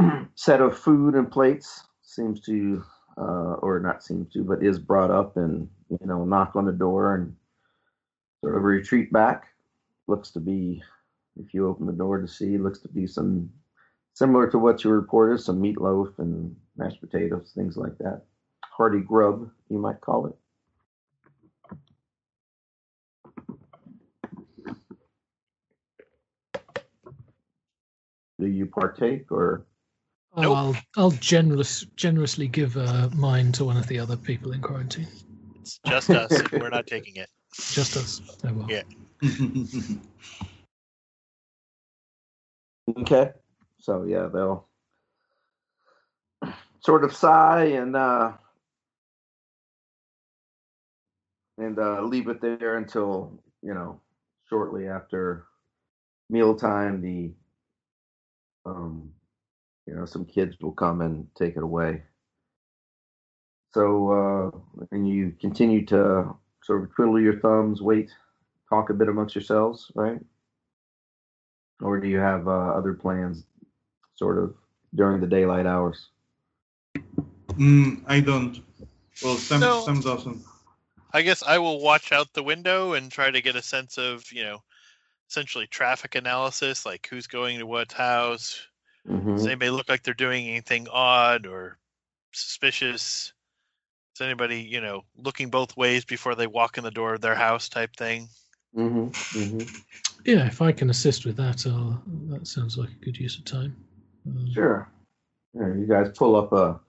set 0.34 0.62
of 0.62 0.78
food 0.78 1.14
and 1.14 1.30
plates 1.30 1.84
seems 2.00 2.40
to, 2.46 2.82
uh, 3.18 3.56
or 3.60 3.78
not 3.80 4.02
seems 4.02 4.32
to, 4.32 4.42
but 4.44 4.64
is 4.64 4.78
brought 4.78 5.10
up, 5.10 5.36
and 5.36 5.68
you 5.90 6.06
know, 6.06 6.24
knock 6.24 6.56
on 6.56 6.64
the 6.64 6.72
door 6.72 7.16
and 7.16 7.36
sort 8.40 8.56
of 8.56 8.62
retreat 8.62 9.12
back. 9.12 9.48
Looks 10.06 10.30
to 10.30 10.40
be, 10.40 10.82
if 11.38 11.52
you 11.52 11.68
open 11.68 11.84
the 11.84 11.92
door 11.92 12.18
to 12.18 12.26
see, 12.26 12.56
looks 12.56 12.78
to 12.78 12.88
be 12.88 13.06
some 13.06 13.50
similar 14.14 14.48
to 14.52 14.58
what 14.58 14.84
you 14.84 14.90
reported, 14.90 15.38
some 15.40 15.60
meatloaf 15.60 16.18
and 16.18 16.56
mashed 16.78 17.02
potatoes, 17.02 17.52
things 17.54 17.76
like 17.76 17.98
that. 17.98 18.22
Hearty 18.64 19.00
grub, 19.00 19.50
you 19.68 19.76
might 19.76 20.00
call 20.00 20.28
it. 20.28 20.36
Do 28.38 28.46
you 28.46 28.66
partake 28.66 29.30
or? 29.30 29.66
Nope. 30.36 30.56
I'll 30.56 30.76
I'll 30.96 31.10
generous 31.12 31.86
generously 31.96 32.46
give 32.46 32.76
uh, 32.76 33.08
mine 33.14 33.52
to 33.52 33.64
one 33.64 33.78
of 33.78 33.86
the 33.86 33.98
other 33.98 34.16
people 34.16 34.52
in 34.52 34.60
quarantine. 34.60 35.08
It's 35.60 35.80
just 35.86 36.10
us. 36.10 36.42
We're 36.52 36.68
not 36.68 36.86
taking 36.86 37.16
it. 37.16 37.30
Just 37.54 37.96
us. 37.96 38.20
Oh 38.44 38.52
well. 38.52 38.68
Yeah. 38.70 38.82
Okay. 42.98 43.32
So 43.80 44.04
yeah, 44.04 44.28
they'll 44.32 44.66
sort 46.80 47.04
of 47.04 47.14
sigh 47.14 47.64
and 47.64 47.96
uh 47.96 48.32
and 51.58 51.78
uh 51.78 52.02
leave 52.02 52.28
it 52.28 52.40
there 52.40 52.76
until, 52.76 53.32
you 53.62 53.74
know, 53.74 54.00
shortly 54.48 54.86
after 54.86 55.46
mealtime 56.30 57.00
the 57.00 57.32
um 58.66 59.12
you 59.86 59.94
know, 59.94 60.04
some 60.04 60.24
kids 60.24 60.56
will 60.60 60.72
come 60.72 61.00
and 61.00 61.28
take 61.36 61.56
it 61.56 61.62
away. 61.62 62.02
So, 63.72 64.10
uh, 64.10 64.86
and 64.90 65.08
you 65.08 65.32
continue 65.40 65.84
to 65.86 66.34
sort 66.64 66.82
of 66.82 66.94
twiddle 66.94 67.20
your 67.20 67.38
thumbs, 67.40 67.80
wait, 67.80 68.10
talk 68.68 68.90
a 68.90 68.94
bit 68.94 69.08
amongst 69.08 69.34
yourselves, 69.34 69.90
right? 69.94 70.18
Or 71.80 72.00
do 72.00 72.08
you 72.08 72.18
have 72.18 72.48
uh, 72.48 72.70
other 72.70 72.94
plans, 72.94 73.44
sort 74.14 74.38
of 74.38 74.54
during 74.94 75.20
the 75.20 75.26
daylight 75.26 75.66
hours? 75.66 76.08
Mm, 77.52 78.02
I 78.06 78.20
don't. 78.20 78.60
Well, 79.22 79.36
Sam, 79.36 79.60
No. 79.60 79.84
Sam 79.84 80.00
doesn't. 80.00 80.42
I 81.12 81.22
guess 81.22 81.42
I 81.42 81.58
will 81.58 81.80
watch 81.80 82.12
out 82.12 82.32
the 82.32 82.42
window 82.42 82.94
and 82.94 83.10
try 83.10 83.30
to 83.30 83.40
get 83.40 83.56
a 83.56 83.62
sense 83.62 83.98
of, 83.98 84.30
you 84.32 84.42
know, 84.42 84.62
essentially 85.28 85.66
traffic 85.66 86.14
analysis, 86.14 86.86
like 86.86 87.06
who's 87.10 87.26
going 87.26 87.58
to 87.58 87.66
what 87.66 87.92
house. 87.92 88.60
Mm-hmm. 89.08 89.36
Does 89.36 89.46
anybody 89.46 89.70
look 89.70 89.88
like 89.88 90.02
they're 90.02 90.14
doing 90.14 90.48
anything 90.48 90.88
odd 90.90 91.46
or 91.46 91.78
suspicious? 92.32 93.32
Is 94.14 94.20
anybody, 94.20 94.62
you 94.62 94.80
know, 94.80 95.04
looking 95.16 95.50
both 95.50 95.76
ways 95.76 96.04
before 96.04 96.34
they 96.34 96.46
walk 96.46 96.78
in 96.78 96.84
the 96.84 96.90
door 96.90 97.14
of 97.14 97.20
their 97.20 97.34
house 97.34 97.68
type 97.68 97.94
thing? 97.96 98.28
Mm-hmm. 98.76 99.08
Mm-hmm. 99.38 99.76
Yeah, 100.24 100.46
if 100.46 100.60
I 100.60 100.72
can 100.72 100.90
assist 100.90 101.24
with 101.24 101.36
that, 101.36 101.66
I'll, 101.66 102.02
that 102.30 102.46
sounds 102.46 102.76
like 102.76 102.90
a 102.90 103.04
good 103.04 103.16
use 103.16 103.38
of 103.38 103.44
time. 103.44 103.76
Um, 104.26 104.50
Sure. 104.52 104.88
Yeah, 105.54 105.68
you 105.68 105.86
guys 105.86 106.10
pull 106.16 106.36
up 106.36 106.52
a 106.52 106.80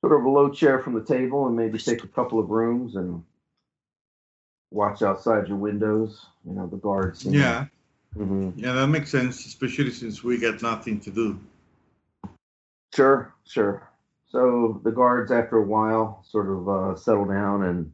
sort 0.00 0.18
of 0.18 0.24
a 0.24 0.28
low 0.28 0.50
chair 0.50 0.78
from 0.78 0.94
the 0.94 1.04
table 1.04 1.46
and 1.46 1.56
maybe 1.56 1.78
take 1.78 2.04
a 2.04 2.08
couple 2.08 2.38
of 2.38 2.50
rooms 2.50 2.94
and 2.94 3.24
watch 4.70 5.02
outside 5.02 5.48
your 5.48 5.56
windows. 5.56 6.26
You 6.44 6.52
know, 6.52 6.66
the 6.66 6.76
guards. 6.76 7.24
Yeah, 7.24 7.66
hmm 8.14 8.50
yeah, 8.56 8.72
that 8.72 8.88
makes 8.88 9.10
sense, 9.10 9.46
especially 9.46 9.90
since 9.90 10.22
we 10.24 10.38
got 10.38 10.62
nothing 10.62 11.00
to 11.00 11.10
do. 11.10 11.40
Sure, 12.94 13.34
sure. 13.46 13.88
So 14.30 14.80
the 14.84 14.90
guards, 14.90 15.30
after 15.30 15.56
a 15.56 15.62
while, 15.62 16.24
sort 16.28 16.48
of 16.48 16.68
uh, 16.68 16.96
settle 16.96 17.24
down, 17.24 17.64
and 17.64 17.92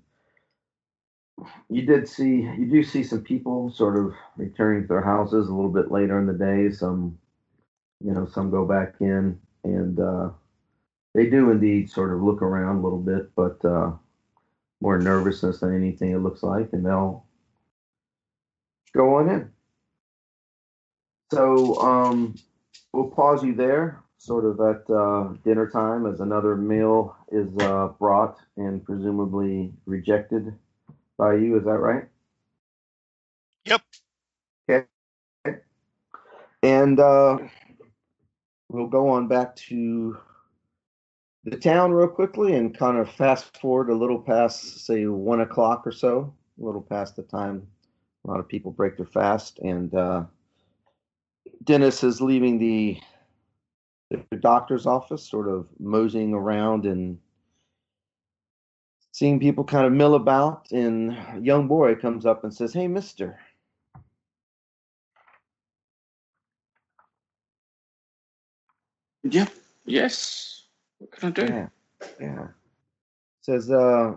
you 1.68 1.82
did 1.82 2.08
see, 2.08 2.42
you 2.42 2.66
do 2.66 2.82
see 2.82 3.02
some 3.04 3.22
people 3.22 3.70
sort 3.70 3.96
of 3.96 4.14
returning 4.36 4.82
to 4.82 4.88
their 4.88 5.02
houses 5.02 5.48
a 5.48 5.54
little 5.54 5.70
bit 5.70 5.90
later 5.90 6.18
in 6.18 6.26
the 6.26 6.32
day. 6.32 6.70
Some, 6.74 7.18
you 8.04 8.12
know, 8.12 8.26
some 8.26 8.50
go 8.50 8.64
back 8.64 8.94
in, 9.00 9.38
and 9.62 10.00
uh, 10.00 10.30
they 11.14 11.26
do 11.26 11.50
indeed 11.50 11.90
sort 11.90 12.12
of 12.12 12.22
look 12.22 12.42
around 12.42 12.76
a 12.76 12.82
little 12.82 12.98
bit, 12.98 13.34
but 13.36 13.64
uh, 13.64 13.92
more 14.80 14.98
nervousness 14.98 15.60
than 15.60 15.74
anything 15.74 16.12
it 16.12 16.18
looks 16.18 16.42
like, 16.42 16.72
and 16.72 16.84
they'll 16.84 17.24
go 18.94 19.16
on 19.16 19.30
in. 19.30 19.50
So 21.32 21.80
um, 21.80 22.34
we'll 22.92 23.10
pause 23.10 23.42
you 23.42 23.54
there, 23.54 24.00
sort 24.18 24.44
of 24.44 24.60
at 24.60 24.88
uh, 24.94 25.34
dinner 25.44 25.68
time, 25.68 26.06
as 26.06 26.20
another 26.20 26.56
meal 26.56 27.16
is 27.32 27.48
uh, 27.58 27.88
brought 27.98 28.38
and 28.56 28.84
presumably 28.84 29.72
rejected 29.86 30.54
by 31.16 31.34
you. 31.34 31.56
Is 31.58 31.64
that 31.64 31.78
right? 31.78 32.04
Yep. 33.64 33.82
Okay. 34.70 34.86
And 36.62 37.00
uh, 37.00 37.38
we'll 38.68 38.88
go 38.88 39.08
on 39.10 39.28
back 39.28 39.56
to 39.56 40.18
the 41.44 41.56
town 41.56 41.92
real 41.92 42.08
quickly 42.08 42.54
and 42.54 42.76
kind 42.76 42.96
of 42.96 43.10
fast 43.10 43.58
forward 43.58 43.90
a 43.90 43.94
little 43.94 44.18
past, 44.18 44.86
say, 44.86 45.06
one 45.06 45.42
o'clock 45.42 45.86
or 45.86 45.92
so, 45.92 46.32
a 46.60 46.64
little 46.64 46.80
past 46.82 47.16
the 47.16 47.22
time 47.22 47.66
a 48.24 48.30
lot 48.30 48.40
of 48.40 48.48
people 48.48 48.70
break 48.70 48.96
their 48.96 49.06
fast. 49.06 49.58
And 49.58 49.94
uh, 49.94 50.24
Dennis 51.64 52.02
is 52.02 52.20
leaving 52.20 52.58
the, 52.58 52.98
the 54.10 54.36
doctor's 54.38 54.86
office, 54.86 55.28
sort 55.28 55.48
of 55.48 55.66
moseying 55.78 56.32
around 56.32 56.86
and 56.86 57.18
seeing 59.12 59.38
people 59.38 59.64
kind 59.64 59.86
of 59.86 59.92
mill 59.92 60.14
about. 60.14 60.70
And 60.72 61.12
a 61.12 61.38
young 61.40 61.68
boy 61.68 61.94
comes 61.96 62.24
up 62.24 62.44
and 62.44 62.54
says, 62.54 62.72
Hey, 62.72 62.88
mister. 62.88 63.38
Yeah. 69.22 69.46
Yes. 69.86 70.53
What 70.98 71.12
can 71.12 71.28
I 71.28 71.32
do? 71.32 71.46
Yeah, 71.46 71.68
yeah. 72.20 72.46
Says, 73.42 73.70
uh, 73.70 74.14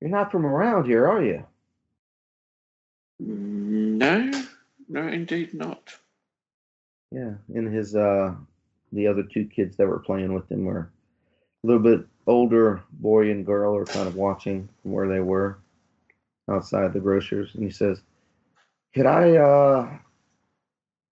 you're 0.00 0.10
not 0.10 0.32
from 0.32 0.46
around 0.46 0.86
here, 0.86 1.06
are 1.06 1.22
you? 1.22 1.44
No. 3.20 4.30
No, 4.88 5.06
indeed 5.06 5.54
not. 5.54 5.94
Yeah. 7.10 7.34
And 7.54 7.72
his, 7.72 7.94
uh, 7.94 8.34
the 8.92 9.06
other 9.06 9.22
two 9.22 9.44
kids 9.44 9.76
that 9.76 9.86
were 9.86 9.98
playing 9.98 10.32
with 10.32 10.50
him 10.50 10.64
were 10.64 10.90
a 11.62 11.66
little 11.66 11.82
bit 11.82 12.06
older 12.26 12.82
boy 12.92 13.30
and 13.30 13.44
girl 13.44 13.76
are 13.76 13.84
kind 13.84 14.08
of 14.08 14.14
watching 14.14 14.68
from 14.82 14.92
where 14.92 15.08
they 15.08 15.20
were 15.20 15.58
outside 16.50 16.92
the 16.92 17.00
grocers. 17.00 17.54
And 17.54 17.64
he 17.64 17.70
says, 17.70 18.00
could 18.94 19.06
I, 19.06 19.36
uh, 19.36 19.98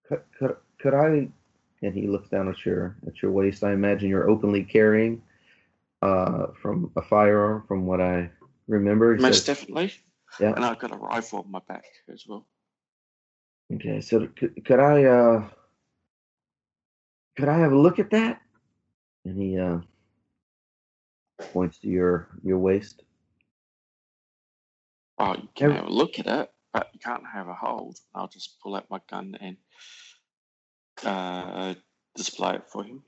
could, 0.09 0.23
could, 0.39 0.57
could 0.81 0.95
I, 0.95 1.29
and 1.87 1.95
he 1.95 2.09
looks 2.09 2.29
down 2.29 2.49
at 2.49 2.67
your, 2.67 2.97
at 3.07 3.23
your 3.23 3.31
waist. 3.31 3.63
I 3.63 3.73
imagine 3.73 4.09
you're 4.09 4.29
openly 4.29 4.65
carrying, 4.65 5.23
uh, 6.03 6.49
from 6.61 6.91
a 6.97 7.03
firearm 7.03 7.65
from 7.69 7.87
what 7.87 8.01
I 8.01 8.31
remember. 8.67 9.15
He 9.15 9.23
Most 9.23 9.47
says, 9.47 9.57
definitely. 9.59 9.93
Yeah. 10.41 10.53
And 10.55 10.65
I've 10.65 10.79
got 10.79 10.93
a 10.93 10.97
rifle 10.97 11.39
on 11.41 11.51
my 11.51 11.61
back 11.69 11.85
as 12.13 12.25
well. 12.27 12.47
Okay, 13.73 14.01
so 14.01 14.29
could, 14.37 14.65
could 14.65 14.79
I 14.81 15.05
uh 15.05 15.49
could 17.37 17.49
I 17.49 17.59
have 17.59 17.73
a 17.73 17.79
look 17.79 17.99
at 17.99 18.11
that? 18.11 18.41
And 19.25 19.41
he 19.41 19.59
uh 19.59 19.79
points 21.53 21.79
to 21.79 21.89
your 21.89 22.29
your 22.45 22.59
waist. 22.59 23.03
Oh, 25.19 25.35
you 25.35 25.49
can 25.55 25.71
Every- 25.71 25.77
have 25.77 25.87
a 25.87 25.93
look 25.93 26.19
at 26.19 26.27
it, 26.27 26.51
but 26.73 26.91
you 26.93 27.01
can't 27.01 27.27
have 27.33 27.49
a 27.49 27.55
hold. 27.55 27.99
I'll 28.15 28.29
just 28.29 28.61
pull 28.61 28.77
out 28.77 28.91
my 28.91 29.01
gun 29.11 29.37
and 29.41 29.57
uh, 31.05 31.75
display 32.15 32.55
it 32.57 32.69
for 32.69 32.85
him. 32.85 33.03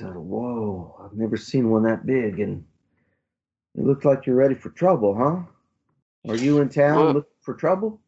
"Whoa, 0.00 0.96
I've 1.04 1.16
never 1.16 1.36
seen 1.36 1.70
one 1.70 1.82
that 1.82 2.06
big, 2.06 2.40
and 2.40 2.64
it 3.74 3.84
looks 3.84 4.04
like 4.04 4.24
you're 4.26 4.36
ready 4.36 4.54
for 4.54 4.70
trouble, 4.70 5.14
huh? 5.14 5.42
Are 6.30 6.36
you 6.36 6.60
in 6.60 6.68
town 6.68 6.96
Well- 6.96 7.14
looking 7.14 7.30
for 7.42 7.54
trouble?" 7.54 8.00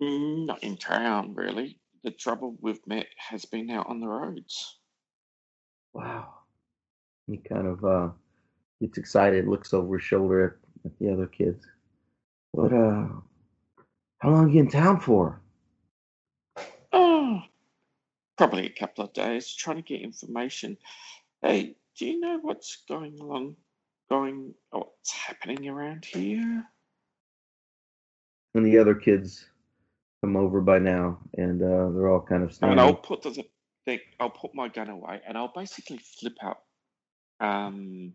Mm, 0.00 0.46
Not 0.46 0.62
in 0.64 0.76
town, 0.76 1.34
really. 1.34 1.78
The 2.02 2.10
trouble 2.10 2.56
we've 2.60 2.84
met 2.88 3.06
has 3.16 3.44
been 3.44 3.70
out 3.70 3.86
on 3.88 4.00
the 4.00 4.08
roads. 4.08 4.80
Wow. 5.94 6.34
He 7.28 7.36
kind 7.36 7.66
of 7.68 7.84
uh 7.84 8.10
gets 8.80 8.98
excited, 8.98 9.46
looks 9.46 9.72
over 9.72 9.98
his 9.98 10.04
shoulder 10.04 10.44
at, 10.84 10.90
at 10.90 10.98
the 10.98 11.12
other 11.12 11.26
kids. 11.28 11.64
What 12.50 12.72
uh? 12.72 13.06
How 14.18 14.30
long 14.30 14.50
you 14.50 14.60
in 14.60 14.68
town 14.70 14.98
for? 15.00 15.40
Probably 18.38 18.66
a 18.66 18.70
couple 18.70 19.04
of 19.04 19.12
days 19.12 19.54
trying 19.54 19.76
to 19.76 19.82
get 19.82 20.00
information. 20.00 20.76
Hey, 21.42 21.76
do 21.98 22.06
you 22.06 22.20
know 22.20 22.38
what's 22.40 22.78
going 22.88 23.18
along, 23.20 23.56
going, 24.10 24.54
what's 24.70 25.12
happening 25.12 25.68
around 25.68 26.04
here? 26.04 26.64
and 28.54 28.66
the 28.66 28.78
other 28.78 28.94
kids 28.94 29.46
come 30.22 30.36
over 30.36 30.60
by 30.60 30.78
now, 30.78 31.18
and 31.36 31.62
uh, 31.62 31.90
they're 31.90 32.08
all 32.08 32.20
kind 32.20 32.42
of 32.42 32.56
And. 32.62 32.80
I'll 32.80 32.94
put 32.94 33.22
the 33.22 33.44
thing, 33.84 34.00
I'll 34.20 34.30
put 34.30 34.54
my 34.54 34.68
gun 34.68 34.88
away, 34.90 35.20
and 35.26 35.36
I'll 35.36 35.52
basically 35.54 35.98
flip 35.98 36.36
out. 36.42 36.60
Um. 37.40 38.14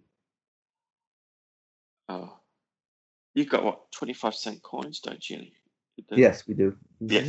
Oh, 2.10 2.34
you've 3.34 3.50
got 3.50 3.64
what 3.64 3.92
twenty-five 3.92 4.36
cent 4.36 4.64
coins, 4.64 5.00
don't 5.00 5.30
you? 5.30 5.48
Yes, 6.12 6.48
we 6.48 6.54
do. 6.54 6.78
Yeah. 7.02 7.26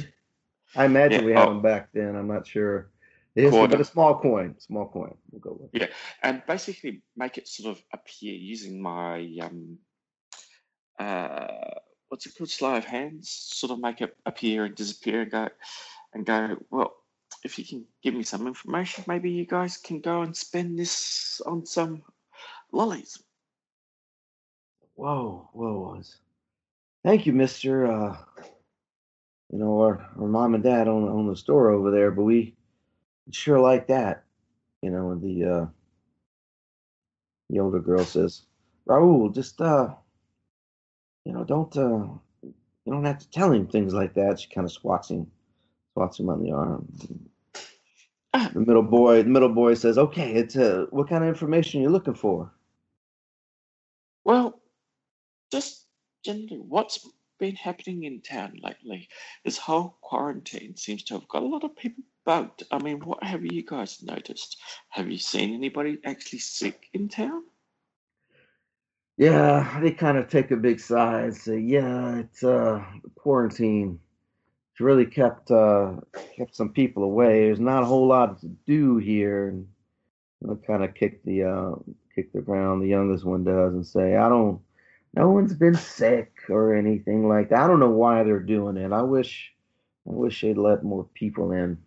I 0.77 0.85
imagine 0.85 1.21
Yeah, 1.21 1.27
we 1.27 1.33
had 1.33 1.49
oh. 1.49 1.53
them 1.53 1.63
back 1.63 1.89
then. 1.93 2.17
I'm 2.17 2.29
not 2.29 2.47
sure. 2.47 2.91
Yes, 3.35 3.53
but 3.53 3.81
a 3.81 3.85
small 3.85 4.19
coin. 4.19 4.57
Small 4.59 4.89
coin. 4.89 5.15
We'll 5.31 5.41
go 5.41 5.57
with. 5.61 5.71
Yeah, 5.73 5.87
and 6.23 6.43
basically 6.47 7.03
make 7.17 7.39
it 7.39 7.47
sort 7.47 7.77
of 7.77 7.83
appear 7.93 8.35
using 8.35 8.83
my 8.83 9.29
um, 9.41 9.79
uh, 10.99 11.75
what's 12.09 12.27
it 12.27 12.35
called, 12.37 12.51
sleight 12.51 12.79
of 12.79 12.85
hands. 12.85 13.31
Sort 13.31 13.71
of 13.71 13.79
make 13.79 14.01
it 14.01 14.17
appear 14.27 14.65
and 14.65 14.75
disappear, 14.75 15.23
and 15.23 15.31
go, 15.31 15.49
and 16.15 16.27
go. 16.27 16.57
Well, 16.71 16.97
if 17.45 17.59
you 17.59 17.65
can 17.65 17.85
give 18.03 18.15
me 18.15 18.25
some 18.25 18.47
information, 18.49 19.05
maybe 19.07 19.31
you 19.31 19.47
guys 19.47 19.77
can 19.77 20.01
go 20.01 20.23
and 20.23 20.37
spend 20.37 20.77
this 20.77 21.41
on 21.47 21.65
some 21.65 22.03
lollies. 22.73 23.23
Whoa, 24.95 25.49
whoa. 25.53 25.95
was. 25.95 26.17
Thank 27.05 27.27
you, 27.27 27.33
Mister. 27.33 27.87
Uh, 27.87 28.17
you 29.53 29.59
know, 29.59 29.81
our, 29.81 30.07
our 30.21 30.29
mom 30.29 30.55
and 30.55 30.65
dad 30.65 30.89
own 30.89 31.09
own 31.09 31.29
the 31.29 31.37
store 31.37 31.71
over 31.71 31.91
there, 31.91 32.11
but 32.11 32.25
we 32.25 32.57
sure 33.33 33.61
like 33.61 33.89
that. 33.89 34.25
You 34.83 34.91
know, 34.91 35.13
and 35.13 35.23
the 35.23 35.45
uh, 35.51 35.67
the 37.51 37.61
older 37.61 37.81
girl 37.81 38.05
says, 38.05 38.43
"Raul, 38.89 39.35
just 39.35 39.61
uh, 39.61 39.95
you 41.25 41.33
know, 41.33 41.45
don't 41.45 41.77
uh, 41.77 42.07
you 42.43 42.93
don't 42.93 43.05
have 43.05 43.19
to 43.21 43.31
tell 43.31 43.53
him 43.53 43.69
things 43.69 43.95
like 43.95 44.15
that." 44.15 44.41
She 44.41 44.51
kind 44.51 44.65
of 44.67 44.73
swats 44.73 45.11
him, 45.11 45.31
swats 45.95 46.21
him 46.21 46.31
on 46.31 46.43
the 46.43 46.53
arm. 46.53 46.89
Ah, 48.35 48.55
The 48.55 48.61
middle 48.61 48.83
boy, 48.83 49.23
the 49.25 49.31
middle 49.31 49.51
boy 49.55 49.75
says, 49.75 49.99
"Okay, 49.99 50.33
it's 50.35 50.57
uh, 50.57 50.87
what 50.91 51.09
kind 51.09 51.25
of 51.25 51.29
information 51.29 51.83
you 51.83 51.91
looking 51.91 52.15
for?" 52.15 52.53
well, 54.25 54.61
just 55.53 55.87
generally, 56.25 56.59
what's 56.59 57.07
been 57.39 57.57
happening 57.57 58.05
in 58.05 58.21
town 58.21 58.59
lately? 58.63 59.09
This 59.45 59.59
whole 59.59 59.97
quarantine 60.01 60.77
seems 60.77 61.03
to 61.05 61.15
have 61.15 61.29
got 61.29 61.43
a 61.43 61.47
lot 61.47 61.65
of 61.65 61.77
people 61.77 62.05
bugged. 62.25 62.65
I 62.71 62.79
mean, 62.83 63.01
what 63.01 63.23
have 63.23 63.45
you 63.45 63.65
guys 63.65 64.03
noticed? 64.03 64.59
Have 64.91 65.11
you 65.11 65.19
seen 65.19 65.55
anybody 65.55 65.99
actually 66.05 66.41
sick 66.41 66.89
in 66.93 67.09
town? 67.09 67.43
Yeah, 69.17 69.81
they 69.81 69.91
kind 69.91 70.17
of 70.17 70.29
take 70.29 70.53
a 70.53 70.57
big 70.57 70.79
sigh 70.79 71.23
and 71.23 71.37
say, 71.37 71.59
"Yeah, 71.59 72.19
it's 72.19 72.45
uh, 72.45 72.85
quarantine. 73.17 73.99
It's 74.73 74.81
really 74.81 75.07
kept 75.07 75.51
uh, 75.51 75.97
kept 76.37 76.55
some 76.55 76.69
people 76.69 77.03
away. 77.03 77.47
There's 77.47 77.59
not 77.59 77.83
a 77.83 77.87
whole 77.87 78.07
lot 78.07 78.41
to 78.41 78.47
do 78.67 78.99
here." 78.99 79.49
And 79.49 79.67
they 80.43 80.67
kind 80.67 80.85
of 80.85 80.95
kick 80.95 81.25
the 81.25 81.43
uh, 81.43 81.75
kick 82.15 82.33
the 82.33 82.43
ground. 82.43 82.81
The 82.81 82.89
youngest 82.89 83.25
one 83.25 83.43
does 83.43 83.75
and 83.75 83.85
say, 83.85 84.17
"I 84.17 84.29
don't. 84.29 84.61
No 85.15 85.31
one's 85.31 85.55
been 85.55 85.75
sick 85.75 86.33
or 86.49 86.75
anything 86.75 87.29
like 87.29 87.51
that. 87.51 87.65
I 87.65 87.67
don't 87.67 87.81
know 87.81 87.91
why 87.91 88.23
they're 88.23 88.41
doing 88.41 88.77
it. 88.77 88.93
I 88.93 89.03
wish, 89.03 89.53
I 90.09 90.13
wish 90.13 90.43
they'd 90.43 90.57
let 90.59 90.85
more 90.85 91.05
people 91.15 91.53
in." 91.53 91.79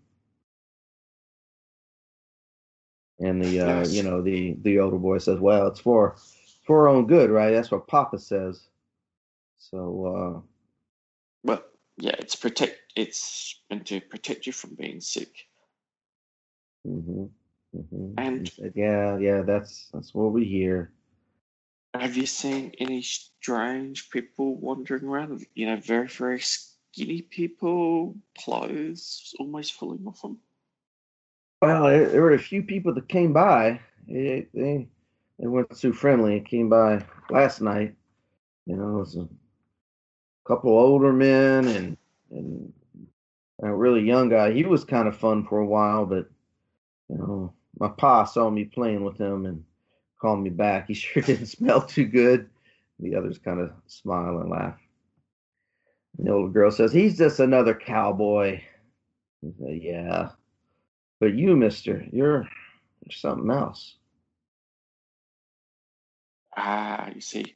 And 3.20 3.42
the 3.42 3.60
uh, 3.62 3.88
you 3.88 4.04
know 4.04 4.22
the 4.22 4.56
the 4.62 4.80
older 4.80 4.98
boy 4.98 5.20
says, 5.20 5.40
"Well, 5.40 5.68
it's 5.68 5.80
for 5.80 6.16
for 6.66 6.82
our 6.82 6.90
own 6.90 7.08
good, 7.08 7.30
right? 7.30 7.52
That's 7.52 7.72
what 7.72 7.88
Papa 7.88 8.20
says." 8.20 8.62
So 9.60 10.06
uh, 10.06 10.42
Well, 11.44 11.64
yeah, 11.98 12.16
it's 12.20 12.36
protect. 12.36 12.80
It's 12.96 13.62
meant 13.70 13.88
to 13.88 14.02
protect 14.02 14.48
you 14.48 14.54
from 14.54 14.76
being 14.76 15.02
sick. 15.02 15.32
uh, 16.86 16.90
hmm 16.90 17.26
hmm 17.74 18.14
And- 18.18 18.52
"Yeah, 18.76 19.18
yeah, 19.20 19.42
that's 19.44 19.90
that's 19.94 20.14
what 20.14 20.34
we 20.34 20.46
hear." 20.46 20.92
Have 21.94 22.16
you 22.16 22.26
seen 22.26 22.72
any 22.80 23.02
strange 23.02 24.10
people 24.10 24.56
wandering 24.56 25.04
around? 25.04 25.46
You 25.56 25.68
know, 25.68 25.76
very 25.76 26.08
very 26.08 26.40
skinny 26.40 27.22
people, 27.22 28.16
clothes 28.38 29.34
almost 29.40 29.74
falling 29.74 30.06
off 30.08 30.22
them. 30.22 30.38
Well, 31.62 31.84
there, 31.84 32.22
were 32.22 32.34
a 32.34 32.40
few 32.40 32.64
people 32.64 32.94
that 32.96 33.10
came 33.10 33.34
by. 33.34 33.82
They 34.08 34.48
they, 34.54 34.88
they 35.38 35.48
weren't 35.48 35.78
too 35.78 35.94
friendly. 35.94 36.38
It 36.38 36.46
came 36.46 36.70
by 36.70 37.06
last 37.30 37.62
night. 37.62 37.96
You 38.66 38.78
know, 38.78 38.98
it 38.98 39.00
was 39.00 39.18
a 39.18 39.28
couple 40.46 40.72
older 40.72 41.12
men 41.12 41.68
and 41.68 41.98
and 42.32 42.74
a 43.62 43.76
really 43.76 44.02
young 44.02 44.30
guy. 44.30 44.54
He 44.54 44.64
was 44.64 44.84
kind 44.84 45.08
of 45.08 45.18
fun 45.18 45.46
for 45.46 45.60
a 45.60 45.66
while, 45.66 46.06
but 46.06 46.30
you 47.10 47.18
know, 47.18 47.54
my 47.78 47.90
pa 47.90 48.24
saw 48.24 48.50
me 48.50 48.66
playing 48.66 49.04
with 49.04 49.18
him 49.18 49.46
and 49.46 49.64
called 50.22 50.44
me 50.44 50.50
back. 50.50 50.88
He 50.88 50.94
sure 50.96 51.24
didn't 51.24 51.48
smell 51.48 51.82
too 51.82 52.06
good. 52.06 52.50
The 53.00 53.16
others 53.16 53.40
kind 53.40 53.60
of 53.60 53.72
smile 53.88 54.38
and 54.38 54.50
laugh. 54.50 54.78
And 56.18 56.28
the 56.28 56.32
older 56.32 56.52
girl 56.52 56.72
says, 56.72 56.94
"He's 56.94 57.18
just 57.18 57.40
another 57.40 57.74
cowboy." 57.74 58.62
Say, 59.60 59.82
"Yeah." 59.84 60.30
But 61.20 61.36
you, 61.36 61.56
mister, 61.56 62.06
you're, 62.12 62.48
you're 63.04 63.12
something 63.12 63.50
else. 63.52 63.96
Ah, 66.58 67.10
you 67.14 67.22
see, 67.22 67.56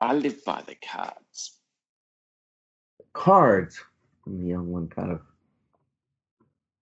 I 0.00 0.14
live 0.14 0.44
by 0.44 0.62
the 0.66 0.74
cards. 0.74 1.58
Cards. 3.12 3.78
And 4.26 4.40
the 4.42 4.46
young 4.48 4.72
one 4.72 4.88
kind 4.88 5.12
of 5.12 5.20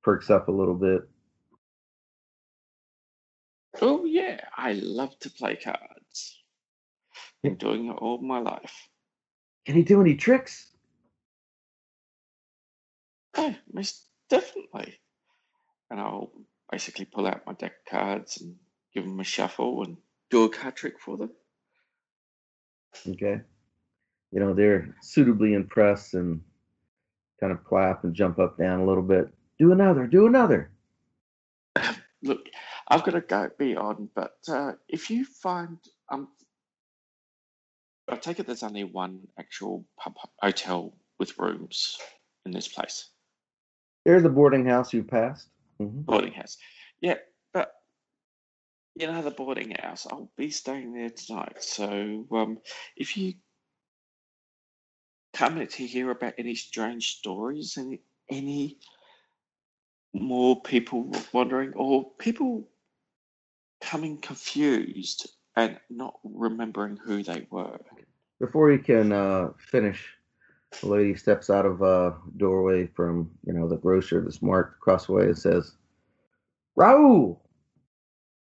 perks 0.02 0.30
up 0.30 0.48
a 0.48 0.52
little 0.52 0.74
bit. 0.74 1.08
Oh 3.80 4.04
yeah, 4.04 4.40
I 4.56 4.72
love 4.72 5.18
to 5.20 5.30
play 5.30 5.56
cards. 5.56 6.38
Been 7.42 7.56
doing 7.56 7.86
it 7.86 7.92
all 7.92 8.20
my 8.20 8.38
life. 8.38 8.88
Can 9.64 9.74
he 9.74 9.82
do 9.82 10.00
any 10.00 10.14
tricks? 10.16 10.70
Oh, 13.36 13.54
most 13.72 14.04
definitely. 14.28 14.98
And 15.90 16.00
I'll 16.00 16.30
basically 16.70 17.06
pull 17.06 17.26
out 17.26 17.46
my 17.46 17.54
deck 17.54 17.72
of 17.72 17.90
cards 17.90 18.40
and 18.40 18.56
give 18.94 19.04
them 19.04 19.20
a 19.20 19.24
shuffle 19.24 19.82
and 19.84 19.96
do 20.30 20.44
a 20.44 20.48
card 20.48 20.76
trick 20.76 21.00
for 21.00 21.16
them. 21.16 21.30
Okay. 23.08 23.40
You 24.32 24.40
know, 24.40 24.54
they're 24.54 24.94
suitably 25.00 25.54
impressed 25.54 26.14
and 26.14 26.42
kind 27.40 27.52
of 27.52 27.64
clap 27.64 28.04
and 28.04 28.14
jump 28.14 28.38
up 28.38 28.58
down 28.58 28.80
a 28.80 28.86
little 28.86 29.02
bit. 29.02 29.32
Do 29.58 29.72
another, 29.72 30.06
do 30.06 30.26
another. 30.26 30.70
Look, 32.22 32.46
I've 32.90 33.04
got 33.04 33.12
to 33.12 33.20
go 33.20 33.48
be 33.56 33.76
on, 33.76 34.08
but 34.14 34.36
uh, 34.48 34.72
if 34.88 35.10
you 35.10 35.24
find 35.24 35.78
um, 36.10 36.28
I 38.08 38.16
take 38.16 38.40
it 38.40 38.46
there's 38.46 38.64
only 38.64 38.84
one 38.84 39.28
actual 39.38 39.84
pub 39.96 40.16
hotel 40.42 40.92
with 41.18 41.38
rooms 41.38 41.98
in 42.44 42.50
this 42.52 42.66
place, 42.66 43.08
There's 44.04 44.24
a 44.24 44.28
boarding 44.28 44.66
house 44.66 44.92
you 44.92 45.04
passed. 45.04 45.48
hmm 45.78 46.00
boarding 46.02 46.32
house. 46.32 46.56
Yeah, 47.00 47.18
but 47.54 47.72
you 48.96 49.06
know 49.06 49.22
the 49.22 49.30
boarding 49.30 49.70
house. 49.70 50.06
I'll 50.10 50.32
be 50.36 50.50
staying 50.50 50.92
there 50.94 51.10
tonight, 51.10 51.62
so 51.62 52.26
um, 52.32 52.58
if 52.96 53.16
you 53.16 53.34
come 55.32 55.64
to 55.64 55.86
hear 55.86 56.10
about 56.10 56.34
any 56.38 56.56
strange 56.56 57.18
stories, 57.18 57.78
any 57.78 58.00
any 58.28 58.78
more 60.12 60.60
people 60.60 61.12
wandering, 61.32 61.72
or 61.76 62.10
people 62.18 62.68
coming 63.80 64.18
confused 64.18 65.28
and 65.56 65.78
not 65.88 66.14
remembering 66.24 66.96
who 66.96 67.22
they 67.22 67.46
were. 67.50 67.80
Before 68.40 68.70
he 68.70 68.78
can 68.78 69.12
uh, 69.12 69.50
finish, 69.58 70.06
the 70.80 70.88
lady 70.88 71.14
steps 71.14 71.50
out 71.50 71.66
of 71.66 71.82
a 71.82 72.16
doorway 72.36 72.86
from, 72.86 73.30
you 73.44 73.52
know, 73.52 73.68
the 73.68 73.76
grocer 73.76 74.22
that's 74.22 74.42
marked 74.42 74.76
across 74.76 75.06
the 75.06 75.12
way 75.12 75.24
and 75.24 75.38
says, 75.38 75.72
Raul, 76.78 77.38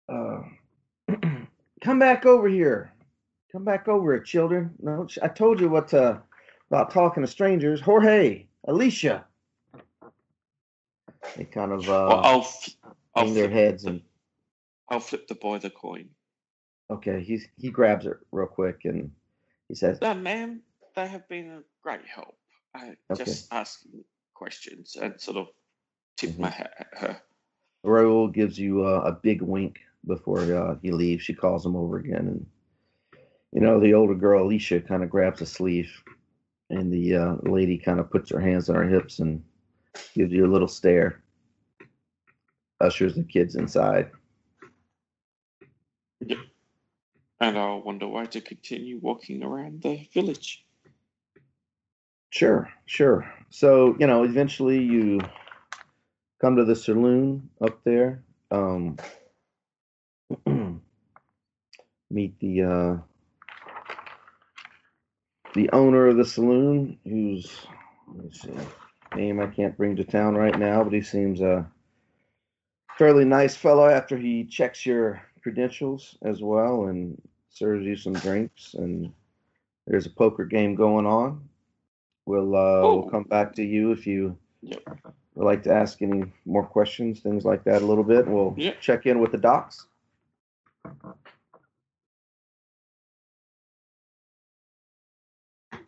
uh, 0.10 0.42
come 1.84 2.00
back 2.00 2.26
over 2.26 2.48
here. 2.48 2.92
Come 3.52 3.64
back 3.64 3.88
over 3.88 4.14
here, 4.14 4.24
children. 4.24 4.72
No, 4.80 5.08
I 5.22 5.28
told 5.28 5.60
you 5.60 5.70
what 5.70 5.88
to, 5.90 6.22
about 6.70 6.92
talking 6.92 7.24
to 7.24 7.28
strangers. 7.28 7.80
Jorge, 7.82 8.48
Alicia. 8.68 9.26
They 11.36 11.46
kind 11.46 11.72
of 11.72 11.88
Well, 11.88 12.20
uh, 12.20 12.22
I'll 12.22 12.40
f- 12.42 12.70
I'll 13.16 13.34
their 13.34 13.50
heads 13.50 13.86
and 13.86 14.02
I'll 14.90 15.00
flip 15.00 15.28
the 15.28 15.36
boy 15.36 15.60
the 15.60 15.70
coin. 15.70 16.10
okay, 16.90 17.22
he's 17.24 17.48
he 17.58 17.70
grabs 17.72 18.06
it 18.06 18.18
real 18.32 18.48
quick 18.48 18.82
and 18.86 19.12
he 19.68 19.76
says, 19.76 20.00
No, 20.02 20.14
ma'am, 20.14 20.62
they 20.96 21.08
have 21.08 21.28
been 21.28 21.50
a 21.52 21.64
great 21.82 22.06
help. 22.06 22.38
I 22.76 22.96
Okay. 23.12 23.24
just 23.24 23.52
asking 23.52 24.04
questions 24.34 24.96
and 25.02 25.20
sort 25.20 25.38
of 25.38 25.48
tip 26.18 26.32
Mhm. 26.32 26.40
my 26.40 26.50
hat 26.50 26.74
at 26.80 26.98
her. 27.00 27.22
Raul 27.86 28.32
gives 28.34 28.60
you 28.60 28.84
uh, 28.86 29.02
a 29.06 29.12
big 29.12 29.42
wink 29.42 29.80
before 30.06 30.40
uh, 30.42 30.76
he 30.82 30.92
leaves. 30.92 31.24
She 31.24 31.34
calls 31.34 31.66
him 31.66 31.76
over 31.76 31.98
again, 31.98 32.28
and 32.28 32.46
you 33.52 33.62
know 33.62 33.80
the 33.80 33.94
older 33.94 34.16
girl 34.16 34.44
Alicia 34.44 34.82
kind 34.82 35.04
of 35.04 35.10
grabs 35.10 35.42
a 35.42 35.46
sleeve, 35.46 35.92
and 36.70 36.92
the 36.92 37.16
uh, 37.16 37.36
lady 37.44 37.78
kind 37.78 38.00
of 38.00 38.10
puts 38.12 38.30
her 38.32 38.40
hands 38.40 38.70
on 38.70 38.76
her 38.76 38.88
hips 38.88 39.20
and 39.20 39.44
gives 40.14 40.32
you 40.32 40.46
a 40.46 40.52
little 40.52 40.68
stare. 40.68 41.24
Ushers 42.82 43.16
the 43.16 43.24
kids 43.24 43.56
inside. 43.56 44.12
And 46.22 47.58
I'll 47.58 47.82
wonder 47.82 48.08
why 48.08 48.26
to 48.28 48.42
continue 48.42 48.98
walking 49.00 49.44
around 49.44 49.82
the 49.82 50.08
village. 50.14 50.66
Sure, 52.30 52.70
sure. 52.86 53.32
So 53.50 53.96
you 54.00 54.08
know, 54.08 54.24
eventually 54.24 54.80
you 54.84 55.20
come 56.42 56.56
to 56.58 56.66
the 56.66 56.76
saloon 56.76 57.50
up 57.62 57.84
there. 57.84 58.24
Um, 58.52 58.98
meet 62.10 62.40
the 62.40 62.64
uh, 62.64 62.98
the 65.54 65.70
owner 65.72 66.08
of 66.08 66.18
the 66.18 66.26
saloon, 66.26 66.98
who's 67.04 67.66
let 68.14 68.26
me 68.26 68.32
see, 68.32 68.52
name 69.16 69.40
I 69.40 69.48
can't 69.48 69.78
bring 69.78 69.96
to 69.96 70.04
town 70.04 70.36
right 70.36 70.58
now, 70.58 70.84
but 70.84 70.94
he 70.94 71.02
seems 71.02 71.42
a 71.42 71.70
fairly 72.98 73.26
nice 73.26 73.56
fellow. 73.56 73.88
After 73.88 74.18
he 74.18 74.46
checks 74.46 74.86
your 74.86 75.22
credentials 75.50 76.18
as 76.24 76.42
well 76.42 76.86
and 76.88 77.22
serves 77.52 77.86
you 77.86 77.96
some 77.96 78.14
drinks, 78.14 78.74
and 78.74 79.14
there's 79.86 80.08
a 80.08 80.10
poker 80.10 80.44
game 80.44 80.74
going 80.74 81.06
on. 81.06 81.48
We'll 82.26 82.56
uh, 82.56 82.82
we'll 82.82 83.06
Oh. 83.06 83.10
come 83.12 83.26
back 83.26 83.54
to 83.58 83.64
you 83.64 83.92
if 83.92 84.08
you 84.08 84.36
Yep. 84.64 84.82
would 85.36 85.46
like 85.46 85.62
to 85.64 85.72
ask 85.72 86.02
any 86.02 86.24
more 86.46 86.66
questions, 86.66 87.20
things 87.20 87.46
like 87.46 87.64
that, 87.66 87.84
a 87.84 87.86
little 87.86 88.04
bit. 88.04 88.26
We'll 88.28 88.56
Yep. 88.58 88.82
check 88.82 89.06
in 89.06 89.20
with 89.20 89.32
the 89.34 89.38
docs. 89.38 89.86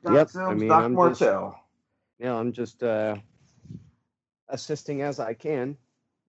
Yep, 0.10 0.30
I 0.36 0.54
mean, 0.54 0.70
Doc 0.70 0.84
I'm 0.84 0.96
just- 0.96 1.22
Yeah, 2.20 2.34
I'm 2.36 2.52
just 2.52 2.82
uh, 2.84 3.16
assisting 4.50 5.02
as 5.02 5.20
I 5.20 5.34
can, 5.34 5.78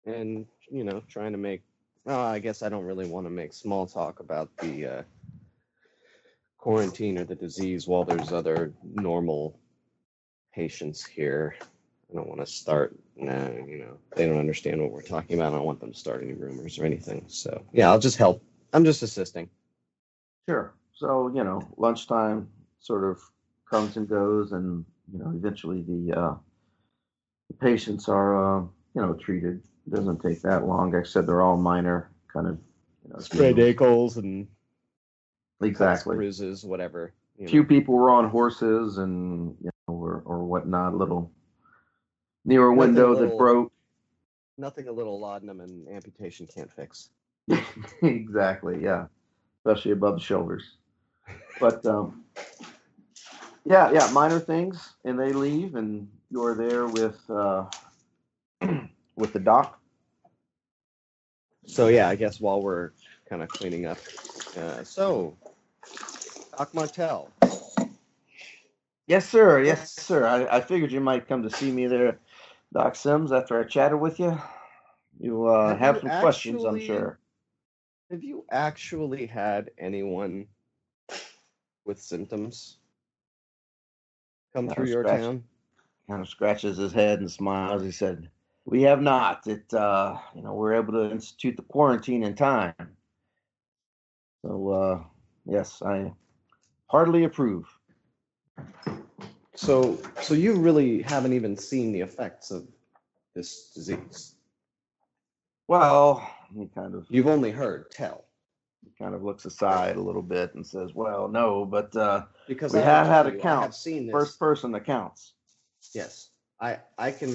and 0.07 0.47
you 0.71 0.85
know, 0.85 1.03
trying 1.09 1.33
to 1.33 1.39
make. 1.39 1.63
Oh, 2.07 2.21
I 2.21 2.39
guess 2.39 2.63
I 2.63 2.69
don't 2.69 2.85
really 2.85 3.07
want 3.07 3.27
to 3.27 3.31
make 3.31 3.55
small 3.55 3.87
talk 3.87 4.21
about 4.21 4.55
the 4.59 4.87
uh, 4.87 5.03
quarantine 6.59 7.19
or 7.19 7.25
the 7.25 7.35
disease 7.35 7.87
while 7.87 8.05
there's 8.05 8.33
other 8.33 8.73
normal 8.83 9.59
patients 10.55 11.05
here. 11.05 11.55
I 11.61 12.17
don't 12.17 12.29
want 12.29 12.41
to 12.41 12.47
start. 12.47 12.95
Nah, 13.17 13.49
you 13.49 13.79
know, 13.79 13.97
they 14.17 14.27
don't 14.27 14.39
understand 14.39 14.83
what 14.83 14.93
we're 14.93 15.03
talking 15.03 15.39
about. 15.39 15.53
I 15.53 15.57
don't 15.57 15.67
want 15.67 15.81
them 15.81 15.93
to 15.93 15.99
start 15.99 16.23
any 16.23 16.35
rumors 16.35 16.79
or 16.79 16.85
anything. 16.85 17.25
So 17.29 17.63
yeah, 17.73 17.91
I'll 17.91 17.99
just 17.99 18.19
help. 18.19 18.43
I'm 18.73 18.85
just 18.85 19.03
assisting. 19.03 19.49
Sure. 20.49 20.75
So 20.95 21.31
you 21.35 21.43
know, 21.43 21.63
lunchtime 21.77 22.49
sort 22.81 23.05
of 23.05 23.19
comes 23.69 23.97
and 23.97 24.09
goes, 24.09 24.53
and 24.53 24.85
you 25.11 25.19
know, 25.19 25.33
eventually 25.35 25.83
the 25.83 26.19
uh, 26.19 26.35
the 27.49 27.55
patients 27.55 28.09
are 28.09 28.59
uh, 28.59 28.61
you 28.95 29.03
know 29.03 29.15
treated. 29.15 29.63
It 29.87 29.95
doesn't 29.95 30.21
take 30.21 30.41
that 30.43 30.67
long. 30.67 30.93
Like 30.93 31.03
I 31.03 31.07
said, 31.07 31.27
they're 31.27 31.43
all 31.43 31.57
minor 31.57 32.11
kind 32.33 32.47
of 32.47 32.59
you 33.07 33.13
know, 33.13 33.19
Sprayed 33.21 33.57
deals. 33.57 33.69
ankles 33.69 34.17
and 34.17 34.47
Exactly. 35.63 36.17
bruises, 36.17 36.65
whatever. 36.65 37.13
few 37.47 37.63
know. 37.63 37.69
people 37.69 37.95
were 37.95 38.11
on 38.11 38.29
horses 38.29 38.99
and 38.99 39.57
you 39.63 39.71
know 39.89 39.95
or, 39.95 40.23
or 40.25 40.45
whatnot 40.45 40.97
little 40.97 41.31
near 42.45 42.67
a 42.67 42.75
window 42.75 43.15
that 43.15 43.23
little- 43.23 43.39
broke 43.39 43.71
Nothing 44.57 44.87
a 44.87 44.93
little 44.93 45.19
laudanum 45.19 45.61
and 45.61 45.89
amputation 45.89 46.47
can't 46.47 46.71
fix. 46.71 47.11
exactly 48.03 48.83
yeah 48.83 49.07
especially 49.59 49.91
above 49.93 50.15
the 50.15 50.21
shoulders 50.21 50.77
but 51.61 51.85
um 51.85 52.25
yeah 53.67 53.91
yeah 53.93 54.09
minor 54.13 54.39
things 54.41 54.95
and 55.05 55.19
they 55.19 55.33
leave 55.33 55.75
and 55.75 56.09
you're 56.31 56.55
there 56.55 56.87
with 56.87 57.19
uh 57.29 57.65
with 59.17 59.33
the 59.33 59.41
doc 59.41 59.81
So 61.67 61.89
yeah, 61.89 62.09
I 62.09 62.17
guess 62.17 62.41
while 62.41 62.63
we're 62.63 62.91
kind 63.29 63.43
of 63.43 63.49
cleaning 63.51 63.87
up, 63.87 63.99
uh, 64.57 64.85
so 64.85 65.37
Doc 66.57 66.75
Martell, 66.75 67.31
yes 69.07 69.29
sir. 69.29 69.63
Yes 69.63 69.91
sir. 69.93 70.27
I, 70.27 70.59
I 70.59 70.61
figured 70.61 70.93
you 70.93 71.01
might 71.01 71.29
come 71.29 71.43
to 71.43 71.51
see 71.51 71.71
me 71.71 71.87
there 71.87 72.21
doc 72.73 72.97
sims 72.97 73.33
after 73.33 73.61
i 73.61 73.65
chatted 73.65 74.01
with 74.01 74.19
you. 74.19 74.39
You 75.21 75.47
uh 75.47 75.71
Have 75.71 75.79
have 75.81 75.95
you 75.97 76.01
some 76.03 76.11
questions 76.21 76.65
i'm 76.65 76.81
sure. 76.81 77.19
Have 78.11 78.23
you 78.25 78.45
actually 78.51 79.27
had 79.27 79.71
anyone 79.79 80.47
with 81.85 82.01
symptoms 82.01 82.79
come 84.55 84.69
Uh, 84.69 84.75
through 84.75 84.87
your 84.87 85.03
scratch- 85.05 85.21
town? 85.23 85.45
kind 86.09 86.21
of 86.23 86.29
scratches 86.29 86.77
his 86.77 86.93
head 86.93 87.21
and 87.21 87.31
smiles. 87.31 87.83
He 87.83 87.91
said, 87.93 88.31
"We 88.65 88.83
have 88.83 89.01
not. 89.03 89.47
It, 89.47 89.73
uh, 89.75 90.17
you 90.35 90.43
know, 90.43 90.55
we're 90.55 90.75
able 90.75 90.93
to 90.95 91.11
institute 91.11 91.57
the 91.57 91.63
quarantine 91.63 92.23
in 92.25 92.35
time. 92.35 92.75
So, 94.45 94.69
uh, 94.71 95.05
yes, 95.47 95.83
I 95.83 96.13
heartily 96.87 97.25
approve. 97.25 97.67
So, 99.57 99.99
so 100.23 100.35
you 100.35 100.55
really 100.57 101.03
haven't 101.03 101.33
even 101.33 101.57
seen 101.57 101.93
the 101.93 102.01
effects 102.01 102.51
of 102.51 102.67
this 103.35 103.71
disease. 103.75 104.35
Well, 105.69 106.29
he 106.55 106.67
kind 106.75 106.95
of 106.95 107.07
You've 107.09 107.27
only 107.29 107.51
heard 107.51 107.91
tell. 107.91 108.25
he 108.83 108.91
kind 109.03 109.15
of 109.15 109.23
looks 109.23 109.45
aside 109.45 109.97
a 109.97 110.01
little 110.03 110.23
bit 110.23 110.55
and 110.55 110.67
says, 110.67 110.91
"Well, 110.95 111.29
no, 111.29 111.65
but 111.65 111.95
uh, 111.97 112.27
Because 112.49 112.73
We 112.75 112.81
I 112.81 112.83
have 112.83 113.07
had 113.07 113.27
you, 113.33 113.39
accounts. 113.39 113.87
first 114.11 114.39
person 114.39 114.75
accounts." 114.75 115.33
Yes, 115.95 116.31
I 116.65 116.79
I 116.97 117.11
can. 117.11 117.31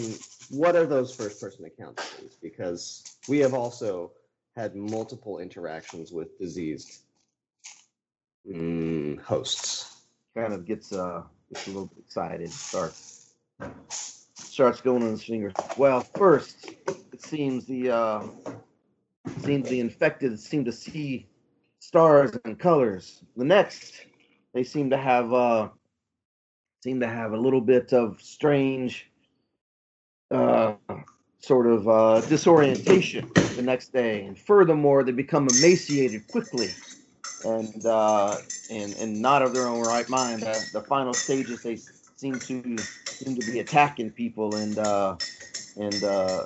What 0.50 0.76
are 0.76 0.88
those 0.88 1.14
first 1.14 1.40
person 1.40 1.66
accounts, 1.66 2.04
please? 2.16 2.36
Because 2.42 3.04
we 3.28 3.38
have 3.40 3.54
also 3.54 4.12
had 4.56 4.76
multiple 4.76 5.38
interactions 5.38 6.12
with 6.12 6.40
diseased 6.40 7.04
mm, 8.52 9.22
hosts. 9.22 10.02
Kind 10.36 10.54
of 10.54 10.66
gets 10.66 10.92
uh 10.92 11.22
gets 11.54 11.68
a 11.68 11.70
little 11.70 11.86
bit 11.86 12.00
excited. 12.00 12.52
Starts 12.52 13.36
starts 14.34 14.82
going 14.82 15.04
on 15.04 15.12
his 15.12 15.24
fingers. 15.24 15.54
Well, 15.78 16.02
first, 16.02 16.74
it 17.14 17.22
seems 17.22 17.68
the 17.68 17.92
uh, 17.92 18.24
seems 19.42 19.70
the 19.70 19.80
infected 19.80 20.40
seem 20.40 20.66
to 20.66 20.72
see 20.72 21.28
stars 21.78 22.36
and 22.46 22.58
colors. 22.58 23.24
The 23.38 23.46
next, 23.46 23.94
they 24.56 24.64
seem 24.64 24.90
to 24.90 24.98
have 24.98 25.32
uh, 25.32 25.70
seem 26.82 27.02
to 27.02 27.08
have 27.08 27.34
a 27.34 27.38
little 27.38 27.62
bit 27.62 27.94
of 27.94 28.20
strange 28.22 29.09
uh, 30.32 30.74
sort 31.40 31.68
of 31.68 31.88
uh, 31.88 32.22
disorientation 32.22 33.32
the 33.56 33.62
next 33.62 33.94
day, 33.94 34.24
and 34.26 34.38
furthermore, 34.38 35.04
they 35.04 35.12
become 35.12 35.48
emaciated 35.60 36.28
quickly. 36.28 36.70
And 37.46 37.86
uh, 37.86 38.38
and 38.70 38.96
and 38.98 39.22
not 39.22 39.42
of 39.42 39.54
their 39.54 39.68
own 39.68 39.82
right 39.82 40.08
mind. 40.10 40.42
The, 40.42 40.70
the 40.74 40.82
final 40.82 41.14
stages, 41.14 41.64
they 41.64 41.78
seem 42.18 42.40
to 42.40 42.78
seem 42.78 43.36
to 43.40 43.52
be 43.52 43.60
attacking 43.60 44.12
people, 44.12 44.56
and 44.56 44.78
uh, 44.78 45.16
and 45.78 46.04
uh, 46.04 46.46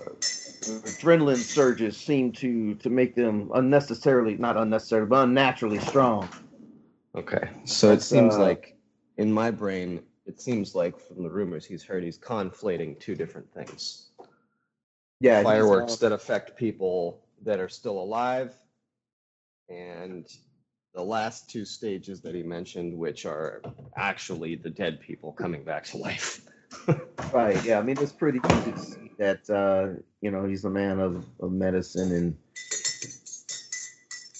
adrenaline 0.61 1.37
surges 1.37 1.97
seem 1.97 2.31
to 2.33 2.75
to 2.75 2.89
make 2.89 3.15
them 3.15 3.51
unnecessarily 3.55 4.37
not 4.37 4.55
unnecessarily 4.55 5.07
but 5.07 5.23
unnaturally 5.23 5.79
strong 5.79 6.29
Okay, 7.15 7.49
so 7.65 7.91
it 7.91 8.01
seems 8.01 8.37
uh, 8.37 8.41
like 8.41 8.75
in 9.17 9.31
my 9.31 9.51
brain, 9.51 10.01
it 10.25 10.41
seems 10.41 10.75
like 10.75 10.99
from 10.99 11.23
the 11.23 11.29
rumors 11.29 11.65
he's 11.65 11.83
heard, 11.83 12.03
he's 12.03 12.17
conflating 12.17 12.99
two 12.99 13.15
different 13.15 13.51
things: 13.53 14.09
yeah 15.19 15.43
fireworks 15.43 15.93
uh, 15.93 15.97
that 15.97 16.11
affect 16.11 16.57
people 16.57 17.25
that 17.43 17.59
are 17.59 17.69
still 17.69 17.99
alive, 17.99 18.53
and 19.69 20.27
the 20.93 21.03
last 21.03 21.49
two 21.49 21.65
stages 21.65 22.21
that 22.21 22.35
he 22.35 22.43
mentioned, 22.43 22.97
which 22.97 23.25
are 23.25 23.61
actually 23.97 24.55
the 24.55 24.69
dead 24.69 24.99
people 24.99 25.31
coming 25.31 25.63
back 25.63 25.85
to 25.85 25.97
life. 25.97 26.41
right 27.33 27.63
yeah 27.63 27.77
i 27.77 27.83
mean 27.83 27.95
it's 27.99 28.11
pretty 28.11 28.39
easy 28.51 28.71
to 28.71 28.79
see 28.79 29.11
that 29.19 29.47
uh 29.49 29.99
you 30.21 30.31
know 30.31 30.43
he's 30.45 30.65
a 30.65 30.69
man 30.69 30.99
of, 30.99 31.23
of 31.39 31.51
medicine 31.51 32.11
and 32.11 32.37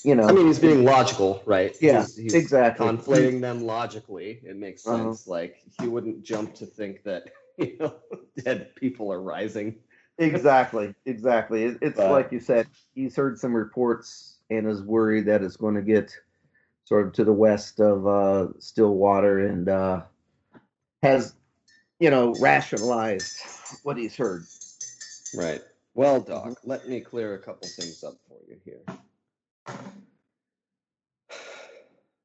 you 0.04 0.16
know 0.16 0.24
I 0.28 0.32
mean, 0.34 0.48
he's 0.48 0.60
being 0.60 0.84
logical, 0.84 1.42
right? 1.46 1.76
yeah 1.82 2.02
He's, 2.02 2.16
he's 2.18 2.34
exactly 2.34 2.86
conflating 2.88 3.40
them 3.42 3.64
logically. 3.66 4.42
It 4.44 4.58
makes 4.58 4.86
Uh-huh. 4.86 5.04
sense. 5.06 5.28
Like 5.28 5.62
he 5.80 5.88
wouldn't 5.88 6.24
jump 6.24 6.54
to 6.56 6.66
think 6.66 7.04
that 7.04 7.24
you 7.58 7.78
know 7.80 7.96
dead 8.44 8.76
people 8.76 9.12
are 9.12 9.22
rising. 9.22 9.76
exactly 10.20 10.94
exactly 11.06 11.64
it, 11.66 11.78
it's 11.82 11.98
But- 11.98 12.12
like 12.12 12.32
you 12.32 12.40
said 12.40 12.68
he's 12.94 13.16
heard 13.16 13.40
some 13.40 13.54
reports 13.56 14.38
and 14.50 14.70
is 14.70 14.82
worried 14.84 15.26
that 15.26 15.42
it's 15.42 15.58
going 15.58 15.76
to 15.76 15.82
get 15.82 16.16
sort 16.86 17.08
of 17.08 17.14
to 17.14 17.24
the 17.24 17.34
west 17.34 17.80
of 17.80 18.06
uh 18.06 18.48
stillwater 18.60 19.48
and 19.48 19.68
uh 19.70 20.02
has 21.02 21.34
you 22.00 22.12
know 22.12 22.36
rationalized 22.40 23.38
what 23.84 23.98
he's 23.98 24.16
heard 24.16 24.44
Right. 25.36 25.62
Well, 25.96 26.22
Doc, 26.22 26.60
let 26.64 26.88
me 26.88 27.00
clear 27.02 27.34
a 27.34 27.40
couple 27.40 27.68
things 27.68 28.04
up 28.04 28.14
for 28.28 28.38
you 28.48 28.58
here. 28.64 28.82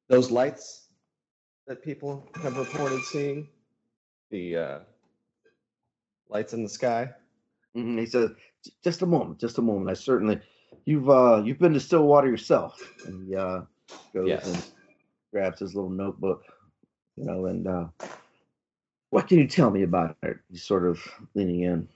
Those 0.09 0.31
lights 0.31 0.87
that 1.67 1.83
people 1.83 2.27
have 2.41 2.57
reported 2.57 3.01
seeing, 3.03 3.47
the 4.31 4.55
uh, 4.57 4.79
lights 6.29 6.53
in 6.53 6.63
the 6.63 6.69
sky. 6.69 7.11
Mhm, 7.75 7.99
he 7.99 8.05
says 8.05 8.31
"J- 8.65 8.71
just 8.83 9.01
a 9.03 9.05
moment 9.05 9.39
just 9.39 9.57
a 9.59 9.61
moment. 9.61 9.89
I 9.89 9.93
certainly 9.93 10.39
you've 10.85 11.09
uh 11.09 11.41
you've 11.45 11.59
been 11.59 11.73
to 11.73 11.79
stillwater 11.79 12.27
yourself. 12.27 12.81
And 13.05 13.27
he 13.27 13.35
uh 13.35 13.61
goes 14.13 14.27
Yes. 14.27 14.45
and 14.45 14.63
grabs 15.31 15.59
his 15.59 15.75
little 15.75 15.89
notebook 15.91 16.43
you 17.17 17.25
know 17.25 17.45
and 17.47 17.67
uh 17.67 17.87
what 19.11 19.27
can 19.27 19.37
you 19.39 19.47
tell 19.47 19.71
me 19.71 19.83
about 19.83 20.17
it? 20.23 20.37
He's 20.51 20.63
sort 20.63 20.85
of 20.85 20.99
leaning 21.35 21.61
in. 21.61 21.87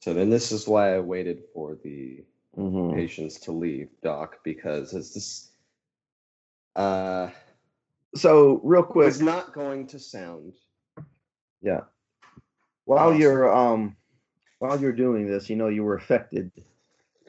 So 0.00 0.12
then, 0.14 0.30
this 0.30 0.52
is 0.52 0.68
why 0.68 0.94
I 0.96 1.00
waited 1.00 1.44
for 1.54 1.76
the 1.82 2.24
hmm 2.54 2.92
patients 2.94 3.40
to 3.40 3.52
leave, 3.52 3.88
Doc, 4.02 4.38
because 4.44 4.94
as 4.94 5.12
this 5.14 5.50
uh, 6.76 7.30
so 8.14 8.60
real 8.64 8.82
quick 8.82 9.08
it's 9.08 9.20
not 9.20 9.52
going 9.52 9.86
to 9.88 9.98
sound 9.98 10.54
Yeah. 11.62 11.80
While 12.84 13.08
Awesome. 13.08 13.20
you're 13.20 13.54
um 13.54 13.96
while 14.58 14.80
you're 14.80 14.92
doing 14.92 15.26
this, 15.26 15.48
you 15.50 15.56
know 15.56 15.68
you 15.68 15.82
were 15.82 15.96
affected 15.96 16.50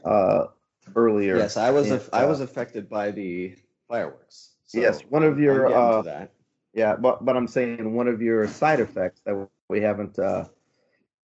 uh 0.04 0.48
earlier. 0.96 1.38
Yes, 1.38 1.58
I 1.58 1.72
was. 1.72 1.90
and, 1.90 1.96
aff- 2.02 2.10
I 2.14 2.24
uh, 2.24 2.28
was 2.28 2.42
affected 2.42 2.90
by 2.90 3.12
the 3.12 3.56
fireworks. 3.88 4.52
So 4.66 4.80
Yes, 4.80 5.02
one 5.10 5.24
of 5.24 5.40
your, 5.40 5.68
uh, 5.74 6.02
that. 6.04 6.32
Yeah, 6.74 6.96
but 6.96 7.24
but 7.24 7.38
I'm 7.38 7.48
saying 7.48 7.94
one 7.94 8.08
of 8.08 8.22
your 8.22 8.48
side 8.48 8.80
effects 8.80 9.22
that 9.26 9.48
we 9.70 9.82
haven't 9.82 10.20
uh 10.20 10.46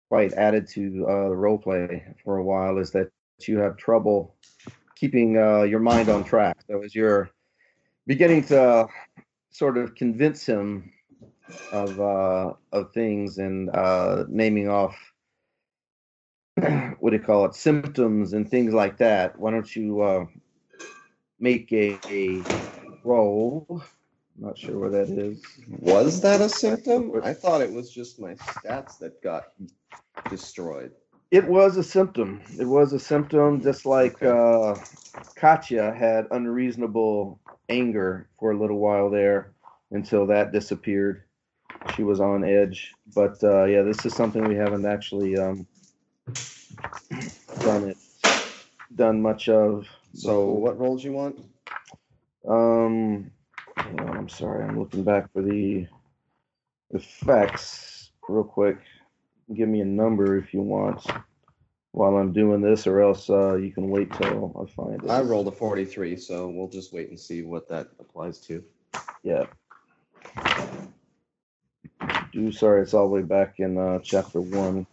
quite 0.09 0.32
added 0.35 0.69
to 0.69 1.06
uh 1.09 1.28
the 1.28 1.36
role 1.36 1.59
play 1.59 2.05
for 2.24 2.36
a 2.36 2.44
while 2.44 2.78
is 2.78 2.90
that 2.93 3.10
you 3.48 3.59
have 3.59 3.77
trouble 3.77 4.35
keeping 4.97 5.36
uh 5.36 5.62
your 5.62 5.81
mind 5.81 6.09
on 6.09 6.24
track. 6.24 6.56
So 6.69 6.82
as 6.82 6.94
you're 6.94 7.31
beginning 8.06 8.44
to 8.47 8.86
sort 9.51 9.77
of 9.78 9.94
convince 9.94 10.47
him 10.47 10.93
of 11.73 12.01
uh 12.01 12.52
of 12.73 12.93
things 12.93 13.39
and 13.39 13.69
uh 13.70 14.24
naming 14.28 14.69
off 14.69 14.97
what 16.98 17.10
do 17.10 17.16
you 17.16 17.23
call 17.23 17.47
it 17.47 17.55
symptoms 17.55 18.32
and 18.32 18.48
things 18.48 18.74
like 18.74 18.98
that. 18.98 19.39
Why 19.39 19.51
don't 19.51 19.74
you 19.74 20.01
uh, 20.02 20.27
make 21.40 21.73
a, 21.73 21.98
a 22.10 22.43
roll? 23.05 23.82
Not 24.36 24.59
sure 24.59 24.78
where 24.78 24.90
that 24.90 25.09
is. 25.09 25.43
Was 25.69 26.20
that 26.23 26.40
a 26.40 26.48
symptom? 26.48 27.20
I 27.23 27.32
thought 27.32 27.60
it 27.60 27.73
was 27.73 27.90
just 27.90 28.20
my 28.20 28.35
stats 28.35 28.98
that 28.98 29.23
got 29.23 29.52
destroyed. 30.31 30.93
It 31.32 31.48
was 31.48 31.78
a 31.78 31.82
symptom. 31.82 32.42
It 32.59 32.66
was 32.66 32.92
a 32.92 33.00
symptom, 33.00 33.62
just 33.62 33.86
like 33.86 34.22
uh, 34.22 34.76
Katya 35.34 35.94
had 35.94 36.26
unreasonable 36.30 37.40
anger 37.70 38.28
for 38.38 38.52
a 38.52 38.59
little 38.59 38.78
while 38.78 39.10
there 39.10 39.54
until 39.92 40.26
that 40.26 40.52
disappeared. 40.52 41.22
She 41.96 42.02
was 42.02 42.20
on 42.20 42.44
edge. 42.44 42.92
But 43.14 43.42
uh, 43.42 43.64
yeah, 43.64 43.80
this 43.80 44.04
is 44.04 44.14
something 44.14 44.44
we 44.44 44.56
haven't 44.56 44.86
actually 44.86 45.38
um, 45.38 45.66
done 47.60 47.88
it 47.88 47.96
done 48.94 49.22
much 49.22 49.48
of. 49.48 49.86
So 50.14 50.50
what 50.50 50.78
rolls 50.78 51.02
you 51.02 51.12
want? 51.12 51.40
Um, 52.46 53.30
on, 53.78 54.10
I'm 54.10 54.28
sorry, 54.28 54.64
I'm 54.64 54.78
looking 54.78 55.02
back 55.04 55.32
for 55.32 55.42
the 55.42 55.86
effects 56.90 58.10
real 58.28 58.44
quick. 58.44 58.78
Give 59.55 59.69
me 59.69 59.81
a 59.81 59.85
number 59.85 60.36
if 60.36 60.55
you 60.55 60.60
want 60.62 61.05
while 61.93 62.16
I'm 62.16 62.32
doing 62.32 62.60
this, 62.62 62.86
or 62.86 63.01
else 63.01 63.28
uh, 63.28 63.56
you 63.56 63.70
can 63.70 63.89
wait 63.90 64.12
till 64.12 64.52
I 64.60 64.70
find 64.74 65.02
it. 65.02 65.10
I 65.10 65.20
rolled 65.20 65.48
a 65.48 65.52
43, 65.52 66.16
so 66.16 66.48
we'll 66.48 66.69
just 66.69 66.93
wait 66.93 67.10
and 67.10 67.20
see 67.20 67.43
what 67.43 67.69
that 67.69 67.89
applies 68.01 68.39
to. 68.47 68.64
Yeah. 69.23 69.44
Do 72.32 72.51
sorry, 72.51 72.82
it's 72.82 72.94
all 72.94 73.09
the 73.09 73.14
way 73.14 73.23
back 73.23 73.60
in 73.60 73.77
uh, 73.77 73.98
chapter 74.02 74.40
one. 74.40 74.86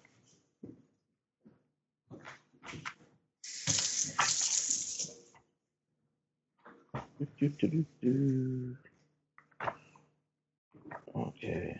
Okay. 11.16 11.78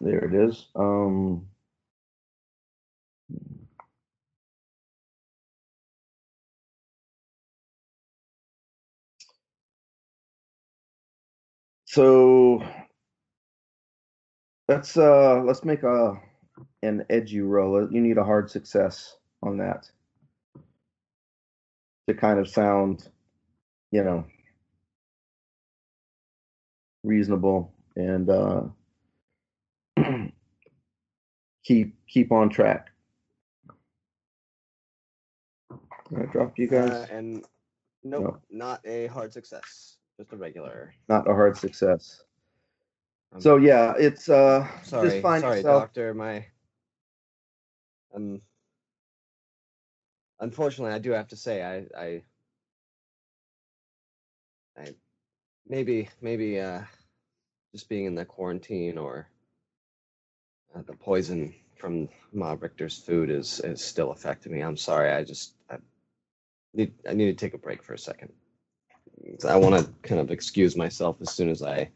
There 0.00 0.24
it 0.24 0.34
is. 0.34 0.68
Um, 0.74 1.48
so 11.86 12.62
let's 14.68 14.96
uh 14.96 15.42
let's 15.44 15.64
make 15.64 15.82
a 15.82 16.20
an 16.82 17.04
edgy 17.10 17.40
roll. 17.40 17.90
You 17.92 18.00
need 18.00 18.18
a 18.18 18.24
hard 18.24 18.50
success 18.50 19.16
on 19.42 19.58
that 19.58 19.90
to 22.08 22.14
kind 22.14 22.38
of 22.38 22.48
sound, 22.48 23.08
you 23.92 24.04
know, 24.04 24.26
reasonable 27.04 27.72
and 27.96 28.28
uh 28.28 28.62
keep 31.66 31.94
keep 32.06 32.30
on 32.30 32.48
track. 32.48 32.92
I 36.16 36.22
dropped 36.30 36.58
you 36.58 36.68
guys. 36.68 36.90
Uh, 36.90 37.06
and 37.10 37.44
nope, 38.04 38.40
No. 38.50 38.66
not 38.66 38.80
a 38.86 39.08
hard 39.08 39.32
success. 39.32 39.98
Just 40.18 40.32
a 40.32 40.36
regular. 40.36 40.94
Not 41.08 41.28
a 41.28 41.34
hard 41.34 41.56
success. 41.56 42.22
Um, 43.32 43.40
So 43.40 43.56
yeah, 43.56 43.94
it's 43.98 44.28
uh 44.28 44.66
sorry, 44.84 45.10
just 45.10 45.22
find 45.22 45.40
sorry, 45.42 45.56
yourself 45.56 45.82
doctor. 45.82 46.14
My, 46.14 46.46
um, 48.14 48.40
unfortunately, 50.38 50.94
I 50.94 51.00
do 51.00 51.10
have 51.10 51.28
to 51.28 51.36
say, 51.36 51.62
I, 51.62 52.00
I, 52.00 52.22
I, 54.78 54.94
maybe, 55.66 56.08
maybe, 56.20 56.60
uh, 56.60 56.82
just 57.74 57.88
being 57.88 58.06
in 58.06 58.14
the 58.14 58.24
quarantine 58.24 58.96
or 58.96 59.28
the 60.86 60.94
poison 60.94 61.54
from 61.76 62.08
Ma 62.32 62.56
Richter's 62.58 62.98
food 62.98 63.30
is 63.30 63.60
is 63.60 63.82
still 63.82 64.10
affecting 64.10 64.52
me. 64.52 64.62
I'm 64.62 64.76
sorry. 64.76 65.10
I 65.10 65.24
just 65.24 65.54
I 65.70 65.76
need 66.74 66.92
I 67.08 67.14
need 67.14 67.26
to 67.26 67.44
take 67.44 67.54
a 67.54 67.58
break 67.58 67.82
for 67.82 67.94
a 67.94 67.98
second. 67.98 68.32
I 69.46 69.56
want 69.56 69.76
to 69.76 70.08
kind 70.08 70.20
of 70.20 70.30
excuse 70.30 70.76
myself 70.76 71.16
as 71.20 71.30
soon 71.30 71.48
as 71.48 71.62
I 71.62 71.88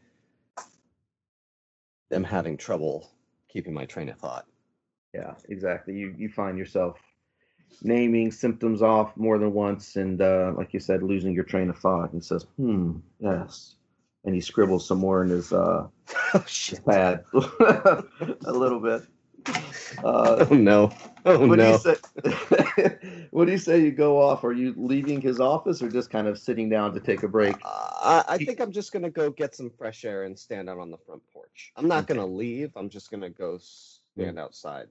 am 2.11 2.23
having 2.23 2.57
trouble 2.57 3.09
keeping 3.49 3.73
my 3.73 3.85
train 3.85 4.09
of 4.09 4.17
thought. 4.17 4.45
Yeah, 5.13 5.35
exactly. 5.49 5.95
You 5.95 6.13
you 6.17 6.29
find 6.29 6.57
yourself 6.57 6.97
naming 7.81 8.31
symptoms 8.31 8.81
off 8.81 9.15
more 9.17 9.37
than 9.37 9.53
once, 9.53 9.95
and 9.95 10.21
uh, 10.21 10.53
like 10.55 10.73
you 10.73 10.79
said, 10.79 11.03
losing 11.03 11.33
your 11.33 11.43
train 11.43 11.69
of 11.69 11.77
thought. 11.77 12.13
And 12.13 12.23
says, 12.23 12.45
"Hmm, 12.57 12.97
yes," 13.19 13.75
and 14.25 14.35
he 14.35 14.41
scribbles 14.41 14.87
some 14.87 14.99
more 14.99 15.23
in 15.23 15.29
his 15.29 15.51
uh, 15.51 15.87
oh 16.33 16.45
pad 16.85 17.23
a 17.33 18.51
little 18.51 18.79
bit. 18.79 19.03
Uh, 20.03 20.45
Oh 20.49 20.55
no! 20.55 20.91
Oh 21.25 21.47
what 21.47 21.57
no! 21.57 21.65
do 21.65 21.71
you 21.71 21.77
say? 21.77 23.27
what 23.31 23.45
do 23.45 23.51
you 23.51 23.57
say? 23.57 23.81
You 23.81 23.91
go 23.91 24.21
off? 24.21 24.43
Are 24.43 24.53
you 24.53 24.73
leaving 24.77 25.19
his 25.21 25.39
office, 25.39 25.81
or 25.81 25.89
just 25.89 26.09
kind 26.09 26.27
of 26.27 26.37
sitting 26.37 26.69
down 26.69 26.93
to 26.93 26.99
take 26.99 27.23
a 27.23 27.27
break? 27.27 27.55
Uh, 27.63 28.23
I, 28.27 28.35
I 28.35 28.37
think 28.37 28.59
I'm 28.59 28.71
just 28.71 28.91
gonna 28.91 29.09
go 29.09 29.29
get 29.31 29.55
some 29.55 29.69
fresh 29.69 30.05
air 30.05 30.23
and 30.23 30.37
stand 30.37 30.69
out 30.69 30.77
on 30.77 30.91
the 30.91 30.97
front 30.97 31.21
porch. 31.33 31.71
I'm 31.75 31.87
not 31.87 32.03
Okay. 32.03 32.13
gonna 32.13 32.27
leave. 32.27 32.71
I'm 32.75 32.89
just 32.89 33.09
gonna 33.09 33.29
go 33.29 33.57
stand 33.59 34.37
outside. 34.39 34.87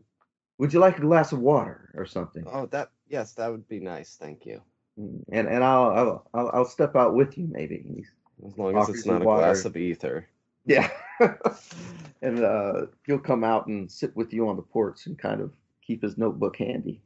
Would 0.59 0.73
you 0.73 0.81
like 0.81 0.99
a 0.99 1.03
glass 1.03 1.33
of 1.33 1.39
water 1.39 1.91
or 1.97 2.05
something? 2.07 2.45
Oh, 2.47 2.67
that 2.67 2.91
yes, 3.09 3.33
that 3.35 3.51
would 3.51 3.69
be 3.69 3.81
nice. 3.81 4.17
Thank 4.17 4.47
you. 4.47 4.61
And 4.97 5.49
and 5.49 5.63
I'll 5.65 5.91
I'll 5.91 6.31
I'll, 6.35 6.51
I'll 6.55 6.65
step 6.65 6.97
out 6.97 7.15
with 7.15 7.39
you 7.39 7.49
maybe. 7.51 8.05
As 8.47 8.57
long 8.57 8.77
as 8.77 8.89
it's 8.89 9.07
not 9.07 9.23
a 9.23 9.25
glass 9.25 9.65
of 9.65 9.77
ether. 9.77 10.27
Yeah. 10.65 10.89
and 12.23 12.45
uh, 12.45 12.87
he'll 13.07 13.19
come 13.19 13.45
out 13.45 13.67
and 13.67 13.91
sit 13.91 14.15
with 14.17 14.33
you 14.33 14.49
on 14.49 14.57
the 14.57 14.63
porch 14.63 15.07
and 15.07 15.19
kind 15.19 15.41
of 15.41 15.53
keep 15.83 16.03
his 16.03 16.17
notebook 16.17 16.57
handy. 16.57 17.01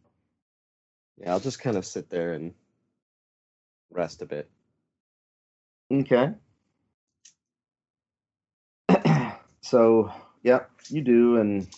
Yeah, 1.19 1.33
I'll 1.33 1.41
just 1.41 1.61
kind 1.61 1.77
of 1.77 1.87
sit 1.87 2.11
there 2.11 2.35
and 2.35 2.53
rest 3.91 4.23
a 4.23 4.27
bit. 4.27 4.51
Okay. 5.93 6.33
so, 9.61 10.13
yeah, 10.43 10.61
you 10.89 11.03
do. 11.03 11.37
And, 11.37 11.69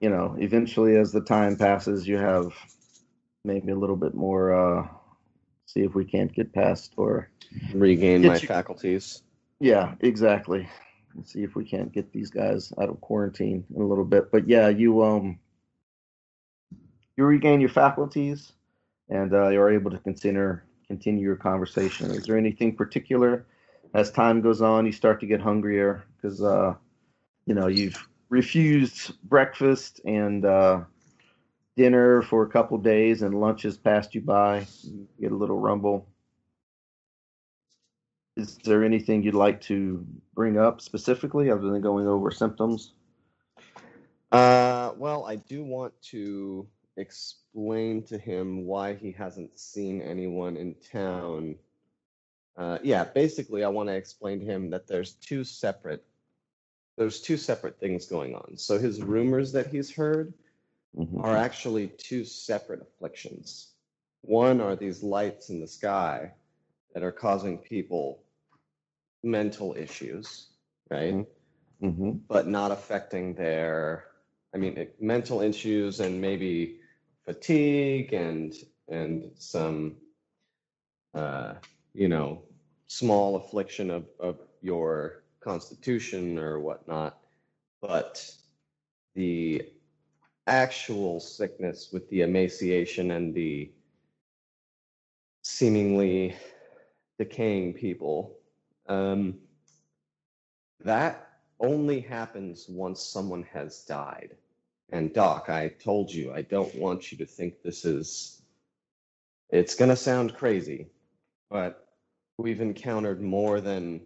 you 0.00 0.10
know, 0.10 0.36
eventually 0.38 0.96
as 0.96 1.12
the 1.12 1.22
time 1.22 1.56
passes, 1.56 2.06
you 2.06 2.18
have 2.18 2.52
maybe 3.44 3.72
a 3.72 3.76
little 3.76 3.96
bit 3.96 4.14
more, 4.14 4.52
uh, 4.52 4.88
see 5.72 5.80
if 5.80 5.94
we 5.94 6.04
can't 6.04 6.32
get 6.32 6.52
past 6.52 6.92
or, 6.96 7.28
Regain 7.74 8.22
my 8.22 8.34
you- 8.34 8.46
faculties. 8.46 9.22
yeah, 9.58 9.94
exactly. 10.00 10.68
Let's 11.14 11.32
see 11.32 11.42
if 11.42 11.56
we 11.56 11.64
can't 11.64 11.92
get 11.92 12.12
these 12.12 12.30
guys 12.30 12.72
out 12.80 12.88
of 12.88 13.00
quarantine 13.00 13.64
in 13.74 13.82
a 13.82 13.86
little 13.86 14.04
bit. 14.04 14.30
But 14.30 14.48
yeah, 14.48 14.68
you, 14.68 15.02
um, 15.02 15.38
you 17.16 17.24
regain 17.24 17.60
your 17.60 17.68
faculties 17.70 18.52
and 19.08 19.34
uh, 19.34 19.48
you're 19.48 19.70
able 19.72 19.90
to 19.90 19.98
consider 19.98 20.64
continue 20.86 21.22
your 21.22 21.36
conversation. 21.36 22.10
Is 22.12 22.26
there 22.26 22.36
anything 22.36 22.74
particular 22.76 23.46
as 23.94 24.10
time 24.12 24.40
goes 24.40 24.62
on 24.62 24.86
you 24.86 24.92
start 24.92 25.20
to 25.20 25.26
get 25.26 25.40
hungrier 25.40 26.04
because 26.16 26.40
uh, 26.42 26.74
you 27.46 27.54
know 27.54 27.66
you've 27.66 28.08
refused 28.28 29.12
breakfast 29.28 30.00
and 30.04 30.44
uh, 30.44 30.80
dinner 31.76 32.22
for 32.22 32.44
a 32.44 32.48
couple 32.48 32.78
days 32.78 33.22
and 33.22 33.40
lunch 33.40 33.62
has 33.62 33.76
passed 33.76 34.14
you 34.14 34.20
by. 34.20 34.66
You 34.82 35.06
get 35.20 35.32
a 35.32 35.36
little 35.36 35.58
rumble. 35.58 36.06
Is 38.36 38.58
there 38.58 38.84
anything 38.84 39.22
you'd 39.22 39.34
like 39.34 39.60
to 39.62 40.06
bring 40.34 40.58
up 40.58 40.80
specifically 40.80 41.50
other 41.50 41.68
than 41.70 41.80
going 41.80 42.06
over 42.06 42.30
symptoms? 42.30 42.92
Uh, 44.32 44.92
well, 44.96 45.26
I 45.26 45.36
do 45.36 45.64
want 45.64 45.92
to 46.02 46.66
explain 46.96 48.02
to 48.04 48.18
him 48.18 48.64
why 48.64 48.94
he 48.94 49.12
hasn't 49.12 49.58
seen 49.58 50.00
anyone 50.00 50.56
in 50.56 50.74
town. 50.92 51.56
Uh, 52.56 52.78
yeah, 52.82 53.04
basically, 53.04 53.64
I 53.64 53.68
want 53.68 53.88
to 53.88 53.94
explain 53.94 54.40
to 54.40 54.46
him 54.46 54.70
that 54.70 54.86
there's 54.86 55.14
two 55.14 55.44
separate 55.44 56.04
there's 56.96 57.20
two 57.22 57.38
separate 57.38 57.80
things 57.80 58.04
going 58.04 58.34
on. 58.34 58.58
So 58.58 58.78
his 58.78 59.00
rumors 59.00 59.52
that 59.52 59.68
he's 59.68 59.90
heard 59.90 60.34
Mhm. 60.96 61.22
are 61.24 61.36
actually 61.36 61.88
two 61.88 62.24
separate 62.24 62.82
afflictions. 62.82 63.74
One 64.22 64.60
are 64.60 64.76
these 64.76 65.02
lights 65.02 65.50
in 65.50 65.60
the 65.60 65.66
sky 65.68 66.34
that 66.94 67.02
are 67.02 67.12
causing 67.12 67.58
people 67.58 68.24
mental 69.22 69.74
issues, 69.76 70.48
right? 70.90 71.26
Mhm. 71.82 72.20
But 72.28 72.48
not 72.48 72.72
affecting 72.72 73.34
their, 73.34 74.04
I 74.54 74.58
mean, 74.58 74.76
it- 74.76 75.00
mental 75.00 75.40
issues 75.40 76.00
and 76.00 76.20
maybe 76.20 76.80
fatigue 77.24 78.12
and 78.12 78.54
and 78.88 79.30
some, 79.38 79.96
uh, 81.14 81.54
you 81.94 82.08
know, 82.08 82.42
small 82.88 83.36
affliction 83.36 83.90
of 83.90 84.08
of 84.18 84.38
your 84.60 85.22
constitution 85.40 86.38
or 86.38 86.60
whatnot. 86.60 87.16
but 87.80 88.30
the 89.14 89.62
actual 90.50 91.20
sickness 91.20 91.90
with 91.92 92.10
the 92.10 92.22
emaciation 92.22 93.12
and 93.12 93.32
the 93.32 93.70
seemingly 95.42 96.34
decaying 97.18 97.72
people, 97.72 98.36
um, 98.88 99.38
that 100.80 101.28
only 101.60 102.00
happens 102.00 102.66
once 102.68 103.00
someone 103.00 103.44
has 103.44 103.84
died. 103.84 104.36
And 104.90 105.14
Doc, 105.14 105.48
I 105.48 105.68
told 105.68 106.12
you, 106.12 106.32
I 106.34 106.42
don't 106.42 106.74
want 106.74 107.12
you 107.12 107.18
to 107.18 107.26
think 107.26 107.62
this 107.62 107.84
is. 107.84 108.42
It's 109.50 109.76
going 109.76 109.90
to 109.90 109.96
sound 109.96 110.34
crazy, 110.34 110.88
but 111.48 111.86
we've 112.38 112.60
encountered 112.60 113.22
more 113.22 113.60
than 113.60 114.00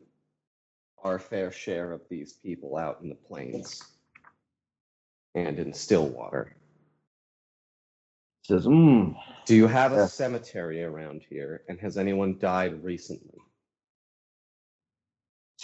our 1.02 1.18
fair 1.18 1.50
share 1.50 1.90
of 1.92 2.02
these 2.10 2.34
people 2.34 2.76
out 2.76 3.00
in 3.02 3.08
the 3.08 3.14
plains 3.14 3.82
and 5.34 5.58
in 5.58 5.72
Stillwater. 5.72 6.54
Says, 8.42 8.66
mm, 8.66 9.16
Do 9.46 9.56
you 9.56 9.66
have 9.66 9.92
a 9.92 10.08
cemetery 10.08 10.82
around 10.82 11.22
here? 11.28 11.62
And 11.68 11.80
has 11.80 11.96
anyone 11.96 12.38
died 12.38 12.84
recently? 12.84 13.38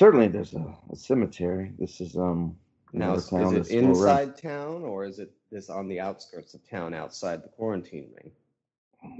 certainly 0.00 0.28
there's 0.28 0.54
a, 0.54 0.74
a 0.90 0.96
cemetery. 0.96 1.72
This 1.78 2.00
is 2.00 2.16
um 2.16 2.56
Now, 2.92 3.14
is, 3.14 3.28
town 3.28 3.54
is 3.56 3.70
it 3.70 3.74
inside 3.76 4.36
town 4.38 4.82
or 4.82 5.04
is 5.04 5.18
it 5.18 5.30
this 5.52 5.68
on 5.68 5.88
the 5.88 6.00
outskirts 6.00 6.54
of 6.54 6.68
town 6.68 6.94
outside 6.94 7.42
the 7.42 7.48
quarantine 7.48 8.08
ring? 8.16 8.30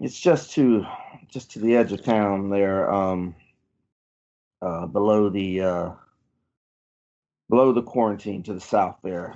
It's 0.01 0.19
just 0.19 0.53
to 0.53 0.87
just 1.29 1.51
to 1.53 1.59
the 1.59 1.77
edge 1.77 1.93
of 1.93 2.03
town 2.03 2.49
there, 2.49 2.91
um, 2.91 3.35
uh, 4.63 4.87
below 4.87 5.29
the 5.29 5.61
uh, 5.61 5.91
below 7.51 7.73
the 7.73 7.83
quarantine 7.83 8.43
to 8.45 8.55
the 8.55 8.61
south 8.61 8.97
there. 9.03 9.35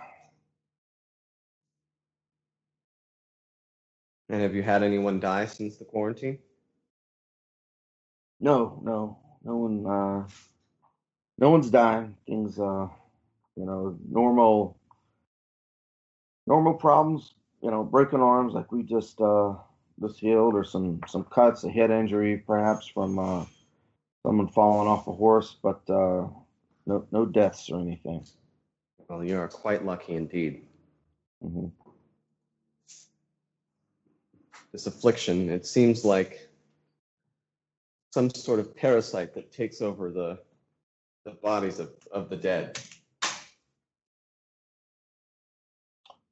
And 4.29 4.41
have 4.41 4.55
you 4.55 4.63
had 4.63 4.83
anyone 4.83 5.21
die 5.21 5.47
since 5.47 5.77
the 5.77 5.85
quarantine? 5.85 6.39
No, 8.41 8.81
no, 8.83 9.19
no 9.45 9.57
one, 9.57 9.87
uh, 9.87 10.29
no 11.39 11.51
one's 11.51 11.71
dying. 11.71 12.17
Things, 12.27 12.59
uh, 12.59 12.89
you 13.57 13.65
know, 13.65 13.99
normal, 14.09 14.79
normal 16.47 16.75
problems. 16.75 17.35
You 17.63 17.71
know, 17.71 17.83
broken 17.83 18.21
arms 18.21 18.53
like 18.53 18.71
we 18.73 18.83
just 18.83 19.21
uh, 19.21 19.55
just 20.01 20.19
healed, 20.21 20.55
or 20.55 20.65
some 20.65 21.01
some 21.09 21.25
cuts, 21.25 21.65
a 21.65 21.71
head 21.71 21.91
injury, 21.91 22.37
perhaps 22.37 22.87
from 22.87 23.19
uh, 23.19 23.47
someone 24.27 24.49
falling 24.49 24.89
off 24.89 25.07
a 25.07 25.13
horse, 25.13 25.57
but 25.63 25.81
uh, 25.89 26.29
no 26.87 27.07
no 27.11 27.25
deaths 27.25 27.71
or 27.71 27.81
anything. 27.81 28.27
Well, 29.09 29.25
you 29.25 29.39
are 29.39 29.49
quite 29.49 29.85
lucky 29.85 30.15
indeed. 30.15 30.67
hmm 31.43 31.69
This 34.75 34.89
affliction, 34.89 35.51
it 35.51 35.65
seems 35.65 36.05
like 36.05 36.49
some 38.13 38.29
sort 38.35 38.59
of 38.59 38.75
parasite 38.75 39.33
that 39.35 39.53
takes 39.53 39.81
over 39.81 40.11
the 40.11 40.41
the 41.25 41.31
bodies 41.31 41.79
of, 41.79 41.91
of 42.11 42.29
the 42.29 42.35
dead. 42.37 42.77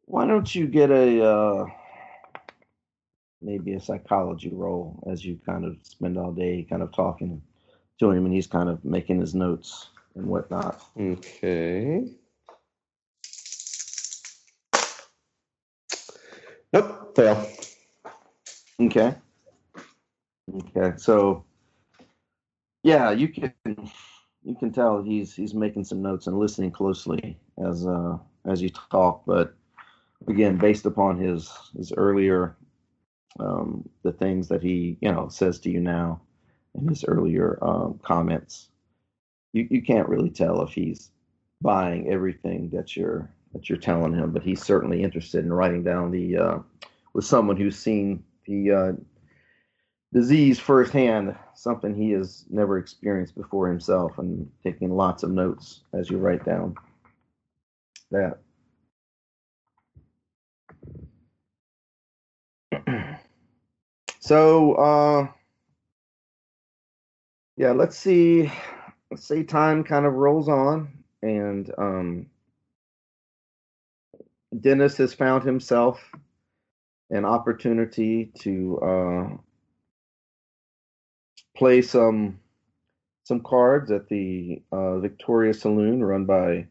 Why 0.06 0.26
don't 0.26 0.52
you 0.52 0.66
get 0.66 0.90
a 0.90 1.24
uh, 1.24 1.66
maybe 3.40 3.74
a 3.74 3.80
psychology 3.80 4.50
roll 4.52 5.00
as 5.08 5.24
you 5.24 5.38
kind 5.46 5.64
of 5.64 5.76
spend 5.84 6.18
all 6.18 6.32
day 6.32 6.66
kind 6.68 6.82
of 6.82 6.92
talking 6.92 7.40
to 8.00 8.10
him, 8.10 8.24
and 8.24 8.34
he's 8.34 8.48
kind 8.48 8.68
of 8.68 8.84
making 8.84 9.20
his 9.20 9.36
notes 9.36 9.90
and 10.16 10.26
whatnot. 10.26 10.82
Okay. 10.98 12.08
Nope, 16.72 17.14
fail. 17.14 17.46
Okay. 18.80 19.14
Okay. 20.54 20.92
So 20.96 21.44
yeah, 22.82 23.10
you 23.12 23.28
can 23.28 23.52
you 24.44 24.54
can 24.56 24.72
tell 24.72 25.02
he's 25.02 25.34
he's 25.34 25.54
making 25.54 25.84
some 25.84 26.02
notes 26.02 26.26
and 26.26 26.38
listening 26.38 26.70
closely 26.72 27.38
as 27.64 27.86
uh 27.86 28.18
as 28.46 28.62
you 28.62 28.70
talk, 28.70 29.22
but 29.26 29.54
again, 30.28 30.58
based 30.58 30.86
upon 30.86 31.18
his 31.18 31.50
his 31.76 31.92
earlier 31.96 32.56
um 33.40 33.88
the 34.02 34.12
things 34.12 34.48
that 34.48 34.62
he, 34.62 34.98
you 35.00 35.12
know, 35.12 35.28
says 35.28 35.58
to 35.60 35.70
you 35.70 35.80
now 35.80 36.20
and 36.74 36.88
his 36.88 37.04
earlier 37.04 37.58
um 37.62 38.00
comments, 38.02 38.68
you 39.52 39.66
you 39.70 39.82
can't 39.82 40.08
really 40.08 40.30
tell 40.30 40.62
if 40.62 40.72
he's 40.72 41.10
buying 41.62 42.08
everything 42.08 42.70
that 42.70 42.96
you're 42.96 43.30
that 43.52 43.68
you're 43.68 43.78
telling 43.78 44.14
him, 44.14 44.32
but 44.32 44.42
he's 44.42 44.62
certainly 44.62 45.02
interested 45.02 45.44
in 45.44 45.52
writing 45.52 45.84
down 45.84 46.10
the 46.10 46.36
uh 46.36 46.58
with 47.14 47.24
someone 47.24 47.56
who's 47.56 47.78
seen 47.78 48.24
the 48.46 48.70
uh, 48.70 48.92
disease 50.12 50.58
firsthand, 50.58 51.36
something 51.54 51.94
he 51.94 52.10
has 52.10 52.44
never 52.50 52.78
experienced 52.78 53.34
before 53.34 53.68
himself, 53.68 54.18
and 54.18 54.50
taking 54.62 54.90
lots 54.90 55.22
of 55.22 55.30
notes 55.30 55.80
as 55.92 56.10
you 56.10 56.18
write 56.18 56.44
down 56.44 56.74
that. 58.10 58.38
so, 64.20 64.74
uh, 64.74 65.26
yeah, 67.56 67.72
let's 67.72 67.96
see. 67.96 68.50
Let's 69.10 69.24
say 69.24 69.42
time 69.42 69.84
kind 69.84 70.06
of 70.06 70.14
rolls 70.14 70.48
on, 70.48 70.88
and 71.22 71.70
um, 71.76 72.26
Dennis 74.58 74.96
has 74.98 75.14
found 75.14 75.44
himself 75.44 76.02
an 77.12 77.24
opportunity 77.24 78.32
to 78.40 78.78
uh, 78.80 79.36
play 81.56 81.82
some 81.82 82.40
some 83.24 83.40
cards 83.40 83.92
at 83.92 84.08
the 84.08 84.60
uh, 84.72 84.98
Victoria 84.98 85.54
Saloon 85.54 86.02
run 86.02 86.24
by 86.24 86.66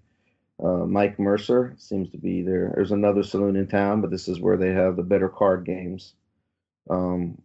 uh, 0.62 0.86
Mike 0.86 1.18
Mercer. 1.20 1.76
Seems 1.78 2.10
to 2.12 2.18
be 2.18 2.42
there. 2.42 2.74
There's 2.76 2.92
another 2.92 3.24
saloon 3.24 3.56
in 3.56 3.68
town, 3.68 4.02
but 4.02 4.12
this 4.12 4.28
is 4.28 4.42
where 4.42 4.58
they 4.58 4.74
have 4.74 4.96
the 4.98 5.04
better 5.04 5.30
card 5.30 5.66
games. 5.66 6.14
Um, 6.90 7.42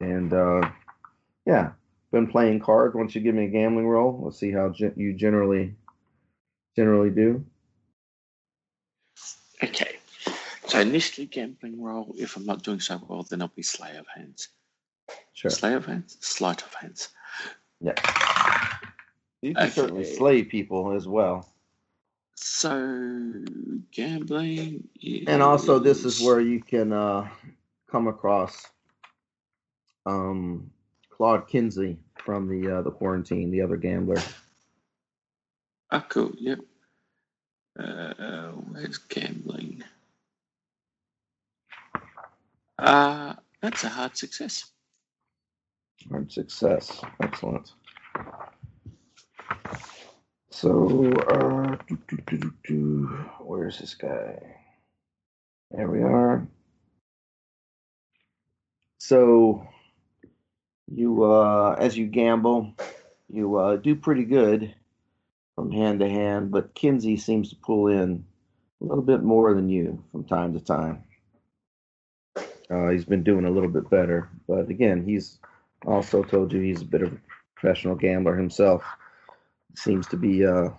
and 0.00 0.32
uh, 0.32 0.70
yeah, 1.46 1.72
been 2.10 2.26
playing 2.26 2.60
cards. 2.60 2.94
Once 2.94 3.14
you 3.14 3.20
give 3.20 3.34
me 3.34 3.44
a 3.44 3.50
gambling 3.50 3.86
roll, 3.86 4.20
let's 4.24 4.38
see 4.38 4.50
how 4.50 4.70
gen- 4.70 4.94
you 4.96 5.12
generally 5.12 5.74
generally 6.76 7.10
do. 7.10 7.44
Okay. 9.62 9.96
So 10.74 10.80
initially 10.80 11.28
gambling 11.28 11.80
roll. 11.80 12.16
If 12.18 12.36
I'm 12.36 12.46
not 12.46 12.64
doing 12.64 12.80
so 12.80 13.00
well, 13.06 13.22
then 13.22 13.40
I'll 13.40 13.48
be 13.54 13.62
Slayer 13.62 14.00
of 14.00 14.06
Hands. 14.12 14.48
Sure. 15.32 15.48
Slayer 15.48 15.76
of 15.76 15.86
Hands? 15.86 16.16
Sleight 16.18 16.62
of 16.62 16.74
Hands. 16.74 17.08
Yeah. 17.80 17.94
You 19.40 19.54
can 19.54 19.70
certainly 19.70 20.02
Okay. 20.02 20.16
slay 20.16 20.42
people 20.42 20.90
as 20.90 21.06
well. 21.06 21.48
So 22.34 23.44
gambling. 23.92 24.88
And 25.28 25.42
also, 25.44 25.78
this 25.78 26.04
is 26.04 26.20
where 26.20 26.40
you 26.40 26.60
can 26.60 26.92
uh, 26.92 27.28
come 27.88 28.08
across 28.08 28.66
um, 30.06 30.72
Claude 31.08 31.46
Kinsey 31.46 31.98
from 32.16 32.48
the 32.48 32.78
uh, 32.78 32.82
the 32.82 32.90
quarantine, 32.90 33.52
the 33.52 33.62
other 33.62 33.76
gambler. 33.76 34.20
Oh, 35.92 36.04
cool. 36.08 36.32
Yep. 36.36 36.58
Uh, 37.78 38.48
where's 38.72 38.98
gambling? 38.98 39.84
Uh, 42.84 43.32
that's 43.62 43.82
a 43.84 43.88
hard 43.88 44.14
success. 44.14 44.66
Hard 46.10 46.30
success. 46.30 47.00
Excellent. 47.22 47.72
So, 50.50 51.10
uh, 51.12 51.76
doo, 51.88 52.18
doo, 52.26 52.52
doo. 52.62 53.06
where's 53.40 53.78
this 53.78 53.94
guy? 53.94 54.38
There 55.70 55.90
we 55.90 56.02
are. 56.02 56.46
So, 58.98 59.66
you, 60.86 61.24
uh, 61.24 61.76
as 61.78 61.96
you 61.96 62.06
gamble, 62.06 62.74
you 63.30 63.56
uh, 63.56 63.76
do 63.76 63.96
pretty 63.96 64.24
good 64.24 64.74
from 65.54 65.72
hand 65.72 66.00
to 66.00 66.08
hand, 66.08 66.50
but 66.50 66.74
Kinsey 66.74 67.16
seems 67.16 67.48
to 67.48 67.56
pull 67.56 67.86
in 67.88 68.26
a 68.82 68.84
little 68.84 69.02
bit 69.02 69.22
more 69.22 69.54
than 69.54 69.70
you 69.70 70.04
from 70.12 70.24
time 70.24 70.52
to 70.52 70.60
time. 70.60 71.04
Uh, 72.70 72.88
he's 72.88 73.04
been 73.04 73.22
doing 73.22 73.44
a 73.44 73.50
little 73.50 73.68
bit 73.68 73.88
better, 73.90 74.28
but 74.48 74.68
again, 74.70 75.04
he's 75.04 75.38
also 75.86 76.22
told 76.22 76.52
you 76.52 76.60
he's 76.60 76.82
a 76.82 76.86
bit 76.86 77.02
of 77.02 77.12
a 77.12 77.18
professional 77.54 77.94
gambler 77.94 78.36
himself. 78.36 78.82
Seems 79.76 80.06
to 80.08 80.16
be 80.16 80.46
uh, 80.46 80.70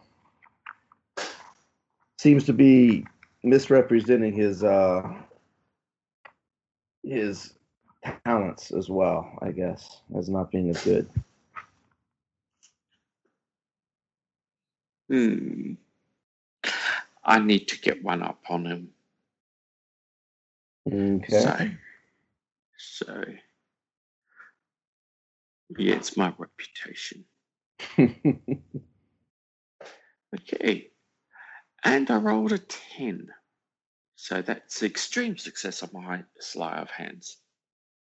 seems 2.18 2.44
to 2.46 2.54
be 2.54 3.06
misrepresenting 3.44 4.34
his 4.34 4.64
uh, 4.64 5.04
his 7.04 7.54
talents 8.26 8.72
as 8.72 8.90
well. 8.90 9.38
I 9.42 9.52
guess 9.52 10.02
as 10.18 10.30
not 10.30 10.52
being 10.52 10.70
as 10.70 10.84
good. 10.84 11.10
Hmm. 15.10 15.74
I 17.24 17.40
need 17.40 17.68
to 17.70 17.80
get 17.80 18.04
one 18.04 18.22
up 18.22 18.40
on 18.50 18.66
him. 18.66 18.90
Okay. 20.88 21.40
So, 21.40 21.70
so 22.78 23.24
yeah, 25.78 25.96
it's 25.96 26.16
my 26.18 26.34
reputation. 26.38 27.26
Okay. 30.36 30.90
And 31.84 32.10
I 32.10 32.18
rolled 32.18 32.52
a 32.52 32.58
10. 32.58 33.28
So 34.16 34.42
that's 34.42 34.82
extreme 34.84 35.38
success 35.38 35.84
on 35.84 35.90
my 35.94 36.24
sleight 36.40 36.80
of 36.80 36.90
hands. 36.90 37.38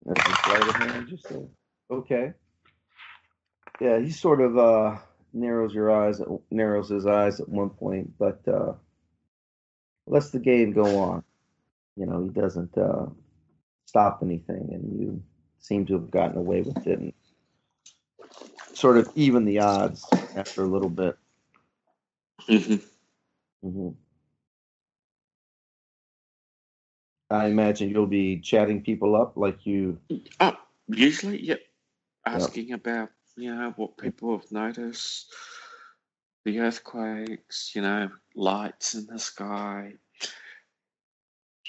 That's 0.05 0.29
a 0.29 0.35
sleight 0.43 0.67
of 0.67 0.75
hand, 0.75 1.09
you 1.09 1.17
said. 1.17 1.49
Okay. 1.89 2.33
Yeah, 3.81 3.99
he 3.99 4.11
sort 4.11 4.41
of 4.41 4.57
uh, 4.57 4.97
narrows 5.33 5.73
your 5.73 5.91
eyes, 5.91 6.21
narrows 6.51 6.89
his 6.89 7.05
eyes 7.05 7.39
at 7.39 7.49
one 7.49 7.71
point, 7.71 8.13
but 8.19 8.41
uh, 8.47 8.73
lets 10.05 10.29
the 10.29 10.39
game 10.39 10.73
go 10.73 10.99
on. 10.99 11.23
You 11.95 12.05
know, 12.05 12.23
he 12.23 12.29
doesn't 12.29 12.77
uh, 12.77 13.05
stop 13.85 14.19
anything, 14.23 14.69
and 14.71 14.99
you 14.99 15.23
seem 15.59 15.85
to 15.87 15.93
have 15.93 16.11
gotten 16.11 16.37
away 16.37 16.61
with 16.61 16.85
it 16.87 16.99
and 16.99 17.13
sort 18.73 18.97
of 18.97 19.09
even 19.15 19.45
the 19.45 19.59
odds 19.59 20.05
after 20.35 20.63
a 20.63 20.67
little 20.67 20.89
bit. 20.89 21.17
Mhm. 22.49 22.83
hmm 23.61 23.89
I 27.29 27.47
imagine 27.47 27.89
you'll 27.89 28.05
be 28.05 28.39
chatting 28.39 28.83
people 28.83 29.15
up 29.15 29.37
like 29.37 29.65
you. 29.65 29.99
Oh, 30.39 30.55
usually, 30.87 31.43
yep. 31.43 31.61
Asking 32.25 32.73
about, 32.73 33.09
you 33.35 33.53
know, 33.53 33.73
what 33.75 33.97
people 33.97 34.37
have 34.37 34.51
noticed, 34.51 35.33
the 36.45 36.59
earthquakes, 36.59 37.71
you 37.75 37.81
know, 37.81 38.09
lights 38.35 38.93
in 38.93 39.07
the 39.07 39.17
sky, 39.17 39.95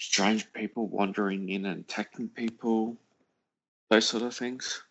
strange 0.04 0.52
people 0.52 0.86
wandering 0.88 1.48
in 1.48 1.66
and 1.66 1.80
attacking 1.80 2.28
people, 2.28 2.96
those 3.90 4.06
sort 4.06 4.22
of 4.22 4.34
things. 4.36 4.82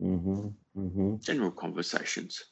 hmm 0.00 0.48
hmm 0.74 1.16
General 1.16 1.50
conversations. 1.50 2.44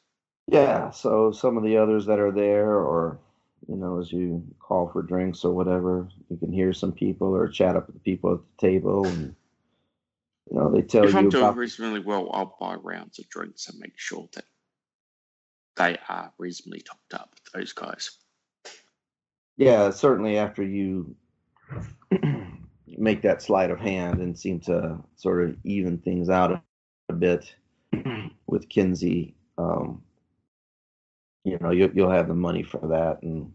Yeah, 0.47 0.89
so 0.91 1.31
some 1.31 1.57
of 1.57 1.63
the 1.63 1.77
others 1.77 2.05
that 2.07 2.19
are 2.19 2.31
there, 2.31 2.75
or 2.75 3.19
you 3.67 3.75
know, 3.75 3.99
as 3.99 4.11
you 4.11 4.43
call 4.59 4.89
for 4.89 5.03
drinks 5.03 5.45
or 5.45 5.53
whatever, 5.53 6.09
you 6.29 6.37
can 6.37 6.51
hear 6.51 6.73
some 6.73 6.91
people 6.91 7.35
or 7.35 7.47
chat 7.47 7.75
up 7.75 7.87
with 7.87 7.95
the 7.95 8.01
people 8.01 8.33
at 8.33 8.39
the 8.39 8.67
table, 8.67 9.05
and 9.05 9.35
you 10.51 10.57
know, 10.57 10.71
they 10.71 10.81
tell 10.81 11.05
if 11.05 11.15
I'm 11.15 11.25
you 11.25 11.29
doing 11.29 11.43
about. 11.43 11.57
reasonably 11.57 11.99
well, 11.99 12.29
I'll 12.33 12.57
buy 12.59 12.75
rounds 12.75 13.19
of 13.19 13.29
drinks 13.29 13.69
and 13.69 13.79
make 13.79 13.97
sure 13.97 14.27
that 14.33 14.45
they 15.77 15.97
are 16.09 16.33
reasonably 16.37 16.81
topped 16.81 17.13
up, 17.13 17.35
those 17.53 17.73
guys. 17.73 18.11
Yeah, 19.57 19.91
certainly 19.91 20.37
after 20.37 20.63
you 20.63 21.15
make 22.87 23.21
that 23.21 23.41
sleight 23.41 23.71
of 23.71 23.79
hand 23.79 24.19
and 24.19 24.37
seem 24.37 24.59
to 24.61 24.97
sort 25.15 25.43
of 25.43 25.55
even 25.63 25.97
things 25.97 26.29
out 26.29 26.51
a, 26.51 26.61
bit 27.13 27.55
with 28.47 28.69
Kinsey, 28.69 29.35
um, 29.57 30.03
you 31.43 31.57
know, 31.59 31.71
you, 31.71 31.91
you'll 31.95 32.11
have 32.11 32.27
the 32.27 32.35
money 32.35 32.61
for 32.61 32.87
that. 32.87 33.23
And 33.23 33.51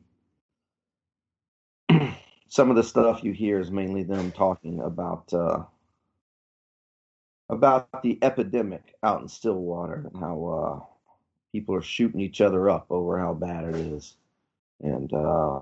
some 2.48 2.70
of 2.70 2.76
the 2.76 2.82
stuff 2.82 3.22
you 3.22 3.32
hear 3.32 3.60
is 3.60 3.70
mainly 3.70 4.02
them 4.02 4.32
talking 4.32 4.80
about 4.80 5.32
uh, 5.32 5.62
about 7.48 8.02
the 8.02 8.18
epidemic 8.22 8.94
out 9.04 9.22
in 9.22 9.28
Stillwater 9.28 10.10
and 10.12 10.20
how 10.20 10.44
uh, 10.46 10.80
people 11.52 11.74
are 11.76 11.82
shooting 11.82 12.20
each 12.20 12.40
other 12.40 12.68
up 12.68 12.86
over 12.90 13.18
how 13.18 13.34
bad 13.34 13.64
it 13.64 13.76
is, 13.76 14.16
and 14.80 15.12
uh, 15.12 15.60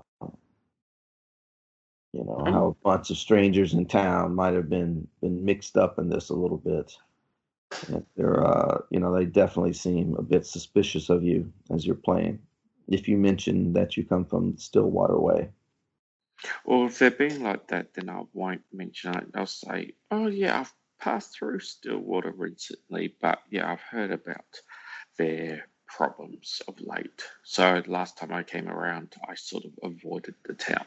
you 2.13 2.23
know 2.23 2.43
how 2.45 2.67
a 2.67 2.83
bunch 2.83 3.09
of 3.09 3.17
strangers 3.17 3.73
in 3.73 3.85
town 3.85 4.35
might 4.35 4.53
have 4.53 4.69
been 4.69 5.07
been 5.21 5.43
mixed 5.43 5.77
up 5.77 5.99
in 5.99 6.09
this 6.09 6.29
a 6.29 6.35
little 6.35 6.57
bit. 6.57 6.95
And 7.87 8.05
they're 8.15 8.45
uh, 8.45 8.81
you 8.91 8.99
know 8.99 9.13
they 9.13 9.25
definitely 9.25 9.73
seem 9.73 10.15
a 10.15 10.21
bit 10.21 10.45
suspicious 10.45 11.09
of 11.09 11.23
you 11.23 11.51
as 11.73 11.85
you're 11.85 11.95
playing. 11.95 12.39
If 12.87 13.07
you 13.07 13.17
mention 13.17 13.73
that 13.73 13.97
you 13.97 14.05
come 14.05 14.25
from 14.25 14.57
Stillwater 14.57 15.19
Way, 15.19 15.49
Or 16.65 16.87
if 16.87 16.99
they're 16.99 17.11
being 17.11 17.43
like 17.43 17.67
that, 17.67 17.93
then 17.93 18.09
I 18.09 18.23
won't 18.33 18.63
mention 18.71 19.15
it. 19.15 19.27
I'll 19.35 19.45
say, 19.45 19.93
oh, 20.11 20.27
yeah, 20.27 20.61
I've 20.61 20.73
passed 20.99 21.37
through 21.37 21.59
Stillwater 21.59 22.31
recently, 22.31 23.15
but 23.21 23.39
yeah, 23.49 23.71
I've 23.71 23.81
heard 23.81 24.11
about 24.11 24.61
their 25.17 25.67
problems 25.87 26.61
of 26.67 26.79
late. 26.81 27.23
So 27.43 27.83
last 27.87 28.17
time 28.17 28.33
I 28.33 28.43
came 28.43 28.67
around, 28.67 29.15
I 29.27 29.35
sort 29.35 29.65
of 29.65 29.71
avoided 29.83 30.35
the 30.45 30.53
town. 30.53 30.85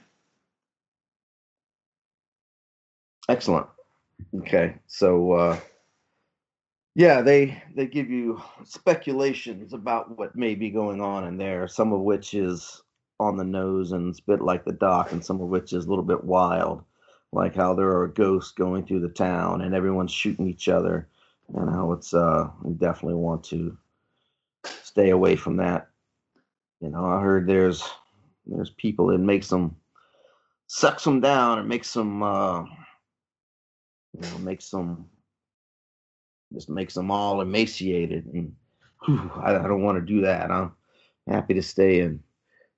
Excellent. 3.28 3.66
Okay, 4.38 4.76
so 4.86 5.32
uh, 5.32 5.58
yeah, 6.94 7.20
they 7.20 7.62
they 7.74 7.86
give 7.86 8.10
you 8.10 8.40
speculations 8.64 9.72
about 9.72 10.16
what 10.16 10.36
may 10.36 10.54
be 10.54 10.70
going 10.70 11.00
on 11.00 11.26
in 11.26 11.36
there. 11.36 11.68
Some 11.68 11.92
of 11.92 12.00
which 12.00 12.34
is 12.34 12.82
on 13.18 13.36
the 13.36 13.44
nose 13.44 13.92
and 13.92 14.10
it's 14.10 14.20
a 14.20 14.30
bit 14.30 14.40
like 14.40 14.64
the 14.64 14.72
doc, 14.72 15.12
and 15.12 15.24
some 15.24 15.40
of 15.40 15.48
which 15.48 15.72
is 15.72 15.86
a 15.86 15.88
little 15.88 16.04
bit 16.04 16.24
wild, 16.24 16.84
like 17.32 17.54
how 17.54 17.74
there 17.74 17.98
are 17.98 18.08
ghosts 18.08 18.52
going 18.52 18.86
through 18.86 19.00
the 19.00 19.08
town 19.08 19.62
and 19.62 19.74
everyone's 19.74 20.12
shooting 20.12 20.48
each 20.48 20.68
other, 20.68 21.08
and 21.54 21.68
how 21.68 21.92
it's 21.92 22.14
uh, 22.14 22.48
you 22.64 22.74
definitely 22.74 23.14
want 23.14 23.44
to 23.44 23.76
stay 24.82 25.10
away 25.10 25.36
from 25.36 25.56
that. 25.56 25.88
You 26.80 26.90
know, 26.90 27.04
I 27.04 27.20
heard 27.20 27.46
there's 27.46 27.82
there's 28.46 28.70
people 28.70 29.08
that 29.08 29.18
makes 29.18 29.48
them 29.48 29.76
sucks 30.68 31.04
them 31.04 31.20
down 31.20 31.58
and 31.58 31.68
makes 31.68 31.92
them 31.92 32.22
uh, 32.22 32.64
you 34.20 34.30
know 34.30 34.38
makes 34.38 34.70
them 34.70 35.06
just 36.52 36.68
makes 36.68 36.94
them 36.94 37.10
all 37.10 37.40
emaciated 37.40 38.26
and 38.32 38.54
whew, 39.04 39.30
I, 39.42 39.56
I 39.56 39.62
don't 39.68 39.82
want 39.82 39.98
to 39.98 40.04
do 40.14 40.22
that. 40.22 40.50
I'm 40.50 40.72
happy 41.26 41.54
to 41.54 41.62
stay 41.62 42.00
in 42.00 42.22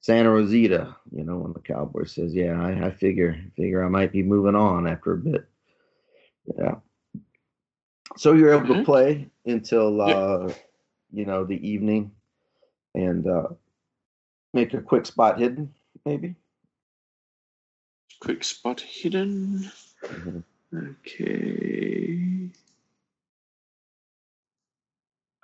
Santa 0.00 0.30
Rosita, 0.30 0.96
you 1.12 1.22
know, 1.24 1.44
and 1.44 1.54
the 1.54 1.60
cowboy 1.60 2.04
says, 2.04 2.34
Yeah, 2.34 2.60
I, 2.60 2.86
I 2.86 2.90
figure 2.90 3.38
figure 3.56 3.84
I 3.84 3.88
might 3.88 4.12
be 4.12 4.22
moving 4.22 4.54
on 4.54 4.86
after 4.88 5.12
a 5.12 5.18
bit. 5.18 5.46
Yeah. 6.58 6.76
So 8.16 8.32
you're 8.32 8.54
able 8.54 8.74
to 8.74 8.80
Mhm. 8.80 8.84
play 8.84 9.30
until 9.44 9.96
Yeah. 9.98 10.04
uh 10.14 10.54
you 11.12 11.24
know 11.26 11.44
the 11.44 11.60
evening 11.68 12.10
and 12.94 13.26
uh 13.26 13.48
make 14.54 14.72
a 14.74 14.80
quick 14.80 15.04
spot 15.06 15.38
hidden, 15.38 15.74
maybe. 16.06 16.34
Quick 18.20 18.42
spot 18.44 18.80
hidden. 18.80 19.70
Mhm. 20.04 20.42
Okay. 20.74 22.50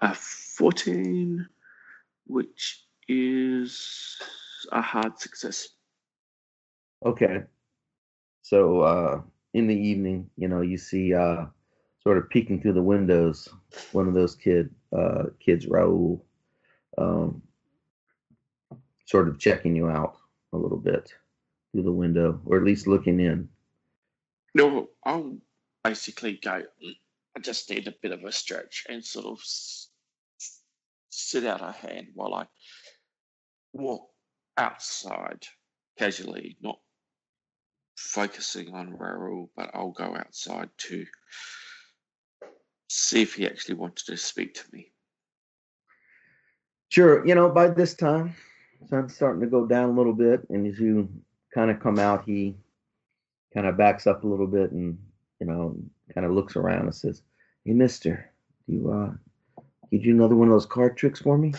A 0.02 0.14
14, 0.14 1.48
which 2.26 2.84
is 3.08 4.16
a 4.72 4.82
hard 4.82 5.18
success. 5.18 5.68
Okay. 7.04 7.44
So 8.42 8.80
uh 8.80 9.22
in 9.54 9.66
the 9.66 9.74
evening, 9.76 10.30
you 10.36 10.48
know, 10.48 10.60
you 10.60 10.78
see 10.78 11.14
uh 11.14 11.46
sort 12.02 12.18
of 12.18 12.28
peeking 12.28 12.60
through 12.60 12.74
the 12.74 12.82
windows 12.82 13.48
one 13.92 14.08
of 14.08 14.14
those 14.14 14.34
kid 14.34 14.70
uh 14.96 15.24
kids, 15.40 15.66
Raul, 15.66 16.20
um 16.98 17.42
sort 19.06 19.28
of 19.28 19.38
checking 19.38 19.76
you 19.76 19.88
out 19.88 20.16
a 20.52 20.56
little 20.56 20.78
bit 20.78 21.12
through 21.72 21.82
the 21.82 21.92
window, 21.92 22.40
or 22.46 22.56
at 22.58 22.64
least 22.64 22.86
looking 22.86 23.20
in. 23.20 23.48
No, 24.54 24.88
I'll 25.04 25.38
basically 25.82 26.36
go. 26.36 26.64
"Mm, 26.82 26.96
I 27.36 27.40
just 27.40 27.68
need 27.70 27.88
a 27.88 27.94
bit 28.02 28.12
of 28.12 28.22
a 28.24 28.30
stretch 28.32 28.86
and 28.88 29.04
sort 29.04 29.26
of 29.26 29.40
sit 31.10 31.44
out 31.44 31.60
a 31.60 31.72
hand 31.72 32.08
while 32.14 32.34
I 32.34 32.46
walk 33.72 34.10
outside 34.56 35.44
casually, 35.98 36.56
not 36.60 36.80
focusing 37.96 38.72
on 38.74 38.96
Raoul, 38.96 39.50
but 39.56 39.70
I'll 39.74 39.90
go 39.90 40.16
outside 40.16 40.70
to 40.78 41.06
see 42.88 43.22
if 43.22 43.34
he 43.34 43.46
actually 43.46 43.74
wanted 43.74 44.06
to 44.06 44.16
speak 44.16 44.54
to 44.54 44.64
me. 44.72 44.92
Sure, 46.90 47.26
you 47.26 47.34
know, 47.34 47.50
by 47.50 47.68
this 47.68 47.94
time, 47.94 48.36
sun's 48.88 49.16
starting 49.16 49.40
to 49.40 49.48
go 49.48 49.66
down 49.66 49.90
a 49.90 49.92
little 49.92 50.12
bit, 50.12 50.48
and 50.50 50.66
as 50.66 50.78
you 50.78 51.08
kind 51.52 51.70
of 51.70 51.80
come 51.80 51.98
out, 51.98 52.24
he 52.24 52.56
kind 53.54 53.66
of 53.66 53.76
backs 53.76 54.06
up 54.06 54.24
a 54.24 54.26
little 54.26 54.46
bit 54.46 54.72
and, 54.72 54.98
you 55.40 55.46
know, 55.46 55.76
kind 56.12 56.26
of 56.26 56.32
looks 56.32 56.56
around 56.56 56.82
and 56.82 56.94
says, 56.94 57.22
Hey, 57.64 57.72
mister, 57.72 58.30
do 58.66 58.74
you, 58.74 58.92
uh, 58.92 59.12
could 59.90 60.04
you 60.04 60.12
do 60.12 60.16
another 60.16 60.34
one 60.34 60.48
of 60.48 60.52
those 60.52 60.66
card 60.66 60.96
tricks 60.96 61.20
for 61.20 61.38
me? 61.38 61.54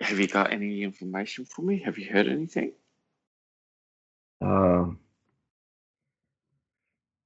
Have 0.00 0.18
you 0.20 0.28
got 0.28 0.52
any 0.52 0.82
information 0.82 1.44
for 1.44 1.62
me? 1.62 1.82
Have 1.84 1.98
you 1.98 2.10
heard 2.10 2.28
anything? 2.28 2.72
Um, 4.40 5.00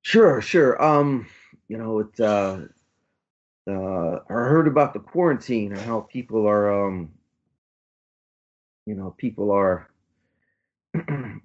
sure, 0.01 0.41
sure. 0.41 0.83
Um, 0.83 1.27
you 1.69 1.77
know, 1.77 2.01
it, 2.01 2.21
uh, 2.21 2.61
uh, 3.69 4.21
I 4.29 4.33
heard 4.33 4.67
about 4.67 4.95
the 4.95 5.01
quarantine 5.01 5.73
and 5.73 5.81
how 5.81 6.01
people 6.01 6.49
are, 6.49 6.87
um, 6.87 7.11
you 8.87 8.95
know, 8.95 9.15
people 9.17 9.51
are, 9.51 9.89
you 10.95 11.41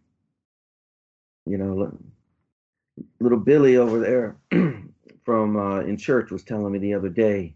know, 1.46 1.98
little 3.20 3.40
Billy 3.40 3.78
over 3.78 4.00
there 4.00 4.38
from 5.24 5.58
uh, 5.58 5.80
in 5.82 5.98
church 5.98 6.32
was 6.32 6.44
telling 6.44 6.72
me 6.72 6.80
the 6.80 6.94
other 6.94 7.10
day 7.10 7.54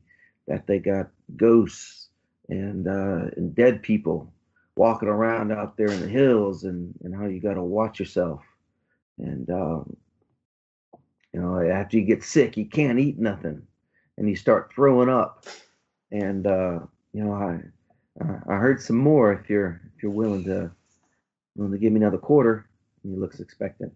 that 0.47 0.67
they 0.67 0.79
got 0.79 1.09
ghosts 1.35 2.09
and 2.49 2.87
uh, 2.87 3.29
and 3.37 3.55
dead 3.55 3.81
people 3.81 4.31
walking 4.75 5.09
around 5.09 5.51
out 5.51 5.77
there 5.77 5.91
in 5.91 5.99
the 6.01 6.07
hills 6.07 6.63
and 6.63 6.93
and 7.03 7.15
how 7.15 7.25
you 7.25 7.39
got 7.39 7.55
to 7.55 7.63
watch 7.63 7.99
yourself. 7.99 8.41
And 9.17 9.49
um, 9.49 9.97
you 11.33 11.41
know 11.41 11.59
after 11.59 11.97
you 11.97 12.05
get 12.05 12.23
sick 12.23 12.57
you 12.57 12.65
can't 12.65 12.99
eat 12.99 13.17
nothing. 13.19 13.61
And 14.17 14.29
you 14.29 14.35
start 14.35 14.71
throwing 14.75 15.09
up. 15.09 15.45
And 16.11 16.45
uh, 16.45 16.79
you 17.13 17.23
know 17.23 17.33
I 17.33 17.61
I 18.19 18.55
heard 18.55 18.81
some 18.81 18.97
more 18.97 19.33
if 19.33 19.49
you're 19.49 19.81
if 19.95 20.03
you're 20.03 20.11
willing 20.11 20.43
to 20.45 20.71
willing 21.55 21.71
to 21.71 21.77
give 21.77 21.93
me 21.93 21.99
another 21.99 22.17
quarter 22.17 22.65
and 23.03 23.13
he 23.13 23.19
looks 23.19 23.39
expectant 23.39 23.93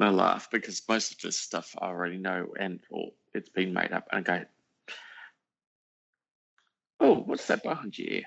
I 0.00 0.08
laugh 0.10 0.50
because 0.50 0.82
most 0.88 1.12
of 1.12 1.18
this 1.20 1.38
stuff 1.38 1.74
I 1.78 1.86
already 1.86 2.16
know 2.16 2.54
and 2.58 2.80
or 2.90 3.10
it's 3.34 3.50
been 3.50 3.72
made 3.74 3.92
up. 3.92 4.08
And 4.10 4.26
I 4.28 4.38
go, 4.38 4.44
oh, 7.00 7.14
what's 7.16 7.46
that 7.48 7.62
behind 7.62 7.98
you? 7.98 8.06
here?" 8.06 8.24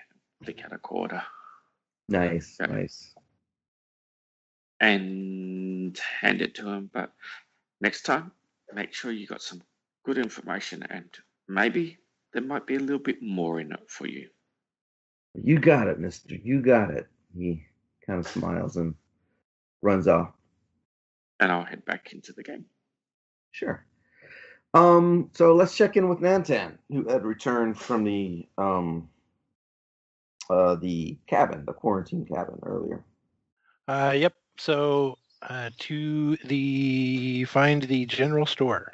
Out 0.66 0.74
a 0.74 0.78
quarter 0.78 1.24
nice 2.10 2.58
nice 2.60 3.16
and 4.80 5.98
hand 6.20 6.42
it 6.42 6.56
to 6.56 6.70
him. 6.70 6.90
But 6.94 7.14
next 7.80 8.04
time, 8.04 8.32
make 8.74 8.94
sure 8.94 9.12
you 9.12 9.26
got 9.26 9.42
some 9.42 9.62
good 10.04 10.18
information 10.18 10.84
and 10.90 11.10
maybe 11.48 11.98
there 12.34 12.44
might 12.44 12.66
be 12.66 12.76
a 12.76 12.80
little 12.80 13.00
bit 13.00 13.22
more 13.22 13.60
in 13.60 13.72
it 13.72 13.84
for 13.88 14.08
you. 14.08 14.28
you 15.36 15.60
got 15.60 15.88
it 15.88 16.00
mister 16.00 16.36
you 16.36 16.62
got 16.62 16.92
it 16.92 17.08
he 17.38 17.66
kind 18.06 18.20
of 18.20 18.28
smiles 18.28 18.78
and 18.78 18.94
runs 19.82 20.08
off 20.08 20.34
And 21.40 21.52
I'll 21.52 21.64
head 21.66 21.84
back 21.86 22.14
into 22.14 22.32
the 22.34 22.44
game. 22.44 22.66
Sure. 23.52 23.86
Um, 24.74 25.30
so 25.34 25.54
let's 25.56 25.76
check 25.78 25.98
in 25.98 26.10
with 26.10 26.20
Nantan, 26.20 26.78
who 26.90 27.08
had 27.08 27.24
returned 27.24 27.78
from 27.80 28.04
the 28.04 28.48
um 28.58 29.10
uh 30.50 30.76
the 30.76 31.18
cabin, 31.28 31.64
the 31.66 31.74
quarantine 31.74 32.26
cabin 32.26 32.60
earlier. 32.64 33.04
Uh, 33.88 34.14
yep. 34.16 34.34
So 34.58 35.18
uh, 35.42 35.70
to 35.80 36.38
the 36.46 37.44
find 37.46 37.84
the 37.84 38.06
general 38.06 38.46
store. 38.46 38.94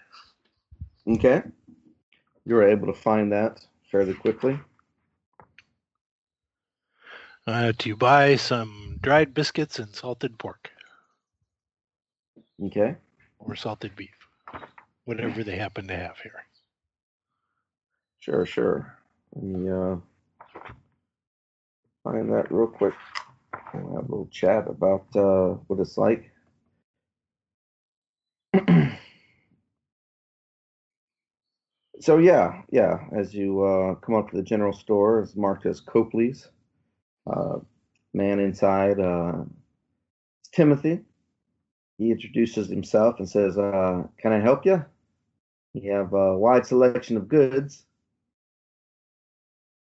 Okay. 1.07 1.43
You 2.49 2.55
were 2.55 2.67
able 2.67 2.87
to 2.87 2.95
find 2.99 3.31
that 3.31 3.63
fairly 3.91 4.15
quickly. 4.15 4.59
Uh, 7.45 7.73
to 7.77 7.95
buy 7.95 8.37
some 8.37 8.97
dried 9.01 9.35
biscuits 9.35 9.77
and 9.79 9.95
salted 9.95 10.39
pork 10.39 10.71
Okay. 12.63 12.95
or 13.39 13.55
salted 13.55 13.95
beef, 13.95 14.15
whatever 15.05 15.43
they 15.43 15.57
happen 15.57 15.87
to 15.87 15.95
have 15.95 16.17
here. 16.19 16.45
Sure, 18.19 18.45
sure. 18.47 18.97
Let 19.35 19.43
me 19.45 19.69
uh 19.69 19.97
find 22.03 22.31
that 22.33 22.51
real 22.51 22.67
quick. 22.67 22.95
We'll 23.73 23.95
have 23.97 24.09
a 24.09 24.11
little 24.11 24.29
chat 24.31 24.67
about 24.67 25.05
uh 25.15 25.55
what 25.67 25.79
it's 25.79 25.97
like. 25.97 26.31
so 31.99 32.17
yeah, 32.17 32.61
yeah. 32.71 32.99
As 33.15 33.33
you 33.33 33.61
uh, 33.63 33.95
come 33.95 34.15
up 34.15 34.29
to 34.29 34.37
the 34.37 34.43
general 34.43 34.73
store, 34.73 35.21
it's 35.21 35.35
marked 35.35 35.65
as 35.65 35.81
Copley's. 35.81 36.49
Uh, 37.27 37.59
man 38.13 38.39
inside, 38.39 38.99
uh, 38.99 39.43
Timothy. 40.51 41.01
He 41.97 42.11
introduces 42.11 42.69
himself 42.69 43.19
and 43.19 43.29
says, 43.29 43.57
uh, 43.57 44.03
"Can 44.17 44.31
I 44.31 44.39
help 44.39 44.65
you? 44.65 44.83
You 45.73 45.91
have 45.91 46.13
a 46.13 46.37
wide 46.37 46.65
selection 46.65 47.17
of 47.17 47.27
goods. 47.27 47.85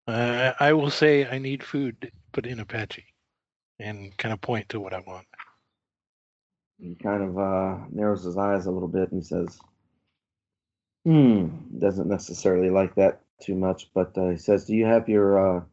Uh, 0.08 0.54
I 0.60 0.74
will 0.74 0.90
say 0.90 1.28
I 1.28 1.38
need 1.38 1.64
food 1.64 2.12
but 2.32 2.46
in 2.46 2.60
Apache, 2.60 3.06
and 3.80 4.16
kind 4.18 4.34
of 4.34 4.40
point 4.42 4.70
to 4.70 4.80
what 4.80 4.94
I 4.94 5.00
want. 5.00 5.28
He 6.80 6.96
kind 6.96 7.24
of 7.24 7.38
uh, 7.38 7.78
narrows 7.92 8.24
his 8.24 8.38
eyes 8.38 8.68
a 8.68 8.72
little 8.72 8.88
bit 8.88 9.12
and 9.12 9.26
says, 9.26 9.60
"Hmm." 11.08 11.48
Doesn't 11.80 12.10
necessarily 12.10 12.70
like 12.70 12.96
that 12.96 13.22
too 13.40 13.56
much, 13.56 13.90
but 13.94 14.18
uh, 14.18 14.32
he 14.32 14.38
says, 14.38 14.66
"Do 14.66 14.76
you 14.76 14.86
have 14.86 15.08
your, 15.08 15.40
uh, 15.40 15.64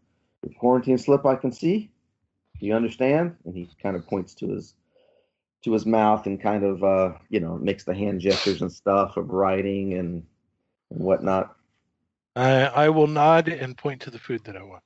your 0.44 0.54
quarantine 0.60 0.96
slip? 0.96 1.26
I 1.26 1.34
can 1.34 1.50
see. 1.50 1.90
Do 2.60 2.66
you 2.66 2.74
understand?" 2.74 3.34
And 3.44 3.52
he 3.52 3.68
kind 3.82 3.96
of 3.96 4.06
points 4.06 4.34
to 4.36 4.50
his 4.50 4.74
to 5.62 5.72
his 5.72 5.86
mouth 5.86 6.26
and 6.26 6.40
kind 6.40 6.62
of 6.62 6.84
uh, 6.84 7.14
you 7.30 7.40
know 7.40 7.56
makes 7.56 7.82
the 7.82 7.94
hand 7.94 8.20
gestures 8.20 8.62
and 8.62 8.72
stuff 8.72 9.16
of 9.16 9.30
writing 9.30 9.94
and 9.94 10.24
and 10.90 11.00
whatnot. 11.00 11.56
Uh, 12.36 12.70
I 12.72 12.90
will 12.90 13.08
nod 13.08 13.48
and 13.48 13.76
point 13.76 14.02
to 14.02 14.10
the 14.12 14.20
food 14.20 14.44
that 14.44 14.56
I 14.56 14.62
want. 14.62 14.84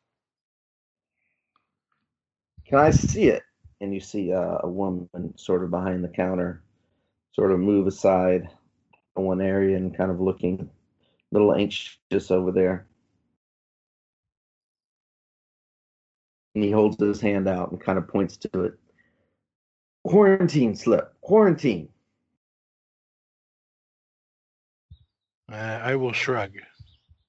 Can 2.64 2.78
I 2.78 2.90
see 2.90 3.24
it? 3.24 3.42
And 3.82 3.92
you 3.92 4.00
see 4.00 4.32
uh, 4.32 4.58
a 4.60 4.68
woman 4.68 5.36
sort 5.36 5.62
of 5.62 5.70
behind 5.70 6.02
the 6.02 6.08
counter, 6.08 6.62
sort 7.34 7.52
of 7.52 7.60
move 7.60 7.86
aside 7.86 8.48
one 9.24 9.40
area 9.40 9.76
and 9.76 9.96
kind 9.96 10.10
of 10.10 10.20
looking 10.20 10.60
a 10.60 11.34
little 11.34 11.54
anxious 11.54 12.30
over 12.30 12.52
there. 12.52 12.86
And 16.54 16.64
he 16.64 16.70
holds 16.70 17.00
his 17.00 17.20
hand 17.20 17.48
out 17.48 17.70
and 17.70 17.80
kind 17.80 17.98
of 17.98 18.08
points 18.08 18.36
to 18.38 18.64
it. 18.64 18.74
Quarantine 20.04 20.74
slip. 20.74 21.12
Quarantine. 21.20 21.88
Uh, 25.50 25.80
I 25.82 25.96
will 25.96 26.12
shrug. 26.12 26.52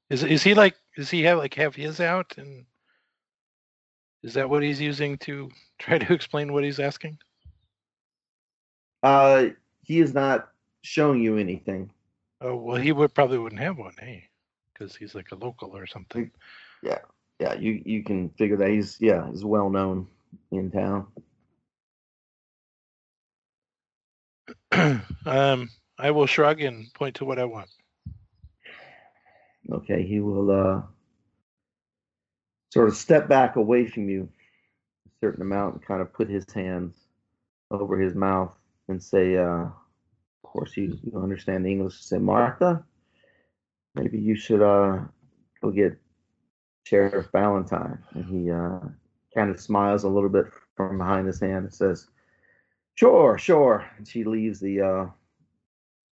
Is 0.10 0.24
is 0.24 0.44
he 0.44 0.54
like? 0.54 0.76
Does 0.96 1.10
he 1.10 1.24
have 1.24 1.38
like 1.38 1.54
have 1.54 1.76
his 1.76 2.00
out? 2.00 2.34
And 2.38 2.66
is 4.24 4.34
that 4.34 4.50
what 4.50 4.64
he's 4.64 4.82
using 4.82 5.18
to 5.20 5.50
try 5.80 5.98
to 5.98 6.14
explain 6.14 6.52
what 6.52 6.64
he's 6.64 6.80
asking? 6.80 7.18
Uh, 9.02 9.48
he 9.84 10.00
is 10.00 10.14
not 10.14 10.50
showing 10.90 11.22
you 11.22 11.38
anything. 11.38 11.92
Oh 12.42 12.56
well, 12.56 12.78
he 12.78 12.92
would 12.92 13.14
probably 13.14 13.38
wouldn't 13.38 13.62
have 13.62 13.78
one, 13.78 13.94
hey, 14.00 14.30
because 14.74 14.96
he's 14.96 15.14
like 15.14 15.32
a 15.32 15.36
local 15.36 15.76
or 15.78 15.86
something. 15.86 16.32
Yeah, 16.82 17.00
yeah, 17.40 17.54
you 17.54 17.82
you 17.86 18.04
can 18.04 18.30
figure 18.30 18.58
that 18.58 18.70
he's 18.70 18.98
yeah 19.00 19.30
he's 19.30 19.46
well 19.46 19.70
known 19.70 20.08
in 20.52 20.72
town. 20.72 21.08
um, 25.26 25.70
I 25.98 26.12
will 26.12 26.26
shrug 26.26 26.62
and 26.62 26.92
point 26.94 27.16
to 27.16 27.26
what 27.26 27.40
I 27.40 27.46
want. 27.46 27.70
Okay, 29.72 30.04
he 30.04 30.20
will 30.20 30.50
uh, 30.50 30.82
sort 32.74 32.88
of 32.88 32.96
step 32.96 33.28
back 33.28 33.56
away 33.58 33.86
from 33.86 34.10
you 34.10 34.28
a 35.06 35.26
certain 35.26 35.44
amount 35.44 35.76
and 35.76 35.86
kind 35.86 36.02
of 36.02 36.12
put 36.14 36.30
his 36.30 36.46
hands 36.52 36.96
over 37.70 38.00
his 38.00 38.16
mouth 38.16 38.56
and 38.88 39.04
say, 39.04 39.38
uh, 39.38 39.68
of 40.44 40.50
course, 40.50 40.76
you, 40.78 40.98
you 41.04 41.20
understand 41.20 41.68
English, 41.68 42.02
say, 42.02 42.18
Martha, 42.18 42.84
maybe 43.96 44.20
you 44.20 44.36
should 44.36 44.62
uh, 44.62 45.00
go 45.62 45.72
get 45.72 45.98
Sheriff 46.86 47.28
Valentine. 47.32 48.00
And 48.14 48.26
he 48.26 48.52
uh, 48.52 48.80
kind 49.36 49.50
of 49.50 49.60
smiles 49.60 50.04
a 50.04 50.10
little 50.10 50.30
bit 50.30 50.46
from 50.76 50.98
behind 50.98 51.28
his 51.28 51.40
hand 51.40 51.66
and 51.66 51.74
says, 51.74 52.08
Sure, 52.96 53.38
sure. 53.38 53.90
And 53.98 54.08
she 54.08 54.24
leaves 54.24 54.60
the 54.60 54.82
uh, 54.82 55.06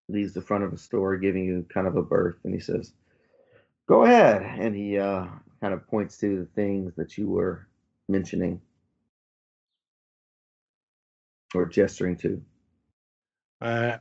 leaves 0.07 0.33
the 0.33 0.41
front 0.41 0.63
of 0.63 0.71
the 0.71 0.77
store, 0.77 1.17
giving 1.17 1.43
you 1.43 1.65
kind 1.73 1.87
of 1.87 1.97
a 1.97 2.01
berth, 2.01 2.37
and 2.45 2.53
he 2.53 2.59
says, 2.59 2.93
Go 3.87 4.03
ahead. 4.03 4.41
And 4.41 4.75
he 4.75 4.97
uh, 4.97 5.25
kind 5.61 5.73
of 5.73 5.87
points 5.87 6.17
to 6.19 6.39
the 6.39 6.45
things 6.55 6.93
that 6.95 7.17
you 7.17 7.27
were 7.27 7.67
mentioning 8.07 8.61
or 11.55 11.65
gesturing 11.65 12.17
to. 12.17 12.41
Uh, 13.61 13.97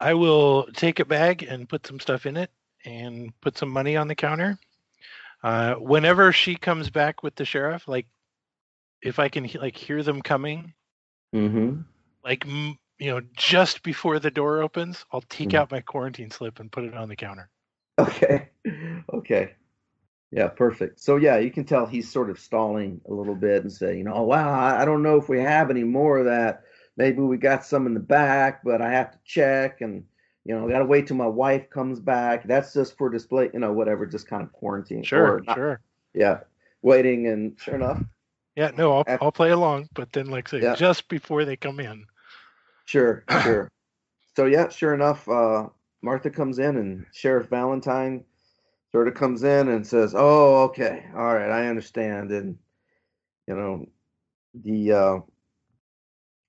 I 0.00 0.14
will 0.14 0.66
take 0.72 0.98
a 1.00 1.04
bag 1.04 1.42
and 1.44 1.68
put 1.68 1.86
some 1.86 2.00
stuff 2.00 2.26
in 2.26 2.36
it, 2.36 2.50
and 2.84 3.32
put 3.40 3.56
some 3.58 3.68
money 3.70 3.96
on 3.96 4.08
the 4.08 4.14
counter. 4.14 4.58
Uh, 5.42 5.74
whenever 5.76 6.32
she 6.32 6.56
comes 6.56 6.90
back 6.90 7.22
with 7.22 7.36
the 7.36 7.44
sheriff, 7.44 7.88
like 7.88 8.06
if 9.02 9.18
I 9.18 9.28
can 9.28 9.48
like 9.60 9.76
hear 9.76 10.02
them 10.02 10.22
coming, 10.22 10.74
Mm-hmm. 11.34 11.80
like 12.24 12.46
m- 12.46 12.78
you 12.98 13.10
know, 13.10 13.20
just 13.36 13.82
before 13.82 14.18
the 14.20 14.30
door 14.30 14.62
opens, 14.62 15.04
I'll 15.12 15.20
take 15.22 15.52
Mhm. 15.52 15.54
out 15.54 15.70
my 15.72 15.80
quarantine 15.80 16.30
slip 16.30 16.60
and 16.60 16.70
put 16.70 16.84
it 16.84 16.94
on 16.94 17.08
the 17.08 17.16
counter. 17.16 17.50
Okay. 17.98 18.48
Okay. 19.12 19.54
Yeah, 20.30 20.48
perfect. 20.48 21.00
So 21.00 21.16
yeah, 21.16 21.38
you 21.38 21.50
can 21.50 21.64
tell 21.64 21.86
he's 21.86 22.10
sort 22.12 22.30
of 22.30 22.38
stalling 22.38 23.00
a 23.08 23.12
little 23.14 23.34
bit 23.34 23.62
and 23.62 23.72
say, 23.72 23.96
you 23.98 24.04
know, 24.04 24.14
oh 24.14 24.24
wow, 24.24 24.50
I 24.78 24.84
don't 24.84 25.02
know 25.02 25.16
if 25.16 25.28
we 25.28 25.40
have 25.40 25.70
any 25.70 25.84
more 25.84 26.18
of 26.18 26.26
that. 26.26 26.64
Maybe 26.98 27.20
we 27.20 27.36
got 27.38 27.64
some 27.64 27.86
in 27.86 27.94
the 27.94 28.00
back, 28.00 28.62
but 28.64 28.82
I 28.82 28.90
have 28.90 29.12
to 29.12 29.18
check. 29.24 29.80
And 29.80 30.04
you 30.44 30.54
know, 30.54 30.68
gotta 30.68 30.84
wait 30.84 31.06
till 31.06 31.16
my 31.16 31.26
wife 31.26 31.70
comes 31.70 32.00
back. 32.00 32.46
That's 32.46 32.74
just 32.74 32.98
for 32.98 33.08
display, 33.08 33.50
you 33.54 33.60
know, 33.60 33.72
whatever, 33.72 34.04
just 34.04 34.26
kind 34.28 34.42
of 34.42 34.52
quarantine. 34.52 35.02
Sure, 35.04 35.40
not- 35.46 35.56
sure. 35.56 35.80
Yeah, 36.12 36.40
waiting, 36.82 37.28
and 37.28 37.58
sure 37.60 37.76
enough, 37.76 38.02
Yeah, 38.56 38.72
no, 38.76 38.96
I'll, 38.96 39.04
Af- 39.06 39.22
I'll 39.22 39.32
play 39.32 39.50
along, 39.50 39.88
but 39.94 40.12
then, 40.12 40.26
like 40.26 40.48
I 40.52 40.58
say, 40.58 40.62
Yeah. 40.64 40.74
just 40.74 41.08
before 41.08 41.44
they 41.44 41.54
come 41.56 41.78
in. 41.80 42.04
Sure, 42.86 43.24
sure. 43.42 43.70
So 44.36 44.46
yeah, 44.46 44.68
sure 44.68 44.94
enough, 44.94 45.28
uh, 45.28 45.68
Martha 46.02 46.30
comes 46.30 46.58
in 46.58 46.76
and 46.76 47.06
Sheriff 47.12 47.48
Valentine 47.48 48.24
sort 48.90 49.06
of 49.06 49.14
comes 49.14 49.42
in 49.44 49.68
and 49.68 49.86
says, 49.86 50.14
"Oh, 50.16 50.64
okay, 50.64 51.04
all 51.14 51.34
right, 51.34 51.50
I 51.50 51.68
understand." 51.68 52.32
And 52.32 52.58
you 53.46 53.54
know, 53.54 53.86
the 54.54 54.92
uh, 54.92 55.18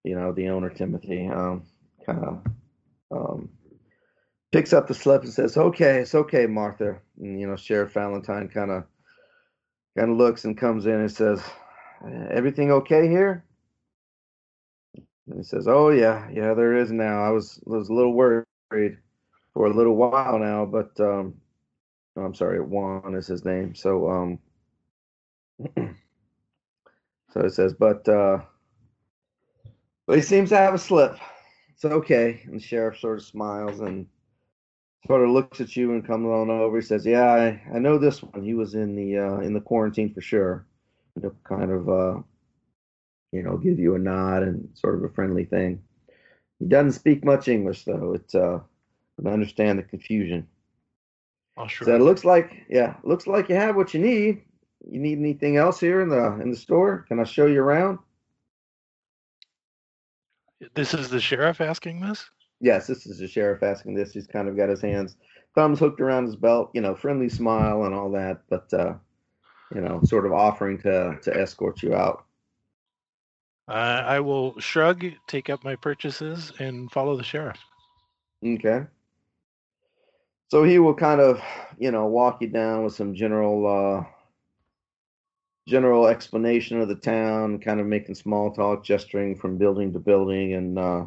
you 0.03 0.15
know 0.15 0.31
the 0.31 0.49
owner 0.49 0.69
Timothy 0.69 1.27
um, 1.27 1.63
kind 2.05 2.23
of 2.23 2.43
um, 3.11 3.49
picks 4.51 4.73
up 4.73 4.88
the 4.88 4.93
slip 4.93 5.23
and 5.23 5.34
says, 5.34 5.57
"Okay, 5.57 5.99
it's 5.99 6.15
okay, 6.15 6.45
Martha." 6.47 6.99
And 7.19 7.39
you 7.39 7.47
know, 7.47 7.55
Sheriff 7.55 7.93
Valentine 7.93 8.49
kind 8.49 8.71
of 8.71 8.84
kind 9.97 10.11
of 10.11 10.17
looks 10.17 10.45
and 10.45 10.57
comes 10.57 10.85
in 10.85 10.93
and 10.93 11.11
says, 11.11 11.43
"Everything 12.31 12.71
okay 12.71 13.07
here?" 13.07 13.43
And 15.27 15.38
he 15.38 15.43
says, 15.43 15.67
"Oh 15.67 15.89
yeah, 15.89 16.30
yeah, 16.31 16.53
there 16.53 16.76
is 16.76 16.91
now. 16.91 17.23
I 17.23 17.30
was 17.30 17.59
was 17.65 17.89
a 17.89 17.93
little 17.93 18.13
worried 18.13 18.45
for 19.53 19.65
a 19.65 19.73
little 19.73 19.95
while 19.95 20.39
now, 20.39 20.65
but 20.65 20.99
um, 20.99 21.35
oh, 22.15 22.21
I'm 22.21 22.34
sorry, 22.34 22.59
Juan 22.61 23.15
is 23.15 23.27
his 23.27 23.45
name. 23.45 23.76
So 23.76 24.09
um, 24.09 24.39
so 27.34 27.41
it 27.41 27.53
says, 27.53 27.73
but 27.73 28.07
uh, 28.07 28.39
but 30.10 30.18
he 30.18 30.23
seems 30.23 30.49
to 30.49 30.57
have 30.57 30.73
a 30.73 30.80
slip. 30.80 31.19
It's 31.69 31.86
okay." 31.86 32.41
And 32.45 32.56
the 32.56 32.60
sheriff 32.60 32.99
sort 32.99 33.19
of 33.19 33.23
smiles 33.23 33.80
and 33.80 34.07
sort 35.06 35.23
of 35.23 35.30
looks 35.30 35.61
at 35.61 35.76
you 35.76 35.94
and 35.94 36.06
comes 36.06 36.26
on 36.26 36.49
over. 36.49 36.77
He 36.77 36.81
says, 36.81 37.06
"Yeah, 37.06 37.31
I, 37.31 37.61
I 37.76 37.77
know 37.77 37.99
this 37.99 38.23
one. 38.23 38.44
He 38.44 38.56
was 38.56 38.73
in 38.73 38.95
the 38.95 39.19
uh, 39.19 39.40
in 39.41 39.53
the 39.53 39.61
quarantine 39.61 40.11
for 40.11 40.22
sure." 40.22 40.65
He'll 41.22 41.36
kind 41.44 41.72
of 41.72 41.88
uh, 41.88 42.22
you 43.31 43.44
know, 43.44 43.57
give 43.57 43.77
you 43.77 43.94
a 43.94 43.99
nod 43.99 44.41
and 44.41 44.68
sort 44.73 44.95
of 44.95 45.03
a 45.03 45.14
friendly 45.14 45.45
thing. 45.45 45.84
He 46.57 46.65
doesn't 46.65 46.94
speak 46.94 47.23
much 47.23 47.48
English 47.48 47.86
though. 47.86 48.14
It's 48.14 48.34
uh, 48.34 48.61
I 49.23 49.30
understand 49.30 49.77
the 49.77 49.84
confusion. 49.84 50.48
I'll 51.56 51.68
sure. 51.68 51.86
So 51.86 51.95
it 51.95 52.02
looks 52.02 52.26
like, 52.26 52.65
yeah, 52.68 52.95
looks 53.03 53.27
like 53.27 53.49
you 53.49 53.56
have 53.56 53.76
what 53.76 53.94
you 53.94 53.99
need. 53.99 54.41
You 54.90 54.99
need 54.99 55.19
anything 55.19 55.57
else 55.57 55.80
here 55.80 56.02
in 56.02 56.10
the 56.10 56.40
in 56.41 56.49
the 56.49 56.57
store? 56.57 57.06
Can 57.07 57.19
I 57.19 57.26
show 57.26 57.45
you 57.45 57.61
around? 57.61 57.99
This 60.73 60.94
is 60.94 61.10
the 61.10 61.19
sheriff 61.19 61.61
asking 61.61 62.02
this. 62.02 62.30
Yes, 62.60 62.88
this 62.88 63.06
is 63.06 63.19
the 63.19 63.27
sheriff 63.27 63.64
asking 63.64 63.95
this. 63.95 64.11
He's 64.11 64.27
kind 64.27 64.48
of 64.49 64.57
got 64.57 64.69
his 64.69 64.81
hands, 64.81 65.15
thumbs 65.56 65.80
hooked 65.80 66.02
around 66.02 66.26
his 66.26 66.36
belt, 66.36 66.72
you 66.73 66.81
know, 66.81 66.95
friendly 66.95 67.30
smile 67.30 67.84
and 67.84 67.95
all 67.95 68.11
that, 68.11 68.41
but 68.49 68.73
uh, 68.73 68.94
you 69.73 69.81
know, 69.81 70.02
sort 70.03 70.26
of 70.26 70.34
offering 70.34 70.77
to 70.80 71.18
to 71.22 71.40
escort 71.40 71.81
you 71.81 71.95
out. 71.95 72.26
Uh, 73.68 74.03
I 74.06 74.19
will 74.19 74.60
shrug, 74.60 75.06
take 75.27 75.49
up 75.49 75.64
my 75.64 75.76
purchases, 75.76 76.52
and 76.60 76.91
follow 76.91 77.15
the 77.15 77.23
sheriff. 77.23 77.60
Okay. 78.44 78.86
So 80.49 80.64
he 80.64 80.80
will 80.80 80.95
kind 80.95 81.22
of, 81.22 81.40
you 81.77 81.91
know, 81.91 82.07
walk 82.07 82.41
you 82.41 82.48
down 82.48 82.84
with 82.84 82.95
some 82.95 83.14
general 83.14 83.68
uh 83.68 84.03
general 85.69 86.07
explanation 86.07 86.81
of 86.81 86.87
the 86.87 86.95
town, 86.95 87.59
kind 87.59 87.79
of 87.79 87.85
making 87.85 88.15
small 88.15 88.51
talk, 88.51 88.83
gesturing 88.83 89.35
from 89.35 89.57
building 89.57 89.93
to 89.93 89.99
building 89.99 90.53
and 90.53 90.79
uh 90.79 91.05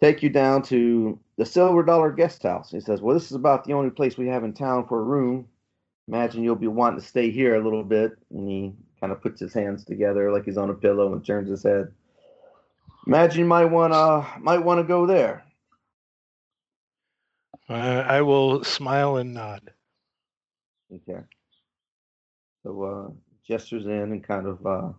take 0.00 0.22
you 0.22 0.28
down 0.28 0.62
to 0.62 1.18
the 1.38 1.46
Silver 1.46 1.82
Dollar 1.82 2.10
Guest 2.12 2.42
House. 2.42 2.70
He 2.70 2.80
says, 2.80 3.00
"Well, 3.00 3.14
this 3.14 3.30
is 3.30 3.36
about 3.36 3.64
the 3.64 3.72
only 3.72 3.90
place 3.90 4.18
we 4.18 4.26
have 4.28 4.44
in 4.44 4.52
town 4.52 4.86
for 4.86 5.00
a 5.00 5.04
room. 5.04 5.48
Imagine 6.08 6.42
you'll 6.42 6.56
be 6.56 6.66
wanting 6.66 7.00
to 7.00 7.06
stay 7.06 7.30
here 7.30 7.54
a 7.54 7.64
little 7.64 7.84
bit." 7.84 8.12
And 8.30 8.48
he 8.48 8.72
kind 9.00 9.12
of 9.12 9.22
puts 9.22 9.40
his 9.40 9.54
hands 9.54 9.84
together 9.84 10.32
like 10.32 10.44
he's 10.44 10.58
on 10.58 10.70
a 10.70 10.74
pillow 10.74 11.12
and 11.12 11.24
turns 11.24 11.48
his 11.48 11.62
head. 11.62 11.92
Imagine 13.06 13.40
you 13.40 13.46
might 13.46 13.66
want 13.66 13.92
to 13.92 14.40
might 14.40 14.64
want 14.64 14.80
to 14.80 14.84
go 14.84 15.06
there. 15.06 15.44
Uh, 17.68 18.04
I 18.06 18.20
will 18.22 18.64
smile 18.64 19.16
and 19.16 19.32
nod. 19.32 19.72
Okay. 20.92 21.20
So 22.62 22.82
uh 22.82 23.23
gestures 23.46 23.86
in 23.86 23.92
and 23.92 24.24
kind 24.24 24.46
of 24.46 24.66
uh 24.66 24.92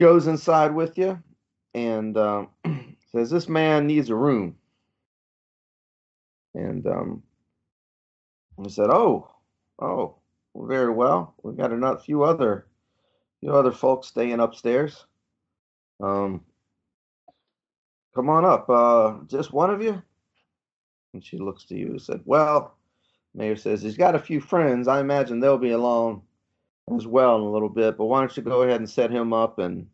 goes 0.00 0.26
inside 0.26 0.74
with 0.74 0.96
you 0.98 1.18
and 1.74 2.16
um 2.16 2.48
says 3.12 3.30
this 3.30 3.48
man 3.48 3.86
needs 3.86 4.10
a 4.10 4.14
room. 4.14 4.56
And 6.54 6.86
um 6.86 7.22
he 8.62 8.68
said, 8.68 8.90
Oh, 8.90 9.28
oh, 9.80 10.16
well, 10.54 10.68
very 10.68 10.92
well. 10.92 11.34
We've 11.42 11.56
got 11.56 11.72
a 11.72 11.98
few 11.98 12.22
other 12.22 12.66
few 13.40 13.52
other 13.54 13.72
folks 13.72 14.08
staying 14.08 14.40
upstairs. 14.40 15.06
Um 16.00 16.42
come 18.14 18.28
on 18.28 18.44
up. 18.44 18.68
Uh 18.68 19.14
just 19.26 19.52
one 19.52 19.70
of 19.70 19.82
you? 19.82 20.00
And 21.12 21.24
she 21.24 21.38
looks 21.38 21.64
to 21.66 21.76
you 21.76 21.86
and 21.88 22.02
said, 22.02 22.20
Well, 22.24 22.76
Mayor 23.34 23.56
says 23.56 23.82
he's 23.82 23.96
got 23.96 24.14
a 24.14 24.20
few 24.20 24.40
friends. 24.40 24.86
I 24.86 25.00
imagine 25.00 25.40
they'll 25.40 25.58
be 25.58 25.70
along 25.70 26.22
as 26.96 27.06
well 27.06 27.36
in 27.36 27.42
a 27.42 27.50
little 27.50 27.68
bit. 27.68 27.96
But 27.96 28.06
why 28.06 28.20
don't 28.20 28.36
you 28.36 28.42
go 28.42 28.62
ahead 28.62 28.80
and 28.80 28.88
set 28.88 29.10
him 29.10 29.32
up 29.32 29.58
and 29.58 29.86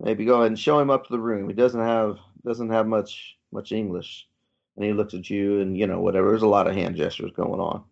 maybe 0.00 0.24
go 0.24 0.36
ahead 0.36 0.48
and 0.48 0.58
show 0.58 0.78
him 0.78 0.90
up 0.90 1.06
to 1.06 1.12
the 1.12 1.18
room. 1.18 1.48
He 1.48 1.54
doesn't 1.54 1.80
have 1.80 2.18
doesn't 2.44 2.70
have 2.70 2.86
much 2.86 3.36
much 3.52 3.72
English. 3.72 4.28
And 4.76 4.84
he 4.84 4.92
looks 4.92 5.14
at 5.14 5.30
you 5.30 5.60
and 5.60 5.76
you 5.76 5.86
know 5.86 6.00
whatever. 6.00 6.28
There's 6.28 6.42
a 6.42 6.48
lot 6.48 6.66
of 6.66 6.74
hand 6.74 6.96
gestures 6.96 7.32
going 7.32 7.60
on. 7.60 7.82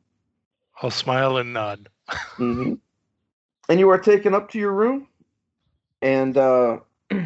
I'll 0.82 0.90
smile 0.90 1.38
and 1.38 1.52
nod. 1.52 1.88
hmm 2.36 2.74
And 3.68 3.80
you 3.80 3.88
are 3.90 3.98
taken 3.98 4.34
up 4.34 4.50
to 4.50 4.58
your 4.58 4.72
room, 4.72 5.08
and 6.02 6.36
uh, 6.36 6.80
you 7.10 7.24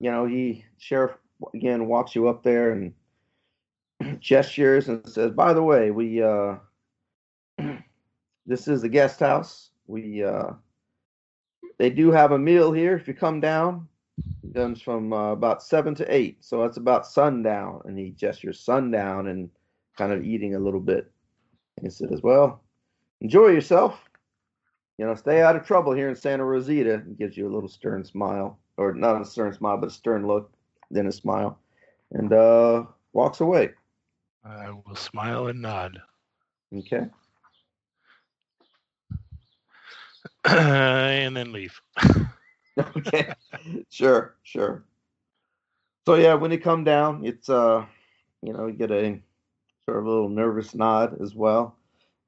know 0.00 0.26
he 0.26 0.64
sheriff 0.78 1.12
again 1.54 1.86
walks 1.86 2.14
you 2.14 2.28
up 2.28 2.42
there 2.42 2.72
and 2.72 2.94
gestures 4.20 4.88
and 4.88 5.06
says, 5.08 5.30
"By 5.30 5.52
the 5.52 5.62
way, 5.62 5.92
we 5.92 6.22
uh, 6.22 6.56
this 8.46 8.66
is 8.66 8.82
the 8.82 8.88
guest 8.88 9.20
house. 9.20 9.70
We 9.86 10.24
uh, 10.24 10.52
they 11.78 11.90
do 11.90 12.10
have 12.10 12.32
a 12.32 12.38
meal 12.38 12.72
here 12.72 12.96
if 12.96 13.06
you 13.08 13.14
come 13.14 13.40
down. 13.40 13.88
It 14.42 14.54
comes 14.54 14.80
from 14.80 15.12
uh, 15.12 15.32
about 15.32 15.62
seven 15.62 15.94
to 15.96 16.14
eight, 16.14 16.44
so 16.44 16.60
that's 16.62 16.76
about 16.76 17.06
sundown." 17.06 17.82
And 17.84 17.98
he 17.98 18.10
gestures 18.10 18.60
sundown 18.60 19.28
and 19.28 19.50
kind 19.96 20.12
of 20.12 20.24
eating 20.24 20.54
a 20.54 20.60
little 20.60 20.80
bit. 20.80 21.10
And 21.76 21.86
he 21.86 21.90
says, 21.90 22.22
"Well, 22.22 22.62
enjoy 23.20 23.48
yourself. 23.48 23.98
You 24.98 25.06
know, 25.06 25.14
stay 25.14 25.42
out 25.42 25.56
of 25.56 25.66
trouble 25.66 25.92
here 25.92 26.08
in 26.08 26.16
Santa 26.16 26.44
Rosita." 26.44 26.94
And 26.94 27.18
gives 27.18 27.36
you 27.36 27.48
a 27.48 27.54
little 27.54 27.68
stern 27.68 28.04
smile, 28.04 28.58
or 28.76 28.94
not 28.94 29.20
a 29.20 29.24
stern 29.24 29.52
smile, 29.52 29.76
but 29.76 29.90
a 29.90 29.92
stern 29.92 30.26
look, 30.26 30.52
then 30.90 31.06
a 31.06 31.12
smile, 31.12 31.58
and 32.12 32.32
uh, 32.32 32.84
walks 33.12 33.40
away. 33.40 33.70
I 34.44 34.70
will 34.70 34.94
smile 34.94 35.48
and 35.48 35.62
nod. 35.62 36.00
Okay. 36.72 37.06
and 40.48 41.36
then 41.36 41.52
leave. 41.52 41.80
okay. 42.96 43.32
sure, 43.90 44.36
sure. 44.42 44.84
So 46.06 46.16
yeah, 46.16 46.34
when 46.34 46.50
you 46.50 46.58
come 46.58 46.84
down, 46.84 47.24
it's 47.24 47.48
uh, 47.48 47.86
you 48.42 48.52
know, 48.52 48.66
you 48.66 48.74
get 48.74 48.90
a 48.90 49.20
sort 49.84 49.98
of 49.98 50.06
a 50.06 50.10
little 50.10 50.28
nervous 50.28 50.74
nod 50.74 51.20
as 51.22 51.34
well, 51.34 51.76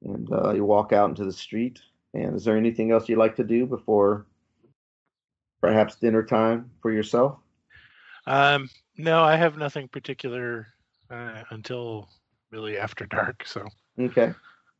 and 0.02 0.28
uh, 0.32 0.52
you 0.54 0.64
walk 0.64 0.92
out 0.92 1.10
into 1.10 1.24
the 1.24 1.32
street. 1.32 1.80
And 2.14 2.34
is 2.36 2.44
there 2.44 2.56
anything 2.56 2.90
else 2.90 3.08
you'd 3.08 3.18
like 3.18 3.36
to 3.36 3.44
do 3.44 3.66
before 3.66 4.26
perhaps 5.60 5.96
dinner 5.96 6.22
time 6.22 6.70
for 6.80 6.90
yourself? 6.90 7.38
Um, 8.26 8.70
no, 8.96 9.22
I 9.22 9.36
have 9.36 9.58
nothing 9.58 9.88
particular 9.88 10.68
uh, 11.10 11.42
until 11.50 12.08
really 12.50 12.78
after 12.78 13.04
dark. 13.04 13.44
So 13.46 13.66
Okay, 13.98 14.32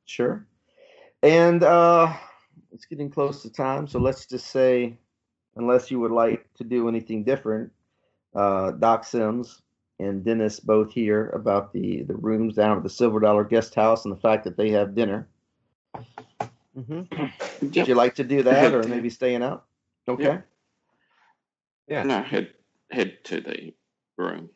sure. 0.06 0.46
And 1.22 1.62
uh, 1.62 2.14
it's 2.72 2.84
getting 2.84 3.10
close 3.10 3.42
to 3.42 3.50
time, 3.50 3.86
so 3.86 3.98
let's 3.98 4.26
just 4.26 4.48
say, 4.48 4.96
unless 5.56 5.90
you 5.90 6.00
would 6.00 6.10
like 6.12 6.46
to 6.54 6.64
do 6.64 6.88
anything 6.88 7.24
different, 7.24 7.72
uh, 8.34 8.72
Doc 8.72 9.04
Sims 9.04 9.62
and 9.98 10.24
Dennis 10.24 10.60
both 10.60 10.92
hear 10.92 11.30
about 11.30 11.72
the 11.72 12.02
the 12.02 12.14
rooms 12.14 12.54
down 12.54 12.76
at 12.76 12.82
the 12.82 12.90
Silver 12.90 13.20
Dollar 13.20 13.44
Guest 13.44 13.74
House 13.74 14.04
and 14.04 14.14
the 14.14 14.20
fact 14.20 14.44
that 14.44 14.56
they 14.56 14.70
have 14.70 14.94
dinner. 14.94 15.28
hmm 16.74 17.02
Would 17.62 17.76
you 17.88 17.94
like 17.94 18.14
to 18.16 18.24
do 18.24 18.42
that, 18.42 18.74
or 18.74 18.82
maybe 18.84 19.10
staying 19.20 19.42
out? 19.42 19.64
Okay. 20.08 20.24
Yeah. 20.24 20.40
Yeah. 21.88 22.02
No, 22.02 22.22
head 22.22 22.54
head 22.90 23.24
to 23.24 23.40
the 23.40 23.74
room. 24.18 24.50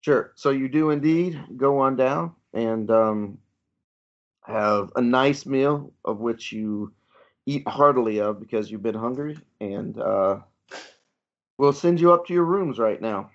Sure. 0.00 0.32
So 0.34 0.50
you 0.50 0.68
do 0.68 0.90
indeed 0.90 1.38
go 1.56 1.78
on 1.78 1.96
down 1.96 2.34
and 2.54 2.90
um, 2.90 3.38
have 4.42 4.92
a 4.96 5.02
nice 5.02 5.46
meal 5.46 5.92
of 6.04 6.18
which 6.20 6.52
you 6.52 6.92
eat 7.46 7.66
heartily 7.68 8.20
of 8.20 8.40
because 8.40 8.70
you've 8.70 8.82
been 8.82 8.94
hungry, 8.94 9.38
and 9.60 9.98
uh, 9.98 10.40
we'll 11.58 11.72
send 11.72 12.00
you 12.00 12.12
up 12.12 12.26
to 12.26 12.34
your 12.34 12.44
rooms 12.44 12.78
right 12.78 13.00
now. 13.00 13.30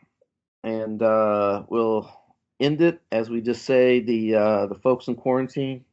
and 0.64 1.02
uh, 1.02 1.64
we'll 1.70 2.10
end 2.60 2.82
it 2.82 3.02
as 3.12 3.30
we 3.30 3.42
just 3.42 3.66
say 3.66 4.02
the 4.02 4.36
uh, 4.36 4.66
the 4.68 4.76
folks 4.76 5.08
in 5.08 5.16
quarantine 5.16 5.86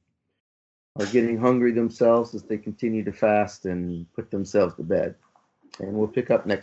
are 0.99 1.07
getting 1.07 1.39
hungry 1.39 1.73
themselves 1.73 2.35
as 2.35 2.43
they 2.45 2.59
continue 2.59 3.05
to 3.05 3.13
fast 3.13 3.67
and 3.67 4.07
put 4.15 4.31
themselves 4.31 4.75
to 4.77 4.83
bed. 4.83 5.15
And 5.81 5.95
we'll 5.95 6.09
pick 6.09 6.31
up 6.31 6.47
next. 6.47 6.61